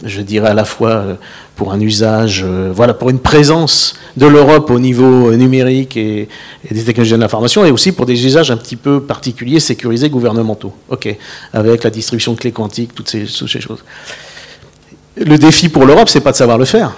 Je 0.06 0.22
dirais 0.22 0.49
à 0.49 0.53
la 0.53 0.66
fois 0.66 1.18
pour 1.56 1.72
un 1.72 1.80
usage, 1.80 2.43
euh, 2.45 2.72
voilà, 2.74 2.93
pour 2.93 3.10
une 3.10 3.20
présence 3.20 3.95
de 4.18 4.26
l'Europe 4.26 4.70
au 4.70 4.80
niveau 4.80 5.32
euh, 5.32 5.36
numérique 5.36 5.97
et, 5.97 6.28
des 6.70 6.84
technologies 6.84 7.14
de 7.14 7.18
l'information, 7.18 7.66
et 7.66 7.72
aussi 7.72 7.91
pour 7.91 8.06
des 8.06 8.26
usages 8.26 8.51
un 8.51 8.58
petit 8.58 8.76
peu 8.76 9.01
particuliers, 9.01 9.60
sécurisés, 9.60 10.10
gouvernementaux. 10.10 10.74
Ok, 10.89 11.16
avec 11.53 11.84
la 11.84 11.89
distribution 11.89 12.34
de 12.34 12.38
clés 12.38 12.51
quantiques, 12.51 12.93
toutes 12.93 13.10
ces, 13.10 13.26
choses. 13.26 13.84
Le 15.18 15.38
défi 15.38 15.70
pour 15.70 15.86
l'Europe, 15.86 16.10
c'est 16.10 16.22
pas 16.22 16.32
de 16.32 16.38
savoir 16.38 16.58
le 16.58 16.66
faire. 16.66 16.93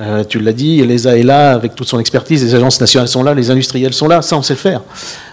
Euh, 0.00 0.24
tu 0.24 0.40
l'as 0.40 0.52
dit, 0.52 0.84
l'ESA 0.84 1.16
est 1.16 1.22
là 1.22 1.52
avec 1.52 1.74
toute 1.74 1.86
son 1.86 2.00
expertise, 2.00 2.42
les 2.42 2.54
agences 2.54 2.80
nationales 2.80 3.08
sont 3.08 3.22
là, 3.22 3.34
les 3.34 3.50
industriels 3.50 3.92
sont 3.92 4.08
là, 4.08 4.20
ça 4.22 4.36
on 4.36 4.42
sait 4.42 4.54
le 4.54 4.58
faire. 4.58 4.82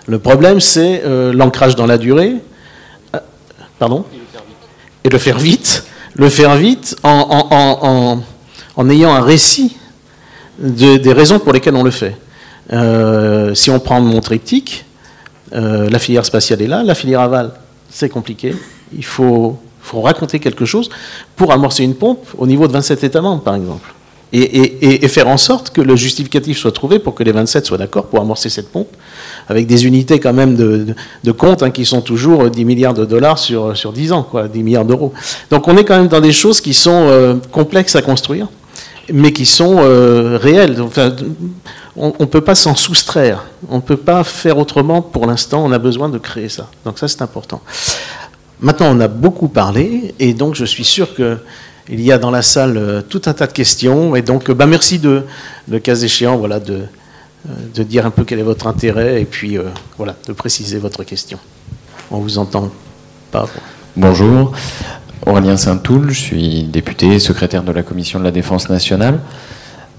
Le 0.06 0.20
problème, 0.20 0.60
c'est 0.60 1.04
l'ancrage 1.34 1.76
dans 1.76 1.86
la 1.86 1.98
durée. 1.98 2.34
pardon? 3.80 4.06
Et 5.04 5.10
le 5.10 5.18
faire 5.18 5.40
vite. 5.40 5.84
Le 6.20 6.28
faire 6.28 6.58
vite 6.58 6.98
en 7.04 8.22
ayant 8.90 9.14
un 9.14 9.22
récit 9.22 9.78
des 10.60 11.14
raisons 11.14 11.40
pour 11.40 11.54
lesquelles 11.54 11.76
on 11.76 11.84
le 11.84 11.92
fait. 11.92 12.16
Euh, 12.74 13.56
si 13.56 13.72
on 13.72 13.80
prend 13.80 14.02
mon 14.02 14.20
triptyque, 14.20 14.86
euh, 15.54 15.90
la 15.90 15.98
filière 15.98 16.26
spatiale 16.26 16.62
est 16.62 16.68
là, 16.68 16.84
la 16.84 16.94
filière 16.94 17.22
aval, 17.22 17.52
c'est 17.90 18.10
compliqué. 18.10 18.54
Il 18.94 19.06
faut, 19.06 19.58
faut, 19.82 20.02
raconter 20.02 20.40
quelque 20.40 20.66
chose 20.66 20.90
pour 21.36 21.52
amorcer 21.52 21.84
une 21.84 21.96
pompe 21.96 22.28
au 22.38 22.46
niveau 22.46 22.68
de 22.68 22.74
27 22.74 23.04
États 23.06 23.22
membres, 23.22 23.42
par 23.42 23.56
exemple. 23.56 23.94
Et, 24.32 25.08
faire 25.08 25.28
en 25.28 25.38
sorte 25.38 25.72
que 25.72 25.82
le 25.82 25.96
justificatif 25.96 26.60
soit 26.60 26.72
trouvé 26.72 27.00
pour 27.00 27.16
que 27.16 27.24
les 27.24 27.32
27 27.32 27.66
soient 27.66 27.80
d'accord 27.80 28.06
pour 28.06 28.22
amorcer 28.22 28.50
cette 28.50 28.72
pompe, 28.72 28.90
avec 29.48 29.66
des 29.66 29.88
unités 29.88 30.20
quand 30.20 30.34
même 30.34 30.56
de, 30.56 31.32
compte 31.32 31.64
hein, 31.64 31.72
qui 31.72 31.86
sont 31.86 32.02
toujours 32.02 32.50
10 32.50 32.66
milliards 32.66 32.94
de 32.94 33.06
dollars 33.06 33.40
sur, 33.40 33.76
sur 33.76 33.92
10 33.92 34.12
ans, 34.12 34.24
quoi, 34.24 34.48
10 34.48 34.62
milliards 34.62 34.86
d'euros. 34.86 35.14
Donc 35.50 35.68
on 35.68 35.76
est 35.78 35.84
quand 35.84 35.98
même 35.98 36.10
dans 36.10 36.22
des 36.22 36.32
choses 36.32 36.62
qui 36.62 36.76
sont 36.76 37.08
euh, 37.08 37.36
complexes 37.52 37.96
à 37.96 38.02
construire 38.02 38.48
mais 39.12 39.34
qui 39.34 39.46
sont 39.46 39.78
euh, 39.80 40.38
réels. 40.42 40.78
on 41.96 42.14
ne 42.20 42.26
peut 42.26 42.42
pas 42.42 42.56
s'en 42.56 42.76
soustraire. 42.76 43.46
On 43.70 43.78
ne 43.78 43.82
peut 43.82 43.98
pas 43.98 44.24
faire 44.24 44.58
autrement 44.58 45.02
pour 45.02 45.26
l'instant. 45.26 45.64
On 45.66 45.72
a 45.72 45.80
besoin 45.80 46.10
de 46.10 46.18
créer 46.18 46.50
ça. 46.50 46.70
Donc 46.86 47.00
ça, 47.00 47.08
c'est 47.08 47.22
important. 47.22 47.62
Maintenant, 48.62 48.88
on 48.96 49.00
a 49.00 49.08
beaucoup 49.08 49.48
parlé, 49.48 50.14
et 50.20 50.34
donc 50.34 50.56
je 50.56 50.66
suis 50.66 50.84
sûr 50.84 51.14
qu'il 51.90 52.02
y 52.02 52.12
a 52.12 52.18
dans 52.18 52.32
la 52.32 52.42
salle 52.42 52.78
euh, 52.78 53.02
tout 53.02 53.22
un 53.26 53.34
tas 53.34 53.48
de 53.48 53.54
questions. 53.54 54.16
Et 54.16 54.22
donc, 54.22 54.52
bah, 54.52 54.66
merci 54.66 55.00
de, 55.00 55.24
de 55.68 55.78
cas 55.78 55.96
échéant, 55.96 56.38
voilà, 56.38 56.60
de, 56.60 56.74
euh, 56.74 57.54
de 57.74 57.84
dire 57.84 58.06
un 58.06 58.12
peu 58.12 58.24
quel 58.24 58.40
est 58.40 58.44
votre 58.44 58.68
intérêt, 58.68 59.22
et 59.22 59.26
puis 59.26 59.58
voilà, 59.98 60.16
de 60.28 60.34
préciser 60.34 60.78
votre 60.78 61.04
question. 61.04 61.40
On 62.12 62.20
vous 62.20 62.38
entend. 62.38 62.72
Bonjour. 63.96 64.54
Aurélien 65.26 65.58
Saint-Toul, 65.58 66.10
je 66.10 66.20
suis 66.20 66.64
député, 66.64 67.20
secrétaire 67.20 67.64
de 67.64 67.72
la 67.72 67.84
Commission 67.84 68.20
de 68.20 68.24
la 68.24 68.32
Défense 68.32 68.70
nationale. 68.70 69.20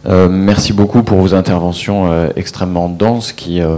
Euh, 0.07 0.29
merci 0.31 0.73
beaucoup 0.73 1.03
pour 1.03 1.19
vos 1.19 1.35
interventions 1.35 2.11
euh, 2.11 2.29
extrêmement 2.35 2.89
denses 2.89 3.33
qui 3.33 3.61
euh, 3.61 3.77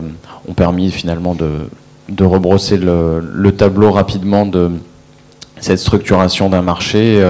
ont 0.48 0.54
permis 0.54 0.90
finalement 0.90 1.34
de, 1.34 2.24
rebrosser 2.24 2.76
le, 2.76 3.50
tableau 3.50 3.90
rapidement 3.90 4.46
de 4.46 4.70
cette 5.60 5.80
structuration 5.80 6.48
d'un 6.48 6.62
marché 6.62 7.20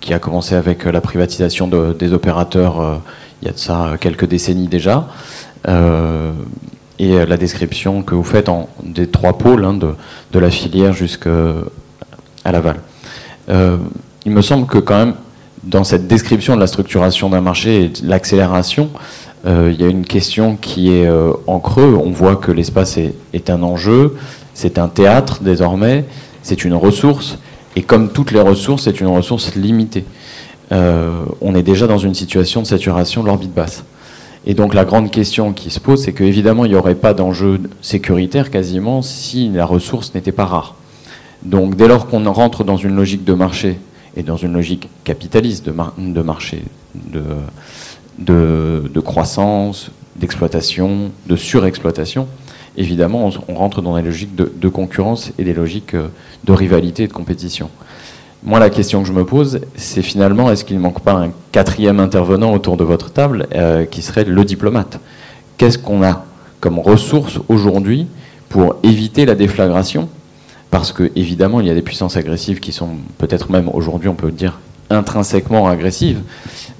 qui 0.00 0.14
a 0.14 0.18
commencé 0.18 0.54
avec 0.54 0.84
la 0.84 1.00
privatisation 1.00 1.68
des 1.68 2.12
opérateurs 2.12 3.00
il 3.42 3.46
y 3.46 3.48
a 3.48 3.52
de 3.52 3.58
ça 3.58 3.96
quelques 4.00 4.26
décennies 4.26 4.68
déjà. 4.68 5.08
et 6.98 7.26
la 7.26 7.36
description 7.36 8.02
que 8.02 8.14
vous 8.14 8.24
faites 8.24 8.48
des 8.82 9.08
trois 9.08 9.36
pôles, 9.38 9.64
hein, 9.64 9.74
de, 9.74 10.38
la 10.38 10.50
filière 10.50 10.92
jusqu'à 10.92 11.30
l'aval. 12.44 12.76
Euh, 13.48 13.76
il 14.24 14.32
me 14.32 14.42
semble 14.42 14.66
que 14.66 14.78
quand 14.78 14.98
même, 14.98 15.14
dans 15.62 15.84
cette 15.84 16.06
description 16.06 16.54
de 16.54 16.60
la 16.60 16.66
structuration 16.66 17.30
d'un 17.30 17.40
marché 17.40 17.84
et 17.84 17.88
de 17.88 18.08
l'accélération, 18.08 18.90
euh, 19.46 19.70
il 19.72 19.80
y 19.80 19.84
a 19.84 19.88
une 19.88 20.04
question 20.04 20.56
qui 20.56 20.92
est 20.92 21.06
euh, 21.06 21.32
en 21.46 21.60
creux. 21.60 21.98
On 22.02 22.10
voit 22.10 22.36
que 22.36 22.50
l'espace 22.50 22.98
est, 22.98 23.50
un 23.50 23.62
enjeu, 23.62 24.16
c'est 24.54 24.78
un 24.78 24.88
théâtre 24.88 25.38
désormais, 25.42 26.04
c'est 26.42 26.64
une 26.64 26.74
ressource, 26.74 27.38
et 27.76 27.82
comme 27.82 28.10
toutes 28.10 28.32
les 28.32 28.40
ressources, 28.40 28.84
c'est 28.84 29.00
une 29.00 29.06
ressource 29.06 29.54
limitée. 29.54 30.04
on 30.70 31.54
est 31.54 31.62
déjà 31.62 31.86
dans 31.86 31.98
une 31.98 32.14
situation 32.14 32.62
de 32.62 32.66
saturation 32.66 33.22
de 33.22 33.26
l'orbite 33.28 33.54
basse. 33.54 33.84
Et 34.46 34.54
donc 34.54 34.74
la 34.74 34.84
grande 34.84 35.10
question 35.10 35.52
qui 35.52 35.70
se 35.70 35.80
pose, 35.80 36.02
c'est 36.04 36.12
qu'évidemment, 36.12 36.64
il 36.64 36.70
n'y 36.70 36.76
aurait 36.76 36.94
pas 36.94 37.14
d'enjeu 37.14 37.60
sécuritaire 37.82 38.50
quasiment 38.50 39.02
si 39.02 39.50
la 39.50 39.66
ressource 39.66 40.14
n'était 40.14 40.32
pas 40.32 40.44
rare. 40.44 40.76
Donc 41.42 41.74
dès 41.76 41.88
lors 41.88 42.06
qu'on 42.06 42.24
rentre 42.32 42.62
dans 42.62 42.76
une 42.76 42.94
logique 42.94 43.24
de 43.24 43.34
marché 43.34 43.78
et 44.16 44.22
dans 44.22 44.36
une 44.36 44.52
logique 44.52 44.88
capitaliste 45.02 45.66
de, 45.66 46.22
marché, 46.22 46.62
de, 48.18 49.00
croissance, 49.00 49.90
d'exploitation, 50.14 51.10
de 51.26 51.36
surexploitation, 51.36 52.28
évidemment 52.76 53.30
on, 53.48 53.54
rentre 53.54 53.82
dans 53.82 53.96
des 53.96 54.02
logiques 54.02 54.34
de, 54.34 54.68
concurrence 54.68 55.32
et 55.38 55.44
des 55.44 55.54
logiques 55.54 55.94
euh, 55.94 56.08
de 56.44 56.52
rivalité 56.52 57.04
et 57.04 57.08
de 57.08 57.12
compétition. 57.12 57.70
Moi, 58.42 58.60
la 58.60 58.70
question 58.70 59.02
que 59.02 59.08
je 59.08 59.12
me 59.12 59.24
pose, 59.24 59.60
c'est 59.74 60.02
finalement, 60.02 60.50
est-ce 60.52 60.64
qu'il 60.64 60.76
ne 60.76 60.82
manque 60.82 61.00
pas 61.00 61.14
un 61.14 61.30
quatrième 61.50 61.98
intervenant 61.98 62.52
autour 62.52 62.76
de 62.76 62.84
votre 62.84 63.10
table 63.10 63.48
euh, 63.54 63.86
qui 63.86 64.02
serait 64.02 64.24
le 64.24 64.44
diplomate? 64.44 65.00
Qu'est-ce 65.58 65.78
qu'on 65.78 66.02
a 66.04 66.24
comme 66.60 66.78
ressources 66.78 67.40
aujourd'hui 67.48 68.06
pour 68.48 68.76
éviter 68.82 69.26
la 69.26 69.34
déflagration? 69.34 70.08
Parce 70.70 70.92
que 70.92 71.10
évidemment 71.16 71.60
il 71.60 71.66
y 71.66 71.70
a 71.70 71.74
des 71.74 71.82
puissances 71.82 72.16
agressives 72.16 72.60
qui 72.60 72.72
sont 72.72 72.90
peut-être 73.18 73.50
même 73.50 73.68
aujourd'hui 73.72 74.08
on 74.08 74.14
peut 74.14 74.30
dire 74.30 74.58
intrinsèquement 74.90 75.68
agressive, 75.68 76.20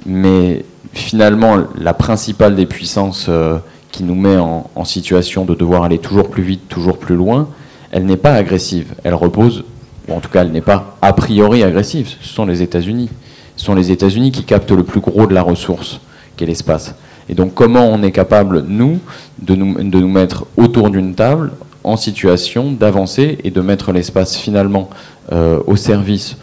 mais 0.04 0.64
finalement, 0.96 1.58
la 1.78 1.94
principale 1.94 2.56
des 2.56 2.66
puissances 2.66 3.26
euh, 3.28 3.58
qui 3.96 4.04
nous 4.04 4.14
met 4.14 4.36
en, 4.36 4.84
situation 4.84 5.46
de 5.46 5.54
devoir 5.54 5.82
aller 5.82 5.96
toujours 5.96 6.28
plus 6.28 6.42
vite, 6.42 6.68
toujours 6.68 6.98
plus 6.98 7.16
loin, 7.16 7.48
elle 7.90 8.04
n'est 8.04 8.18
pas 8.18 8.34
agressive. 8.34 8.92
Elle 9.04 9.14
repose, 9.14 9.64
ou 10.06 10.12
en 10.12 10.20
tout 10.20 10.28
cas, 10.28 10.42
elle 10.42 10.52
n'est 10.52 10.60
pas 10.60 10.98
a 11.00 11.14
priori 11.14 11.62
agressive. 11.62 12.14
Ce 12.20 12.28
sont 12.28 12.44
les 12.44 12.60
États-Unis. 12.60 13.08
Ce 13.56 13.64
sont 13.64 13.74
les 13.74 13.90
États-Unis 13.90 14.32
qui 14.32 14.44
captent 14.44 14.70
le 14.70 14.82
plus 14.82 15.00
gros 15.00 15.26
de 15.26 15.32
la 15.32 15.40
ressource, 15.40 16.00
qu'est 16.36 16.44
l'espace. 16.44 16.94
Et 17.30 17.34
donc, 17.34 17.54
comment 17.54 17.86
on 17.86 18.02
est 18.02 18.12
capable, 18.12 18.64
nous, 18.68 18.98
de 19.40 19.54
nous, 19.54 19.82
de 19.82 19.98
nous 19.98 20.08
mettre 20.08 20.44
autour 20.58 20.90
d'une 20.90 21.14
table 21.14 21.52
en 21.82 21.96
situation 21.96 22.72
d'avancer 22.72 23.38
et 23.44 23.50
de 23.50 23.62
mettre 23.62 23.92
l'espace 23.92 24.36
finalement 24.36 24.90
euh, 25.32 25.60
au 25.66 25.76
service 25.76 26.36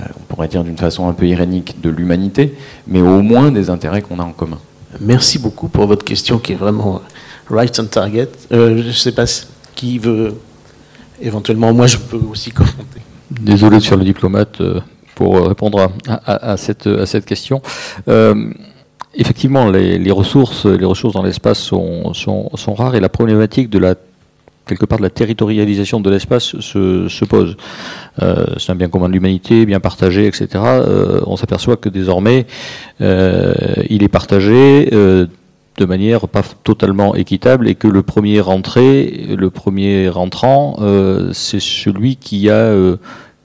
euh, 0.00 0.04
on 0.18 0.24
pourrait 0.34 0.48
dire 0.48 0.64
d'une 0.64 0.76
façon 0.76 1.08
un 1.08 1.12
peu 1.12 1.26
irénique, 1.26 1.80
de 1.80 1.88
l'humanité, 1.88 2.54
mais 2.86 3.00
au 3.00 3.22
moins 3.22 3.50
des 3.50 3.70
intérêts 3.70 4.02
qu'on 4.02 4.18
a 4.18 4.24
en 4.24 4.32
commun? 4.32 4.58
Merci 5.00 5.38
beaucoup 5.38 5.68
pour 5.68 5.86
votre 5.86 6.04
question 6.04 6.38
qui 6.38 6.52
est 6.52 6.56
vraiment 6.56 7.02
right 7.50 7.78
on 7.78 7.86
target. 7.86 8.28
Euh, 8.52 8.82
je 8.82 8.88
ne 8.88 8.92
sais 8.92 9.12
pas 9.12 9.24
qui 9.74 9.98
veut 9.98 10.34
éventuellement, 11.20 11.72
moi 11.72 11.86
je 11.86 11.98
peux 11.98 12.20
aussi 12.30 12.50
commenter. 12.50 13.00
Désolé 13.30 13.78
de 13.78 13.82
faire 13.82 13.98
le 13.98 14.04
diplomate 14.04 14.60
euh, 14.60 14.80
pour 15.14 15.46
répondre 15.46 15.90
à, 16.26 16.56
cette, 16.56 16.86
à 16.86 17.06
cette, 17.06 17.24
question. 17.24 17.62
effectivement, 19.14 19.70
les, 19.70 20.10
ressources, 20.10 20.66
les 20.66 20.84
ressources 20.84 21.14
dans 21.14 21.22
l'espace 21.22 21.58
sont, 21.58 22.12
sont, 22.12 22.50
sont, 22.54 22.74
rares 22.74 22.96
et 22.96 23.00
la 23.00 23.08
problématique 23.08 23.70
de 23.70 23.78
la 23.78 23.94
quelque 24.66 24.84
part 24.84 24.98
de 24.98 25.02
la 25.02 25.10
territorialisation 25.10 26.00
de 26.00 26.10
l'espace 26.10 26.58
se, 26.60 27.08
se, 27.08 27.24
pose. 27.24 27.56
Euh, 28.22 28.44
c'est 28.58 28.72
un 28.72 28.74
bien 28.74 28.88
commun 28.88 29.08
de 29.08 29.12
l'humanité, 29.14 29.64
bien 29.64 29.80
partagé, 29.80 30.26
etc. 30.26 30.48
Euh, 30.54 31.20
on 31.26 31.36
s'aperçoit 31.36 31.76
que 31.76 31.88
désormais, 31.88 32.46
euh, 33.00 33.54
il 33.88 34.02
est 34.02 34.08
partagé 34.08 34.90
euh, 34.92 35.26
de 35.78 35.84
manière 35.84 36.26
pas 36.28 36.42
totalement 36.64 37.14
équitable 37.14 37.68
et 37.68 37.74
que 37.74 37.86
le 37.86 38.02
premier 38.02 38.40
rentré, 38.40 39.26
le 39.36 39.50
premier 39.50 40.08
rentrant, 40.08 40.76
euh, 40.80 41.30
c'est 41.32 41.60
celui 41.60 42.16
qui 42.16 42.50
a 42.50 42.74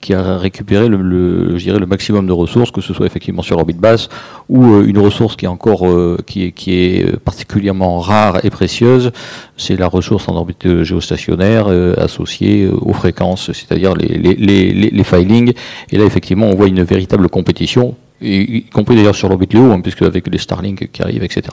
qui 0.02 0.14
a 0.14 0.38
récupéré 0.38 0.90
le, 0.90 1.58
je 1.58 1.64
dirais, 1.64 1.80
le 1.80 1.86
maximum 1.86 2.28
de 2.28 2.34
ressources, 2.34 2.72
que 2.72 2.82
ce 2.82 2.94
soit 2.94 3.06
effectivement 3.06 3.44
sur 3.44 3.58
orbite 3.58 3.78
basse 3.78 4.10
ou 4.50 4.66
euh, 4.66 4.86
une 4.86 4.98
ressource 4.98 5.36
qui 5.36 5.46
est 5.46 5.48
encore 5.48 5.88
euh, 5.88 6.18
qui, 6.26 6.46
est, 6.46 6.52
qui 6.52 6.74
est 6.74 7.18
particulièrement 7.20 8.00
rare 8.00 8.44
et 8.44 8.50
précieuse, 8.50 9.12
c'est 9.58 9.78
la 9.78 9.88
ressource 9.88 10.28
en 10.28 10.36
orbite 10.36 10.84
géostationnaire 10.84 11.68
euh, 11.68 11.94
associée 11.98 12.68
aux 12.68 12.94
fréquences, 12.94 13.52
c'est-à-dire 13.54 13.96
les, 13.96 14.18
les, 14.18 14.36
les, 14.36 14.90
les 14.90 15.04
filings. 15.04 15.54
Et 15.92 15.98
là, 15.98 16.06
effectivement, 16.06 16.48
on 16.48 16.56
voit 16.56 16.68
une 16.68 16.84
véritable 16.84 17.30
compétition 17.30 17.96
y 18.22 18.64
compris 18.64 18.96
d'ailleurs 18.96 19.16
sur 19.16 19.30
l'orbite 19.30 19.54
Léo, 19.54 19.72
hein, 19.72 19.82
puisque 19.82 20.02
avec 20.04 20.28
les 20.28 20.38
Starlink 20.38 20.90
qui 20.92 21.02
arrivent, 21.02 21.24
etc. 21.24 21.44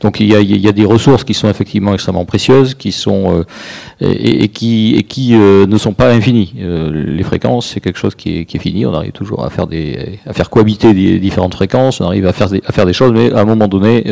Donc 0.00 0.20
il 0.20 0.28
y, 0.28 0.34
a, 0.34 0.40
il 0.40 0.56
y, 0.56 0.68
a, 0.68 0.72
des 0.72 0.84
ressources 0.84 1.24
qui 1.24 1.34
sont 1.34 1.48
effectivement 1.48 1.94
extrêmement 1.94 2.24
précieuses, 2.24 2.74
qui 2.74 2.92
sont 2.92 3.32
euh, 3.32 3.44
et, 4.00 4.44
et, 4.44 4.48
qui, 4.48 4.94
et 4.96 5.02
qui 5.02 5.34
euh, 5.34 5.66
ne 5.66 5.78
sont 5.78 5.92
pas 5.92 6.12
infinies. 6.12 6.54
Euh, 6.58 6.90
les 6.92 7.22
fréquences, 7.22 7.66
c'est 7.68 7.80
quelque 7.80 7.98
chose 7.98 8.14
qui 8.14 8.38
est, 8.38 8.44
qui 8.44 8.56
est, 8.56 8.60
fini. 8.60 8.86
On 8.86 8.94
arrive 8.94 9.12
toujours 9.12 9.44
à 9.44 9.50
faire 9.50 9.66
des, 9.66 10.18
à 10.26 10.32
faire 10.32 10.50
cohabiter 10.50 10.94
des 10.94 11.18
différentes 11.18 11.54
fréquences. 11.54 12.00
On 12.00 12.06
arrive 12.06 12.26
à 12.26 12.32
faire 12.32 12.48
des, 12.48 12.62
à 12.66 12.72
faire 12.72 12.86
des 12.86 12.92
choses, 12.92 13.12
mais 13.12 13.32
à 13.32 13.40
un 13.40 13.44
moment 13.44 13.68
donné, 13.68 14.04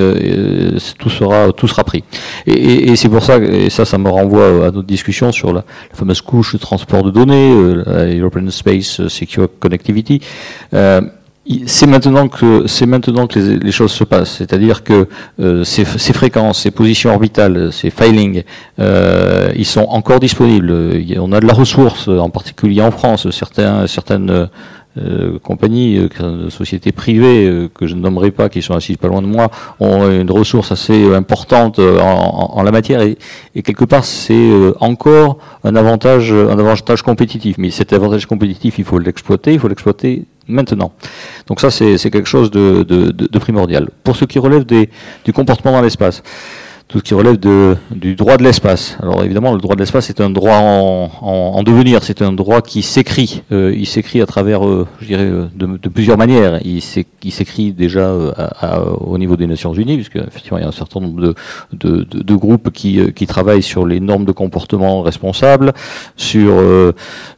tout 0.99 1.11
sera, 1.11 1.53
tout 1.53 1.69
sera 1.69 1.85
pris. 1.85 2.05
Et, 2.47 2.91
et 2.91 2.97
c'est 2.97 3.09
pour 3.09 3.23
ça, 3.23 3.39
et 3.39 3.71
ça, 3.71 3.85
ça 3.85 3.99
me 3.99 4.09
renvoie 4.09 4.67
à 4.67 4.71
notre 4.71 4.87
discussion 4.87 5.33
sur 5.33 5.53
la, 5.53 5.65
fameuse 5.93 6.21
couche 6.21 6.53
de 6.53 6.59
transport 6.59 7.03
de 7.03 7.11
données, 7.11 7.55
la 7.87 8.15
European 8.15 8.51
Space 8.51 9.07
Secure 9.09 9.49
Connectivity 9.59 10.21
c'est 11.67 11.87
maintenant 11.87 12.29
que 12.29 12.67
c'est 12.67 12.87
maintenant 12.87 13.27
que 13.27 13.39
les, 13.39 13.73
choses 13.73 13.93
se 13.93 14.05
passent, 14.05 14.37
c'est-à-dire 14.37 14.85
que 14.85 15.09
euh, 15.41 15.65
ces, 15.65 15.85
ces, 15.85 16.13
fréquences, 16.13 16.61
ces 16.61 16.71
positions 16.71 17.11
orbitales, 17.13 17.73
ces 17.73 17.91
filings, 17.91 18.45
euh, 18.79 19.51
ils 19.57 19.67
sont 19.67 19.87
encore 19.89 20.21
disponibles. 20.21 20.73
On 21.19 21.33
a 21.33 21.41
de 21.41 21.47
la 21.47 21.53
ressource, 21.53 22.07
en 22.09 22.31
particulier 22.31 22.83
en 22.83 22.93
France. 22.93 23.29
Certains, 23.31 23.87
certaines 23.89 24.49
euh, 24.99 25.39
compagnies, 25.39 26.07
euh, 26.21 26.51
sociétés 26.51 26.93
privées 26.93 27.49
euh, 27.49 27.71
que 27.75 27.87
je 27.87 27.95
ne 27.95 28.01
nommerai 28.01 28.31
pas, 28.31 28.51
qui 28.51 28.61
sont 28.61 28.75
assises 28.75 28.99
pas 28.99 29.09
loin 29.09 29.23
de 29.23 29.27
moi, 29.27 29.51
ont 29.81 30.07
une 30.11 30.31
ressource 30.31 30.71
assez 30.71 31.15
importante 31.15 31.79
en, 31.79 32.53
en, 32.53 32.63
la 32.63 32.71
matière 32.73 33.01
et, 33.01 33.17
et 33.55 33.63
quelque 33.63 33.87
part 33.87 34.05
c'est 34.05 34.51
encore 34.81 35.39
un 35.65 35.77
avantage, 35.77 36.31
un 36.31 36.59
avantage 36.59 37.01
compétitif. 37.01 37.57
Mais 37.57 37.71
cet 37.71 37.95
avantage 37.95 38.27
compétitif, 38.27 38.79
il 38.79 38.85
faut 38.85 38.99
l'exploiter, 38.99 39.55
il 39.55 39.59
faut 39.59 39.69
l'exploiter 39.69 40.27
maintenant. 40.49 40.93
Donc 41.47 41.61
ça, 41.61 41.71
c'est 41.71 41.99
quelque 42.11 42.29
chose 42.29 42.51
de, 42.51 42.83
de, 42.83 43.11
de, 43.11 43.39
primordial. 43.39 43.89
Pour 44.05 44.17
ce 44.17 44.25
qui 44.25 44.39
relève 44.39 44.65
des, 44.65 44.91
du 45.25 45.33
comportement 45.33 45.73
dans 45.73 45.83
l'espace, 45.83 46.23
tout 46.93 46.99
ce 46.99 47.05
qui 47.05 47.15
relève 47.15 47.39
de, 47.39 47.77
du 47.91 48.15
droit 48.15 48.37
de 48.37 48.43
l'espace. 48.43 48.99
Alors 49.01 49.25
évidemment, 49.25 49.55
le 49.55 49.61
droit 49.61 49.75
de 49.75 49.81
l'espace 49.81 50.11
est 50.11 50.21
un 50.21 50.29
droit 50.29 50.57
en, 50.57 51.11
en, 51.23 51.63
devenir, 51.63 52.05
c'est 52.05 52.21
un 52.21 52.33
droit 52.33 52.61
qui 52.61 52.83
s'écrit. 52.83 53.43
Euh, 53.51 53.75
il 53.75 53.87
s'écrit 53.87 54.21
à 54.21 54.27
travers, 54.27 54.67
euh, 54.67 54.87
je 55.01 55.07
dirais, 55.07 55.25
euh, 55.25 55.47
de, 55.55 55.79
de, 55.79 55.89
plusieurs 55.89 56.19
manières. 56.19 56.61
Il 56.65 56.83
s'écrit 56.83 57.73
déjà 57.73 58.09
euh, 58.11 58.33
au 59.01 59.17
niveau 59.17 59.37
des 59.37 59.47
Nations 59.47 59.73
Unies, 59.73 59.97
puisque 59.97 60.17
effectivement 60.17 60.59
il 60.59 60.63
y 60.63 60.65
a 60.65 60.69
un 60.69 60.73
certain 60.73 61.01
nombre 61.01 61.23
de, 61.23 61.35
de, 61.73 62.05
de 62.05 62.35
groupes 62.35 62.71
qui, 62.71 63.01
qui, 63.15 63.27
travaillent 63.27 63.63
sur 63.63 63.87
les 63.87 63.99
normes 63.99 64.27
de 64.27 64.33
comportement 64.33 65.01
responsables, 65.01 65.73
sur, 66.17 66.53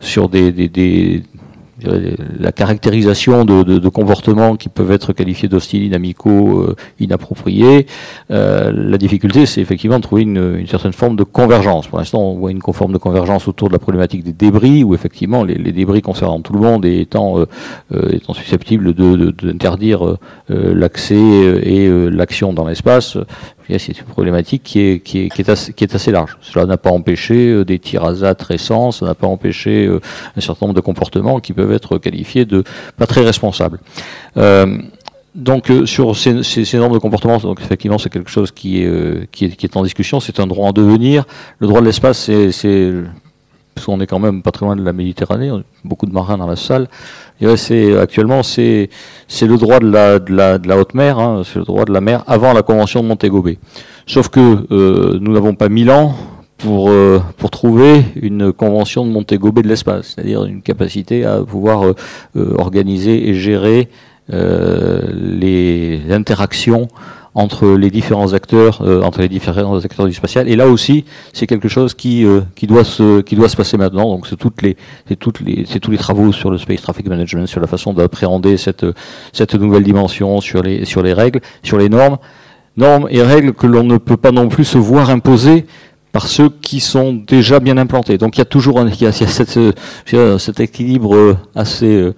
sur 0.00 0.28
des, 0.28 0.50
des, 0.50 0.68
des 0.68 1.22
la 2.38 2.52
caractérisation 2.52 3.44
de, 3.44 3.62
de, 3.62 3.78
de, 3.78 3.88
comportements 3.88 4.56
qui 4.56 4.68
peuvent 4.68 4.90
être 4.92 5.12
qualifiés 5.12 5.48
d'hostiles, 5.48 5.84
inamicaux, 5.84 6.60
euh, 6.60 6.76
inappropriés. 7.00 7.86
Euh, 8.30 8.72
la 8.74 8.98
difficulté, 8.98 9.46
c'est 9.46 9.60
effectivement 9.60 9.98
de 9.98 10.02
trouver 10.02 10.22
une, 10.22 10.56
une, 10.58 10.66
certaine 10.66 10.92
forme 10.92 11.16
de 11.16 11.24
convergence. 11.24 11.86
Pour 11.86 11.98
l'instant, 11.98 12.20
on 12.20 12.34
voit 12.36 12.50
une 12.50 12.60
forme 12.72 12.92
de 12.92 12.98
convergence 12.98 13.48
autour 13.48 13.68
de 13.68 13.72
la 13.72 13.78
problématique 13.78 14.24
des 14.24 14.32
débris, 14.32 14.84
où 14.84 14.94
effectivement 14.94 15.44
les, 15.44 15.54
les 15.54 15.72
débris 15.72 16.02
concernant 16.02 16.40
tout 16.40 16.52
le 16.52 16.60
monde 16.60 16.84
et 16.84 17.00
étant, 17.00 17.38
euh, 17.38 17.46
euh 17.92 18.10
étant 18.12 18.34
susceptibles 18.34 18.94
d'interdire 18.94 20.04
de, 20.04 20.16
euh, 20.50 20.74
l'accès 20.74 21.14
et 21.14 21.88
l'action 22.10 22.52
dans 22.52 22.66
l'espace, 22.66 23.16
c'est 23.68 23.98
une 23.98 24.06
problématique 24.06 24.62
qui 24.62 24.80
est, 24.80 25.00
qui 25.00 25.20
est, 25.20 25.28
qui 25.28 25.40
est, 25.42 25.48
assez, 25.48 25.72
qui 25.72 25.84
est 25.84 25.94
assez 25.94 26.10
large. 26.10 26.36
Cela 26.40 26.66
n'a 26.66 26.76
pas 26.76 26.90
empêché 26.90 27.48
euh, 27.48 27.64
des 27.64 27.78
tirs 27.78 28.04
à 28.04 28.14
ZAT 28.14 28.36
récents, 28.40 28.92
ça 28.92 29.06
n'a 29.06 29.14
pas 29.14 29.26
empêché 29.26 29.86
euh, 29.86 30.00
un 30.36 30.40
certain 30.40 30.66
nombre 30.66 30.76
de 30.76 30.80
comportements 30.80 31.40
qui 31.40 31.52
peuvent 31.52 31.72
être 31.72 31.98
qualifiés 31.98 32.44
de 32.44 32.64
pas 32.96 33.06
très 33.06 33.22
responsables. 33.22 33.80
Euh, 34.36 34.78
donc 35.34 35.70
euh, 35.70 35.84
sur 35.86 36.16
ces, 36.16 36.42
ces, 36.42 36.64
ces, 36.64 36.78
normes 36.78 36.92
de 36.92 36.98
comportement, 36.98 37.38
donc 37.38 37.60
effectivement 37.60 37.98
c'est 37.98 38.10
quelque 38.10 38.30
chose 38.30 38.52
qui 38.52 38.82
est, 38.82 39.30
qui 39.32 39.46
est, 39.46 39.56
qui 39.56 39.66
est 39.66 39.76
en 39.76 39.82
discussion, 39.82 40.20
c'est 40.20 40.38
un 40.38 40.46
droit 40.46 40.68
en 40.68 40.72
devenir. 40.72 41.24
Le 41.58 41.66
droit 41.66 41.80
de 41.80 41.86
l'espace, 41.86 42.30
c'est 42.50 42.92
parce 43.74 43.86
qu'on 43.86 44.00
est 44.00 44.06
quand 44.06 44.18
même 44.18 44.42
pas 44.42 44.50
très 44.50 44.66
loin 44.66 44.76
de 44.76 44.84
la 44.84 44.92
Méditerranée, 44.92 45.50
beaucoup 45.84 46.06
de 46.06 46.12
marins 46.12 46.38
dans 46.38 46.46
la 46.46 46.56
salle. 46.56 46.88
C'est 47.56 47.98
actuellement 47.98 48.42
c'est 48.42 48.88
le 49.42 49.56
droit 49.56 49.80
de 49.80 50.68
la 50.68 50.78
haute 50.78 50.94
mer, 50.94 51.18
hein, 51.18 51.42
c'est 51.44 51.58
le 51.58 51.64
droit 51.64 51.84
de 51.84 51.92
la 51.92 52.00
mer 52.00 52.22
avant 52.26 52.52
la 52.52 52.62
convention 52.62 53.02
de 53.02 53.08
Montego. 53.08 53.44
Sauf 54.06 54.28
que 54.28 54.66
euh, 54.70 55.18
nous 55.20 55.32
n'avons 55.32 55.54
pas 55.54 55.68
mille 55.68 55.90
ans 55.90 56.14
pour 56.58 56.90
euh, 56.90 57.20
trouver 57.50 58.04
une 58.20 58.52
convention 58.52 59.04
de 59.04 59.10
Montego 59.10 59.50
de 59.50 59.68
l'espace, 59.68 60.14
c'est-à-dire 60.14 60.44
une 60.44 60.62
capacité 60.62 61.24
à 61.24 61.42
pouvoir 61.42 61.84
euh, 61.84 61.94
organiser 62.56 63.28
et 63.28 63.34
gérer 63.34 63.88
les 64.30 66.00
interactions 66.10 66.88
entre 67.34 67.66
les 67.66 67.90
différents 67.90 68.32
acteurs, 68.32 68.80
euh, 68.82 69.02
entre 69.02 69.20
les 69.20 69.28
différents 69.28 69.84
acteurs 69.84 70.06
du 70.06 70.12
spatial. 70.12 70.48
Et 70.48 70.56
là 70.56 70.68
aussi, 70.68 71.04
c'est 71.32 71.46
quelque 71.46 71.68
chose 71.68 71.94
qui 71.94 72.24
euh, 72.24 72.42
qui 72.54 72.66
doit 72.66 72.84
se 72.84 73.20
qui 73.22 73.34
doit 73.34 73.48
se 73.48 73.56
passer 73.56 73.76
maintenant. 73.76 74.04
Donc 74.04 74.26
c'est 74.26 74.36
toutes 74.36 74.62
les 74.62 74.76
c'est 75.08 75.16
toutes 75.16 75.40
les 75.40 75.64
c'est 75.66 75.80
tous 75.80 75.90
les 75.90 75.98
travaux 75.98 76.32
sur 76.32 76.50
le 76.50 76.58
space 76.58 76.82
traffic 76.82 77.06
management, 77.08 77.46
sur 77.46 77.60
la 77.60 77.66
façon 77.66 77.92
d'appréhender 77.92 78.56
cette 78.56 78.86
cette 79.32 79.54
nouvelle 79.54 79.82
dimension, 79.82 80.40
sur 80.40 80.62
les 80.62 80.84
sur 80.84 81.02
les 81.02 81.12
règles, 81.12 81.40
sur 81.62 81.78
les 81.78 81.88
normes, 81.88 82.18
normes 82.76 83.08
et 83.10 83.22
règles 83.22 83.52
que 83.52 83.66
l'on 83.66 83.84
ne 83.84 83.98
peut 83.98 84.16
pas 84.16 84.30
non 84.30 84.48
plus 84.48 84.64
se 84.64 84.78
voir 84.78 85.10
imposer 85.10 85.66
par 86.12 86.28
ceux 86.28 86.48
qui 86.48 86.78
sont 86.78 87.12
déjà 87.12 87.58
bien 87.58 87.76
implantés. 87.76 88.18
Donc 88.18 88.36
il 88.36 88.38
y 88.38 88.42
a 88.42 88.44
toujours 88.44 88.78
un, 88.78 88.88
il 88.88 89.02
y 89.02 89.06
a, 89.06 89.10
il 89.10 89.22
y 89.22 89.24
a 89.24 89.26
cette, 89.26 89.58
cet 90.38 90.60
équilibre 90.60 91.36
assez 91.56 92.12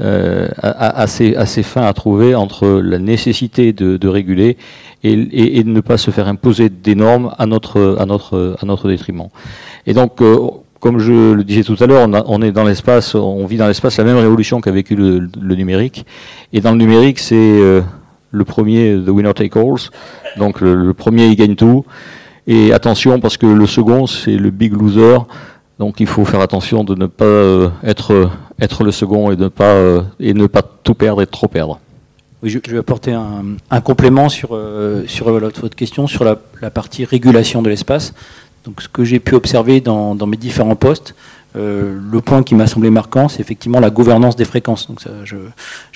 euh, 0.00 0.48
assez, 0.62 1.62
fin 1.62 1.82
à 1.82 1.92
trouver 1.92 2.34
entre 2.34 2.66
la 2.66 2.98
nécessité 2.98 3.72
de, 3.72 4.08
réguler 4.08 4.56
et, 5.02 5.62
de 5.62 5.68
ne 5.68 5.80
pas 5.80 5.98
se 5.98 6.10
faire 6.10 6.28
imposer 6.28 6.68
des 6.68 6.94
normes 6.94 7.34
à 7.38 7.46
notre, 7.46 7.96
à 7.98 8.06
notre, 8.06 8.56
à 8.60 8.66
notre 8.66 8.88
détriment. 8.88 9.28
Et 9.86 9.92
donc, 9.92 10.22
euh, 10.22 10.38
comme 10.80 10.98
je 10.98 11.32
le 11.32 11.44
disais 11.44 11.64
tout 11.64 11.76
à 11.80 11.86
l'heure, 11.86 12.08
on, 12.26 12.42
est 12.42 12.52
dans 12.52 12.64
l'espace, 12.64 13.14
on 13.14 13.44
vit 13.44 13.58
dans 13.58 13.66
l'espace 13.68 13.98
la 13.98 14.04
même 14.04 14.16
révolution 14.16 14.60
qu'a 14.60 14.70
vécu 14.70 14.96
le, 14.96 15.28
numérique. 15.54 16.06
Et 16.52 16.60
dans 16.60 16.72
le 16.72 16.78
numérique, 16.78 17.18
c'est 17.18 17.34
euh, 17.36 17.82
le 18.30 18.44
premier, 18.44 18.96
the 19.04 19.10
winner 19.10 19.34
take 19.34 19.58
all, 19.58 19.76
donc 20.38 20.62
le, 20.62 20.74
le 20.74 20.94
premier 20.94 21.26
il 21.26 21.36
gagne 21.36 21.56
tout. 21.56 21.84
Et 22.46 22.72
attention 22.72 23.20
parce 23.20 23.36
que 23.36 23.46
le 23.46 23.66
second, 23.66 24.06
c'est 24.06 24.36
le 24.36 24.50
big 24.50 24.72
loser 24.72 25.18
Donc 25.80 25.98
il 25.98 26.06
faut 26.06 26.26
faire 26.26 26.40
attention 26.40 26.84
de 26.84 26.94
ne 26.94 27.06
pas 27.06 27.72
être, 27.82 28.30
être 28.60 28.84
le 28.84 28.92
second 28.92 29.32
et, 29.32 29.36
ne 29.36 29.48
pas, 29.48 30.04
et 30.20 30.34
ne 30.34 30.46
pas 30.46 30.62
tout 30.62 30.94
perdre 30.94 31.22
et 31.22 31.26
trop 31.26 31.48
perdre. 31.48 31.80
Oui, 32.42 32.50
je, 32.50 32.58
vais 32.70 32.78
apporter 32.78 33.12
un, 33.12 33.80
complément 33.80 34.28
sur, 34.28 34.58
sur 35.06 35.30
votre 35.30 35.68
question, 35.68 36.06
sur 36.06 36.22
la, 36.24 36.36
partie 36.70 37.06
régulation 37.06 37.62
de 37.62 37.70
l'espace. 37.70 38.12
Donc 38.64 38.82
ce 38.82 38.88
que 38.88 39.04
j'ai 39.04 39.20
pu 39.20 39.34
observer 39.34 39.80
dans, 39.80 40.14
mes 40.26 40.36
différents 40.36 40.76
postes, 40.76 41.14
euh, 41.56 41.98
le 42.12 42.20
point 42.20 42.42
qui 42.42 42.54
m'a 42.54 42.66
semblé 42.66 42.90
marquant, 42.90 43.28
c'est 43.28 43.40
effectivement 43.40 43.80
la 43.80 43.90
gouvernance 43.90 44.36
des 44.36 44.44
fréquences. 44.44 44.86
Donc 44.86 45.00
je, 45.24 45.36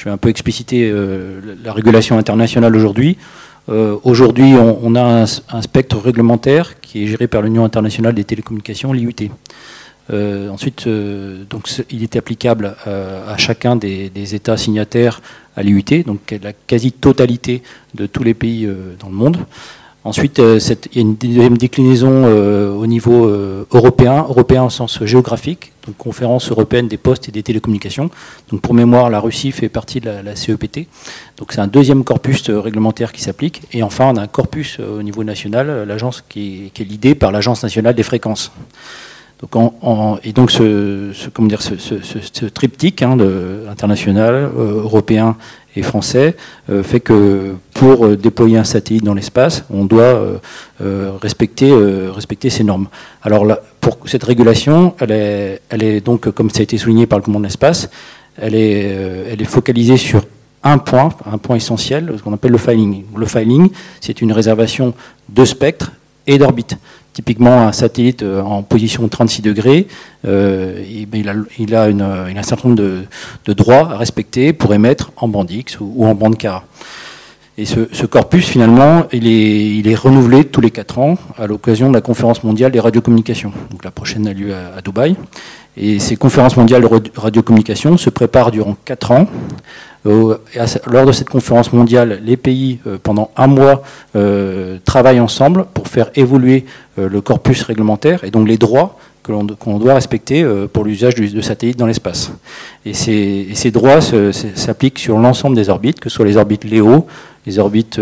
vais 0.05 0.11
un 0.11 0.17
peu 0.17 0.31
expliciter 0.31 0.91
euh, 0.91 1.41
la 1.63 1.73
régulation 1.75 2.17
internationale 2.19 2.75
aujourd'hui. 2.75 3.19
Euh, 3.69 3.97
aujourd'hui, 4.05 4.55
on, 4.55 4.95
a 4.95 5.27
un, 5.49 5.63
spectre 5.63 5.99
réglementaire 5.99 6.81
qui 6.81 7.05
est 7.05 7.07
géré 7.07 7.27
par 7.29 7.43
l'Union 7.43 7.65
internationale 7.65 8.15
des 8.15 8.25
télécommunications, 8.25 8.93
l'IUT. 8.93 9.31
ensuite, 10.11 10.87
donc, 10.87 11.69
il 11.91 12.03
est 12.03 12.17
applicable 12.17 12.77
à 12.87 13.37
chacun 13.39 13.75
des, 13.77 14.11
des, 14.11 14.35
États 14.35 14.57
signataires 14.57 15.23
à 15.57 15.63
l'IUT, 15.63 16.05
donc 16.05 16.35
la 16.43 16.53
quasi-totalité 16.53 17.63
de 17.95 18.07
tous 18.07 18.23
les 18.23 18.35
pays 18.35 18.69
dans 19.01 19.09
le 19.09 19.15
monde. 19.15 19.39
Ensuite, 20.05 20.39
euh, 20.39 20.61
il 20.93 20.97
y 20.97 20.99
a 20.99 21.01
une 21.01 21.17
deuxième 21.17 21.57
déclinaison 21.57 22.25
euh, 22.27 22.71
au 22.71 22.87
niveau 22.87 23.27
euh, 23.27 23.65
européen, 23.73 24.27
européen 24.29 24.65
au 24.65 24.69
sens 24.69 25.03
géographique, 25.03 25.73
donc 25.87 25.97
conférence 25.97 26.51
européenne 26.51 26.89
des 26.89 26.99
postes 26.99 27.31
et 27.31 27.33
des 27.33 27.43
télécommunications. 27.43 28.11
Donc 28.51 28.61
pour 28.61 28.75
mémoire, 28.75 29.09
la 29.09 29.19
Russie 29.19 29.51
fait 29.51 29.71
partie 29.71 30.01
de 30.01 30.11
la, 30.11 30.37
CEPT. 30.37 30.89
Donc 31.39 31.53
c'est 31.53 31.61
un 31.61 31.67
deuxième 31.67 32.05
corpus 32.05 32.51
réglementaire 32.51 33.13
qui 33.13 33.23
s'applique. 33.23 33.63
Et 33.73 33.83
enfin, 33.83 34.11
on 34.13 34.17
a 34.17 34.21
un 34.21 34.27
corpus 34.27 34.79
au 34.79 35.03
niveau 35.03 35.25
national, 35.25 35.85
l'agence 35.89 36.23
qui, 36.29 36.71
est 36.79 36.85
l'idée 36.85 37.15
par 37.15 37.33
l'Agence 37.33 37.63
nationale 37.63 37.95
des 37.95 38.03
fréquences. 38.03 38.53
Donc 39.41 39.73
et 40.25 40.33
donc 40.33 40.51
ce, 40.51 41.13
comment 41.31 41.49
dire, 41.49 41.61
ce, 41.61 42.45
triptyque 42.47 43.03
hein, 43.03 43.19
international, 43.69 44.51
européen 44.57 45.37
et 45.77 45.83
français 45.83 46.37
euh, 46.71 46.83
fait 46.83 47.01
que 47.01 47.55
pour 47.73 48.07
euh, 48.07 48.17
déployer 48.17 48.59
un 48.59 48.65
satellite 48.65 49.05
dans 49.05 49.15
l'espace, 49.15 49.65
on 49.71 49.85
doit 49.85 50.39
euh, 50.83 51.11
respecter, 51.21 51.71
ces 52.51 52.65
normes. 52.65 52.89
Alors 53.23 53.47
pour 53.81 53.99
cette 54.07 54.25
régulation, 54.25 54.95
elle 55.01 55.11
est, 55.83 56.01
donc, 56.01 56.31
comme 56.31 56.51
ça 56.51 56.61
a 56.61 56.63
été 56.63 56.79
souligné 56.79 57.07
par 57.07 57.19
le 57.19 57.25
commandement 57.25 57.41
de 57.41 57.47
l'espace, 57.47 57.91
elle 58.37 58.55
est, 58.55 58.97
elle 59.31 59.41
est 59.41 59.47
focalisée 59.47 59.97
sur 59.97 60.25
un 60.63 60.79
point, 60.79 61.11
un 61.31 61.39
point 61.39 61.57
essentiel, 61.57 62.13
ce 62.17 62.23
qu'on 62.23 62.33
appelle 62.33 62.53
le 62.53 62.59
filing. 62.59 63.05
Le 63.17 63.27
filing, 63.27 63.71
c'est 64.01 64.23
une 64.23 64.33
réservation 64.33 64.95
de 65.29 65.45
spectre 65.45 65.93
et 66.27 66.39
d'orbite. 66.39 66.77
Typiquement, 67.15 67.69
un 67.69 67.73
satellite 67.73 68.25
euh, 68.25 68.43
en 68.43 68.65
position 68.65 69.07
36 69.07 69.41
degrés, 69.41 69.87
euh, 70.27 70.83
il, 71.13 71.29
a, 71.29 71.35
il, 71.61 71.75
a 71.77 71.89
une, 71.89 72.03
un 72.03 72.43
certain 72.43 72.71
nombre 72.71 72.83
de, 72.83 73.53
droits 73.53 73.93
à 73.93 73.97
respecter 73.97 74.53
pour 74.53 74.75
émettre 74.75 75.13
en 75.17 75.29
bande 75.29 75.49
X 75.49 75.79
ou, 75.81 76.05
en 76.07 76.17
bande 76.17 76.37
K. 76.37 76.49
Et 77.57 77.67
ce, 77.67 78.07
corpus, 78.07 78.49
finalement, 78.49 79.07
il 79.13 79.87
est, 79.87 79.95
renouvelé 79.95 80.45
tous 80.45 80.61
les 80.61 80.73
4 80.73 80.99
ans 80.99 81.17
à 81.39 81.47
l'occasion 81.47 81.89
de 81.89 81.95
la 81.95 82.01
conférence 82.01 82.43
mondiale 82.43 82.73
des 82.73 82.81
radiocommunications. 82.81 83.53
Donc 83.71 83.85
la 83.85 83.93
prochaine 83.93 84.27
a 84.27 84.33
lieu 84.33 84.53
à, 84.53 84.79
à 84.79 84.81
Dubaï. 84.81 85.15
Et 85.77 86.01
ces 86.01 86.17
conférences 86.17 86.57
mondiales 86.57 86.83
de 86.83 86.89
radiocommunications 87.15 87.97
se 87.97 88.11
préparent 88.11 88.51
durant 88.51 88.77
4 88.85 89.13
ans 89.13 89.29
lors 90.05 91.07
de 91.07 91.13
cette 91.13 91.29
conférence 91.29 91.73
mondiale, 91.73 92.21
les 92.25 92.37
pays, 92.37 92.79
euh, 92.87 92.99
pendant 93.03 93.31
un 93.37 93.47
mois, 93.47 93.83
euh, 94.17 94.79
travaillent 94.85 95.21
ensemble 95.21 95.67
pour 95.73 95.89
faire 95.89 96.11
évoluer 96.15 96.65
le 96.97 97.21
corpus 97.21 97.63
réglementaire 97.63 98.23
et 98.23 98.31
donc 98.31 98.47
les 98.47 98.57
droits 98.57 98.97
que 99.25 99.33
l'on 99.33 99.79
doit 99.79 99.95
respecter 99.95 100.45
pour 100.73 100.85
l'usage 100.85 101.17
de 101.17 101.41
satellites 101.41 101.77
dans 101.79 101.87
l'espace. 101.87 102.31
Et 102.87 102.95
ces, 102.95 103.49
ces 103.55 103.73
droits 103.73 104.01
s'appliquent 104.01 105.01
sur 105.01 105.19
l'ensemble 105.19 105.57
des 105.57 105.71
orbites, 105.71 105.99
que 105.99 106.09
ce 106.09 106.15
soit 106.15 106.27
les 106.27 106.37
orbites 106.37 106.65
LEO, 106.65 107.07
les 107.47 107.59
orbites 107.59 107.99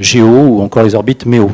GEO 0.00 0.26
ou 0.26 0.62
encore 0.62 0.82
les 0.82 0.96
orbites 0.96 1.26
MEO. 1.26 1.52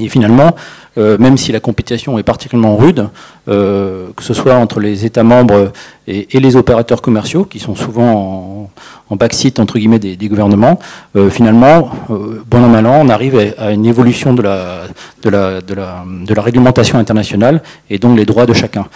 Et 0.00 0.08
finalement, 0.08 0.56
euh, 0.98 1.16
même 1.18 1.36
si 1.36 1.52
la 1.52 1.60
compétition 1.60 2.18
est 2.18 2.24
particulièrement 2.24 2.76
rude, 2.76 3.08
euh, 3.48 4.08
que 4.16 4.24
ce 4.24 4.34
soit 4.34 4.54
entre 4.54 4.80
les 4.80 5.04
États 5.04 5.22
membres 5.22 5.72
et, 6.08 6.26
les 6.32 6.56
opérateurs 6.56 7.00
commerciaux, 7.00 7.44
qui 7.44 7.60
sont 7.60 7.76
souvent 7.76 8.70
en, 9.10 9.16
backseat 9.16 9.60
entre 9.60 9.78
guillemets 9.78 10.00
des, 10.00 10.28
gouvernements, 10.28 10.80
euh, 11.14 11.30
finalement, 11.30 11.90
bon 12.08 12.64
an 12.64 12.68
mal 12.68 12.86
an, 12.86 13.00
on 13.04 13.08
arrive 13.08 13.54
à, 13.56 13.70
une 13.70 13.86
évolution 13.86 14.34
de 14.34 14.42
la, 14.42 16.02
réglementation 16.36 16.98
internationale 16.98 17.62
et 17.88 17.98
donc 17.98 18.16
les 18.18 18.24
droits 18.24 18.46
de 18.46 18.52
chacun. 18.52 18.86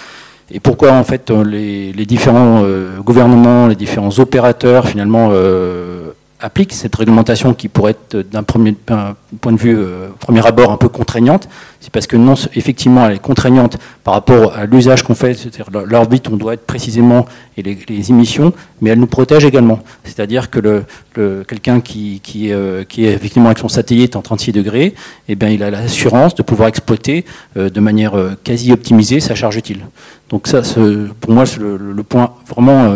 Et 0.50 0.58
pourquoi 0.58 0.92
en 0.92 1.04
fait 1.04 1.30
les, 1.30 1.92
différents 2.06 2.64
gouvernements, 3.04 3.68
les 3.68 3.76
différents 3.76 4.18
opérateurs 4.18 4.88
finalement 4.88 5.30
applique 6.40 6.72
cette 6.72 6.94
réglementation 6.94 7.54
qui 7.54 7.68
pourrait 7.68 7.92
être 7.92 8.16
d'un 8.30 8.42
premier 8.42 8.74
point 9.40 9.52
de 9.52 9.58
vue, 9.58 9.76
euh, 9.76 10.08
premier 10.18 10.44
abord, 10.46 10.72
un 10.72 10.76
peu 10.76 10.88
contraignante, 10.88 11.48
c'est 11.80 11.92
parce 11.92 12.06
que 12.06 12.16
non, 12.16 12.34
effectivement, 12.54 13.06
elle 13.06 13.16
est 13.16 13.18
contraignante 13.18 13.78
par 14.02 14.14
rapport 14.14 14.54
à 14.54 14.64
l'usage 14.64 15.02
qu'on 15.02 15.14
fait, 15.14 15.34
c'est-à-dire 15.34 15.66
l'orbite, 15.84 16.28
on 16.28 16.36
doit 16.36 16.54
être 16.54 16.66
précisément, 16.66 17.26
et 17.56 17.62
les, 17.62 18.10
émissions, 18.10 18.52
mais 18.80 18.90
elle 18.90 18.98
nous 18.98 19.06
protège 19.06 19.44
également. 19.44 19.80
C'est-à-dire 20.04 20.50
que 20.50 20.84
quelqu'un 21.44 21.76
euh, 21.76 22.84
qui, 22.84 23.04
est 23.04 23.12
effectivement 23.12 23.48
avec 23.48 23.58
son 23.58 23.68
satellite 23.68 24.16
en 24.16 24.22
36 24.22 24.52
degrés, 24.52 24.94
eh 25.28 25.34
bien, 25.34 25.48
il 25.48 25.62
a 25.62 25.70
l'assurance 25.70 26.34
de 26.34 26.42
pouvoir 26.42 26.68
exploiter 26.68 27.24
euh, 27.56 27.68
de 27.68 27.80
manière 27.80 28.14
quasi 28.44 28.72
optimisée 28.72 29.20
sa 29.20 29.34
charge 29.34 29.56
utile. 29.56 29.86
Donc 30.30 30.46
ça, 30.46 30.62
pour 31.20 31.32
moi, 31.32 31.46
c'est 31.46 31.58
le, 31.60 32.02
point 32.02 32.34
vraiment 32.48 32.94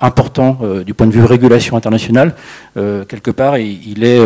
important 0.00 0.58
du 0.84 0.92
point 0.92 1.06
de 1.06 1.12
vue 1.12 1.24
régulation 1.24 1.76
internationale. 1.76 2.34
quelque 2.74 3.30
part, 3.30 3.56
il 3.56 4.04
est, 4.04 4.20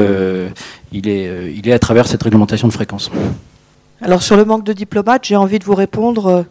il, 0.93 1.09
est, 1.09 1.53
il 1.55 1.69
est 1.69 1.73
à 1.73 1.79
travers 1.79 2.07
cette 2.07 2.23
réglementation 2.23 2.69
de 2.69 2.73
fréquence. 2.73 3.11
Alors 4.03 4.23
sur 4.23 4.37
le 4.37 4.47
manque 4.47 4.65
de 4.65 4.73
diplomates, 4.73 5.27
j'ai 5.27 5.37
envie 5.37 5.59
de 5.59 5.65
vous 5.65 5.75
répondre, 5.75 6.27
euh, 6.27 6.43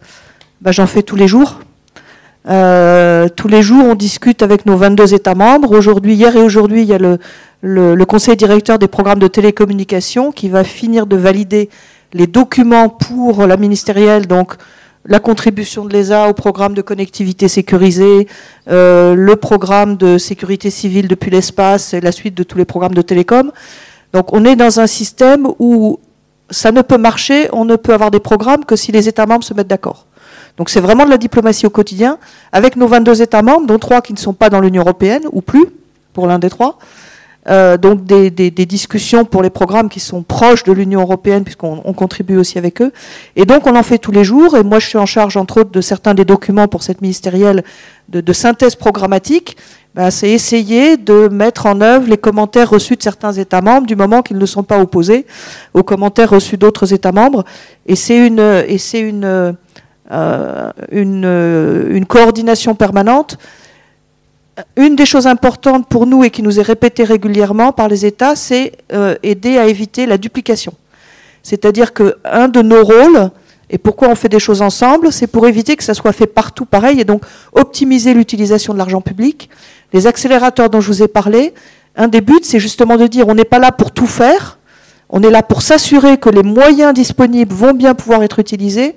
bah, 0.62 0.72
j'en 0.72 0.86
fais 0.86 1.02
tous 1.02 1.16
les 1.16 1.28
jours. 1.28 1.60
Euh, 2.48 3.28
tous 3.28 3.48
les 3.48 3.64
jours, 3.64 3.84
on 3.86 3.96
discute 3.96 4.44
avec 4.44 4.68
nos 4.68 4.78
22 4.78 5.16
États 5.16 5.34
membres. 5.34 5.76
Aujourd'hui, 5.76 6.14
hier 6.14 6.36
et 6.36 6.42
aujourd'hui, 6.42 6.84
il 6.84 6.88
y 6.88 6.94
a 6.94 7.00
le, 7.00 8.06
conseil 8.06 8.38
directeur 8.38 8.78
des 8.78 8.88
programmes 8.88 9.18
de 9.18 9.28
télécommunication 9.28 10.32
qui 10.32 10.48
va 10.48 10.64
finir 10.64 11.08
de 11.08 11.16
valider 11.16 11.70
les 12.14 12.28
documents 12.28 12.90
pour 12.90 13.48
la 13.48 13.58
ministérielle, 13.58 14.28
donc 14.28 14.54
la 15.06 15.20
contribution 15.20 15.86
de 15.86 15.94
l'ESA 15.94 16.30
au 16.30 16.34
programme 16.34 16.76
de 16.76 16.82
connectivité 16.84 17.48
sécurisée, 17.48 18.28
euh, 18.70 19.16
le 19.16 19.36
programme 19.36 19.98
de 19.98 20.20
sécurité 20.20 20.70
civile 20.70 21.08
depuis 21.08 21.32
l'espace 21.32 21.96
et 21.96 22.02
la 22.02 22.12
suite 22.12 22.36
de 22.36 22.44
tous 22.44 22.60
les 22.60 22.66
programmes 22.66 22.94
de 22.94 23.02
télécom. 23.02 23.52
Donc 24.14 24.34
on 24.34 24.46
est 24.46 24.56
dans 24.56 24.80
un 24.80 24.88
système 24.88 25.48
où 25.60 26.00
ça 26.50 26.72
ne 26.72 26.82
peut 26.82 26.98
marcher, 26.98 27.50
on 27.54 27.66
ne 27.66 27.76
peut 27.76 27.94
avoir 27.94 28.12
des 28.12 28.20
programmes 28.20 28.66
que 28.66 28.76
si 28.76 28.92
les 28.92 29.08
États 29.08 29.26
membres 29.26 29.44
se 29.44 29.54
mettent 29.54 29.68
d'accord. 29.68 30.06
Donc 30.58 30.70
c'est 30.70 30.82
vraiment 30.82 31.06
de 31.06 31.10
la 31.10 31.18
diplomatie 31.18 31.66
au 31.66 31.70
quotidien, 31.70 32.18
avec 32.52 32.76
nos 32.76 32.88
22 32.88 33.22
États 33.22 33.42
membres, 33.42 33.66
dont 33.68 33.80
trois 33.80 34.02
qui 34.02 34.14
ne 34.14 34.18
sont 34.18 34.34
pas 34.34 34.50
dans 34.50 34.60
l'Union 34.60 34.82
européenne, 34.82 35.24
ou 35.32 35.42
plus, 35.42 35.66
pour 36.14 36.28
l'un 36.28 36.40
des 36.40 36.50
trois. 36.50 36.80
Euh, 37.48 37.78
donc 37.78 38.04
des, 38.04 38.30
discussions 38.52 39.24
pour 39.24 39.42
les 39.42 39.50
programmes 39.50 39.90
qui 39.90 40.00
sont 40.00 40.24
proches 40.24 40.64
de 40.64 40.74
l'Union 40.74 41.02
européenne, 41.02 41.44
puisqu'on 41.44 41.94
contribue 41.94 42.38
aussi 42.38 42.58
avec 42.58 42.82
eux. 42.82 42.92
Et 43.36 43.46
donc 43.46 43.66
on 43.66 43.76
en 43.76 43.84
fait 43.84 43.98
tous 43.98 44.12
les 44.12 44.24
jours, 44.24 44.58
et 44.58 44.64
moi 44.64 44.80
je 44.80 44.88
suis 44.88 44.98
en 44.98 45.06
charge 45.06 45.38
entre 45.38 45.62
autres 45.62 45.72
de 45.72 45.82
certains 45.82 46.14
des 46.14 46.26
documents 46.26 46.68
pour 46.68 46.84
cette 46.84 47.02
ministérielle 47.02 47.64
de 48.10 48.34
synthèse 48.34 48.76
programmatique. 48.76 49.56
Bah, 49.96 50.12
c'est 50.12 50.30
essayer 50.30 50.98
de 50.98 51.28
mettre 51.30 51.66
en 51.66 51.82
œuvre 51.82 52.08
les 52.08 52.18
commentaires 52.18 52.70
reçus 52.70 52.96
de 52.96 53.02
certains 53.02 53.34
États 53.34 53.62
membres 53.62 53.88
du 53.88 53.96
moment 53.96 54.22
qu'ils 54.22 54.38
ne 54.38 54.46
sont 54.46 54.62
pas 54.62 54.80
opposés 54.80 55.26
aux 55.74 55.82
commentaires 55.82 56.30
reçus 56.30 56.58
d'autres 56.58 56.94
États 56.94 57.12
membres. 57.12 57.44
Et 57.88 57.96
c'est 57.96 58.28
une, 58.28 58.40
et 58.40 58.78
c'est 58.78 59.00
une, 59.00 59.56
euh, 60.12 60.72
une, 60.92 62.06
coordination 62.06 62.76
permanente. 62.76 63.38
Une 64.76 64.96
des 64.96 65.06
choses 65.06 65.28
importantes 65.28 65.88
pour 65.88 66.06
nous 66.06 66.24
et 66.24 66.30
qui 66.30 66.42
nous 66.42 66.60
est 66.60 66.64
répétée 66.64 67.04
régulièrement 67.04 67.72
par 67.72 67.88
les 67.88 68.06
États, 68.06 68.36
c'est 68.36 68.74
euh, 68.92 69.16
aider 69.24 69.58
à 69.58 69.68
éviter 69.68 70.06
la 70.06 70.18
duplication. 70.18 70.74
C'est-à-dire 71.44 71.94
qu'un 71.94 72.48
de 72.48 72.62
nos 72.62 72.84
rôles, 72.84 73.32
et 73.70 73.78
pourquoi 73.78 74.10
on 74.10 74.16
fait 74.16 74.30
des 74.30 74.40
choses 74.40 74.62
ensemble 74.62 75.14
C'est 75.14 75.28
pour 75.28 75.48
éviter 75.48 75.76
que 75.76 75.84
ça 75.84 75.94
soit 75.94 76.12
fait 76.12 76.28
partout 76.28 76.66
pareil 76.66 77.00
et 77.00 77.06
donc 77.06 77.24
optimiser 77.54 78.14
l'utilisation 78.14 78.74
de 78.74 78.80
l'argent 78.80 79.02
public 79.02 79.50
les 79.94 80.08
accélérateurs 80.08 80.70
dont 80.70 80.82
je 80.82 80.88
vous 80.88 81.04
ai 81.04 81.08
parlé, 81.08 81.54
un 81.96 82.08
des 82.08 82.22
buts, 82.22 82.40
c'est 82.44 82.60
justement 82.60 82.98
de 82.98 83.08
dire 83.08 83.28
on 83.28 83.36
n'est 83.36 83.46
pas 83.46 83.60
là 83.60 83.72
pour 83.72 83.92
tout 83.92 84.08
faire, 84.08 84.60
on 85.10 85.24
est 85.24 85.32
là 85.32 85.42
pour 85.42 85.62
s'assurer 85.62 86.18
que 86.18 86.30
les 86.30 86.44
moyens 86.44 86.94
disponibles 86.94 87.54
vont 87.54 87.74
bien 87.74 87.96
pouvoir 87.96 88.24
être 88.24 88.40
utilisés 88.40 88.96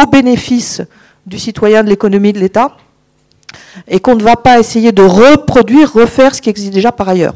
au 0.00 0.06
bénéfice 0.06 0.82
du 1.26 1.38
citoyen, 1.38 1.82
de 1.82 1.88
l'économie, 1.88 2.32
de 2.32 2.38
l'État, 2.38 2.76
et 3.86 4.00
qu'on 4.00 4.16
ne 4.16 4.22
va 4.22 4.36
pas 4.36 4.58
essayer 4.58 4.92
de 4.92 5.02
reproduire, 5.02 5.92
refaire 5.92 6.34
ce 6.34 6.42
qui 6.42 6.50
existe 6.50 6.72
déjà 6.72 6.92
par 6.92 7.08
ailleurs. 7.08 7.34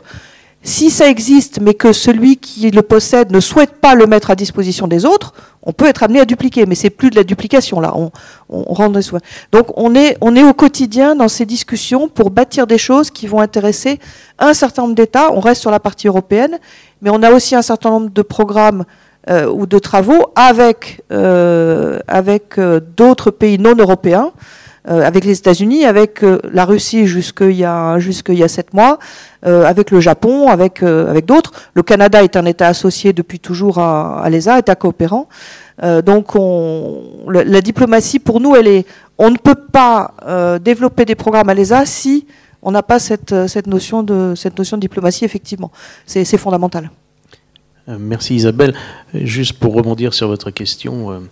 Si 0.65 0.91
ça 0.91 1.09
existe, 1.09 1.61
mais 1.61 1.75
que 1.75 1.93
celui 1.93 2.37
qui 2.37 2.71
le 2.71 2.83
possède 2.83 3.33
ne 3.33 3.41
souhaite 3.41 3.73
pas 3.81 3.97
le 3.97 4.07
mettre 4.07 4.31
à 4.31 4.37
disposition 4.37 4.87
des 4.87 5.05
autres, 5.05 5.35
on 5.65 5.73
peut 5.73 5.87
être 5.87 6.05
amené 6.05 6.21
à 6.21 6.25
dupliquer, 6.25 6.67
mais 6.67 6.77
c'est 6.77 6.91
plus 6.91 7.11
de 7.11 7.17
la 7.17 7.25
duplication 7.25 7.81
là. 7.81 7.95
On. 7.97 8.13
Donc 9.51 9.67
on 9.77 9.95
est, 9.97 10.17
au 10.21 10.53
quotidien 10.53 11.17
dans 11.17 11.27
ces 11.27 11.47
discussions 11.47 12.09
pour 12.09 12.31
bâtir 12.31 12.69
des 12.69 12.79
choses 12.79 13.11
qui 13.11 13.27
vont 13.27 13.41
intéresser 13.41 13.99
un 14.39 14.55
certain 14.55 14.83
nombre 14.83 14.95
d'États. 14.95 15.33
On 15.33 15.41
reste 15.41 15.61
sur 15.61 15.73
la 15.73 15.81
partie 15.81 16.07
européenne, 16.07 16.59
mais 17.01 17.11
on 17.11 17.23
a 17.25 17.33
aussi 17.33 17.57
un 17.57 17.63
certain 17.63 17.91
nombre 17.91 18.11
de 18.11 18.23
programmes 18.23 18.85
euh, 19.31 19.47
ou 19.47 19.67
de 19.67 19.79
travaux 19.79 20.33
avec 20.37 21.03
euh, 21.13 21.99
euh, 22.09 22.81
d'autres 22.97 23.31
pays 23.33 23.59
non 23.59 23.75
européens. 23.77 24.33
Euh, 24.89 25.03
avec 25.03 25.25
les 25.25 25.39
États-Unis, 25.39 25.85
avec 25.85 26.25
euh, 26.25 26.41
la 26.53 26.65
Russie 26.65 27.07
jusqu'il 27.07 27.53
y 27.53 27.65
a 27.65 28.01
jusqu'il 28.01 28.35
y 28.35 28.43
a 28.43 28.49
sept 28.49 28.75
mois, 28.75 28.99
euh, 29.47 29.65
avec 29.65 29.93
le 29.93 30.01
Japon, 30.01 30.49
avec 30.49 30.83
d'autres. 31.25 31.53
Le 31.75 31.85
Canada 31.85 32.25
est 32.25 32.37
un 32.37 32.45
État 32.47 32.67
associé 32.67 33.13
depuis 33.13 33.39
toujours 33.39 33.79
à, 33.79 34.21
à 34.21 34.29
l'ESA, 34.29 34.59
État 34.59 34.75
coopérant. 34.75 35.29
donc 36.05 36.35
on, 36.35 37.29
la, 37.29 37.61
diplomatie 37.61 38.19
pour 38.19 38.41
nous, 38.41 38.57
on 39.19 39.31
ne 39.31 39.37
peut 39.37 39.61
pas 39.73 40.15
développer 40.61 41.05
des 41.05 41.15
programmes 41.15 41.49
à 41.49 41.55
l'ESA 41.55 41.87
si 41.87 42.27
on 42.61 42.73
n'a 42.73 42.83
pas 42.83 42.99
cette 42.99 43.67
notion 43.67 44.03
de 44.03 44.35
cette 44.35 44.59
notion 44.59 44.77
de 44.77 44.81
diplomatie 44.81 45.25
effectivement. 45.25 45.71
C'est 46.07 46.39
fondamental. 46.39 46.91
Merci 47.87 48.35
Isabelle. 48.35 48.75
Juste 49.15 49.55
pour 49.61 49.75
rebondir 49.75 50.13
sur 50.13 50.27
votre 50.27 50.51
question 50.51 51.23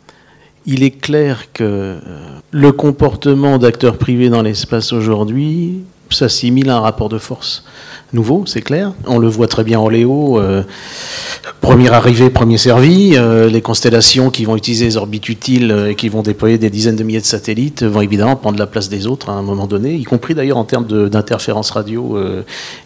il 0.66 0.82
est 0.82 0.90
clair 0.90 1.52
que 1.52 1.64
euh, 1.64 1.98
le 2.50 2.72
comportement 2.72 3.58
d'acteurs 3.58 3.96
privés 3.96 4.28
dans 4.28 4.42
l'espace 4.42 4.92
aujourd'hui 4.92 5.80
s'assimile 6.10 6.70
à 6.70 6.76
un 6.76 6.80
rapport 6.80 7.08
de 7.08 7.18
force 7.18 7.64
nouveau, 8.12 8.42
c'est 8.44 8.62
clair. 8.62 8.92
On 9.06 9.18
le 9.18 9.28
voit 9.28 9.46
très 9.46 9.62
bien 9.62 9.78
en 9.78 9.88
Léo. 9.88 10.40
Euh, 10.40 10.64
premier 11.60 11.88
arrivé, 11.90 12.28
premier 12.28 12.58
servi. 12.58 13.12
Euh, 13.14 13.48
les 13.48 13.62
constellations 13.62 14.30
qui 14.30 14.44
vont 14.44 14.56
utiliser 14.56 14.86
les 14.86 14.96
orbites 14.96 15.28
utiles 15.28 15.86
et 15.88 15.94
qui 15.94 16.08
vont 16.08 16.22
déployer 16.22 16.58
des 16.58 16.68
dizaines 16.68 16.96
de 16.96 17.04
milliers 17.04 17.20
de 17.20 17.24
satellites 17.24 17.84
vont 17.84 18.00
évidemment 18.00 18.34
prendre 18.34 18.58
la 18.58 18.66
place 18.66 18.88
des 18.88 19.06
autres 19.06 19.30
à 19.30 19.34
un 19.34 19.42
moment 19.42 19.68
donné, 19.68 19.94
y 19.94 20.02
compris 20.02 20.34
d'ailleurs 20.34 20.56
en 20.56 20.64
termes 20.64 21.08
d'interférence 21.08 21.70
radio 21.70 22.18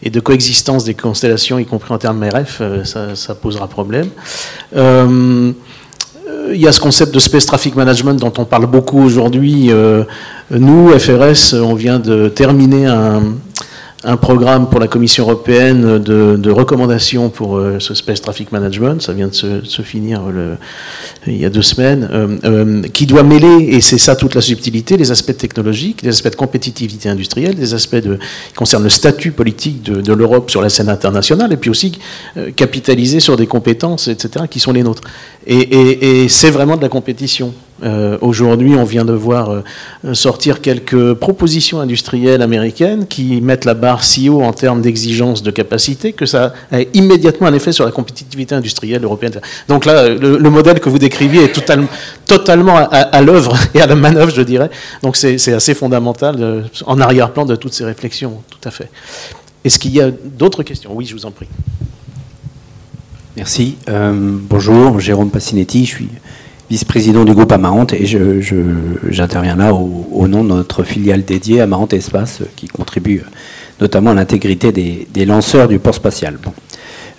et 0.03 0.11
de 0.11 0.21
coexistence 0.21 0.85
des 0.85 0.93
constellations, 0.93 1.59
y 1.59 1.65
compris 1.65 1.95
en 1.95 1.99
termes 1.99 2.23
RF, 2.23 2.61
ça, 2.85 3.17
ça 3.17 3.35
posera 3.35 3.67
problème 3.67 4.11
il 6.55 6.61
y 6.61 6.69
a 6.69 6.73
ce 6.73 6.81
concept 6.81 7.13
de 7.13 7.19
space 7.19 7.47
traffic 7.47 7.75
management 7.75 8.15
dont 8.15 8.33
on 8.39 8.45
parle 8.45 8.67
beaucoup 8.67 9.03
aujourd'hui. 9.03 9.71
Euh, 9.71 10.05
nous, 10.51 10.89
FRS, 10.99 11.55
on 11.55 11.75
vient 11.75 11.99
de 11.99 12.29
terminer 12.29 12.87
un, 12.87 13.23
un 14.05 14.17
programme 14.17 14.69
pour 14.69 14.81
la 14.81 14.89
Commission 14.89 15.25
européenne 15.25 15.99
de, 15.99 16.51
recommandations 16.51 17.31
pour 17.31 17.57
euh, 17.57 17.81
ce 17.81 17.95
Space 17.95 18.21
Traffic 18.21 18.53
Management, 18.53 19.03
ça 19.03 19.13
vient 19.13 19.29
de 19.29 19.33
se, 19.33 19.83
finir 19.83 20.23
le, 20.27 20.57
il 21.27 21.37
y 21.37 21.45
a 21.45 21.51
deux 21.51 21.63
semaines, 21.63 22.09
euh, 22.13 22.39
euh, 22.45 22.83
qui 22.83 23.07
doit 23.07 23.23
mêler, 23.23 23.69
et 23.71 23.81
c'est 23.81 23.99
ça 23.99 24.15
toute 24.15 24.35
la 24.35 24.41
subtilité, 24.41 24.97
les 24.97 25.11
aspects 25.11 25.37
technologiques, 25.37 26.03
les 26.03 26.11
aspects 26.11 26.31
de 26.31 26.37
compétitivité 26.37 27.09
industrielle, 27.09 27.55
des 27.55 27.75
aspects 27.75 27.97
de, 27.97 28.19
qui 28.49 28.55
concernent 28.55 28.85
le 28.85 28.91
statut 28.91 29.33
politique 29.33 29.83
de, 29.83 30.13
l'Europe 30.13 30.51
sur 30.51 30.63
la 30.63 30.69
scène 30.69 30.89
internationale, 30.89 31.53
et 31.53 31.57
puis 31.57 31.71
aussi 31.71 31.93
euh, 32.37 32.51
capitaliser 32.53 33.21
sur 33.21 33.37
des 33.37 33.47
compétences, 33.47 34.09
etc., 34.09 34.45
qui 34.49 34.61
sont 34.61 34.73
les 34.73 34.83
nôtres. 34.83 35.03
Et 35.47 36.27
c'est 36.29 36.51
vraiment 36.51 36.77
de 36.77 36.83
la 36.83 36.89
compétition. 36.89 37.53
Euh, 37.83 38.19
Aujourd'hui, 38.21 38.77
on 38.77 38.85
vient 38.85 39.05
de 39.05 39.13
voir 39.13 39.51
euh, 39.51 40.15
sortir 40.15 40.61
quelques 40.61 41.15
propositions 41.15 41.81
industrielles 41.81 42.41
américaines 42.41 43.07
qui 43.07 43.41
mettent 43.41 43.65
la 43.65 43.75
barre 43.75 44.05
si 44.05 44.29
haut 44.29 44.43
en 44.43 44.53
termes 44.53 44.81
d'exigence 44.81 45.43
de 45.43 45.51
capacité 45.51 46.13
que 46.13 46.25
ça 46.25 46.55
a 46.71 46.81
immédiatement 46.95 47.49
un 47.49 47.55
effet 47.55 47.73
sur 47.73 47.85
la 47.85 47.91
compétitivité 47.91 48.55
industrielle 48.55 49.03
européenne. 49.03 49.41
Donc 49.69 49.87
là, 49.87 50.09
le, 50.09 50.39
le 50.39 50.51
modèle 50.51 50.79
que 50.79 50.89
vous 50.89 50.99
décriviez 50.99 51.45
est 51.45 51.53
totalement, 52.27 52.77
à, 52.77 53.23
l'œuvre 53.23 53.57
et 53.75 53.81
à 53.81 53.87
la 53.87 53.97
manœuvre, 53.97 54.33
je 54.33 54.43
dirais. 54.43 54.71
Donc 55.03 55.17
c'est 55.17 55.53
assez 55.53 55.75
fondamental 55.75 56.37
de, 56.37 56.63
en 56.87 57.01
arrière-plan 57.01 57.45
de 57.45 57.57
toutes 57.57 57.75
ces 57.75 57.85
réflexions, 57.85 58.41
tout 58.49 58.69
à 58.69 58.71
fait. 58.71 58.89
Est-ce 59.65 59.79
qu'il 59.79 59.93
y 59.93 60.01
a 60.01 60.11
d'autres 60.11 60.63
questions? 60.63 60.91
Oui, 60.95 61.07
je 61.07 61.15
vous 61.15 61.27
en 61.27 61.31
prie. 61.31 61.49
Merci. 63.37 63.77
Euh, 63.89 64.13
bonjour, 64.15 65.01
Jérôme 65.01 65.31
Passinetti, 65.31 65.87
je 65.87 65.91
suis 65.91 66.09
vice-président 66.71 67.25
du 67.25 67.35
groupe 67.35 67.53
Amarante 67.53 67.93
et 67.93 68.07
j'interviens 68.07 69.57
là 69.57 69.75
au, 69.75 70.27
nom 70.29 70.43
de 70.45 70.49
notre 70.49 70.83
filiale 70.83 71.25
dédiée 71.25 71.61
Amarante 71.61 71.93
Espace 71.93 72.41
qui 72.57 72.69
contribue 72.69 73.23
notamment 73.81 74.11
à 74.11 74.15
l'intégrité 74.15 74.73
des, 74.73 75.25
lanceurs 75.27 75.69
du 75.69 75.79
port 75.79 75.95
spatial. 75.95 76.39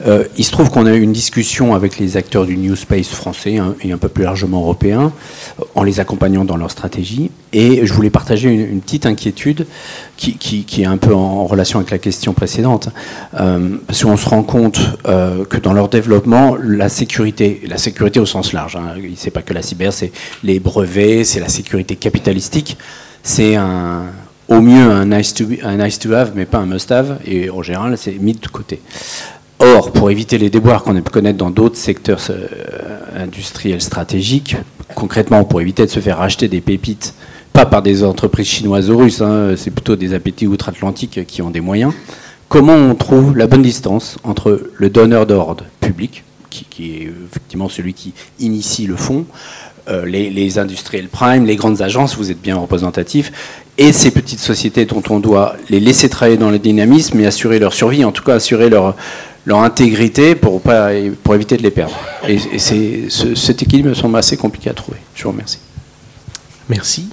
Euh, 0.05 0.25
il 0.37 0.43
se 0.43 0.51
trouve 0.51 0.69
qu'on 0.69 0.85
a 0.85 0.93
eu 0.93 1.01
une 1.01 1.13
discussion 1.13 1.73
avec 1.73 1.97
les 1.99 2.17
acteurs 2.17 2.45
du 2.45 2.57
New 2.57 2.75
Space 2.75 3.07
français 3.07 3.57
hein, 3.57 3.75
et 3.81 3.91
un 3.91 3.97
peu 3.97 4.09
plus 4.09 4.23
largement 4.23 4.61
européen, 4.61 5.13
en 5.73 5.83
les 5.83 5.99
accompagnant 5.99 6.43
dans 6.43 6.57
leur 6.57 6.71
stratégie. 6.71 7.31
Et 7.53 7.85
je 7.85 7.93
voulais 7.93 8.09
partager 8.09 8.49
une, 8.49 8.81
petite 8.81 9.05
inquiétude 9.05 9.65
qui, 10.17 10.65
est 10.79 10.85
un 10.85 10.97
peu 10.97 11.13
en 11.13 11.45
relation 11.45 11.79
avec 11.79 11.91
la 11.91 11.97
question 11.97 12.33
précédente. 12.33 12.89
Euh, 13.39 13.77
parce 13.87 14.03
qu'on 14.03 14.17
se 14.17 14.27
rend 14.27 14.43
compte 14.43 14.79
euh, 15.07 15.45
que 15.45 15.57
dans 15.57 15.73
leur 15.73 15.87
développement, 15.87 16.55
la 16.61 16.89
sécurité, 16.89 17.61
la 17.67 17.77
sécurité 17.77 18.19
au 18.19 18.25
sens 18.25 18.53
large, 18.53 18.75
hein, 18.75 18.95
c'est 19.15 19.31
pas 19.31 19.41
que 19.41 19.53
la 19.53 19.61
cyber, 19.61 19.93
c'est 19.93 20.11
les 20.43 20.59
brevets, 20.59 21.23
c'est 21.23 21.39
la 21.39 21.49
sécurité 21.49 21.95
capitalistique, 21.95 22.77
c'est 23.23 23.57
au 24.47 24.61
mieux 24.61 24.91
un 24.91 25.05
nice, 25.05 25.33
to, 25.33 25.45
un 25.63 25.77
nice 25.77 25.97
to 25.97 26.13
have, 26.13 26.33
mais 26.35 26.45
pas 26.45 26.59
un 26.59 26.65
must 26.65 26.91
have, 26.91 27.17
et 27.25 27.49
en 27.49 27.63
général, 27.63 27.97
c'est 27.97 28.13
mis 28.19 28.33
de 28.33 28.47
côté. 28.47 28.79
Or, 29.59 29.91
pour 29.91 30.11
éviter 30.11 30.37
les 30.37 30.49
déboires 30.49 30.83
qu'on 30.83 30.95
a 30.97 31.01
pu 31.01 31.11
connaître 31.11 31.37
dans 31.37 31.49
d'autres 31.49 31.77
secteurs 31.77 32.19
euh, 32.29 32.47
industriels 33.17 33.81
stratégiques, 33.81 34.57
concrètement 34.95 35.45
pour 35.45 35.61
éviter 35.61 35.85
de 35.85 35.91
se 35.91 36.01
faire 36.01 36.17
racheter 36.17 36.49
des 36.49 36.59
pépites, 36.59 37.13
pas 37.53 37.65
par 37.65 37.81
des 37.81 38.03
entreprises 38.03 38.47
chinoises 38.47 38.89
ou 38.89 38.97
russes, 38.97 39.21
hein, 39.21 39.53
c'est 39.55 39.71
plutôt 39.71 39.95
des 39.95 40.13
appétits 40.13 40.45
outre-Atlantique 40.45 41.25
qui 41.25 41.41
ont 41.41 41.51
des 41.51 41.61
moyens, 41.61 41.93
comment 42.49 42.75
on 42.75 42.95
trouve 42.95 43.37
la 43.37 43.47
bonne 43.47 43.61
distance 43.61 44.17
entre 44.25 44.69
le 44.73 44.89
donneur 44.89 45.25
d'ordre 45.25 45.63
public, 45.79 46.23
qui, 46.49 46.91
est 46.91 47.09
effectivement 47.29 47.69
celui 47.69 47.93
qui 47.93 48.13
initie 48.39 48.87
le 48.87 48.97
fonds, 48.97 49.25
euh, 49.87 50.05
les, 50.05 50.29
les, 50.29 50.57
industriels 50.57 51.07
prime, 51.07 51.45
les 51.45 51.55
grandes 51.55 51.81
agences, 51.81 52.17
vous 52.17 52.29
êtes 52.29 52.41
bien 52.41 52.57
représentatifs, 52.57 53.31
et 53.77 53.93
ces 53.93 54.11
petites 54.11 54.39
sociétés 54.39 54.85
dont 54.85 55.03
on 55.09 55.19
doit 55.19 55.55
les 55.69 55.79
laisser 55.79 56.09
travailler 56.09 56.37
dans 56.37 56.49
le 56.49 56.59
dynamisme 56.59 57.19
et 57.21 57.25
assurer 57.25 57.59
leur 57.59 57.73
survie, 57.73 58.03
en 58.03 58.11
tout 58.11 58.23
cas 58.23 58.35
assurer 58.35 58.69
leur, 58.69 58.95
leur 59.45 59.59
intégrité 59.59 60.35
pour, 60.35 60.61
pas, 60.61 60.89
pour 61.23 61.35
éviter 61.35 61.57
de 61.57 61.63
les 61.63 61.71
perdre. 61.71 61.95
Et, 62.27 62.35
et 62.35 62.59
c'est, 62.59 63.05
ce, 63.09 63.35
cet 63.35 63.61
équilibre 63.61 63.89
me 63.89 63.93
semble 63.93 64.17
assez 64.17 64.37
compliqué 64.37 64.69
à 64.69 64.73
trouver. 64.73 64.97
Je 65.13 65.23
vous 65.23 65.31
remercie. 65.31 65.59
Merci. 66.69 67.09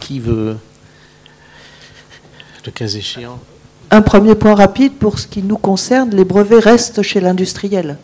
Qui 0.00 0.20
veut, 0.20 0.56
le 2.64 2.72
cas 2.72 2.86
échéant? 2.86 3.38
Un 3.90 4.02
premier 4.02 4.34
point 4.34 4.54
rapide 4.54 4.94
pour 4.94 5.18
ce 5.18 5.26
qui 5.28 5.42
nous 5.42 5.58
concerne, 5.58 6.10
les 6.10 6.24
brevets 6.24 6.58
restent 6.58 7.02
chez 7.02 7.20
l'industriel. 7.20 7.98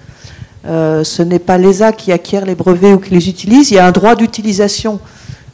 Euh, 0.64 1.02
ce 1.02 1.22
n'est 1.22 1.40
pas 1.40 1.58
l'ESA 1.58 1.92
qui 1.92 2.12
acquiert 2.12 2.44
les 2.44 2.54
brevets 2.54 2.94
ou 2.94 2.98
qui 2.98 3.10
les 3.10 3.28
utilise. 3.28 3.72
Il 3.72 3.74
y 3.74 3.78
a 3.78 3.86
un 3.86 3.90
droit 3.90 4.14
d'utilisation 4.14 5.00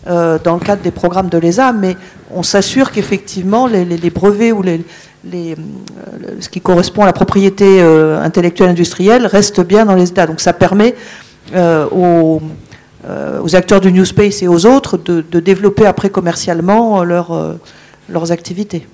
euh, 0.07 0.39
dans 0.43 0.55
le 0.55 0.61
cadre 0.61 0.83
des 0.83 0.91
programmes 0.91 1.31
de 1.31 1.39
l'ESA, 1.39 1.73
mais 1.73 1.97
on 2.31 2.43
s'assure 2.43 2.93
qu'effectivement 2.93 3.67
les, 3.67 3.87
les, 3.87 3.97
les, 3.97 4.11
brevets 4.11 4.53
ou 4.53 4.61
les, 4.61 4.85
euh, 5.27 5.55
ce 6.41 6.49
qui 6.49 6.61
correspond 6.61 7.03
à 7.03 7.07
la 7.07 7.13
propriété 7.13 7.83
euh, 7.83 8.23
intellectuelle 8.23 8.71
industrielle 8.71 9.27
reste 9.27 9.61
bien 9.61 9.85
dans 9.85 9.95
les 9.95 10.09
États. 10.11 10.27
Donc 10.27 10.41
ça 10.41 10.53
permet 10.53 10.95
euh, 11.55 11.87
aux, 11.91 12.41
acteurs 13.55 13.81
du 13.81 13.93
New 13.93 14.05
Space 14.05 14.43
et 14.43 14.49
aux 14.49 14.67
autres 14.67 14.97
de, 14.99 15.41
développer 15.41 15.87
après 15.87 16.11
commercialement 16.11 17.03
leur, 17.03 17.57
leurs 18.09 18.33
activités. 18.33 18.87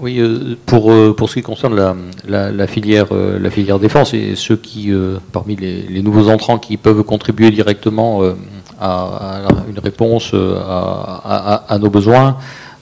Oui, 0.00 0.56
pour, 0.64 0.90
pour 1.14 1.28
ce 1.28 1.34
qui 1.34 1.42
concerne 1.42 1.94
la, 2.26 2.66
filière, 2.66 3.08
la 3.12 3.50
filière 3.50 3.78
défense 3.78 4.14
et 4.14 4.34
ceux 4.34 4.56
qui, 4.56 4.90
parmi 5.32 5.56
les, 5.56 6.00
nouveaux 6.00 6.30
entrants 6.30 6.58
qui 6.58 6.78
peuvent 6.78 7.02
contribuer 7.02 7.50
directement 7.50 8.22
à, 8.80 9.42
une 9.68 9.78
réponse 9.78 10.32
à 10.34 11.76
nos 11.78 11.90
besoins, 11.90 12.38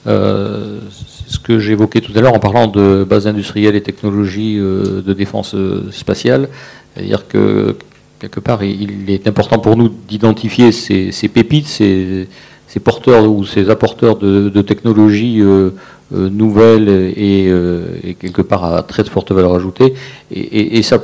euh, 0.07 0.79
ce 1.29 1.37
que 1.39 1.59
j'évoquais 1.59 2.01
tout 2.01 2.11
à 2.15 2.21
l'heure 2.21 2.33
en 2.33 2.39
parlant 2.39 2.67
de 2.67 3.05
bases 3.07 3.27
industrielles 3.27 3.75
et 3.75 3.81
technologies 3.81 4.57
euh, 4.57 5.01
de 5.01 5.13
défense 5.13 5.53
euh, 5.53 5.83
spatiale, 5.91 6.49
c'est-à-dire 6.93 7.27
que 7.27 7.75
quelque 8.19 8.39
part 8.39 8.63
il 8.63 9.09
est 9.09 9.27
important 9.27 9.59
pour 9.59 9.77
nous 9.77 9.89
d'identifier 9.89 10.71
ces, 10.71 11.11
pépites, 11.31 11.67
ces, 11.67 12.27
porteurs 12.83 13.29
ou 13.31 13.45
ces 13.45 13.69
apporteurs 13.69 14.17
de, 14.17 14.61
technologies 14.61 15.39
euh, 15.39 15.71
nouvelles 16.11 16.89
et, 17.15 17.53
quelque 18.19 18.41
part 18.41 18.65
à 18.65 18.83
très 18.83 19.03
forte 19.05 19.31
valeur 19.31 19.53
ajoutée, 19.53 19.93
et 20.31 20.81
ça 20.81 20.99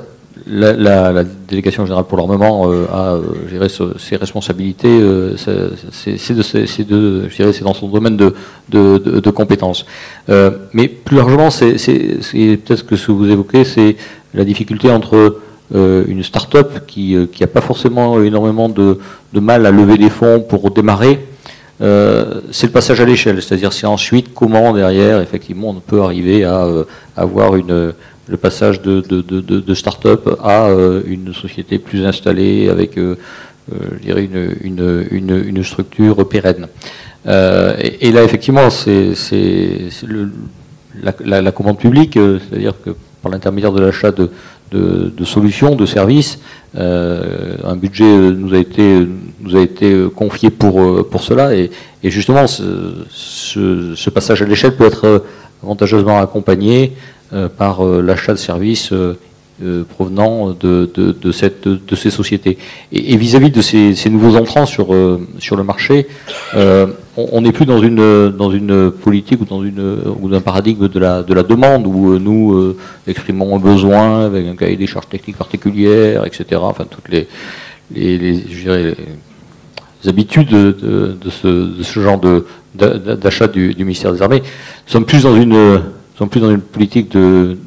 la, 0.47 1.23
délégation 1.47 1.85
générale 1.85 2.05
pour 2.05 2.17
l'armement 2.17 2.69
a 2.91 3.19
géré 3.49 3.67
ses 3.69 4.15
responsabilités. 4.15 4.99
c'est 5.37 7.63
dans 7.63 7.73
son 7.73 7.87
domaine 7.87 8.17
de, 8.17 8.33
de, 8.69 9.29
compétences. 9.31 9.85
mais 10.27 10.87
plus 10.87 11.17
largement, 11.17 11.49
c'est 11.49 11.73
peut-être 11.73 12.75
ce 12.75 12.83
que 12.83 13.11
vous 13.11 13.29
évoquez, 13.29 13.63
c'est 13.63 13.95
la 14.33 14.43
difficulté 14.43 14.91
entre 14.91 15.39
une 15.73 16.23
start-up 16.23 16.85
qui 16.85 17.15
n'a 17.39 17.47
pas 17.47 17.61
forcément 17.61 18.21
énormément 18.21 18.69
de, 18.69 18.99
mal 19.33 19.65
à 19.65 19.71
lever 19.71 19.97
des 19.97 20.09
fonds 20.09 20.41
pour 20.41 20.71
démarrer 20.71 21.19
euh, 21.81 22.41
c'est 22.51 22.67
le 22.67 22.71
passage 22.71 23.01
à 23.01 23.05
l'échelle, 23.05 23.41
c'est-à-dire 23.41 23.73
c'est 23.73 23.87
ensuite 23.87 24.33
comment 24.33 24.73
derrière, 24.73 25.19
effectivement, 25.19 25.69
on 25.69 25.81
peut 25.81 26.01
arriver 26.01 26.45
à 26.45 26.63
euh, 26.63 26.85
avoir 27.17 27.55
une, 27.55 27.93
le 28.27 28.37
passage 28.37 28.81
de, 28.81 29.01
de, 29.01 29.73
start-up 29.73 30.37
à 30.43 30.67
euh, 30.67 31.01
une 31.05 31.33
société 31.33 31.77
plus 31.79 32.05
installée 32.05 32.69
avec, 32.69 32.97
je 32.97 33.99
dirais, 34.01 34.27
une, 34.61 35.05
une, 35.11 35.63
structure 35.63 36.27
pérenne. 36.27 36.67
Et, 37.25 38.11
là, 38.11 38.23
effectivement, 38.23 38.69
c'est 38.69 39.13
la, 41.01 41.41
la, 41.41 41.51
commande 41.51 41.77
publique, 41.77 42.13
c'est-à-dire 42.13 42.73
que 42.83 42.91
par 43.21 43.31
l'intermédiaire 43.31 43.71
de 43.71 43.81
l'achat 43.81 44.11
de, 44.11 44.29
de, 44.71 45.25
solutions, 45.25 45.75
de 45.75 45.85
services. 45.85 46.39
Euh, 46.77 47.55
un 47.63 47.75
budget 47.75 48.03
nous 48.03 48.53
a 48.53 48.57
été, 48.57 49.07
nous 49.39 49.55
a 49.55 49.61
été 49.61 50.07
confié 50.15 50.49
pour, 50.49 51.07
pour 51.09 51.23
cela 51.23 51.55
et, 51.55 51.71
justement 52.03 52.45
ce, 52.47 54.09
passage 54.09 54.41
à 54.41 54.45
l'échelle 54.45 54.75
peut 54.75 54.85
être 54.85 55.23
avantageusement 55.63 56.19
accompagné 56.19 56.77
euh, 56.85 56.91
par 57.57 57.85
euh, 57.85 58.01
l'achat 58.01 58.33
de 58.33 58.37
services 58.37 58.93
provenant 59.95 60.51
de, 60.51 60.91
de, 60.93 61.31
cette, 61.31 61.67
de, 61.67 61.95
ces 61.95 62.09
sociétés. 62.09 62.57
Et 62.91 63.15
vis-à-vis 63.15 63.51
de 63.51 63.61
ces, 63.61 64.09
nouveaux 64.09 64.35
entrants 64.35 64.65
sur, 64.65 64.93
sur 65.39 65.55
le 65.55 65.63
marché, 65.63 66.07
on 67.17 67.41
n'est 67.41 67.51
plus 67.51 67.65
dans 67.65 67.79
une, 67.79 68.29
dans 68.31 68.51
une 68.51 68.91
politique 68.91 69.41
ou 69.41 69.45
dans 69.45 69.63
une, 69.63 69.99
ou 70.19 70.29
d'un 70.29 70.41
paradigme 70.41 70.87
de 70.87 70.99
la, 70.99 71.23
de 71.23 71.33
la 71.33 71.43
demande 71.43 71.87
où 71.87 72.11
euh, 72.11 72.19
nous 72.19 72.53
euh, 72.53 72.77
exprimons 73.07 73.55
un 73.55 73.59
besoin 73.59 74.25
avec 74.25 74.45
un 74.45 74.55
cahier 74.55 74.75
des 74.75 74.87
charges 74.87 75.07
techniques 75.07 75.37
particulières, 75.37 76.25
etc. 76.25 76.61
Enfin, 76.61 76.85
toutes 76.89 77.07
les, 77.09 77.27
les, 77.93 78.17
les, 78.17 78.95
habitudes 80.07 80.49
de, 80.49 81.17
de, 81.19 81.29
ce, 81.29 81.47
de, 81.47 81.83
ce, 81.83 81.99
genre 81.99 82.19
d'achat 82.75 83.47
du, 83.47 83.73
du, 83.73 83.83
ministère 83.83 84.11
des 84.13 84.21
Armées. 84.21 84.41
Nous 84.41 84.91
sommes 84.91 85.05
plus 85.05 85.23
dans 85.23 85.35
une, 85.35 85.81
sommes 86.17 86.29
plus 86.29 86.39
dans 86.39 86.51
une 86.51 86.61
politique 86.61 87.11
de, 87.11 87.57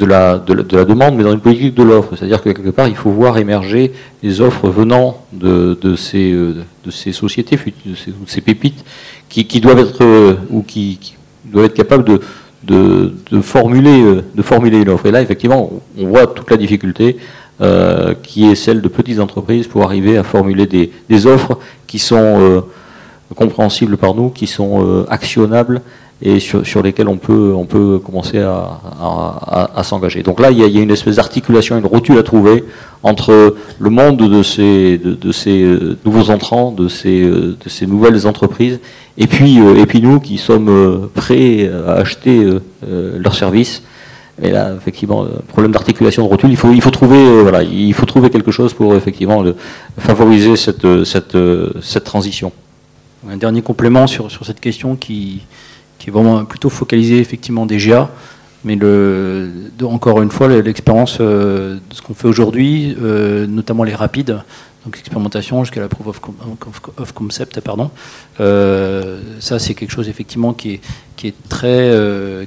la, 0.00 0.38
de 0.38 0.76
la, 0.76 0.84
demande, 0.84 1.16
mais 1.16 1.24
dans 1.24 1.32
une 1.32 1.40
politique 1.40 1.74
de 1.74 1.82
l'offre. 1.82 2.16
C'est-à-dire 2.16 2.42
que 2.42 2.50
quelque 2.50 2.70
part, 2.70 2.88
il 2.88 2.96
faut 2.96 3.10
voir 3.10 3.38
émerger 3.38 3.92
les 4.22 4.40
offres 4.40 4.68
venant 4.70 5.22
de, 5.32 5.78
euh, 5.84 6.54
ces 6.90 7.12
sociétés, 7.12 7.58
de 7.84 7.94
ces, 8.26 8.40
pépites, 8.40 8.84
qui, 9.28 9.60
doivent 9.60 9.80
être, 9.80 10.02
euh, 10.02 10.34
ou 10.50 10.62
qui, 10.62 11.16
doivent 11.44 11.66
être 11.66 11.74
capables 11.74 12.18
euh, 12.70 13.12
de 13.30 13.42
formuler 13.42 14.78
une 14.78 14.88
offre. 14.88 15.06
Et 15.06 15.10
là, 15.10 15.20
effectivement, 15.20 15.70
on 15.98 16.06
voit 16.06 16.26
toute 16.26 16.50
la 16.50 16.56
difficulté 16.56 17.16
qui 18.22 18.48
est 18.48 18.54
celle 18.54 18.80
de 18.80 18.86
petites 18.86 19.18
entreprises 19.18 19.66
pour 19.66 19.82
arriver 19.82 20.16
à 20.16 20.22
formuler 20.22 20.66
des 20.66 21.26
offres 21.26 21.58
qui 21.88 21.98
sont 21.98 22.62
compréhensibles 23.34 23.96
par 23.96 24.14
nous, 24.14 24.30
qui 24.30 24.46
sont 24.46 25.04
actionnables 25.08 25.82
et 26.20 26.40
sur, 26.40 26.66
sur, 26.66 26.82
lesquels 26.82 27.08
on 27.08 27.16
peut, 27.16 27.52
on 27.56 27.64
peut 27.64 28.00
commencer 28.04 28.38
à, 28.38 28.80
à, 29.00 29.70
à, 29.76 29.84
s'engager. 29.84 30.22
Donc 30.22 30.40
là, 30.40 30.50
il 30.50 30.58
y, 30.58 30.64
a, 30.64 30.66
il 30.66 30.74
y, 30.74 30.78
a, 30.78 30.82
une 30.82 30.90
espèce 30.90 31.16
d'articulation, 31.16 31.78
une 31.78 31.86
rotule 31.86 32.18
à 32.18 32.24
trouver 32.24 32.64
entre 33.04 33.54
le 33.78 33.90
monde 33.90 34.16
de 34.16 34.42
ces, 34.42 34.98
de, 34.98 35.32
ces 35.32 35.62
euh, 35.62 35.96
nouveaux 36.04 36.30
entrants, 36.30 36.72
de 36.72 36.88
ces, 36.88 37.22
euh, 37.22 37.56
de 37.64 37.68
ces 37.68 37.86
nouvelles 37.86 38.26
entreprises, 38.26 38.80
et 39.16 39.28
puis, 39.28 39.60
euh, 39.60 39.76
et 39.76 39.86
puis 39.86 40.00
nous 40.02 40.18
qui 40.18 40.38
sommes 40.38 41.08
prêts 41.14 41.70
à 41.86 41.92
acheter 41.92 42.44
leurs 42.82 43.34
services. 43.34 43.82
Et 44.40 44.50
là, 44.50 44.72
effectivement, 44.76 45.26
problème 45.48 45.72
d'articulation 45.72 46.22
de 46.24 46.28
rotule, 46.28 46.50
il 46.50 46.56
faut, 46.56 46.72
il 46.72 46.80
faut 46.80 46.90
trouver, 46.90 47.42
voilà, 47.42 47.62
il 47.62 47.92
faut 47.92 48.06
trouver 48.06 48.30
quelque 48.30 48.52
chose 48.52 48.72
pour 48.72 48.94
effectivement 48.94 49.44
favoriser 49.98 50.54
cette, 50.54 51.04
cette, 51.04 51.36
cette 51.82 52.04
transition. 52.04 52.52
Un 53.28 53.36
dernier 53.36 53.62
complément 53.62 54.06
sur, 54.06 54.30
sur 54.30 54.46
cette 54.46 54.60
question 54.60 54.94
qui, 54.94 55.42
qui 55.98 56.10
est 56.10 56.12
vraiment 56.12 56.44
plutôt 56.44 56.70
focalisé 56.70 57.18
effectivement 57.18 57.66
des 57.66 57.78
GA. 57.78 58.10
Mais 58.64 58.74
le, 58.74 59.50
encore 59.82 60.20
une 60.20 60.30
fois, 60.30 60.48
l'expérience 60.48 61.18
euh, 61.20 61.74
de 61.74 61.94
ce 61.94 62.02
qu'on 62.02 62.14
fait 62.14 62.26
aujourd'hui, 62.26 62.96
euh, 63.00 63.46
notamment 63.46 63.84
les 63.84 63.94
rapides, 63.94 64.40
donc 64.84 64.98
expérimentation 64.98 65.62
jusqu'à 65.64 65.80
la 65.80 65.88
proof 65.88 66.20
of, 66.96 67.12
concept, 67.12 67.60
pardon, 67.60 67.90
euh, 68.40 69.20
ça 69.38 69.58
c'est 69.58 69.74
quelque 69.74 69.90
chose 69.90 70.08
effectivement 70.08 70.54
qui 70.54 70.74
est, 70.74 71.24
est 71.24 71.34
très, 71.48 71.92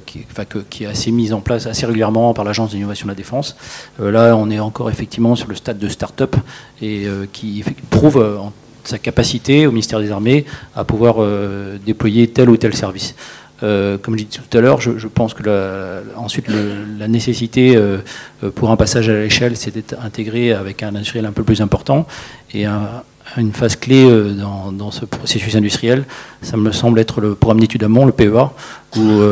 qui, 0.04 0.24
enfin, 0.30 0.44
qui, 0.68 0.84
est 0.84 0.86
assez 0.86 1.12
mis 1.12 1.32
en 1.32 1.40
place 1.40 1.66
assez 1.66 1.86
régulièrement 1.86 2.34
par 2.34 2.44
l'agence 2.44 2.70
d'innovation 2.70 3.06
de 3.06 3.12
la 3.12 3.16
défense. 3.16 3.56
là, 3.98 4.34
on 4.36 4.50
est 4.50 4.60
encore 4.60 4.90
effectivement 4.90 5.36
sur 5.36 5.48
le 5.48 5.54
stade 5.54 5.78
de 5.78 5.88
start-up 5.88 6.36
et 6.80 7.06
qui 7.32 7.64
prouve 7.90 8.24
sa 8.84 8.98
capacité 8.98 9.66
au 9.66 9.70
ministère 9.70 10.00
des 10.00 10.10
Armées 10.10 10.44
à 10.74 10.84
pouvoir 10.84 11.16
déployer 11.84 12.28
tel 12.28 12.50
ou 12.50 12.56
tel 12.56 12.74
service. 12.74 13.14
Euh, 13.62 13.98
comme 13.98 14.18
j'ai 14.18 14.24
dit 14.24 14.38
tout 14.38 14.58
à 14.58 14.60
l'heure, 14.60 14.80
je, 14.80 15.06
pense 15.06 15.34
que 15.34 15.42
la, 15.42 16.00
ensuite 16.16 16.46
la 16.98 17.08
nécessité 17.08 17.76
euh, 17.76 17.98
pour 18.54 18.70
un 18.70 18.76
passage 18.76 19.08
à 19.08 19.12
l'échelle, 19.12 19.56
c'est 19.56 19.72
d'être 19.72 19.94
intégré 20.02 20.52
avec 20.52 20.82
un 20.82 20.88
industriel 20.88 21.26
un 21.26 21.32
peu 21.32 21.44
plus 21.44 21.60
important. 21.60 22.06
Et 22.54 22.66
une 23.36 23.52
phase 23.52 23.76
clé 23.76 24.04
euh, 24.04 24.32
dans, 24.32 24.90
ce 24.90 25.04
processus 25.04 25.54
industriel, 25.54 26.04
ça 26.42 26.56
me 26.56 26.72
semble 26.72 26.98
être 26.98 27.20
le 27.20 27.34
programme 27.34 27.60
d'études 27.60 27.84
amont, 27.84 28.06
le 28.06 28.12
PEA, 28.12 28.50
où, 28.96 29.22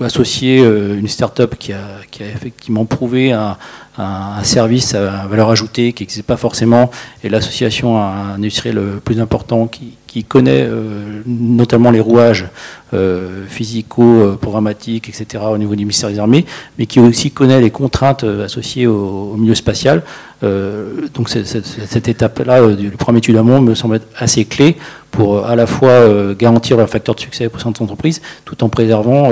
associer 0.00 0.58
une 0.58 1.06
start-up 1.06 1.54
qui 1.58 1.72
a, 1.72 1.78
qui 2.10 2.24
a 2.24 2.26
effectivement 2.26 2.84
prouvé 2.86 3.30
un, 3.30 3.56
un, 3.98 4.42
service 4.42 4.94
à 4.94 5.26
valeur 5.28 5.50
ajoutée 5.50 5.92
qui 5.92 6.02
n'existe 6.02 6.24
pas 6.24 6.36
forcément, 6.36 6.90
et 7.22 7.28
l'association 7.28 7.98
à 7.98 8.06
un 8.06 8.34
industriel 8.34 8.80
plus 9.04 9.20
important 9.20 9.68
qui, 9.68 9.92
qui 10.12 10.24
connaît 10.24 10.66
euh, 10.68 11.22
notamment 11.26 11.90
les 11.90 12.00
rouages 12.00 12.46
euh, 12.92 13.46
physico-programmatiques, 13.48 15.08
etc. 15.08 15.44
au 15.50 15.56
niveau 15.56 15.74
du 15.74 15.86
ministère 15.86 16.10
des 16.10 16.18
Armées, 16.18 16.44
mais 16.78 16.84
qui 16.84 17.00
aussi 17.00 17.30
connaît 17.30 17.58
les 17.62 17.70
contraintes 17.70 18.22
euh, 18.22 18.44
associées 18.44 18.86
au, 18.86 19.34
milieu 19.38 19.54
spatial. 19.54 20.02
Euh, 20.42 21.08
donc 21.14 21.30
cette 21.30 22.08
étape-là 22.08 22.74
du 22.74 22.90
programme 22.90 23.16
études 23.16 23.36
amont 23.38 23.62
me 23.62 23.74
semble 23.74 23.96
être 23.96 24.06
assez 24.18 24.44
clé 24.44 24.76
pour 25.10 25.46
à 25.46 25.56
la 25.56 25.66
fois 25.66 26.34
garantir 26.34 26.76
le 26.76 26.84
facteur 26.84 27.14
de 27.14 27.20
succès 27.20 27.48
pour 27.48 27.62
cette 27.62 27.80
entreprise, 27.80 28.20
tout 28.44 28.62
en 28.62 28.68
préservant 28.68 29.30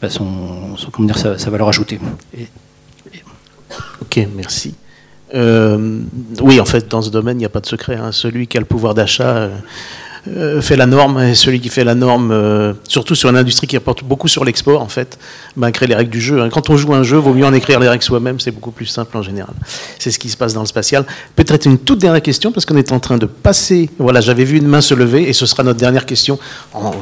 bah, 0.00 0.08
son, 0.08 0.26
comment 0.90 1.08
dire, 1.08 1.18
sa, 1.18 1.50
valeur 1.50 1.68
ajoutée. 1.68 1.98
Ok, 4.00 4.26
merci. 4.34 4.74
Euh, 5.34 6.00
oui, 6.40 6.60
en 6.60 6.64
fait, 6.64 6.88
dans 6.88 7.02
ce 7.02 7.10
domaine, 7.10 7.36
il 7.36 7.40
n'y 7.40 7.46
a 7.46 7.50
pas 7.50 7.60
de 7.60 7.66
secret. 7.66 7.96
Hein. 7.96 8.12
Celui 8.12 8.46
qui 8.46 8.56
a 8.56 8.60
le 8.60 8.66
pouvoir 8.66 8.94
d'achat 8.94 9.36
euh, 9.36 9.48
euh, 10.28 10.60
fait 10.60 10.76
la 10.76 10.86
norme, 10.86 11.20
et 11.20 11.34
celui 11.34 11.60
qui 11.60 11.68
fait 11.68 11.84
la 11.84 11.94
norme, 11.94 12.74
surtout 12.84 13.14
sur 13.14 13.28
une 13.30 13.36
industrie 13.36 13.66
qui 13.66 13.76
apporte 13.76 14.04
beaucoup 14.04 14.28
sur 14.28 14.44
l'export, 14.44 14.82
en 14.82 14.88
fait, 14.88 15.18
ben, 15.56 15.70
crée 15.70 15.86
les 15.86 15.94
règles 15.94 16.10
du 16.10 16.20
jeu. 16.20 16.40
Hein. 16.40 16.48
Quand 16.50 16.70
on 16.70 16.76
joue 16.76 16.94
un 16.94 17.02
jeu, 17.02 17.16
vaut 17.16 17.34
mieux 17.34 17.46
en 17.46 17.52
écrire 17.52 17.80
les 17.80 17.88
règles 17.88 18.04
soi-même, 18.04 18.40
c'est 18.40 18.50
beaucoup 18.50 18.70
plus 18.70 18.86
simple 18.86 19.16
en 19.16 19.22
général. 19.22 19.54
C'est 19.98 20.10
ce 20.10 20.18
qui 20.18 20.28
se 20.28 20.36
passe 20.36 20.54
dans 20.54 20.60
le 20.60 20.66
spatial. 20.66 21.04
Peut-être 21.36 21.66
une 21.66 21.78
toute 21.78 21.98
dernière 21.98 22.22
question, 22.22 22.52
parce 22.52 22.66
qu'on 22.66 22.76
est 22.76 22.92
en 22.92 23.00
train 23.00 23.18
de 23.18 23.26
passer. 23.26 23.90
Voilà, 23.98 24.20
j'avais 24.20 24.44
vu 24.44 24.58
une 24.58 24.68
main 24.68 24.80
se 24.80 24.94
lever, 24.94 25.28
et 25.28 25.32
ce 25.32 25.46
sera 25.46 25.62
notre 25.62 25.78
dernière 25.78 26.06
question. 26.06 26.38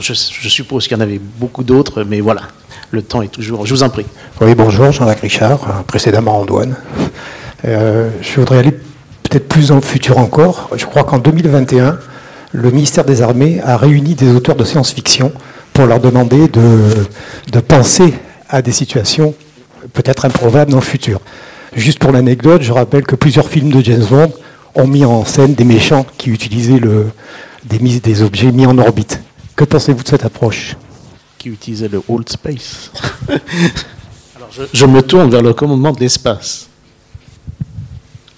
je, 0.01 0.13
suppose 0.49 0.89
qu'il 0.89 0.97
y 0.97 1.01
en 1.01 1.03
avait 1.03 1.21
beaucoup 1.39 1.65
d'autres, 1.65 2.05
mais 2.05 2.21
voilà, 2.21 2.43
le 2.91 3.03
temps 3.03 3.23
est 3.23 3.29
toujours. 3.29 3.67
Je 3.67 3.75
vous 3.75 3.83
en 3.83 3.89
prie. 3.89 4.07
Oui, 4.41 4.55
bonjour, 4.55 4.93
Jean-Jacques 4.93 5.21
Richard, 5.21 5.85
précédemment 5.85 6.41
en 6.41 6.45
douane. 6.45 6.77
Euh, 7.67 8.11
je 8.21 8.41
voudrais 8.41 8.59
aller 8.59 8.73
peut-être 8.73 9.49
plus 9.49 9.73
en 9.73 9.81
futur 9.81 10.19
encore. 10.19 10.71
Je 10.77 10.87
crois 10.87 11.05
qu'en 11.05 11.19
2021, 11.19 11.99
le 12.53 12.71
ministère 12.71 13.05
des 13.05 13.23
Armées 13.23 13.61
a 13.63 13.77
réuni 13.77 14.15
des 14.15 14.31
auteurs 14.31 14.55
de 14.55 14.65
science-fiction 14.65 15.33
pour 15.73 15.87
leur 15.87 16.01
demander 16.01 16.49
de, 16.49 17.61
penser 17.61 18.15
à 18.49 18.63
des 18.63 18.73
situations 18.73 19.35
peut-être 19.93 20.25
improbables 20.25 20.71
dans 20.71 20.79
le 20.79 20.83
futur. 20.83 21.21
Juste 21.75 21.99
pour 21.99 22.13
l'anecdote, 22.13 22.63
je 22.63 22.73
rappelle 22.73 23.03
que 23.03 23.17
plusieurs 23.17 23.49
films 23.49 23.71
de 23.71 23.81
James 23.85 24.07
Bond 24.09 24.33
ont 24.75 24.87
mis 24.87 25.05
en 25.05 25.25
scène 25.25 25.55
des 25.55 25.65
méchants 25.65 26.07
qui 26.17 26.31
utilisaient 26.31 26.79
le, 26.79 27.07
des, 27.65 27.79
des 27.79 28.23
objets 28.23 28.53
mis 28.53 28.67
en 28.67 28.79
orbite. 28.79 29.21
Que 29.57 29.65
pensez-vous 29.65 30.03
de 30.03 30.09
cette 30.09 30.25
approche? 30.25 30.77
Qui 31.39 31.49
utilisait 31.49 31.89
le 31.89 32.01
old 32.09 32.29
space. 32.29 32.91
Alors 34.37 34.49
je, 34.51 34.63
je 34.73 34.87
me 34.87 35.03
tourne 35.03 35.31
vers 35.31 35.43
le 35.43 35.53
commandement 35.53 35.93
de 35.93 36.01
l'espace. 36.01 36.69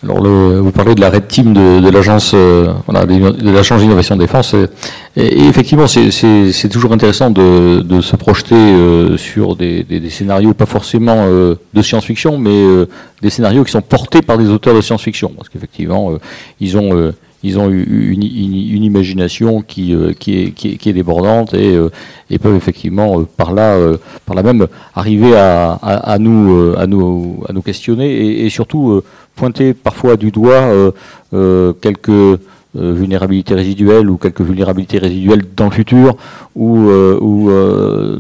Alors, 0.05 0.23
le, 0.23 0.61
vous 0.61 0.71
parlez 0.71 0.95
de 0.95 1.01
la 1.01 1.11
Red 1.11 1.27
Team 1.27 1.53
de, 1.53 1.81
de 1.81 1.89
l'agence, 1.91 2.31
euh, 2.33 2.73
voilà, 2.87 3.05
de 3.05 3.51
l'agence 3.51 3.81
d'innovation 3.81 4.15
défense. 4.15 4.55
Et, 5.17 5.27
et 5.27 5.47
effectivement, 5.49 5.89
c'est 5.89 6.69
toujours 6.71 6.93
intéressant 6.93 7.31
de, 7.31 7.81
de 7.83 8.01
se 8.01 8.15
projeter 8.15 8.55
euh, 8.55 9.17
sur 9.17 9.57
des, 9.57 9.83
des, 9.83 9.99
des, 9.99 10.11
scénarios, 10.11 10.55
pas 10.55 10.67
forcément 10.67 11.17
euh, 11.17 11.57
de 11.75 11.83
science-fiction, 11.83 12.39
mais 12.39 12.51
euh, 12.51 12.87
des 13.23 13.31
scénarios 13.31 13.65
qui 13.65 13.73
sont 13.73 13.83
portés 13.83 14.23
par 14.23 14.39
des 14.39 14.49
auteurs 14.51 14.75
de 14.75 14.83
science-fiction, 14.83 15.33
parce 15.37 15.49
qu'effectivement, 15.49 16.13
euh, 16.13 16.19
ils 16.61 16.79
ont 16.79 17.13
ils 17.43 17.59
ont 17.59 17.71
une, 17.71 18.23
une, 18.23 18.83
imagination 18.85 19.63
qui, 19.63 19.95
euh, 19.95 20.13
est, 20.27 20.93
débordante 20.93 21.55
et, 21.55 21.77
euh, 21.77 21.91
peuvent 22.41 22.57
effectivement 22.57 23.21
euh, 23.21 23.27
par 23.37 23.53
là, 23.53 23.79
par 24.27 24.35
même 24.43 24.67
arriver 24.95 25.37
à, 25.37 26.17
nous, 26.19 26.75
à, 26.77 26.87
nous, 26.87 27.63
questionner 27.65 28.45
et 28.45 28.51
surtout 28.51 29.03
pointer 29.37 29.73
parfois 29.75 30.17
du 30.17 30.31
doigt 30.31 30.93
quelques 31.81 32.41
vulnérabilités 32.75 33.55
résiduelles 33.55 34.11
ou 34.11 34.19
quelques 34.19 34.43
vulnérabilités 34.43 34.99
résiduelles 34.99 35.43
dans 35.57 35.65
le 35.65 35.71
futur 35.71 36.17
ou, 36.55 36.91
ou 36.91 37.51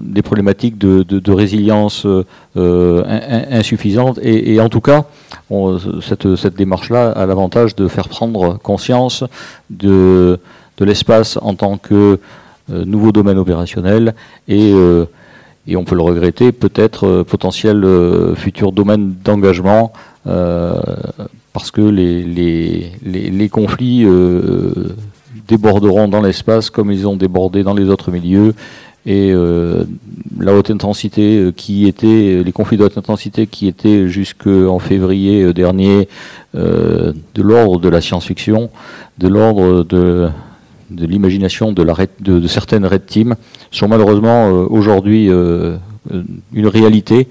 des 0.03 0.23
problématiques 0.23 0.79
de, 0.79 1.33
résilience 1.33 2.07
insuffisante 2.57 4.19
et, 4.23 4.59
en 4.61 4.69
tout 4.69 4.81
cas 4.81 5.05
cette, 6.03 6.57
démarche-là 6.57 7.11
a 7.11 7.27
l'avantage 7.27 7.77
de 7.77 7.89
faire 7.89 8.09
prendre 8.09 8.59
conscience 8.59 9.25
de, 9.71 10.39
l'espace 10.81 11.39
en 11.43 11.55
tant 11.55 11.77
que 11.77 12.21
euh, 12.71 12.85
nouveau 12.85 13.13
domaine 13.13 13.39
opérationnel 13.39 14.15
et, 14.47 14.73
euh, 14.75 15.07
et, 15.67 15.77
on 15.77 15.85
peut 15.85 15.95
le 15.95 16.03
regretter, 16.03 16.53
peut-être 16.53 17.07
euh, 17.07 17.25
potentiel 17.25 17.85
futur 18.37 18.73
domaine 18.73 19.15
d'engagement 19.25 19.93
parce 21.59 21.71
que 21.73 21.81
les, 21.81 22.23
les, 22.23 23.31
les, 23.31 23.49
conflits 23.49 24.07
déborderont 25.49 26.07
dans 26.07 26.23
l'espace 26.23 26.71
comme 26.71 26.93
ils 26.93 27.09
ont 27.09 27.17
débordé 27.17 27.65
dans 27.65 27.75
les 27.75 27.89
autres 27.89 28.13
milieux 28.13 28.55
et 29.07 29.33
euh, 29.33 29.85
la 30.39 30.53
haute 30.55 30.71
intensité 30.71 31.39
euh, 31.39 31.51
qui 31.51 31.89
était, 31.89 32.43
les 32.45 32.53
conflits 32.53 32.77
de 32.77 32.85
haute 32.85 32.99
intensité 32.99 33.47
qui 33.47 33.67
étaient 33.67 34.07
jusqu'en 34.07 34.79
février 34.79 35.43
euh, 35.43 35.55
dernier 35.55 36.09
euh, 36.55 37.13
de 37.35 37.43
l'ordre 37.43 37.81
de 37.81 37.89
la 37.89 38.01
science-fiction, 38.03 38.71
de 39.17 39.29
l'ordre 39.29 39.83
de, 39.83 40.29
de 40.91 41.07
l'imagination 41.07 41.73
de, 41.73 41.87
de, 42.21 42.47
certaines 42.47 42.87
red 42.87 43.07
teams, 43.07 43.37
sont 43.71 43.89
malheureusement 43.89 44.49
euh, 44.49 44.67
aujourd'hui 44.69 45.31
euh, 45.31 45.77
une 46.53 46.67
réalité. 46.67 47.29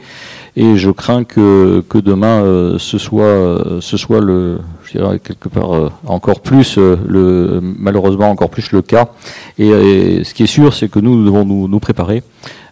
Et 0.59 0.75
je 0.75 0.89
crains 0.89 1.23
que, 1.23 1.83
que 1.87 1.99
demain 1.99 2.41
ce 2.79 2.97
soit, 2.97 3.79
ce 3.79 3.95
soit 3.95 4.21
le, 4.21 4.57
je 4.87 4.97
dirais 4.97 5.19
quelque 5.19 5.49
part 5.49 5.75
euh, 5.75 5.89
encore 6.05 6.39
plus, 6.39 6.77
euh, 6.77 6.95
le, 7.07 7.59
malheureusement 7.61 8.29
encore 8.29 8.49
plus 8.49 8.71
le 8.71 8.81
cas. 8.81 9.09
Et, 9.57 9.67
et 9.69 10.23
ce 10.23 10.33
qui 10.33 10.43
est 10.43 10.47
sûr, 10.47 10.73
c'est 10.73 10.89
que 10.89 10.99
nous, 10.99 11.15
nous 11.15 11.25
devons 11.25 11.45
nous, 11.45 11.67
nous 11.67 11.79
préparer. 11.79 12.23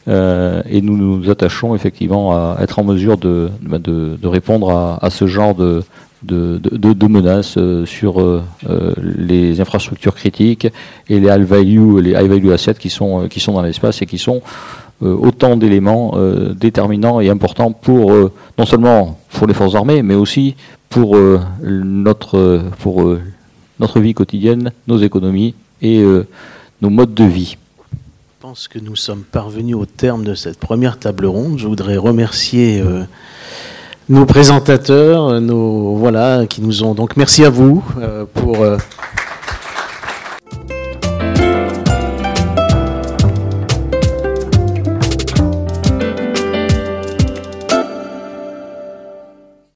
Euh, 0.07 0.62
et 0.70 0.82
nous 0.82 0.95
nous 0.98 1.32
attachons 1.32 1.74
effectivement 1.74 2.34
à 2.34 2.57
être 2.62 2.78
en 2.78 2.84
mesure 2.84 3.18
de, 3.18 3.49
de, 3.64 4.18
de 4.22 4.28
répondre 4.28 4.70
à, 4.70 5.03
à, 5.03 5.10
ce 5.10 5.26
genre 5.26 5.56
de, 5.56 5.82
de, 6.22 6.60
de, 6.60 7.07
menaces 7.07 7.57
euh, 7.57 7.88
sur 7.88 8.22
euh, 8.22 8.44
les 8.98 9.62
infrastructures 9.62 10.14
critiques 10.14 10.68
et 11.10 11.20
les 11.20 11.28
high 11.28 11.44
value, 11.44 11.98
les 11.98 12.12
high 12.12 12.30
value 12.30 12.52
assets 12.52 12.76
qui 12.76 12.91
sont, 12.91 13.28
qui 13.28 13.40
sont 13.40 13.53
dans 13.53 13.64
l'espace 13.64 14.03
et 14.03 14.06
qui 14.06 14.20
sont 14.20 14.41
autant 15.01 15.57
d'éléments 15.57 16.17
déterminants 16.55 17.19
et 17.19 17.30
importants 17.30 17.72
pour 17.72 18.11
non 18.57 18.65
seulement 18.65 19.19
pour 19.31 19.47
les 19.47 19.53
forces 19.53 19.76
armées, 19.76 20.01
mais 20.01 20.15
aussi 20.15 20.55
pour 20.89 21.17
euh, 21.17 21.41
notre, 21.61 22.63
pour 22.80 23.03
euh, 23.03 23.22
notre 23.80 23.99
vie 23.99 24.13
quotidienne, 24.13 24.72
nos 24.88 24.97
économies 24.97 25.53
et 25.81 25.99
euh, 25.99 26.26
nos 26.81 26.89
modes 26.89 27.13
de 27.13 27.26
vie. 27.26 27.57
Je 27.91 28.47
pense 28.47 28.67
que 28.67 28.80
nous 28.80 28.95
sommes 28.95 29.23
parvenus 29.23 29.76
au 29.76 29.85
terme 29.85 30.23
de 30.23 30.35
cette 30.35 30.57
première 30.57 30.97
table 30.97 31.26
ronde. 31.26 31.57
Je 31.57 31.67
voudrais 31.67 31.97
remercier 31.97 32.80
euh, 32.80 33.03
nos 34.07 34.26
présentateurs, 34.26 35.41
nos 35.41 35.95
voilà, 35.95 36.45
qui 36.47 36.61
nous 36.61 36.84
ont 36.84 36.93
donc 36.93 37.17
merci 37.17 37.43
à 37.43 37.49
vous 37.49 37.84
euh, 37.99 38.26
pour. 38.34 38.61
Euh, 38.61 38.77